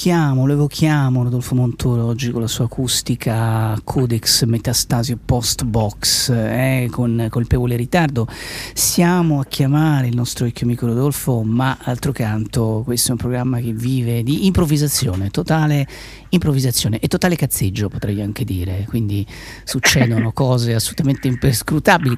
Evochiamo, 0.00 0.46
lo 0.46 0.52
evochiamo 0.54 1.22
Rodolfo 1.24 1.54
Montoro 1.54 2.06
oggi 2.06 2.30
con 2.30 2.40
la 2.40 2.46
sua 2.46 2.64
acustica 2.64 3.78
Codex 3.84 4.44
Metastasio 4.44 5.18
Post 5.22 5.64
Box, 5.64 6.30
eh, 6.30 6.88
con 6.90 7.26
colpevole 7.28 7.76
ritardo. 7.76 8.26
Siamo 8.72 9.40
a 9.40 9.44
chiamare 9.44 10.06
il 10.06 10.14
nostro 10.14 10.46
vecchio 10.46 10.64
amico 10.64 10.86
Rodolfo, 10.86 11.42
ma 11.42 11.76
altro 11.82 12.12
canto, 12.12 12.80
questo 12.82 13.08
è 13.08 13.10
un 13.10 13.18
programma 13.18 13.60
che 13.60 13.74
vive 13.74 14.22
di 14.22 14.46
improvvisazione, 14.46 15.28
totale 15.28 15.86
improvvisazione 16.30 16.98
e 16.98 17.06
totale 17.06 17.36
cazzeggio 17.36 17.90
potrei 17.90 18.22
anche 18.22 18.44
dire, 18.44 18.86
quindi 18.88 19.26
succedono 19.64 20.32
cose 20.32 20.72
assolutamente 20.72 21.28
imperscrutabili. 21.28 22.16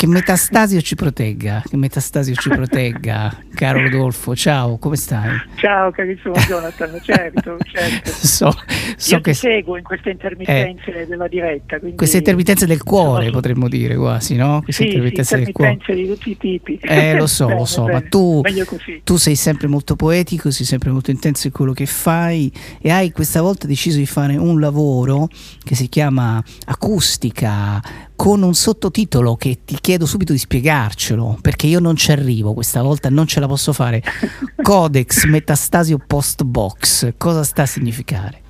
Che 0.00 0.06
Metastasio 0.06 0.80
ci 0.80 0.94
protegga, 0.94 1.62
che 1.68 1.76
Metastasio 1.76 2.34
ci 2.34 2.48
protegga, 2.48 3.36
caro 3.54 3.82
Rodolfo. 3.82 4.34
Ciao, 4.34 4.78
come 4.78 4.96
stai? 4.96 5.36
Ciao 5.56 5.90
carissimo 5.90 6.32
Jonathan, 6.48 6.98
certo, 7.02 7.58
certo. 7.70 8.10
So, 8.10 8.50
so 8.96 9.14
Io 9.16 9.20
che 9.20 9.32
ti 9.32 9.36
seguo 9.36 9.76
in 9.76 9.82
queste 9.82 10.08
intermittenze 10.08 11.04
della 11.06 11.28
diretta. 11.28 11.78
Queste 11.94 12.16
intermittenze 12.16 12.64
del 12.64 12.82
cuore 12.82 13.30
potremmo 13.30 13.68
dire 13.68 13.94
quasi, 13.94 14.36
no? 14.36 14.62
Queste 14.64 14.84
Sì, 14.84 14.88
sì, 14.88 14.94
intermittenze 14.96 15.52
cuore. 15.52 15.70
intermittenze 15.72 15.94
di 16.02 16.08
tutti 16.08 16.30
i 16.30 16.36
tipi. 16.38 16.78
Eh, 16.80 17.14
lo 17.18 17.26
so, 17.26 17.44
Bene, 17.48 17.58
lo 17.58 17.64
so, 17.66 17.82
ma 17.82 17.98
bene. 17.98 18.08
tu, 18.08 18.40
Meglio 18.42 18.64
così. 18.64 19.02
tu 19.04 19.16
sei 19.18 19.36
sempre 19.36 19.66
molto 19.66 19.96
poetico, 19.96 20.50
sei 20.50 20.64
sempre 20.64 20.88
molto 20.92 21.10
intenso 21.10 21.46
in 21.48 21.52
quello 21.52 21.74
che 21.74 21.84
fai 21.84 22.50
e 22.80 22.90
hai 22.90 23.12
questa 23.12 23.42
volta 23.42 23.66
deciso 23.66 23.98
di 23.98 24.06
fare 24.06 24.34
un 24.38 24.60
lavoro 24.60 25.28
che 25.62 25.74
si 25.74 25.90
chiama 25.90 26.42
Acustica 26.64 27.82
con 28.20 28.42
un 28.42 28.52
sottotitolo 28.52 29.34
che 29.34 29.60
ti 29.64 29.78
chiedo 29.80 30.04
subito 30.04 30.32
di 30.32 30.38
spiegarcelo 30.38 31.38
perché 31.40 31.66
io 31.66 31.80
non 31.80 31.96
ci 31.96 32.12
arrivo 32.12 32.52
questa 32.52 32.82
volta, 32.82 33.08
non 33.08 33.26
ce 33.26 33.40
la 33.40 33.46
posso 33.46 33.72
fare. 33.72 34.02
Codex 34.60 35.24
Metastasio 35.24 35.98
Post 36.06 36.44
Box, 36.44 37.14
cosa 37.16 37.42
sta 37.44 37.62
a 37.62 37.66
significare? 37.66 38.42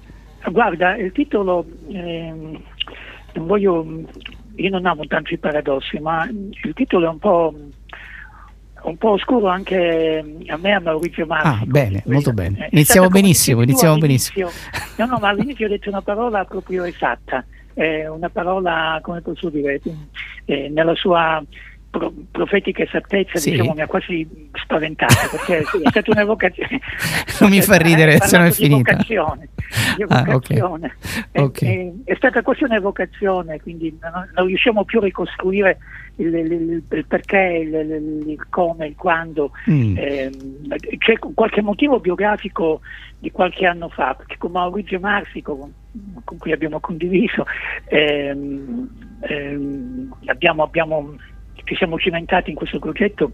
Guarda, 0.51 0.97
il 0.97 1.13
titolo, 1.13 1.65
ehm, 1.87 2.61
non 3.35 3.47
voglio, 3.47 3.87
io 4.57 4.71
non 4.71 4.87
amo 4.87 5.07
tanto 5.07 5.35
i 5.35 5.39
paradossi, 5.39 6.01
ma 6.01 6.29
il 6.29 6.73
titolo 6.75 7.07
è 7.07 7.11
un 7.11 7.19
po', 7.21 7.55
un 8.83 8.97
po' 8.97 9.11
oscuro 9.11 9.47
anche 9.47 10.25
a 10.49 10.57
me 10.57 10.73
a 10.73 10.81
Maurizio 10.81 11.27
Marzi. 11.27 11.47
Ah, 11.47 11.63
bene, 11.65 12.03
molto 12.07 12.33
bene. 12.33 12.65
Eh, 12.65 12.69
Iniziamo 12.73 13.07
benissimo, 13.07 13.63
iniziamo 13.63 13.99
benissimo. 13.99 14.51
No, 14.97 15.07
no, 15.07 15.19
ma 15.21 15.29
all'inizio 15.29 15.67
ho 15.67 15.69
detto 15.69 15.91
una 15.91 16.03
parola 16.03 16.45
proprio 16.45 16.83
esatta, 16.83 17.45
eh, 17.75 18.09
una 18.09 18.29
parola, 18.31 18.99
come 19.03 19.21
posso 19.21 19.49
dire, 19.51 19.81
eh, 20.45 20.69
nella 20.69 20.95
sua 20.95 21.43
pro- 21.91 22.13
profetica 22.31 22.83
esattezza, 22.83 23.39
Sì. 23.39 23.51
diciamo, 23.53 23.73
mi 23.75 23.81
ha 23.83 23.87
quasi 23.87 24.27
spaventato, 24.55 25.15
perché 25.31 25.59
è 25.59 25.89
stata 25.91 26.11
un'evocazione. 26.11 26.81
Non 27.41 27.51
mi 27.51 27.63
fa 27.63 27.77
ridere, 27.77 28.19
se 28.21 28.37
no 28.37 28.45
è 28.45 28.51
finita. 28.51 28.91
evocazione, 28.91 29.49
Ah, 30.09 30.21
ok. 30.21 30.29
evocazione. 30.29 30.97
È- 31.31 31.41
Ok. 31.41 31.65
È, 31.65 31.91
è 32.05 32.15
stata 32.17 32.43
quasi 32.43 32.65
un'evocazione, 32.65 33.61
quindi 33.61 33.97
non, 34.01 34.29
non 34.35 34.47
riusciamo 34.47 34.85
più 34.85 34.99
a 34.99 35.05
ricostruire 35.05 35.79
il, 36.17 36.35
il- 36.35 36.53
il- 36.91 37.05
perché, 37.09 37.39
il, 37.65 38.27
il- 38.29 38.47
come, 38.51 38.89
il 38.89 38.95
quando. 38.95 39.53
Mm. 39.71 39.97
Ehm, 39.97 40.33
c'è 40.99 41.15
qualche 41.19 41.63
motivo 41.63 41.99
biografico 41.99 42.81
di 43.19 43.31
qualche 43.31 43.65
anno 43.65 43.89
fa, 43.89 44.15
perché 44.15 44.37
con 44.37 44.51
Maurizio 44.53 45.01
Marsi, 45.01 45.41
con, 45.41 45.73
con 46.25 46.39
cui 46.39 46.53
abbiamo 46.53 46.81
condiviso, 46.81 47.45
ehm, 47.89 48.89
ehm, 49.21 50.15
abbiamo, 50.27 50.63
abbiamo- 50.63 51.17
ci 51.65 51.75
siamo 51.75 51.99
cimentati 51.99 52.51
in 52.51 52.57
questo 52.57 52.79
progetto 52.79 53.33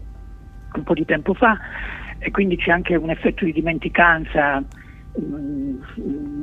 un 0.73 0.83
po' 0.83 0.93
di 0.93 1.05
tempo 1.05 1.33
fa 1.33 1.57
e 2.19 2.31
quindi 2.31 2.57
c'è 2.57 2.71
anche 2.71 2.95
un 2.95 3.09
effetto 3.09 3.45
di 3.45 3.51
dimenticanza. 3.53 4.63
mm, 5.19 5.75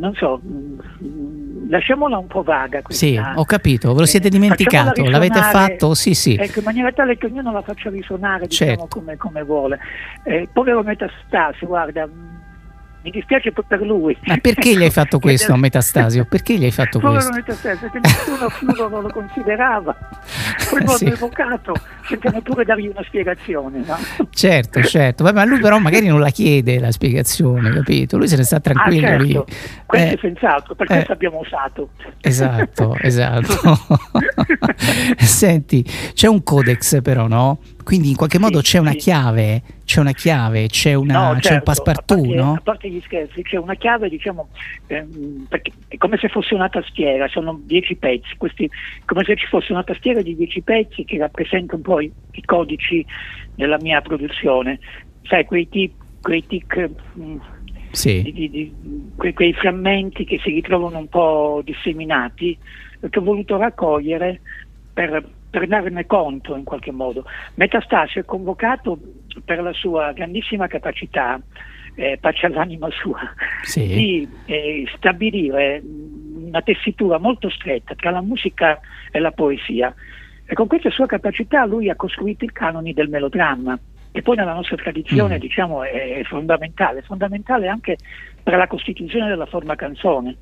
Non 0.01 0.13
so, 0.15 0.41
mm, 0.45 1.71
lasciamola 1.71 2.19
un 2.19 2.27
po' 2.27 2.43
vaga. 2.43 2.83
Questa, 2.83 3.07
Sì, 3.07 3.17
ho 3.17 3.45
capito, 3.45 3.93
ve 3.95 4.01
lo 4.01 4.07
siete 4.07 4.27
eh, 4.27 4.31
dimenticato, 4.31 5.09
l'avete 5.09 5.41
fatto? 5.41 5.95
Sì, 5.95 6.13
sì. 6.15 6.35
Ecco, 6.35 6.59
in 6.59 6.65
maniera 6.65 6.93
tale 6.93 7.17
che 7.17 7.27
ognuno 7.27 7.53
la 7.53 7.63
faccia 7.63 7.89
risuonare 7.91 8.47
diciamo, 8.47 8.71
Certo. 8.81 8.99
come, 8.99 9.17
come 9.17 9.43
vuole. 9.43 9.79
Eh, 10.25 10.49
povero 10.53 10.83
Metastasio, 10.83 11.67
guarda, 11.69 12.09
mi 13.05 13.11
dispiace 13.11 13.53
per- 13.53 13.81
lui. 13.83 14.17
Ma 14.25 14.39
perché 14.39 14.75
gli 14.75 14.83
hai 14.83 14.91
fatto 14.91 15.19
questo 15.21 15.53
a 15.53 15.57
Metastasio? 15.59 16.25
Perché 16.25 16.57
gli 16.57 16.65
hai 16.65 16.71
fatto 16.71 16.99
Povero 16.99 17.21
questo? 17.21 17.35
Metastasio, 17.35 17.91
che 17.91 17.99
nessuno 18.03 18.49
più 18.59 18.89
lo, 18.89 19.01
lo 19.03 19.09
considerava. 19.11 19.95
Poi 20.71 20.83
lo 20.85 20.93
Sì. 20.97 21.05
evocato 21.07 21.75
senza 22.09 22.31
neppure 22.31 22.65
dargli 22.65 22.87
una 22.89 23.03
spiegazione. 23.05 23.85
No? 23.87 23.99
Certo, 24.31 24.83
certo, 24.83 25.23
Vabbè, 25.23 25.37
ma 25.37 25.45
lui 25.45 25.61
però 25.61 25.79
magari 25.79 26.07
non 26.09 26.19
la 26.21 26.31
chiede 26.31 26.79
la 26.81 26.91
spiegazione, 26.93 27.71
capito? 27.71 28.17
Lui 28.17 28.27
se 28.29 28.37
ne 28.37 28.45
sta 28.45 28.59
tranquillo 28.61 29.07
ah, 29.09 29.17
lì. 29.17 29.33
certo. 29.33 29.47
Questo 29.87 30.09
Eh, 30.09 30.13
è 30.15 30.19
senz'altro, 30.21 30.75
per 30.75 30.87
eh. 30.91 30.95
questo 30.95 31.13
abbiamo 31.13 31.39
usato. 31.41 31.91
Esatto, 32.23 32.97
esatto. 33.03 33.79
Senti, 35.19 35.85
c'è 36.15 36.27
un 36.29 36.43
codex 36.43 37.01
però, 37.03 37.27
no? 37.27 37.59
Quindi 37.85 38.09
in 38.11 38.17
qualche 38.17 38.39
modo 38.39 38.61
c'è 38.61 38.79
una 38.79 38.95
chiave, 38.95 39.63
c'è 39.85 40.01
una 40.01 40.13
chiave, 40.13 40.67
c'è, 40.69 40.95
una, 40.95 41.13
No, 41.13 41.29
c'è 41.29 41.35
un 41.35 41.41
certo, 41.43 41.63
passepartout, 41.65 42.19
a 42.19 42.27
parte, 42.27 42.35
no? 42.35 42.53
A 42.55 42.61
parte 42.63 42.89
gli 42.91 43.01
scherzi, 43.05 43.43
c'è 43.43 43.57
una 43.59 43.75
chiave, 43.75 44.09
diciamo, 44.09 44.49
ehm, 44.87 45.47
è 45.89 45.97
come 45.99 46.17
se 46.17 46.29
fosse 46.29 46.55
una 46.55 46.69
tastiera, 46.71 47.29
sono 47.29 47.61
dieci 47.63 47.95
pezzi, 47.95 48.35
questi, 48.39 48.69
come 49.05 49.23
se 49.25 49.37
ci 49.37 49.47
fosse 49.47 49.73
una 49.73 49.85
tastiera 49.85 50.23
di 50.23 50.35
dieci 50.35 50.63
pezzi 50.63 51.05
che 51.05 51.19
rappresenta 51.19 51.77
un 51.77 51.83
po' 51.83 52.01
i, 52.01 52.11
i 52.33 52.43
codici 52.45 53.05
della 53.55 53.77
mia 53.81 54.01
produzione. 54.01 54.79
Sai, 55.25 55.45
quei, 55.45 55.69
tic, 55.69 55.93
quei 56.23 56.45
tic, 56.47 56.91
mm, 57.19 57.37
Sì. 57.91 58.23
di- 58.23 58.33
di- 58.33 58.51
di- 58.51 58.73
que- 59.15 59.35
quei 59.35 59.53
frammenti 59.53 60.25
che 60.25 60.41
si 60.43 60.51
ritrovano 60.51 60.99
un 60.99 61.09
po' 61.09 61.61
disseminati, 61.63 62.57
che 63.11 63.19
ho 63.19 63.23
voluto 63.23 63.59
raccogliere 63.59 64.41
per, 64.93 65.23
per 65.59 65.69
darne 65.69 66.05
conto 66.07 66.57
in 66.57 66.65
qualche 66.65 66.91
modo. 66.91 67.25
Metastasio 67.55 68.21
è 68.21 68.25
convocato 68.25 68.99
per 69.45 69.63
la 69.63 69.73
sua 69.73 70.11
grandissima 70.11 70.67
capacità, 70.67 71.41
eh, 71.95 72.19
pace 72.21 72.47
all'anima 72.47 72.89
sua, 72.91 73.21
Sì. 73.63 73.87
di 73.87 74.29
eh, 74.47 74.85
stabilire 74.97 75.81
una 76.47 76.61
tessitura 76.63 77.19
molto 77.19 77.49
stretta 77.51 77.95
tra 77.95 78.11
la 78.11 78.21
musica 78.21 78.81
e 79.13 79.21
la 79.21 79.31
poesia. 79.31 79.95
E 80.45 80.55
con 80.55 80.67
questa 80.67 80.91
sua 80.91 81.07
capacità 81.07 81.65
lui 81.67 81.89
ha 81.89 81.95
costruito 81.95 82.45
i 82.45 82.51
canoni 82.53 82.93
del 82.93 83.09
melodramma, 83.09 83.79
che 84.11 84.23
poi 84.23 84.35
nella 84.37 84.55
nostra 84.55 84.77
tradizione 84.77 85.37
Mm. 85.37 85.41
diciamo, 85.41 85.85
è, 85.85 86.21
fondamentale, 86.25 87.03
fondamentale 87.03 87.69
anche 87.69 87.97
per 88.43 88.57
la 88.57 88.67
costituzione 88.67 89.29
della 89.29 89.47
forma 89.47 89.77
canzone, 89.77 90.37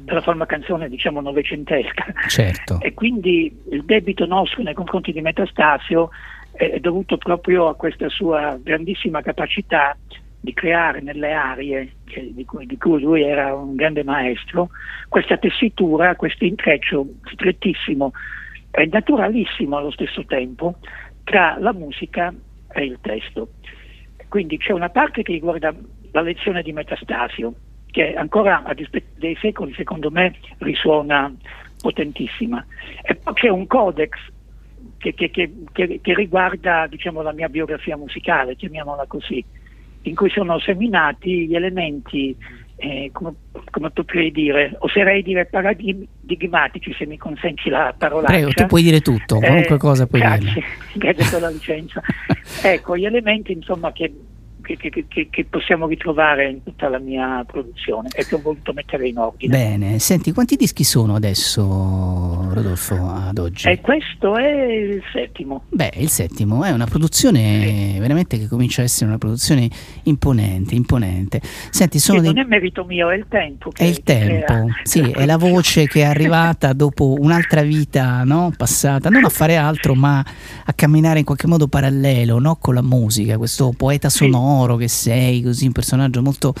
della 0.00 0.20
forma 0.20 0.46
canzone 0.46 0.88
diciamo 0.88 1.20
novecentesca. 1.20 2.04
Certo. 2.28 2.80
E 2.80 2.94
quindi 2.94 3.54
il 3.70 3.84
debito 3.84 4.26
nostro 4.26 4.62
nei 4.62 4.74
confronti 4.74 5.12
di 5.12 5.20
Metastasio 5.20 6.10
è, 6.52 6.78
dovuto 6.80 7.16
proprio 7.18 7.68
a 7.68 7.74
questa 7.74 8.08
sua 8.08 8.58
grandissima 8.62 9.22
capacità 9.22 9.96
di 10.40 10.52
creare 10.54 11.00
nelle 11.00 11.32
arie, 11.32 11.92
che- 12.04 12.32
di, 12.34 12.44
cui, 12.44 12.66
di 12.66 12.76
cui 12.76 13.00
lui 13.00 13.22
era 13.22 13.54
un 13.54 13.76
grande 13.76 14.02
maestro, 14.02 14.70
questa 15.08 15.36
tessitura, 15.36 16.16
questo 16.16 16.44
intreccio 16.44 17.06
strettissimo 17.32 18.12
e 18.72 18.88
naturalissimo 18.90 19.76
allo 19.76 19.92
stesso 19.92 20.24
tempo 20.24 20.76
tra 21.24 21.56
la 21.58 21.72
musica 21.72 22.34
e 22.72 22.84
il 22.84 22.98
testo. 23.00 23.50
Quindi 24.28 24.58
c'è 24.58 24.72
una 24.72 24.88
parte 24.88 25.22
che 25.22 25.32
riguarda 25.32 25.72
la 26.10 26.20
lezione 26.22 26.62
di 26.62 26.72
Metastasio, 26.72 27.54
che 27.92 28.14
ancora 28.14 28.64
a 28.64 28.74
dispetto 28.74 29.20
dei 29.20 29.36
secoli 29.40 29.72
secondo 29.74 30.10
me 30.10 30.34
risuona 30.58 31.32
potentissima. 31.80 32.64
E 33.02 33.14
poi 33.14 33.34
c'è 33.34 33.48
un 33.48 33.66
codex 33.68 34.10
che, 34.98 35.14
che- 35.14 35.30
che- 35.30 35.52
che- 36.00 36.14
riguarda 36.14 36.86
diciamo, 36.88 37.22
la 37.22 37.32
mia 37.32 37.48
biografia 37.48 37.96
musicale, 37.96 38.56
chiamiamola 38.56 39.04
così, 39.06 39.44
in 40.02 40.14
cui 40.14 40.30
sono 40.30 40.58
seminati 40.58 41.46
gli 41.46 41.54
elementi, 41.54 42.34
eh, 42.76 43.10
come, 43.12 43.34
come 43.70 43.90
potrei 43.90 44.30
dire, 44.32 44.74
oserei 44.78 45.22
dire 45.22 45.44
paradigmatici, 45.46 46.94
se 46.94 47.04
mi 47.06 47.18
consenti 47.18 47.68
la 47.68 47.94
parola. 47.96 48.26
Prego, 48.26 48.50
tu 48.50 48.66
puoi 48.66 48.82
dire 48.82 49.00
tutto, 49.00 49.38
qualunque 49.38 49.76
cosa 49.76 50.06
puoi 50.06 50.20
dire. 50.22 50.38
grazie, 50.38 50.62
grazie 50.94 51.30
per 51.30 51.40
la 51.40 51.50
licenza. 51.50 52.00
ecco, 52.62 52.96
gli 52.96 53.04
elementi 53.04 53.52
insomma 53.52 53.92
che, 53.92 54.12
che- 54.62 54.76
che- 54.76 55.28
che- 55.30 55.44
possiamo 55.44 55.86
ritrovare 55.86 56.48
in 56.48 56.62
tutta 56.62 56.88
la 56.88 56.98
mia 56.98 57.44
produzione 57.44 58.08
e 58.14 58.24
che 58.24 58.34
ho 58.34 58.40
voluto 58.40 58.72
mettere 58.72 59.08
in 59.08 59.18
ordine. 59.18 59.56
Bene, 59.56 59.98
senti, 59.98 60.32
quanti 60.32 60.56
dischi 60.56 60.84
sono 60.84 61.14
adesso, 61.14 61.62
Rodolfo, 62.52 62.94
ad 62.94 63.38
oggi? 63.38 63.68
E 63.68 63.80
questo 63.80 64.36
è 64.36 64.48
il 64.48 65.02
settimo. 65.12 65.64
Beh, 65.68 65.92
il 65.96 66.08
settimo 66.08 66.64
è 66.64 66.70
una 66.70 66.86
produzione 66.86 67.96
veramente 67.98 68.38
che 68.38 68.46
comincia 68.48 68.82
a 68.82 68.84
essere 68.84 69.06
una 69.06 69.18
produzione 69.18 69.68
imponente, 70.04 70.74
imponente. 70.74 71.40
Senti, 71.70 71.98
sono 71.98 72.18
Che 72.20 72.24
dei... 72.24 72.34
non 72.34 72.44
è 72.44 72.46
merito 72.46 72.84
mio, 72.84 73.10
è 73.10 73.16
il 73.16 73.26
tempo. 73.28 73.70
Che, 73.70 73.82
È 73.82 73.86
il 73.86 74.02
tempo, 74.02 74.68
sì, 74.84 75.00
è 75.00 75.26
la 75.26 75.36
voce 75.36 75.86
che 75.86 76.00
è 76.00 76.04
arrivata 76.04 76.72
dopo 76.72 77.16
un'altra 77.18 77.62
vita 77.62 78.22
no, 78.24 78.52
passata, 78.56 79.08
non 79.08 79.24
a 79.24 79.28
fare 79.28 79.56
altro, 79.56 79.94
ma 79.94 80.24
a 80.64 80.72
camminare 80.72 81.18
in 81.18 81.24
qualche 81.24 81.46
modo 81.46 81.66
parallelo 81.68 82.38
no, 82.38 82.56
con 82.56 82.74
la 82.74 82.82
musica, 82.82 83.36
questo 83.36 83.72
poeta 83.76 84.08
sonoro 84.08 84.51
che 84.76 84.88
sei, 84.88 85.42
così 85.42 85.66
un 85.66 85.72
personaggio 85.72 86.22
molto, 86.22 86.54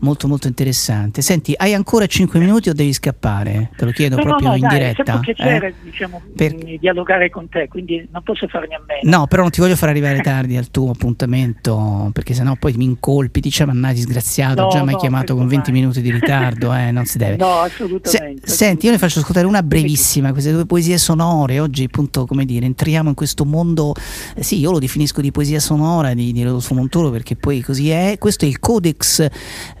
molto, 0.00 0.28
molto 0.28 0.46
interessante. 0.46 1.22
Senti, 1.22 1.54
hai 1.56 1.74
ancora 1.74 2.06
5 2.06 2.38
minuti 2.38 2.68
o 2.68 2.72
devi 2.74 2.92
scappare? 2.92 3.70
Te 3.76 3.84
lo 3.84 3.90
chiedo 3.92 4.16
No, 4.16 4.22
no, 4.22 4.28
proprio 4.28 4.48
no, 4.50 4.54
in 4.56 4.60
dai, 4.60 4.78
diretta. 4.78 5.02
È 5.12 5.14
un 5.14 5.20
piacere 5.20 5.66
eh? 5.68 5.74
diciamo, 5.82 6.22
Per- 6.34 6.78
dialogare 6.78 7.30
con 7.30 7.48
te, 7.48 7.68
quindi 7.68 8.06
non 8.12 8.22
posso 8.22 8.46
farne 8.48 8.74
a 8.74 8.80
meno. 8.86 9.18
No, 9.18 9.26
però 9.26 9.42
non 9.42 9.50
ti 9.50 9.60
voglio 9.60 9.76
far 9.76 9.88
arrivare 9.88 10.20
tardi 10.20 10.56
al 10.56 10.70
tuo 10.70 10.90
appuntamento, 10.90 12.10
perché 12.12 12.34
sennò 12.34 12.56
poi 12.56 12.72
mi 12.74 12.84
incolpi, 12.84 13.40
dici, 13.40 13.64
ma 13.64 13.72
no, 13.72 13.92
disgraziato, 13.92 14.62
No, 14.62 14.68
già 14.68 14.82
mi 14.82 14.88
hai 14.88 14.94
no, 14.94 14.98
chiamato 15.00 15.34
con 15.34 15.46
20 15.46 15.72
minuti 15.72 16.00
di 16.00 16.10
ritardo, 16.10 16.72
eh, 16.74 16.90
non 16.90 17.04
si 17.04 17.18
deve. 17.18 17.36
No, 17.50 17.62
Se- 17.64 17.72
assolutamente. 17.74 18.48
senti, 18.50 18.86
io 18.86 18.92
ne 18.92 18.98
faccio 18.98 19.20
ascoltare 19.20 19.46
una 19.46 19.62
brevissima, 19.62 20.32
queste 20.32 20.52
due 20.52 20.66
poesie 20.66 20.98
sonore. 20.98 21.58
Oggi, 21.60 21.84
appunto, 21.84 22.26
come 22.26 22.44
dire, 22.44 22.66
entriamo 22.66 23.08
in 23.08 23.14
questo 23.14 23.44
mondo. 23.44 23.94
eh, 24.34 24.42
sì, 24.42 24.58
io 24.58 24.70
lo 24.72 24.78
definisco 24.78 25.20
di 25.20 25.30
poesia 25.30 25.58
sonora 25.60 26.12
di, 26.14 26.32
di 26.32 26.42
Rodolfo 26.42 26.74
Montoro 26.74 27.10
perché 27.10 27.29
poi 27.36 27.60
così 27.60 27.90
è. 27.90 28.16
Questo 28.18 28.44
è 28.44 28.48
il 28.48 28.58
Codex 28.58 29.20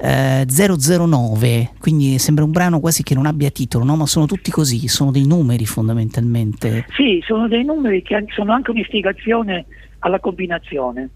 eh, 0.00 0.46
009, 0.46 1.70
quindi 1.78 2.18
sembra 2.18 2.44
un 2.44 2.50
brano 2.50 2.80
quasi 2.80 3.02
che 3.02 3.14
non 3.14 3.26
abbia 3.26 3.50
titolo, 3.50 3.84
no? 3.84 3.96
Ma 3.96 4.06
sono 4.06 4.26
tutti 4.26 4.50
così, 4.50 4.88
sono 4.88 5.10
dei 5.10 5.26
numeri 5.26 5.66
fondamentalmente. 5.66 6.86
Sì, 6.94 7.22
sono 7.24 7.48
dei 7.48 7.64
numeri 7.64 8.02
che 8.02 8.24
sono 8.34 8.52
anche 8.52 8.70
un'istigazione 8.70 9.66
alla 10.00 10.20
combinazione. 10.20 11.08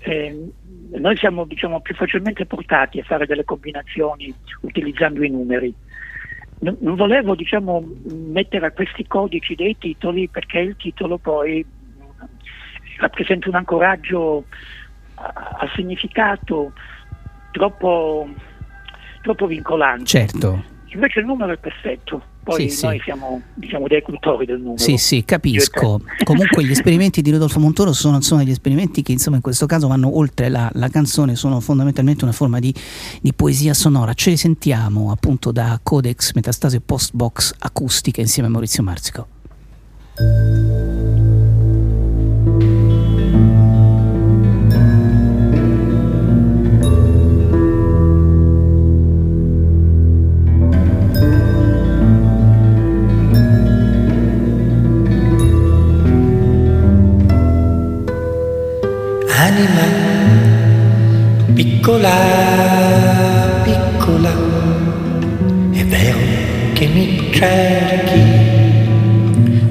Eh, 0.00 0.50
noi 0.90 1.16
siamo 1.16 1.44
diciamo, 1.44 1.80
più 1.80 1.94
facilmente 1.94 2.46
portati 2.46 3.00
a 3.00 3.04
fare 3.04 3.26
delle 3.26 3.44
combinazioni 3.44 4.32
utilizzando 4.62 5.22
i 5.22 5.28
numeri. 5.28 5.74
Non, 6.60 6.96
volevo 6.96 7.34
diciamo, 7.34 7.84
mettere 8.12 8.66
a 8.66 8.72
questi 8.72 9.06
codici 9.06 9.54
dei 9.54 9.76
titoli 9.78 10.28
perché 10.28 10.58
il 10.58 10.76
titolo 10.76 11.18
poi 11.18 11.64
mh, 11.64 12.24
rappresenta 12.98 13.48
un 13.48 13.54
ancoraggio 13.54 14.44
a- 15.20 15.56
al 15.60 15.70
significato 15.74 16.72
troppo, 17.52 18.28
troppo 19.22 19.46
vincolante. 19.46 20.04
Certo. 20.04 20.76
Invece 20.90 21.20
il 21.20 21.26
numero 21.26 21.52
è 21.52 21.58
perfetto, 21.58 22.22
poi 22.42 22.70
Sì, 22.70 22.76
sì. 22.76 22.86
noi 22.86 23.00
siamo 23.04 23.42
diciamo, 23.52 23.86
dei 23.88 24.00
cultori 24.00 24.46
del 24.46 24.56
numero. 24.58 24.78
Sì, 24.78 24.96
sì, 24.96 25.22
capisco. 25.22 26.00
Comunque 26.24 26.64
gli 26.64 26.70
esperimenti 26.72 27.20
di 27.20 27.30
Rodolfo 27.30 27.60
Montoro 27.60 27.92
sono 27.92 28.16
insomma 28.16 28.42
degli 28.42 28.52
esperimenti 28.52 29.02
che 29.02 29.12
insomma 29.12 29.36
in 29.36 29.42
questo 29.42 29.66
caso 29.66 29.86
vanno 29.86 30.16
oltre 30.16 30.48
la, 30.48 30.70
la 30.72 30.88
canzone, 30.88 31.34
sono 31.36 31.60
fondamentalmente 31.60 32.24
una 32.24 32.32
forma 32.32 32.58
di, 32.58 32.74
di 33.20 33.34
poesia 33.34 33.74
sonora. 33.74 34.14
Ce 34.14 34.30
li 34.30 34.38
sentiamo 34.38 35.10
appunto 35.10 35.52
da 35.52 35.78
Codex 35.82 36.32
Metastasio 36.32 36.80
Postbox 36.80 37.54
Acustica 37.58 38.22
insieme 38.22 38.48
a 38.48 38.52
Maurizio 38.52 38.82
Marzico. 38.82 39.28
Anima. 59.58 59.86
Piccola, 61.52 62.14
piccola, 63.64 64.30
è 65.72 65.84
vero 65.84 66.18
che 66.74 66.86
mi 66.86 67.28
cerchi, 67.32 68.22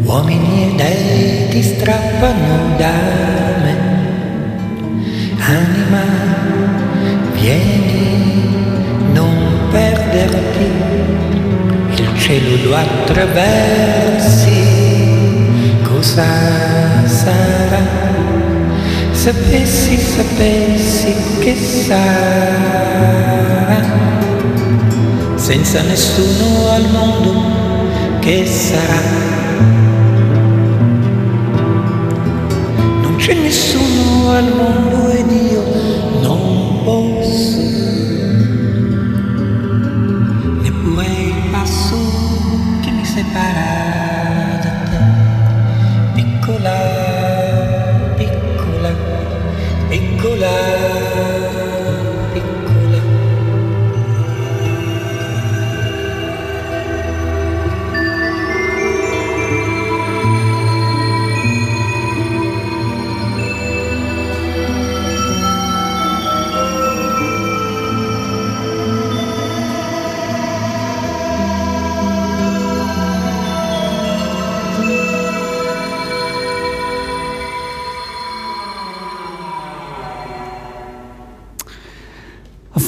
uomini 0.04 0.64
e 0.64 0.76
dei 0.76 1.48
ti 1.52 1.62
strappano 1.64 2.76
da 2.76 2.92
me. 3.64 3.76
Anima, 5.38 6.04
vieni, 7.36 8.52
non 9.14 9.70
perderti, 9.72 10.70
il 11.96 12.20
cielo 12.20 12.58
lo 12.62 12.76
attraversi, 12.76 14.52
cosa 15.84 16.26
sarà? 17.06 18.47
Sapessi, 19.28 19.98
sapessi 19.98 21.14
che 21.40 21.54
sarà 21.54 22.56
senza 25.36 25.82
nessuno 25.82 26.70
al 26.70 26.90
mondo 26.90 27.34
che 28.22 28.46
sarà. 28.46 29.02
Non 33.02 33.16
c'è 33.18 33.34
nessuno 33.34 34.32
al 34.32 34.54
mondo 34.56 35.07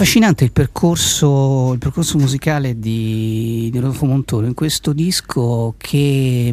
Affascinante 0.09 0.43
il 0.43 0.51
percorso, 0.51 1.71
il 1.73 1.77
percorso 1.77 2.17
musicale 2.17 2.79
di, 2.79 3.69
di 3.71 3.77
Rodolfo 3.77 4.07
Montoro 4.07 4.47
in 4.47 4.55
questo 4.55 4.91
disco 4.91 5.75
che 5.77 6.51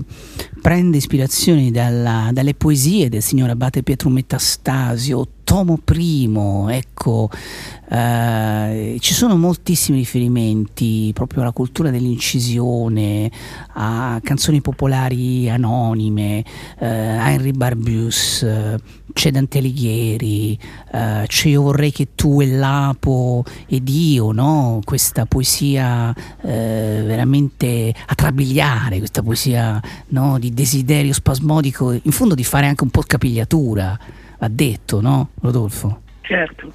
prende 0.67 0.97
ispirazioni 0.97 1.71
dalla- 1.71 2.31
dalle 2.33 2.53
poesie 2.55 3.09
del 3.09 3.23
signor 3.23 3.51
Abate 3.51 3.85
Pietro 3.85 4.11
Metastasio, 4.11 5.29
tomo 5.45 5.79
primo, 5.79 6.69
ecco, 6.69 7.31
eh, 7.89 8.97
ci 8.99 9.15
sono 9.15 9.37
moltissimi 9.37 9.99
riferimenti 9.99 11.13
proprio 11.15 11.43
alla 11.43 11.53
cultura 11.53 11.91
dell'incisione, 11.91 13.31
a 13.75 14.19
canzoni 14.25 14.61
popolari 14.61 15.49
anonime, 15.49 16.45
eh, 16.81 16.85
a 16.85 17.31
Henry 17.31 17.53
Barbius, 17.53 18.43
eh, 18.43 18.77
c'è 19.13 19.31
Dante 19.31 19.59
Alighieri, 19.59 20.59
eh, 20.93 21.25
c'è 21.27 21.49
Io 21.49 21.63
vorrei 21.63 21.93
che 21.93 22.09
tu 22.17 22.41
e 22.41 22.49
Lapo 22.49 23.45
ed 23.67 23.89
io, 23.89 24.33
no? 24.33 24.81
questa 24.85 25.27
poesia 25.27 26.13
eh, 26.43 27.03
veramente 27.07 27.95
attrabiliare, 28.07 28.99
questa 28.99 29.23
poesia 29.23 29.81
no? 30.09 30.41
di 30.41 30.53
desiderio 30.57 31.13
spasmodico, 31.13 31.93
in 31.93 32.13
fondo 32.13 32.35
di 32.35 32.43
fare 32.43 32.65
anche 32.65 32.83
un 32.83 32.89
po' 32.89 33.03
capigliatura, 33.07 33.99
va 34.39 34.49
detto, 34.49 35.03
no 35.03 35.29
Rodolfo? 35.43 36.01
Certo. 36.23 36.73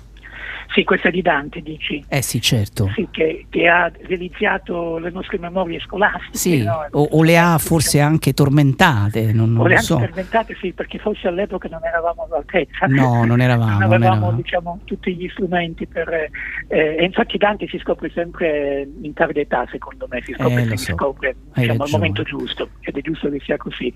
Sì, 0.73 0.83
questa 0.85 1.09
di 1.09 1.21
Dante, 1.21 1.61
dici? 1.61 2.03
Eh 2.07 2.21
sì, 2.21 2.39
certo. 2.39 2.89
Sì, 2.95 3.05
che, 3.11 3.45
che 3.49 3.67
ha 3.67 3.91
realizzato 4.03 4.97
le 4.99 5.09
nostre 5.09 5.37
memorie 5.37 5.79
scolastiche. 5.81 6.37
Sì, 6.37 6.63
no? 6.63 6.87
o, 6.91 7.07
o 7.11 7.23
le 7.23 7.37
ha 7.37 7.57
forse 7.57 7.99
anche 7.99 8.33
tormentate, 8.33 9.33
non, 9.33 9.51
non 9.51 9.63
O 9.65 9.67
le 9.67 9.79
so. 9.79 9.99
fermentate, 9.99 10.55
sì, 10.61 10.71
perché 10.71 10.97
forse 10.97 11.27
all'epoca 11.27 11.67
non 11.67 11.83
eravamo 11.83 12.23
all'altezza. 12.23 12.85
No, 12.87 13.25
non 13.25 13.41
eravamo, 13.41 13.69
Non 13.71 13.79
non 13.79 13.91
avevamo 13.93 14.15
eravamo. 14.15 14.31
diciamo, 14.41 14.79
tutti 14.85 15.13
gli 15.13 15.27
strumenti 15.29 15.85
per... 15.87 16.07
eh, 16.09 16.29
e 16.69 17.03
infatti 17.03 17.37
Dante 17.37 17.67
si 17.67 17.77
scopre 17.79 18.09
sempre 18.13 18.87
in 19.01 19.13
tarda 19.13 19.39
età, 19.41 19.67
secondo 19.69 20.07
me, 20.09 20.21
si 20.23 20.33
scopre, 20.33 20.61
Eh, 20.61 20.65
lo 20.67 20.77
si 20.77 20.85
so. 20.85 20.93
scopre 20.93 21.35
diciamo, 21.53 21.83
al 21.83 21.89
momento 21.91 22.23
giusto 22.23 22.69
ed 22.79 22.95
è 22.97 23.01
giusto 23.01 23.29
che 23.29 23.39
sia 23.43 23.57
così. 23.57 23.91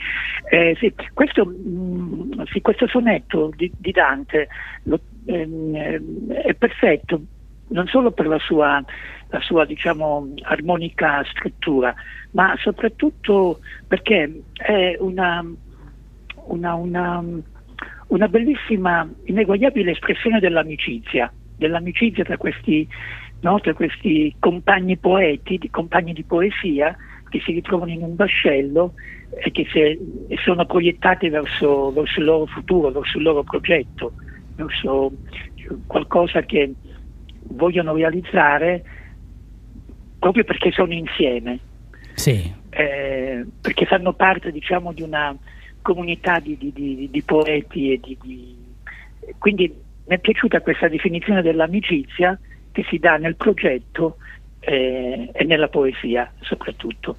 Eh, 0.50 0.76
sì, 0.78 0.94
questo, 1.14 1.46
mm, 1.46 2.42
sì, 2.52 2.60
questo 2.62 2.86
sonetto 2.88 3.50
di, 3.56 3.72
di 3.78 3.92
Dante 3.92 4.48
lo- 4.84 5.00
ehm, 5.26 6.32
è 6.32 6.54
perfetto 6.54 7.22
non 7.68 7.88
solo 7.88 8.12
per 8.12 8.28
la 8.28 8.40
sua, 8.40 8.84
la 9.30 9.40
sua 9.42 9.66
diciamo, 9.66 10.34
armonica 10.44 11.24
struttura, 11.26 11.94
ma 12.32 12.56
soprattutto 12.60 13.60
perché 13.88 14.44
è 14.54 14.96
una, 15.00 15.44
una, 16.48 16.74
una, 16.76 17.24
una 18.08 18.28
bellissima, 18.28 19.10
ineguagliabile 19.26 19.92
espressione 19.92 20.40
dell'amicizia, 20.40 21.34
dell'amicizia 21.56 22.24
tra 22.24 22.38
questi, 22.38 22.88
no, 23.40 23.60
tra 23.60 23.74
questi 23.74 24.36
compagni 24.38 24.98
poeti, 24.98 25.70
compagni 25.70 26.14
di 26.14 26.24
poesia 26.24 26.96
che 27.30 27.42
si 27.44 27.52
ritrovano 27.52 27.92
in 27.92 28.04
un 28.04 28.16
vascello 28.16 28.94
e 29.44 29.50
che 29.52 29.68
se- 29.72 29.98
sono 30.44 30.66
proiettati 30.66 31.30
verso, 31.30 31.92
verso 31.92 32.20
il 32.20 32.26
loro 32.26 32.46
futuro, 32.46 32.92
verso 32.92 33.18
il 33.18 33.24
loro 33.24 33.44
progetto, 33.44 34.14
verso 34.56 35.12
qualcosa 35.86 36.42
che 36.44 36.74
vogliono 37.50 37.94
realizzare 37.94 38.84
proprio 40.18 40.44
perché 40.44 40.72
sono 40.72 40.94
insieme 40.94 41.60
Sì, 42.14 42.52
eh, 42.70 43.46
perché 43.62 43.86
fanno 43.86 44.14
parte 44.14 44.52
diciamo 44.52 44.94
di 44.94 45.02
una 45.02 45.36
comunità 45.82 46.40
di, 46.40 46.58
di- 46.58 46.72
di- 46.74 47.10
di 47.12 47.22
poeti 47.22 47.92
e 47.94 48.00
di, 48.02 48.18
di- 48.22 48.76
quindi 49.38 49.68
mi 50.08 50.16
è 50.16 50.20
piaciuta 50.20 50.62
questa 50.62 50.88
definizione 50.88 51.42
dell'amicizia 51.42 52.40
che 52.72 52.84
si 52.90 52.98
dà 52.98 53.18
nel 53.18 53.36
progetto 53.36 54.18
eh, 54.60 55.30
e 55.32 55.44
nella 55.44 55.68
poesia 55.68 56.32
soprattutto. 56.42 57.18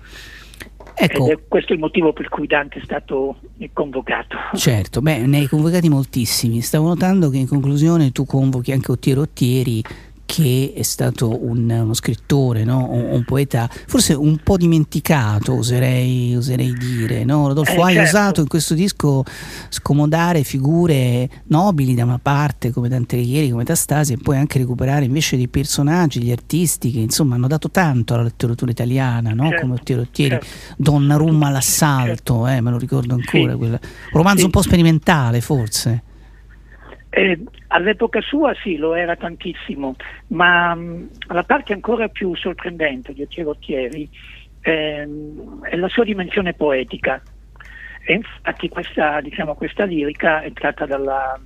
Ecco. 0.98 1.26
Ed 1.26 1.38
è 1.38 1.38
questo 1.46 1.74
il 1.74 1.78
motivo 1.78 2.12
per 2.14 2.28
cui 2.30 2.46
Dante 2.46 2.78
è 2.78 2.82
stato 2.82 3.36
convocato. 3.74 4.36
certo. 4.54 5.02
Beh, 5.02 5.26
ne 5.26 5.38
hai 5.38 5.46
convocati 5.46 5.88
moltissimi. 5.90 6.62
Stavo 6.62 6.88
notando 6.88 7.28
che 7.28 7.36
in 7.36 7.46
conclusione 7.46 8.12
tu 8.12 8.24
convochi 8.24 8.72
anche 8.72 8.92
Ottiero 8.92 9.20
Ottieri 9.20 9.82
che 10.26 10.72
è 10.76 10.82
stato 10.82 11.42
un- 11.46 11.70
uno 11.70 11.94
scrittore, 11.94 12.64
no? 12.64 12.90
un, 12.90 13.06
un 13.12 13.24
poeta 13.24 13.70
forse 13.86 14.12
un 14.12 14.38
po' 14.42 14.56
dimenticato, 14.56 15.54
oserei, 15.54 16.34
oserei 16.36 16.72
dire. 16.74 17.24
No? 17.24 17.46
Rodolfo, 17.46 17.70
Eh, 17.72 17.80
hai 17.82 17.94
certo. 17.94 18.08
osato 18.08 18.40
in 18.40 18.48
questo 18.48 18.74
disco 18.74 19.22
scomodare 19.68 20.42
figure 20.42 21.28
nobili 21.46 21.94
da 21.94 22.04
una 22.04 22.18
parte 22.20 22.70
come 22.72 22.88
Dante 22.88 23.16
Alighieri, 23.16 23.50
come 23.50 23.64
Tastasi 23.64 24.14
e 24.14 24.16
poi 24.18 24.36
anche 24.36 24.58
recuperare 24.58 25.04
invece 25.04 25.36
dei 25.36 25.48
personaggi, 25.48 26.20
gli 26.22 26.32
artisti 26.32 26.90
che 26.90 26.98
insomma 26.98 27.36
hanno 27.36 27.46
dato 27.46 27.70
tanto 27.70 28.14
alla 28.14 28.24
letteratura 28.24 28.70
italiana, 28.70 29.30
no? 29.32 29.48
Certo, 29.48 29.60
come 29.62 29.74
Ottiero 29.74 30.02
Ottieri, 30.02 30.30
certo. 30.40 30.46
Donnarumma 30.76 31.46
all'assalto, 31.46 32.46
eh, 32.48 32.60
me 32.60 32.70
lo 32.70 32.78
ricordo 32.78 33.14
ancora, 33.14 33.52
Sì. 33.52 33.58
quel 33.58 33.80
romanzo 34.12 34.38
Sì. 34.40 34.44
un 34.46 34.50
po' 34.50 34.62
sperimentale 34.62 35.40
forse. 35.40 36.02
Eh, 37.18 37.42
all'epoca 37.68 38.20
sua 38.20 38.52
sì, 38.62 38.76
lo 38.76 38.92
era 38.92 39.16
tantissimo, 39.16 39.96
ma 40.28 40.74
mh, 40.74 41.08
la 41.28 41.44
parte 41.44 41.72
ancora 41.72 42.08
più 42.08 42.34
sorprendente 42.36 43.14
di 43.14 43.22
Ottiero 43.22 43.50
Ottieri 43.50 44.06
ehm, 44.60 45.62
è 45.64 45.76
la 45.76 45.88
sua 45.88 46.04
dimensione 46.04 46.52
poetica. 46.52 47.22
E 48.04 48.12
infatti 48.12 48.68
questa, 48.68 49.22
diciamo, 49.22 49.54
questa 49.54 49.84
lirica 49.84 50.42
è 50.42 50.52
tratta 50.52 50.84
dalla- 50.84 51.40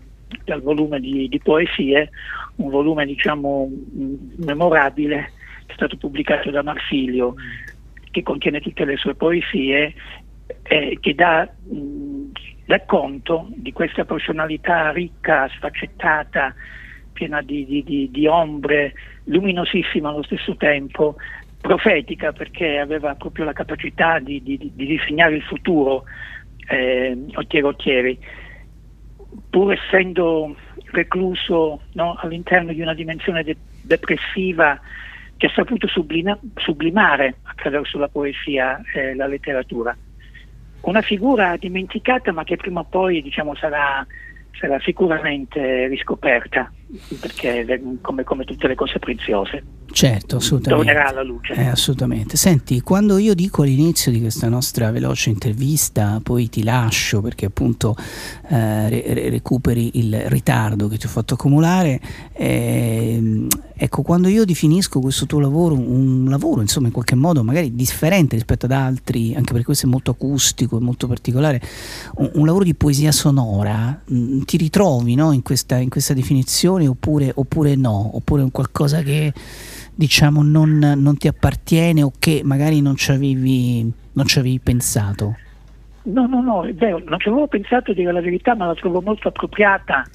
dal 0.44 0.60
volume 0.60 0.98
di, 0.98 1.28
di 1.28 1.38
poesie, 1.38 2.10
un 2.56 2.68
volume 2.70 3.06
diciamo, 3.06 3.66
mh, 3.68 4.44
memorabile, 4.44 5.30
che 5.66 5.72
è 5.72 5.74
stato 5.76 5.96
pubblicato 5.96 6.50
da 6.50 6.64
Marsilio, 6.64 7.34
che 8.10 8.24
contiene 8.24 8.60
tutte 8.60 8.84
le 8.84 8.96
sue 8.96 9.14
poesie, 9.14 9.94
eh, 10.62 10.98
che 11.00 11.14
dà, 11.14 11.48
mh, 11.62 12.19
dà 12.70 12.84
conto 12.84 13.48
di 13.56 13.72
questa 13.72 14.04
personalità 14.04 14.92
ricca, 14.92 15.48
sfaccettata, 15.48 16.54
piena 17.12 17.42
di, 17.42 17.66
di- 17.66 17.82
di- 17.82 18.10
di 18.12 18.26
ombre, 18.28 18.94
luminosissima 19.24 20.10
allo 20.10 20.22
stesso 20.22 20.54
tempo, 20.56 21.16
profetica 21.60 22.30
perché 22.30 22.78
aveva 22.78 23.16
proprio 23.16 23.44
la 23.44 23.52
capacità 23.52 24.20
di, 24.20 24.40
di- 24.40 24.70
di 24.72 24.86
disegnare 24.86 25.34
il 25.34 25.42
futuro, 25.42 26.04
eh, 26.68 27.18
Ottiero 27.34 27.68
Ottieri, 27.68 28.16
pur 29.48 29.72
essendo 29.72 30.56
recluso 30.92 31.82
no, 31.94 32.16
all'interno 32.20 32.72
di 32.72 32.80
una 32.80 32.94
dimensione 32.94 33.42
de- 33.42 33.56
depressiva 33.80 34.80
che 35.36 35.46
ha 35.46 35.52
saputo 35.52 35.88
sublina- 35.88 36.38
sublimare 36.54 37.38
attraverso 37.42 37.98
la 37.98 38.08
poesia 38.08 38.80
e 38.94 39.16
la 39.16 39.26
letteratura. 39.26 39.96
Una 40.82 41.02
figura 41.02 41.56
dimenticata 41.58 42.32
ma 42.32 42.44
che 42.44 42.56
prima 42.56 42.80
o 42.80 42.84
poi 42.84 43.22
diciamo, 43.22 43.54
sarà, 43.54 44.06
sarà 44.58 44.78
sicuramente 44.80 45.86
riscoperta, 45.88 46.72
perché 47.20 47.64
è 47.64 47.80
come, 48.00 48.24
come 48.24 48.44
tutte 48.44 48.66
le 48.66 48.74
cose 48.74 48.98
preziose. 48.98 49.62
Certo, 49.92 50.36
assolutamente. 50.36 50.84
Tornerà 50.84 51.10
alla 51.10 51.22
luce. 51.22 51.52
Eh, 51.54 51.66
assolutamente. 51.66 52.36
Senti, 52.36 52.80
quando 52.80 53.18
io 53.18 53.34
dico 53.34 53.62
all'inizio 53.62 54.12
di 54.12 54.20
questa 54.20 54.48
nostra 54.48 54.90
veloce 54.90 55.30
intervista, 55.30 56.20
poi 56.22 56.48
ti 56.48 56.62
lascio 56.62 57.20
perché 57.20 57.46
appunto 57.46 57.96
eh, 58.48 58.88
re- 58.88 59.04
re- 59.06 59.30
recuperi 59.30 59.98
il 59.98 60.20
ritardo 60.26 60.86
che 60.88 60.96
ti 60.96 61.06
ho 61.06 61.08
fatto 61.08 61.34
accumulare, 61.34 62.00
ehm, 62.32 63.48
ecco, 63.74 64.02
quando 64.02 64.28
io 64.28 64.44
definisco 64.44 65.00
questo 65.00 65.26
tuo 65.26 65.40
lavoro 65.40 65.74
un 65.74 66.26
lavoro, 66.28 66.60
insomma, 66.60 66.86
in 66.86 66.92
qualche 66.92 67.16
modo 67.16 67.42
magari 67.42 67.74
differente 67.74 68.36
rispetto 68.36 68.66
ad 68.66 68.72
altri, 68.72 69.34
anche 69.34 69.50
perché 69.50 69.64
questo 69.66 69.86
è 69.86 69.88
molto 69.88 70.12
acustico 70.12 70.76
e 70.76 70.80
molto 70.80 71.08
particolare, 71.08 71.60
un, 72.16 72.30
un 72.34 72.46
lavoro 72.46 72.62
di 72.62 72.74
poesia 72.74 73.10
sonora, 73.10 74.00
mh, 74.04 74.42
ti 74.42 74.56
ritrovi 74.56 75.16
no, 75.16 75.32
in, 75.32 75.42
questa, 75.42 75.76
in 75.76 75.88
questa 75.88 76.14
definizione 76.14 76.79
oppure, 76.86 77.32
oppure 77.34 77.74
no? 77.76 78.16
Oppure 78.16 78.42
un 78.42 78.50
qualcosa 78.50 79.02
che 79.02 79.32
diciamo 79.94 80.42
non, 80.42 80.78
non 80.96 81.16
ti 81.16 81.28
appartiene 81.28 82.02
o 82.02 82.12
che 82.18 82.40
magari 82.44 82.80
non 82.80 82.96
ci 82.96 83.10
avevi, 83.10 83.90
non 84.12 84.26
ci 84.26 84.38
avevi 84.38 84.58
pensato? 84.58 85.36
No, 86.02 86.26
no, 86.26 86.40
no, 86.40 86.64
è 86.64 86.72
vero, 86.72 87.02
non 87.04 87.20
ci 87.20 87.28
avevo 87.28 87.46
pensato 87.46 87.92
dire 87.92 88.10
la 88.10 88.22
verità, 88.22 88.54
ma 88.54 88.66
la 88.66 88.74
trovo 88.74 89.02
molto 89.02 89.28
appropriata, 89.28 90.06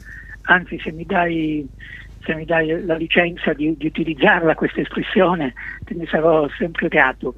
anzi 0.43 0.79
se 0.79 0.91
mi 0.91 1.05
dai, 1.05 1.67
se 2.23 2.33
mi 2.33 2.45
dai 2.45 2.83
la 2.83 2.95
licenza 2.95 3.53
di, 3.53 3.75
di 3.77 3.85
utilizzarla 3.85 4.55
questa 4.55 4.81
espressione, 4.81 5.53
te 5.83 5.93
ne 5.93 6.07
sarò 6.07 6.47
sempre 6.57 6.87
grato. 6.87 7.35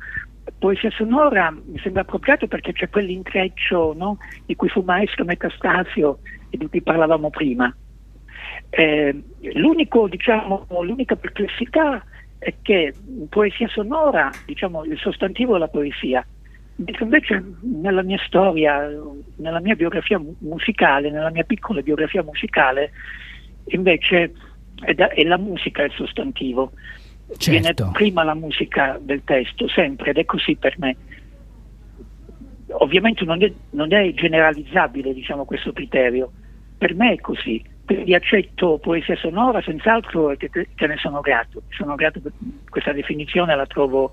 Poesia 0.59 0.89
sonora 0.91 1.51
mi 1.51 1.77
sembra 1.79 2.03
appropriato 2.03 2.47
perché 2.47 2.71
c'è 2.71 2.89
quell'intreccio 2.89 3.93
no, 3.97 4.17
di 4.45 4.55
cui 4.55 4.69
fu 4.69 4.81
maestro 4.81 5.25
Metastasio 5.25 6.19
e 6.49 6.57
di 6.57 6.67
cui 6.67 6.81
parlavamo 6.81 7.29
prima. 7.29 7.75
Eh, 8.69 9.23
l'unico, 9.53 10.07
diciamo, 10.07 10.65
l'unica 10.81 11.15
perplessità 11.15 12.03
è 12.37 12.53
che 12.61 12.93
in 13.07 13.27
poesia 13.29 13.67
sonora 13.67 14.29
diciamo, 14.45 14.83
il 14.83 14.97
sostantivo 14.97 15.55
è 15.55 15.59
la 15.59 15.67
poesia, 15.67 16.25
mentre 16.75 17.03
invece 17.03 17.43
nella 17.61 18.03
mia 18.03 18.19
storia, 18.25 18.87
nella 19.37 19.59
mia 19.59 19.75
biografia 19.75 20.19
mu- 20.19 20.35
musicale, 20.39 21.09
nella 21.09 21.31
mia 21.31 21.43
piccola 21.43 21.81
biografia 21.81 22.23
musicale, 22.23 22.91
invece 23.67 24.33
è, 24.83 24.93
da- 24.93 25.09
è 25.09 25.23
la 25.23 25.37
musica 25.37 25.83
il 25.83 25.91
sostantivo. 25.93 26.71
Viene 27.45 27.65
Certo. 27.65 27.89
prima 27.91 28.23
la 28.23 28.35
musica 28.35 28.97
del 29.01 29.21
testo, 29.25 29.67
sempre, 29.67 30.11
ed 30.11 30.17
è 30.17 30.25
così 30.25 30.55
per 30.55 30.75
me. 30.77 30.95
Ovviamente 32.69 33.25
non 33.25 33.41
è, 33.43 33.51
non 33.71 33.91
è 33.93 34.13
generalizzabile 34.13 35.13
diciamo, 35.13 35.45
questo 35.45 35.73
criterio, 35.73 36.31
per 36.77 36.93
me 36.95 37.13
è 37.13 37.19
così, 37.19 37.61
quindi 37.87 38.13
accetto 38.13 38.79
poesia 38.79 39.15
sonora 39.15 39.61
senz'altro 39.61 40.31
e 40.31 40.35
te, 40.35 40.49
te 40.75 40.87
ne 40.87 40.97
sono 40.97 41.21
grato, 41.21 41.61
sono 41.69 41.95
grato 41.95 42.19
per 42.19 42.33
questa 42.69 42.91
definizione, 42.91 43.55
la 43.55 43.65
trovo 43.65 44.11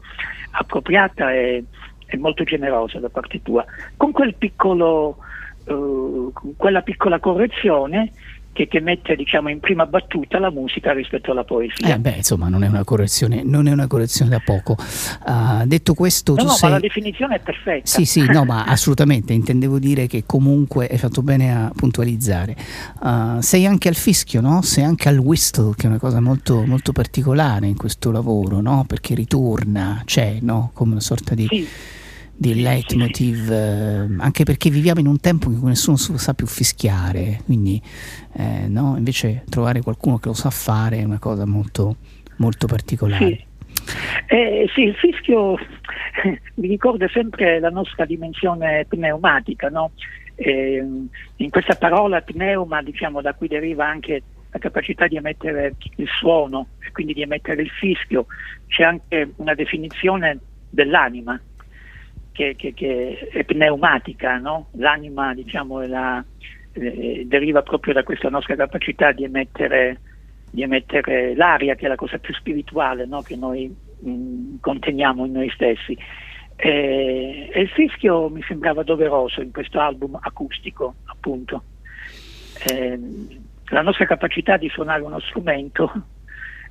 appropriata 0.52 1.32
e, 1.32 1.64
e 2.06 2.16
molto 2.16 2.44
generosa 2.44 3.00
da 3.00 3.08
parte 3.08 3.42
tua, 3.42 3.64
con 3.96 4.12
quel 4.12 4.36
piccolo, 4.36 5.16
eh, 5.64 6.30
quella 6.56 6.82
piccola 6.82 7.18
correzione 7.18 8.12
che, 8.54 8.68
che 8.68 8.80
mette 8.80 9.16
diciamo, 9.16 9.50
in 9.50 9.58
prima 9.58 9.84
battuta 9.84 10.38
la 10.38 10.50
musica 10.50 10.92
rispetto 10.92 11.32
alla 11.32 11.44
poesia. 11.44 11.94
Eh 11.94 11.98
beh, 11.98 12.12
insomma, 12.12 12.48
non 12.48 12.62
è 12.62 12.68
una 12.68 12.84
correzione, 12.84 13.42
non 13.42 13.66
è 13.66 13.72
una 13.72 13.88
correzione 13.88 14.30
da 14.30 14.40
poco. 14.42 14.76
Uh, 15.26 15.66
detto 15.66 15.92
questo, 15.92 16.34
no, 16.34 16.38
tu 16.38 16.44
no, 16.46 16.52
sei... 16.52 16.68
ma 16.70 16.76
la 16.76 16.80
definizione 16.80 17.34
è 17.34 17.40
perfetta. 17.40 17.84
Sì, 17.84 18.06
sì, 18.06 18.24
no, 18.24 18.44
ma 18.44 18.64
assolutamente, 18.66 19.32
intendevo 19.32 19.78
dire 19.78 20.06
che 20.06 20.22
comunque 20.24 20.86
hai 20.86 20.98
fatto 20.98 21.20
bene 21.20 21.52
a 21.52 21.72
puntualizzare. 21.74 22.56
Uh, 23.02 23.40
sei 23.40 23.66
anche 23.66 23.88
al 23.88 23.96
fischio, 23.96 24.40
no? 24.40 24.62
Sei 24.62 24.84
anche 24.84 25.08
al 25.08 25.18
whistle, 25.18 25.74
che 25.76 25.86
è 25.86 25.88
una 25.88 25.98
cosa 25.98 26.20
molto, 26.20 26.64
molto 26.64 26.92
particolare 26.92 27.66
in 27.66 27.76
questo 27.76 28.12
lavoro, 28.12 28.60
no? 28.60 28.84
Perché 28.86 29.14
ritorna, 29.14 30.00
c'è, 30.04 30.38
no? 30.40 30.70
Come 30.72 30.92
una 30.92 31.00
sorta 31.00 31.34
di... 31.34 31.46
Sì 31.50 32.02
di 32.36 32.60
leitmotiv, 32.60 33.50
eh, 33.50 34.06
anche 34.18 34.44
perché 34.44 34.70
viviamo 34.70 35.00
in 35.00 35.06
un 35.06 35.20
tempo 35.20 35.50
in 35.50 35.60
cui 35.60 35.68
nessuno 35.68 35.96
sa 35.96 36.34
più 36.34 36.46
fischiare, 36.46 37.40
quindi 37.44 37.80
eh, 38.34 38.66
no? 38.68 38.94
invece 38.96 39.44
trovare 39.48 39.80
qualcuno 39.80 40.18
che 40.18 40.28
lo 40.28 40.34
sa 40.34 40.50
fare 40.50 40.98
è 40.98 41.04
una 41.04 41.18
cosa 41.18 41.46
molto, 41.46 41.96
molto 42.36 42.66
particolare. 42.66 43.26
Sì. 43.26 43.52
Eh, 44.26 44.68
sì, 44.74 44.82
il 44.82 44.94
fischio 44.94 45.56
mi 46.54 46.68
ricorda 46.68 47.08
sempre 47.08 47.60
la 47.60 47.70
nostra 47.70 48.04
dimensione 48.04 48.86
pneumatica, 48.88 49.68
no? 49.68 49.92
eh, 50.34 50.84
in 51.36 51.50
questa 51.50 51.74
parola 51.74 52.20
pneuma, 52.20 52.82
diciamo, 52.82 53.20
da 53.20 53.34
cui 53.34 53.48
deriva 53.48 53.86
anche 53.86 54.22
la 54.50 54.58
capacità 54.58 55.06
di 55.06 55.16
emettere 55.16 55.74
il 55.96 56.08
suono 56.08 56.68
e 56.80 56.90
quindi 56.92 57.12
di 57.12 57.22
emettere 57.22 57.62
il 57.62 57.70
fischio, 57.70 58.26
c'è 58.68 58.84
anche 58.84 59.32
una 59.36 59.54
definizione 59.54 60.38
dell'anima, 60.70 61.40
che, 62.34 62.56
che, 62.56 62.74
che 62.74 63.28
è 63.30 63.44
pneumatica, 63.44 64.38
no? 64.38 64.66
l'anima 64.72 65.32
diciamo, 65.34 65.86
la, 65.86 66.22
eh, 66.72 67.22
deriva 67.26 67.62
proprio 67.62 67.94
da 67.94 68.02
questa 68.02 68.28
nostra 68.28 68.56
capacità 68.56 69.12
di 69.12 69.22
emettere, 69.22 70.00
di 70.50 70.62
emettere 70.62 71.36
l'aria, 71.36 71.76
che 71.76 71.86
è 71.86 71.88
la 71.88 71.94
cosa 71.94 72.18
più 72.18 72.34
spirituale 72.34 73.06
no? 73.06 73.22
che 73.22 73.36
noi 73.36 73.72
mh, 74.00 74.56
conteniamo 74.60 75.24
in 75.24 75.32
noi 75.32 75.48
stessi. 75.50 75.96
E, 76.56 77.50
e 77.52 77.60
il 77.60 77.68
fischio 77.68 78.28
mi 78.28 78.42
sembrava 78.42 78.82
doveroso 78.82 79.40
in 79.40 79.52
questo 79.52 79.78
album 79.78 80.18
acustico, 80.20 80.96
appunto. 81.04 81.62
E, 82.66 82.98
la 83.66 83.82
nostra 83.82 84.06
capacità 84.06 84.56
di 84.56 84.68
suonare 84.68 85.02
uno 85.02 85.20
strumento 85.20 85.90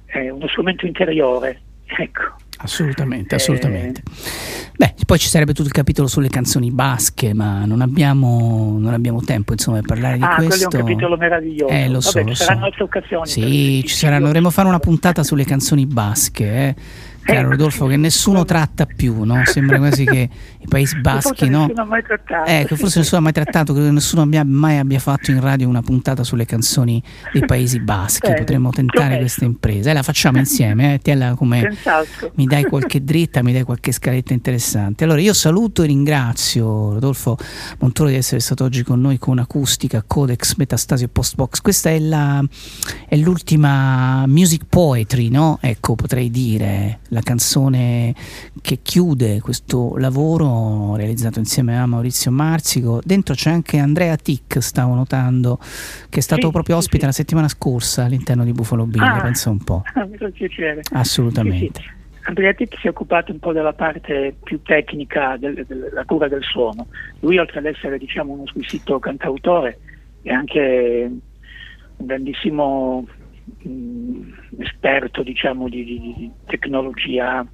è 0.06 0.30
uno 0.30 0.48
strumento 0.48 0.86
interiore, 0.86 1.62
ecco. 1.86 2.36
Assolutamente, 2.58 3.36
assolutamente. 3.36 4.02
Eh, 4.06 4.72
Beh, 4.76 4.94
poi 5.06 5.18
ci 5.20 5.28
sarebbe 5.28 5.54
tutto 5.54 5.68
il 5.68 5.74
capitolo 5.74 6.08
sulle 6.08 6.30
canzoni 6.30 6.72
basche, 6.72 7.34
ma 7.34 7.66
non 7.66 7.82
abbiamo, 7.82 8.78
non 8.80 8.94
abbiamo 8.94 9.22
tempo 9.22 9.54
insomma 9.54 9.80
di 9.80 9.86
parlare 9.86 10.18
di 10.18 10.24
ah, 10.24 10.36
questo. 10.36 10.48
quello 10.48 10.64
è 10.64 10.82
un 10.82 10.88
capitolo 10.88 11.18
meraviglioso. 11.18 11.74
Eh, 11.74 11.90
lo 11.90 12.02
so, 12.02 12.12
Vabbè, 12.14 12.30
lo 12.30 12.36
ci 12.36 12.44
saranno 12.44 12.60
so. 12.60 12.66
altre 12.66 12.84
occasioni. 12.84 13.28
Sì, 13.28 13.84
ci 13.86 13.96
saranno, 13.96 14.26
dovremmo 14.26 14.50
fare 14.50 14.68
una 14.68 14.80
puntata 14.80 15.24
sulle 15.24 15.44
canzoni 15.46 15.86
basche, 15.86 16.46
eh. 16.46 16.76
Caro 17.24 17.50
Rodolfo, 17.50 17.88
che 17.88 17.98
nessuno 17.98 18.46
tratta 18.46 18.86
più, 18.86 19.24
no? 19.24 19.42
Sembra 19.46 19.78
quasi 19.78 20.04
che 20.04 20.30
i 20.60 20.68
Paesi 20.68 21.00
Baschi, 21.00 21.30
forse 21.30 21.48
no? 21.48 21.62
nessuno 21.62 21.82
ha 21.82 21.86
mai 21.86 22.04
trattato. 22.04 22.50
Eh, 22.50 22.66
che 22.68 22.76
forse 22.76 23.00
nessuno 23.00 23.20
ha 23.20 23.24
mai 23.24 23.32
trattato, 23.32 23.74
credo 23.74 23.88
che 23.88 23.94
nessuno 23.94 24.22
abbia, 24.24 24.44
mai 24.44 24.78
abbia 24.78 25.00
fatto 25.00 25.32
in 25.32 25.40
radio 25.40 25.68
una 25.68 25.82
puntata 25.82 26.24
sulle 26.24 26.46
canzoni 26.46 27.02
dei 27.32 27.46
Paesi 27.46 27.80
Baschi. 27.80 28.28
Bene, 28.28 28.40
Potremmo 28.40 28.70
tentare 28.72 29.18
questa 29.18 29.46
impresa. 29.46 29.90
E 29.90 29.94
la 29.94 30.04
facciamo 30.04 30.38
insieme, 30.38 30.96
eh? 30.96 31.00
Te 31.00 31.16
la 31.16 31.36
come 31.36 31.76
mi 32.36 32.46
dai 32.46 32.64
qualche 32.64 33.04
dritta, 33.04 33.42
mi 33.42 33.54
dai 33.54 33.64
qualche 33.64 33.92
scaletta 33.92 34.34
interessante. 34.34 35.04
Allora 35.04 35.22
io 35.22 35.34
saluto 35.34 35.84
e 35.84 35.88
ringrazio 35.88 36.94
Rodolfo 36.94 37.38
Montoro 37.80 38.10
di 38.10 38.16
essere 38.16 38.40
stato 38.40 38.64
oggi 38.64 38.84
con 38.84 39.00
noi 39.02 39.18
con 39.18 39.40
acustica, 39.40 40.04
codex, 40.06 40.56
metastasio 40.56 41.06
e 41.06 41.10
postbox. 41.10 41.62
Questa 41.62 41.90
è, 41.90 42.00
la, 42.00 42.44
è 43.08 43.16
l'ultima 43.16 44.26
music 44.28 44.64
poetry, 44.68 45.30
no? 45.30 45.58
Ecco, 45.62 45.96
potrei 45.96 46.30
dire, 46.30 47.00
la 47.14 47.22
canzone 47.22 48.14
che 48.62 48.80
chiude 48.82 49.40
questo 49.40 49.96
lavoro 49.98 50.96
realizzato 50.96 51.40
insieme 51.40 51.78
a 51.80 51.86
Maurizio 51.86 52.32
Marzico. 52.32 53.00
Dentro 53.04 53.34
c'è 53.36 53.52
anche 53.52 53.78
Andrea 53.78 54.16
Tic, 54.18 54.62
stavo 54.62 54.94
notando, 54.96 55.58
che 56.10 56.20
è 56.20 56.22
stato 56.22 56.48
Sì, 56.48 56.52
proprio 56.52 56.76
ospite 56.78 57.00
sì. 57.02 57.06
la 57.06 57.12
settimana 57.12 57.48
scorsa 57.48 58.06
all'interno 58.06 58.44
di 58.44 58.52
Buffalo 58.52 58.86
Bill, 58.86 59.02
Ah. 59.04 59.22
pensa 59.22 59.50
un 59.50 59.60
po'. 59.64 59.84
mi 60.10 60.18
fa 60.18 60.30
piacere. 60.30 60.82
Assolutamente. 60.92 61.80
Sì. 61.82 62.02
Andrea 62.26 62.54
Tic 62.54 62.78
si 62.80 62.88
è 62.88 62.90
occupato 62.90 63.32
un 63.34 63.40
po' 63.40 63.52
della 63.52 63.74
parte 63.74 64.36
più 64.44 64.62
tecnica 64.62 65.36
del- 65.38 65.66
della 65.68 66.06
cura 66.06 66.28
del 66.30 66.42
suono. 66.44 66.88
Lui, 67.20 67.38
oltre 67.38 67.60
ad 67.60 67.66
essere 67.66 67.98
diciamo, 67.98 68.32
uno 68.34 68.48
squisito 68.48 68.98
cantautore, 69.00 69.80
è 70.22 70.32
anche 70.32 71.12
un 71.98 72.06
grandissimo 72.06 73.06
esperto 74.60 75.24
diciamo, 75.24 75.70
di, 75.70 75.84
di- 75.84 76.14
di 76.16 76.32
tecnologia 76.46 77.46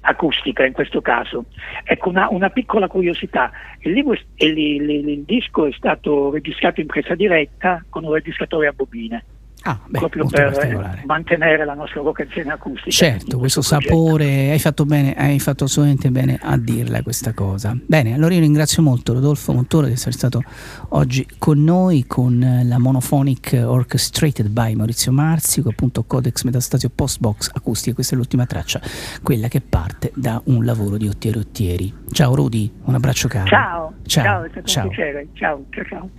acustica 0.00 0.64
in 0.64 0.72
questo 0.72 1.00
caso. 1.00 1.46
Ecco 1.84 2.08
una, 2.08 2.28
una 2.30 2.50
piccola 2.50 2.88
curiosità, 2.88 3.50
il, 3.80 3.92
libro 3.92 4.14
il- 4.36 4.58
il- 4.58 5.08
il 5.08 5.24
disco 5.24 5.66
è 5.66 5.72
stato 5.72 6.30
registrato 6.30 6.80
in 6.80 6.86
presa 6.86 7.14
diretta 7.14 7.84
con 7.88 8.04
un 8.04 8.12
registratore 8.12 8.68
a 8.68 8.72
bobine. 8.72 9.24
Ah, 9.68 9.78
beh, 9.86 9.98
proprio 9.98 10.26
per 10.26 11.02
mantenere 11.04 11.66
la 11.66 11.74
nostra 11.74 12.00
vocazione 12.00 12.52
acustica. 12.52 12.90
Certo, 12.90 13.36
questo 13.38 13.60
progetto. 13.60 13.90
sapore, 13.90 14.50
hai 14.50 14.58
fatto 14.58 14.86
bene, 14.86 15.14
hai 15.14 15.38
fatto 15.38 15.64
assolutamente 15.64 16.10
bene 16.10 16.38
a 16.40 16.56
dirla 16.56 17.02
questa 17.02 17.34
cosa. 17.34 17.76
Bene, 17.84 18.14
allora 18.14 18.32
io 18.32 18.40
ringrazio 18.40 18.82
molto 18.82 19.12
Rodolfo 19.12 19.52
Montoro 19.52 19.86
di 19.86 19.92
essere 19.92 20.12
stato 20.12 20.42
oggi 20.90 21.28
con 21.36 21.62
noi 21.62 22.06
con 22.06 22.62
la 22.64 22.78
Monophonic 22.78 23.62
Orchestrated 23.62 24.48
by 24.48 24.74
Maurizio 24.74 25.12
Marzico, 25.12 25.68
appunto 25.68 26.04
Codex 26.04 26.44
Metastasio 26.44 26.88
Postbox 26.88 27.50
Acustica, 27.52 27.94
questa 27.94 28.14
è 28.14 28.16
l'ultima 28.16 28.46
traccia, 28.46 28.80
quella 29.22 29.48
che 29.48 29.60
parte 29.60 30.12
da 30.14 30.40
un 30.46 30.64
lavoro 30.64 30.96
di 30.96 31.08
Ottieri 31.08 31.38
Ottieri. 31.38 31.94
Ciao 32.10 32.34
Rudy, 32.34 32.72
un 32.84 32.94
abbraccio 32.94 33.28
caro. 33.28 33.46
Ciao, 33.46 33.92
ciao, 34.06 34.24
ciao, 34.24 34.42
è 34.44 34.48
stato 34.48 34.66
ciao. 34.66 34.84
un 34.84 34.88
piacere. 34.88 35.28
Ciao, 35.34 35.64
ciao, 35.68 35.84
ciao. 35.84 36.10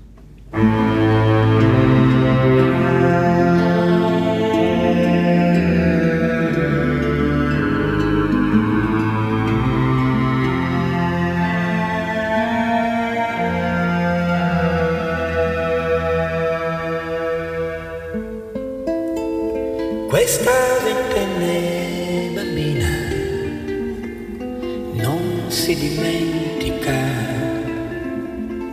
Si 25.70 25.76
dimentica, 25.76 26.96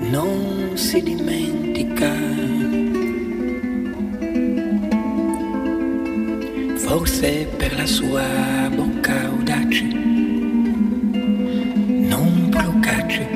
non 0.09 0.73
si 0.77 1.03
dimentica. 1.03 1.65
Forse 6.77 7.48
per 7.56 7.74
la 7.77 7.86
sua 7.86 8.70
bocca 8.74 9.24
audace, 9.27 9.85
non 12.12 12.48
procace, 12.51 13.27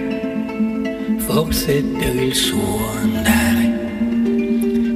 forse 1.19 1.83
per 1.83 2.15
il 2.15 2.35
suo 2.35 2.91
andare 3.03 3.61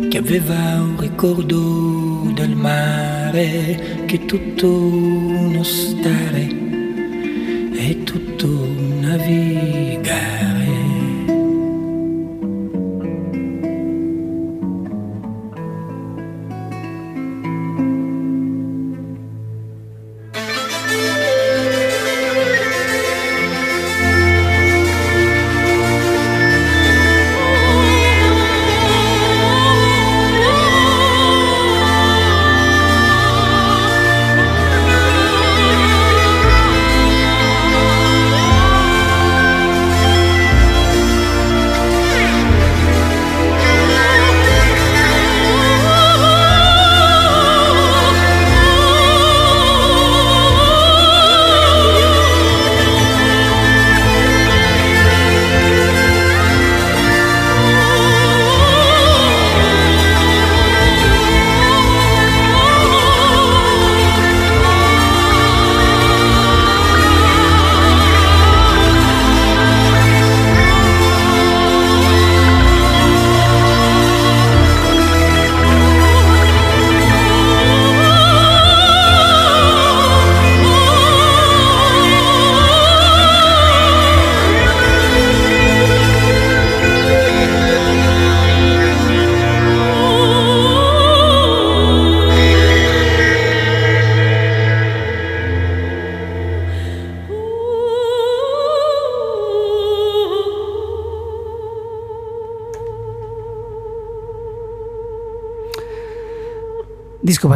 che 0.08 0.18
aveva 0.18 0.80
un 0.80 0.96
ricordo 0.98 2.30
del 2.34 2.54
mare, 2.54 4.04
che 4.06 4.24
tutto 4.24 4.68
uno 4.68 5.62
stare 5.62 6.46
è 7.72 8.02
tutto 8.04 8.46
navigare. 9.00 9.93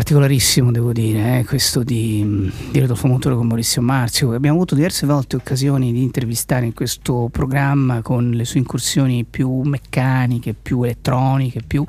Particolarissimo, 0.09 0.72
devo 0.72 0.94
dire, 0.94 1.40
eh, 1.40 1.44
questo 1.44 1.82
di, 1.82 2.51
di 2.70 2.80
Rodolfo 2.80 3.09
Montoro 3.09 3.36
con 3.36 3.47
Maurizio 3.47 3.82
Marzio. 3.82 4.32
Abbiamo 4.32 4.56
avuto 4.56 4.74
diverse 4.74 5.06
volte 5.06 5.36
occasioni 5.36 5.93
di 5.93 6.02
intervistare 6.02 6.64
in 6.64 6.72
questo 6.72 7.28
programma 7.30 8.01
con 8.01 8.30
le 8.30 8.47
sue 8.47 8.60
incursioni 8.60 9.26
più 9.28 9.60
meccaniche, 9.60 10.55
più 10.55 10.82
elettroniche, 10.82 11.60
più, 11.60 11.85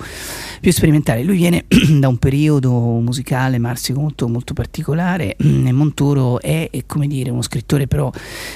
più 0.60 0.72
sperimentali. 0.72 1.24
Lui 1.24 1.38
viene 1.38 1.66
da 2.00 2.08
un 2.08 2.18
periodo 2.18 2.72
musicale, 2.72 3.58
Marzio, 3.58 3.96
molto, 3.96 4.28
molto 4.28 4.54
particolare 4.54 5.36
e 5.38 5.72
Montoro 5.72 6.40
è, 6.40 6.70
è, 6.72 6.84
come 6.86 7.08
dire, 7.08 7.30
uno 7.30 7.42
scrittore, 7.42 7.88
però 7.88 8.12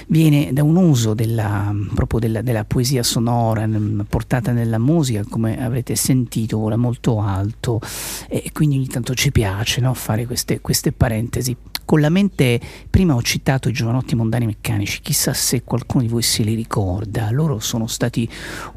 viene 0.07 0.51
da 0.53 0.63
un 0.63 0.75
uso 0.75 1.13
della, 1.13 1.73
proprio 1.93 2.19
della, 2.19 2.41
della 2.41 2.65
poesia 2.65 3.03
sonora 3.03 3.67
portata 4.07 4.51
nella 4.51 4.79
musica, 4.79 5.23
come 5.29 5.63
avrete 5.63 5.95
sentito, 5.95 6.57
vola 6.57 6.77
molto 6.77 7.19
alto 7.19 7.79
e 8.27 8.49
quindi 8.53 8.77
ogni 8.77 8.87
tanto 8.87 9.13
ci 9.13 9.31
piace 9.31 9.81
no? 9.81 9.93
fare 9.93 10.25
queste, 10.25 10.61
queste 10.61 10.91
parentesi. 10.91 11.55
Con 11.93 12.01
la 12.01 12.09
mente, 12.09 12.59
prima 12.89 13.13
ho 13.13 13.21
citato 13.21 13.69
i 13.69 13.71
giovanotti 13.71 14.15
mondani 14.15 14.47
meccanici, 14.47 14.99
chissà 15.01 15.31
se 15.31 15.61
qualcuno 15.61 16.01
di 16.01 16.09
voi 16.09 16.23
se 16.23 16.41
li 16.41 16.55
ricorda, 16.55 17.29
loro 17.29 17.59
sono 17.59 17.85
stati 17.85 18.27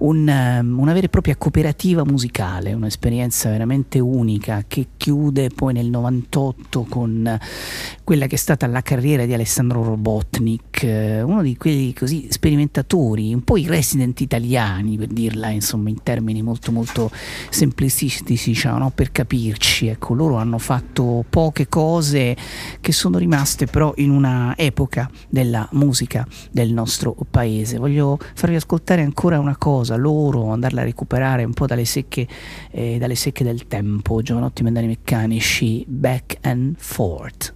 un, 0.00 0.28
um, 0.28 0.78
una 0.78 0.92
vera 0.92 1.06
e 1.06 1.08
propria 1.08 1.34
cooperativa 1.36 2.04
musicale, 2.04 2.74
un'esperienza 2.74 3.48
veramente 3.48 4.00
unica 4.00 4.64
che 4.68 4.88
chiude 4.98 5.48
poi 5.48 5.72
nel 5.72 5.88
98 5.88 6.82
con 6.90 7.40
quella 8.04 8.26
che 8.26 8.34
è 8.34 8.38
stata 8.38 8.66
la 8.66 8.82
carriera 8.82 9.24
di 9.24 9.32
Alessandro 9.32 9.82
Robotnik, 9.82 10.65
eh, 10.84 11.22
uno 11.22 11.42
di 11.42 11.56
quelli 11.56 11.92
così 11.92 12.26
sperimentatori, 12.30 13.32
un 13.32 13.42
po' 13.42 13.56
i 13.56 13.66
resident 13.66 14.20
italiani 14.20 14.96
per 14.96 15.08
dirla 15.08 15.48
insomma 15.48 15.88
in 15.88 16.02
termini 16.02 16.42
molto 16.42 16.72
molto 16.72 17.10
semplicistici, 17.50 18.50
diciamo, 18.50 18.78
no? 18.78 18.90
per 18.94 19.12
capirci, 19.12 19.88
ecco, 19.88 20.14
loro 20.14 20.36
hanno 20.36 20.58
fatto 20.58 21.24
poche 21.28 21.68
cose 21.68 22.36
che 22.80 22.92
sono 22.92 23.18
rimaste 23.18 23.66
però 23.66 23.92
in 23.96 24.10
una 24.10 24.54
epoca 24.56 25.10
della 25.28 25.68
musica 25.72 26.26
del 26.50 26.72
nostro 26.72 27.16
paese. 27.30 27.78
Voglio 27.78 28.18
farvi 28.34 28.56
ascoltare 28.56 29.02
ancora 29.02 29.38
una 29.38 29.56
cosa, 29.56 29.96
loro, 29.96 30.50
andarla 30.50 30.80
a 30.80 30.84
recuperare 30.84 31.44
un 31.44 31.52
po' 31.52 31.66
dalle 31.66 31.84
secche, 31.84 32.26
eh, 32.70 32.98
dalle 32.98 33.14
secche 33.14 33.44
del 33.44 33.66
tempo, 33.66 34.22
giovanotti 34.22 34.62
mandani 34.62 34.86
meccanici, 34.86 35.84
back 35.88 36.38
and 36.42 36.76
forth. 36.78 37.54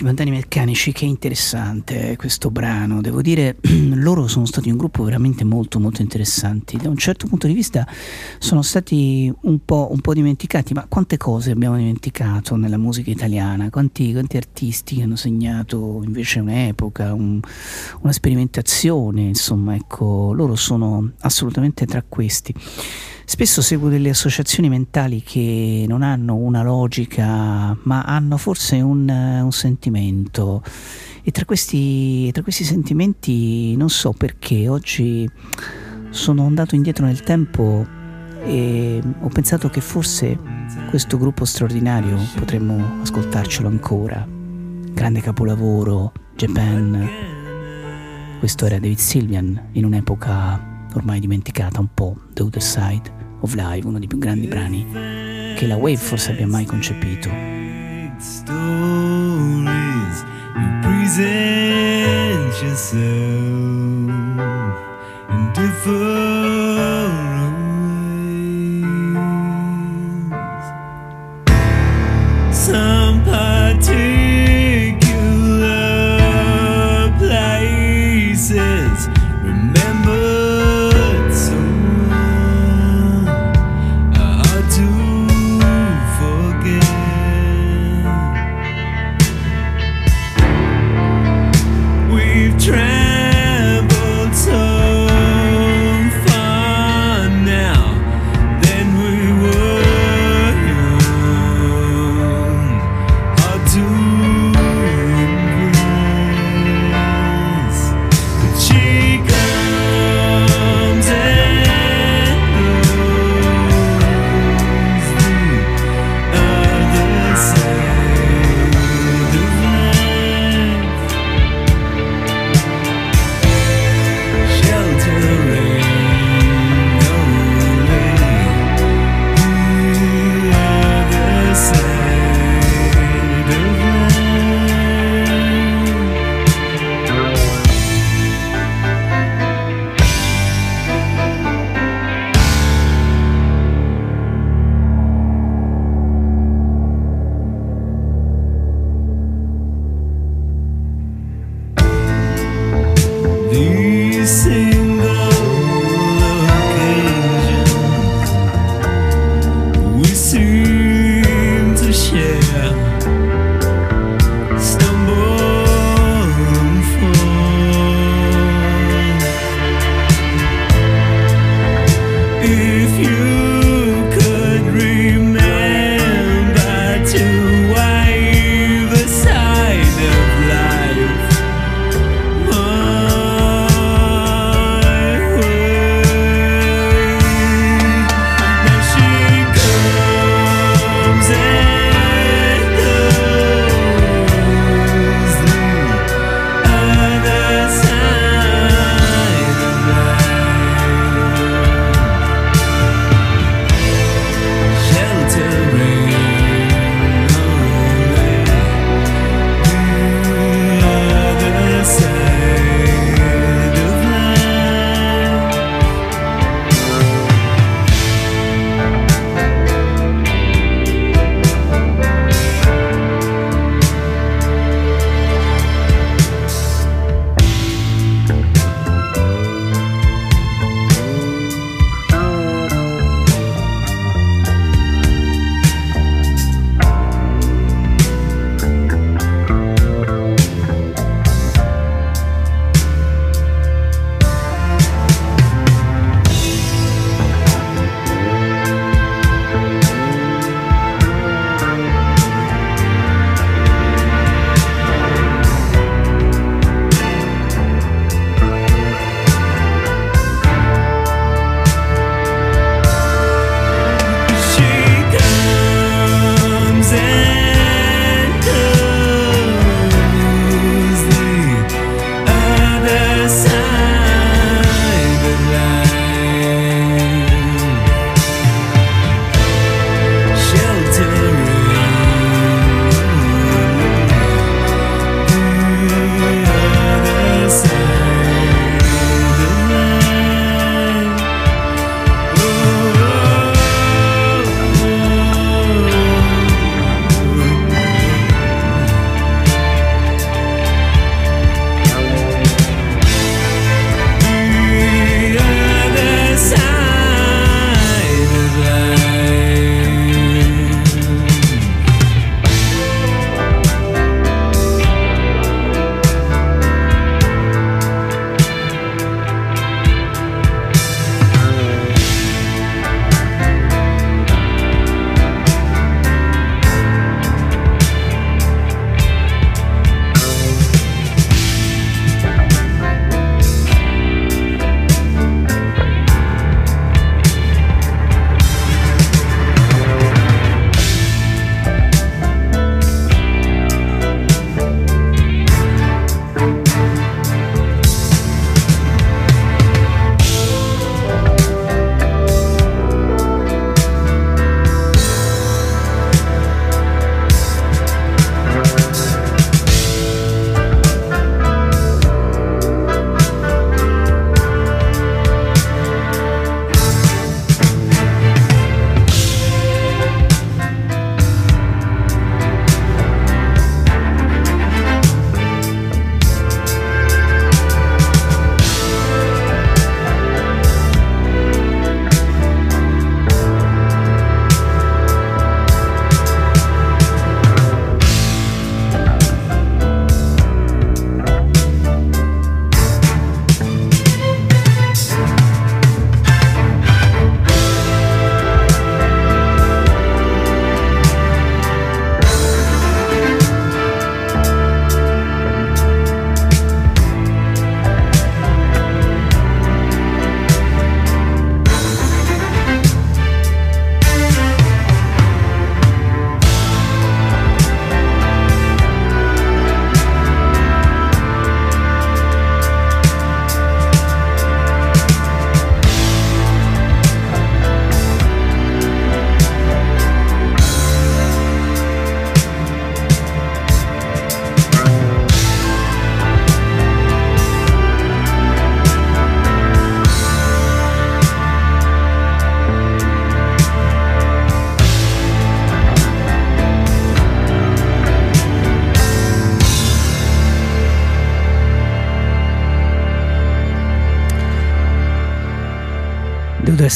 Giovanotti 0.00 0.04
Bandani 0.04 0.30
Meccanici, 0.30 0.92
che 0.92 1.04
interessante 1.04 2.16
questo 2.16 2.50
brano, 2.50 3.00
devo 3.00 3.20
dire, 3.20 3.56
loro 3.94 4.26
sono 4.28 4.46
stati 4.46 4.70
un 4.70 4.76
gruppo 4.76 5.02
veramente 5.04 5.44
molto 5.44 5.78
molto 5.78 6.00
interessanti, 6.00 6.76
da 6.76 6.88
un 6.88 6.96
certo 6.96 7.26
punto 7.26 7.46
di 7.46 7.52
vista 7.52 7.86
sono 8.38 8.62
stati 8.62 9.32
un 9.42 9.64
po', 9.64 9.88
un 9.90 10.00
po 10.00 10.14
dimenticati, 10.14 10.72
ma 10.72 10.86
quante 10.88 11.16
cose 11.16 11.50
abbiamo 11.50 11.76
dimenticato 11.76 12.56
nella 12.56 12.78
musica 12.78 13.10
italiana, 13.10 13.68
quanti, 13.68 14.12
quanti 14.12 14.36
artisti 14.36 15.02
hanno 15.02 15.16
segnato 15.16 16.00
invece 16.04 16.40
un'epoca, 16.40 17.12
un, 17.12 17.40
una 18.00 18.12
sperimentazione, 18.12 19.22
insomma, 19.22 19.74
ecco, 19.74 20.32
loro 20.32 20.56
sono 20.56 21.12
assolutamente 21.20 21.84
tra 21.84 22.02
questi. 22.06 22.54
Spesso 23.30 23.62
seguo 23.62 23.88
delle 23.88 24.10
associazioni 24.10 24.68
mentali 24.68 25.22
che 25.22 25.84
non 25.86 26.02
hanno 26.02 26.34
una 26.34 26.64
logica, 26.64 27.78
ma 27.84 28.02
hanno 28.02 28.36
forse 28.36 28.80
un, 28.80 29.08
un 29.08 29.52
sentimento. 29.52 30.64
E 31.22 31.30
tra 31.30 31.44
questi, 31.44 32.32
tra 32.32 32.42
questi 32.42 32.64
sentimenti 32.64 33.76
non 33.76 33.88
so 33.88 34.12
perché 34.12 34.66
oggi 34.66 35.30
sono 36.10 36.44
andato 36.44 36.74
indietro 36.74 37.06
nel 37.06 37.22
tempo 37.22 37.86
e 38.42 39.00
ho 39.20 39.28
pensato 39.28 39.70
che 39.70 39.80
forse 39.80 40.36
questo 40.88 41.16
gruppo 41.16 41.44
straordinario 41.44 42.18
potremmo 42.34 43.00
ascoltarcelo 43.00 43.68
ancora. 43.68 44.26
Grande 44.28 45.20
capolavoro, 45.20 46.12
Japan. 46.34 47.08
Questo 48.40 48.66
era 48.66 48.80
David 48.80 48.98
Sylvian 48.98 49.68
in 49.74 49.84
un'epoca 49.84 50.88
ormai 50.94 51.20
dimenticata 51.20 51.78
un 51.78 51.94
po', 51.94 52.16
The 52.32 52.42
Other 52.42 52.60
Side 52.60 53.19
of 53.40 53.54
Life, 53.54 53.86
uno 53.86 53.98
dei 53.98 54.08
più 54.08 54.18
grandi 54.18 54.46
brani 54.46 54.86
che 55.56 55.66
la 55.66 55.76
Wave 55.76 55.96
forse 55.96 56.30
abbia 56.30 56.46
mai 56.46 56.64
concepito. 56.64 57.28
Stories, 58.18 58.64
you 65.86 66.29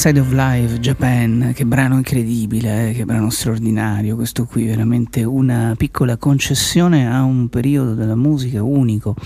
of 0.05 0.33
Life, 0.33 0.81
Japan, 0.81 1.52
che 1.55 1.65
brano 1.65 1.97
incredibile, 1.97 2.91
eh, 2.91 2.92
che 2.92 3.07
brano 3.07 3.31
straordinario, 3.31 4.16
questo 4.16 4.44
qui 4.44 4.66
veramente 4.66 5.24
una 5.24 5.73
piccola 5.78 6.18
concessione 6.18 7.10
a 7.10 7.23
un 7.23 7.49
periodo 7.49 7.94
della 7.94 8.15
musica 8.15 8.62
unico 8.62 9.16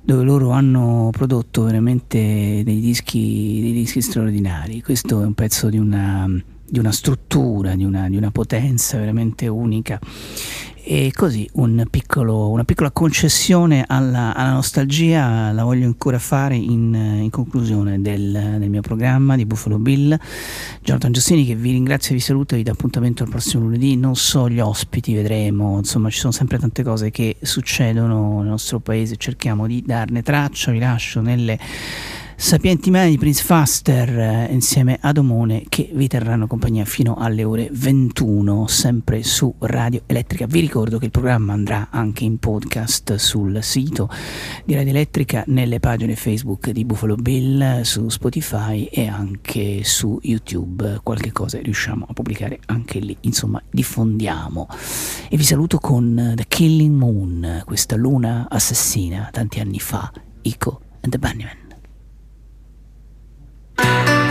dove 0.00 0.22
loro 0.22 0.50
hanno 0.50 1.08
prodotto 1.10 1.64
veramente 1.64 2.62
dei 2.64 2.78
dischi, 2.80 3.58
dei 3.60 3.72
dischi 3.72 4.00
straordinari. 4.00 4.82
Questo 4.82 5.20
è 5.20 5.26
un 5.26 5.34
pezzo 5.34 5.68
di 5.68 5.78
una, 5.78 6.30
di 6.64 6.78
una 6.78 6.92
struttura, 6.92 7.74
di 7.74 7.84
una, 7.84 8.08
di 8.08 8.16
una 8.16 8.30
potenza 8.30 8.98
veramente 8.98 9.48
unica. 9.48 9.98
E 10.90 11.12
così 11.14 11.46
un 11.56 11.84
piccolo, 11.90 12.48
una 12.48 12.64
piccola 12.64 12.90
concessione 12.90 13.84
alla, 13.86 14.34
alla, 14.34 14.52
nostalgia 14.52 15.52
la 15.52 15.62
voglio 15.62 15.84
ancora 15.84 16.18
fare 16.18 16.56
in, 16.56 16.94
in 16.94 17.28
conclusione 17.28 18.00
del, 18.00 18.56
del, 18.58 18.70
mio 18.70 18.80
programma 18.80 19.36
di 19.36 19.44
Buffalo 19.44 19.78
Bill. 19.78 20.18
Jonathan 20.80 21.12
Giustini 21.12 21.44
che 21.44 21.54
vi 21.56 21.72
ringrazio 21.72 22.12
e 22.12 22.14
vi 22.14 22.20
saluto 22.22 22.56
vi 22.56 22.62
do 22.62 22.72
appuntamento 22.72 23.22
al 23.22 23.28
prossimo 23.28 23.64
lunedì. 23.64 23.98
Non 23.98 24.16
so 24.16 24.48
gli 24.48 24.60
ospiti, 24.60 25.12
vedremo, 25.12 25.76
insomma 25.76 26.08
ci 26.08 26.20
sono 26.20 26.32
sempre 26.32 26.58
tante 26.58 26.82
cose 26.82 27.10
che 27.10 27.36
succedono 27.38 28.38
nel 28.38 28.48
nostro 28.48 28.78
paese, 28.78 29.16
cerchiamo 29.18 29.66
di 29.66 29.82
darne 29.84 30.22
traccia, 30.22 30.70
vi 30.70 30.78
lascio 30.78 31.20
nelle 31.20 31.58
sapienti 32.40 32.92
mani 32.92 33.10
di 33.10 33.18
Prince 33.18 33.42
Faster 33.42 34.16
eh, 34.16 34.48
insieme 34.52 34.96
ad 35.00 35.18
Omone 35.18 35.64
che 35.68 35.90
vi 35.92 36.06
terranno 36.06 36.46
compagnia 36.46 36.84
fino 36.84 37.16
alle 37.16 37.42
ore 37.42 37.68
21 37.72 38.68
sempre 38.68 39.24
su 39.24 39.52
Radio 39.58 40.02
Elettrica. 40.06 40.46
Vi 40.46 40.60
ricordo 40.60 40.98
che 40.98 41.06
il 41.06 41.10
programma 41.10 41.52
andrà 41.52 41.88
anche 41.90 42.22
in 42.22 42.38
podcast 42.38 43.16
sul 43.16 43.58
sito 43.62 44.08
di 44.64 44.74
Radio 44.74 44.90
Elettrica, 44.90 45.42
nelle 45.48 45.80
pagine 45.80 46.14
Facebook 46.14 46.70
di 46.70 46.84
Buffalo 46.84 47.16
Bill, 47.16 47.80
su 47.80 48.08
Spotify 48.08 48.84
e 48.84 49.08
anche 49.08 49.82
su 49.82 50.20
YouTube. 50.22 51.00
Qualche 51.02 51.32
cosa 51.32 51.60
riusciamo 51.60 52.06
a 52.08 52.12
pubblicare 52.12 52.60
anche 52.66 53.00
lì. 53.00 53.16
Insomma, 53.22 53.60
diffondiamo. 53.68 54.68
E 55.28 55.36
vi 55.36 55.44
saluto 55.44 55.78
con 55.78 56.34
The 56.36 56.44
Killing 56.46 56.94
Moon, 56.94 57.62
questa 57.66 57.96
luna 57.96 58.46
assassina 58.48 59.28
tanti 59.32 59.58
anni 59.58 59.80
fa, 59.80 60.10
Ico 60.42 60.80
and 61.00 61.10
the 61.10 61.18
Bunnymen. 61.18 61.67
Thank 63.78 64.08
you. 64.08 64.27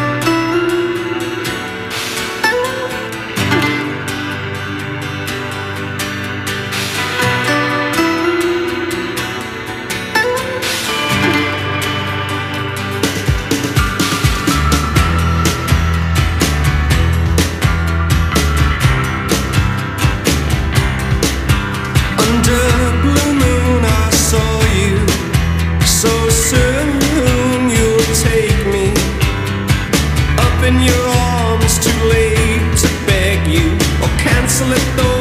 hustling 34.59 34.97
though. 34.97 35.16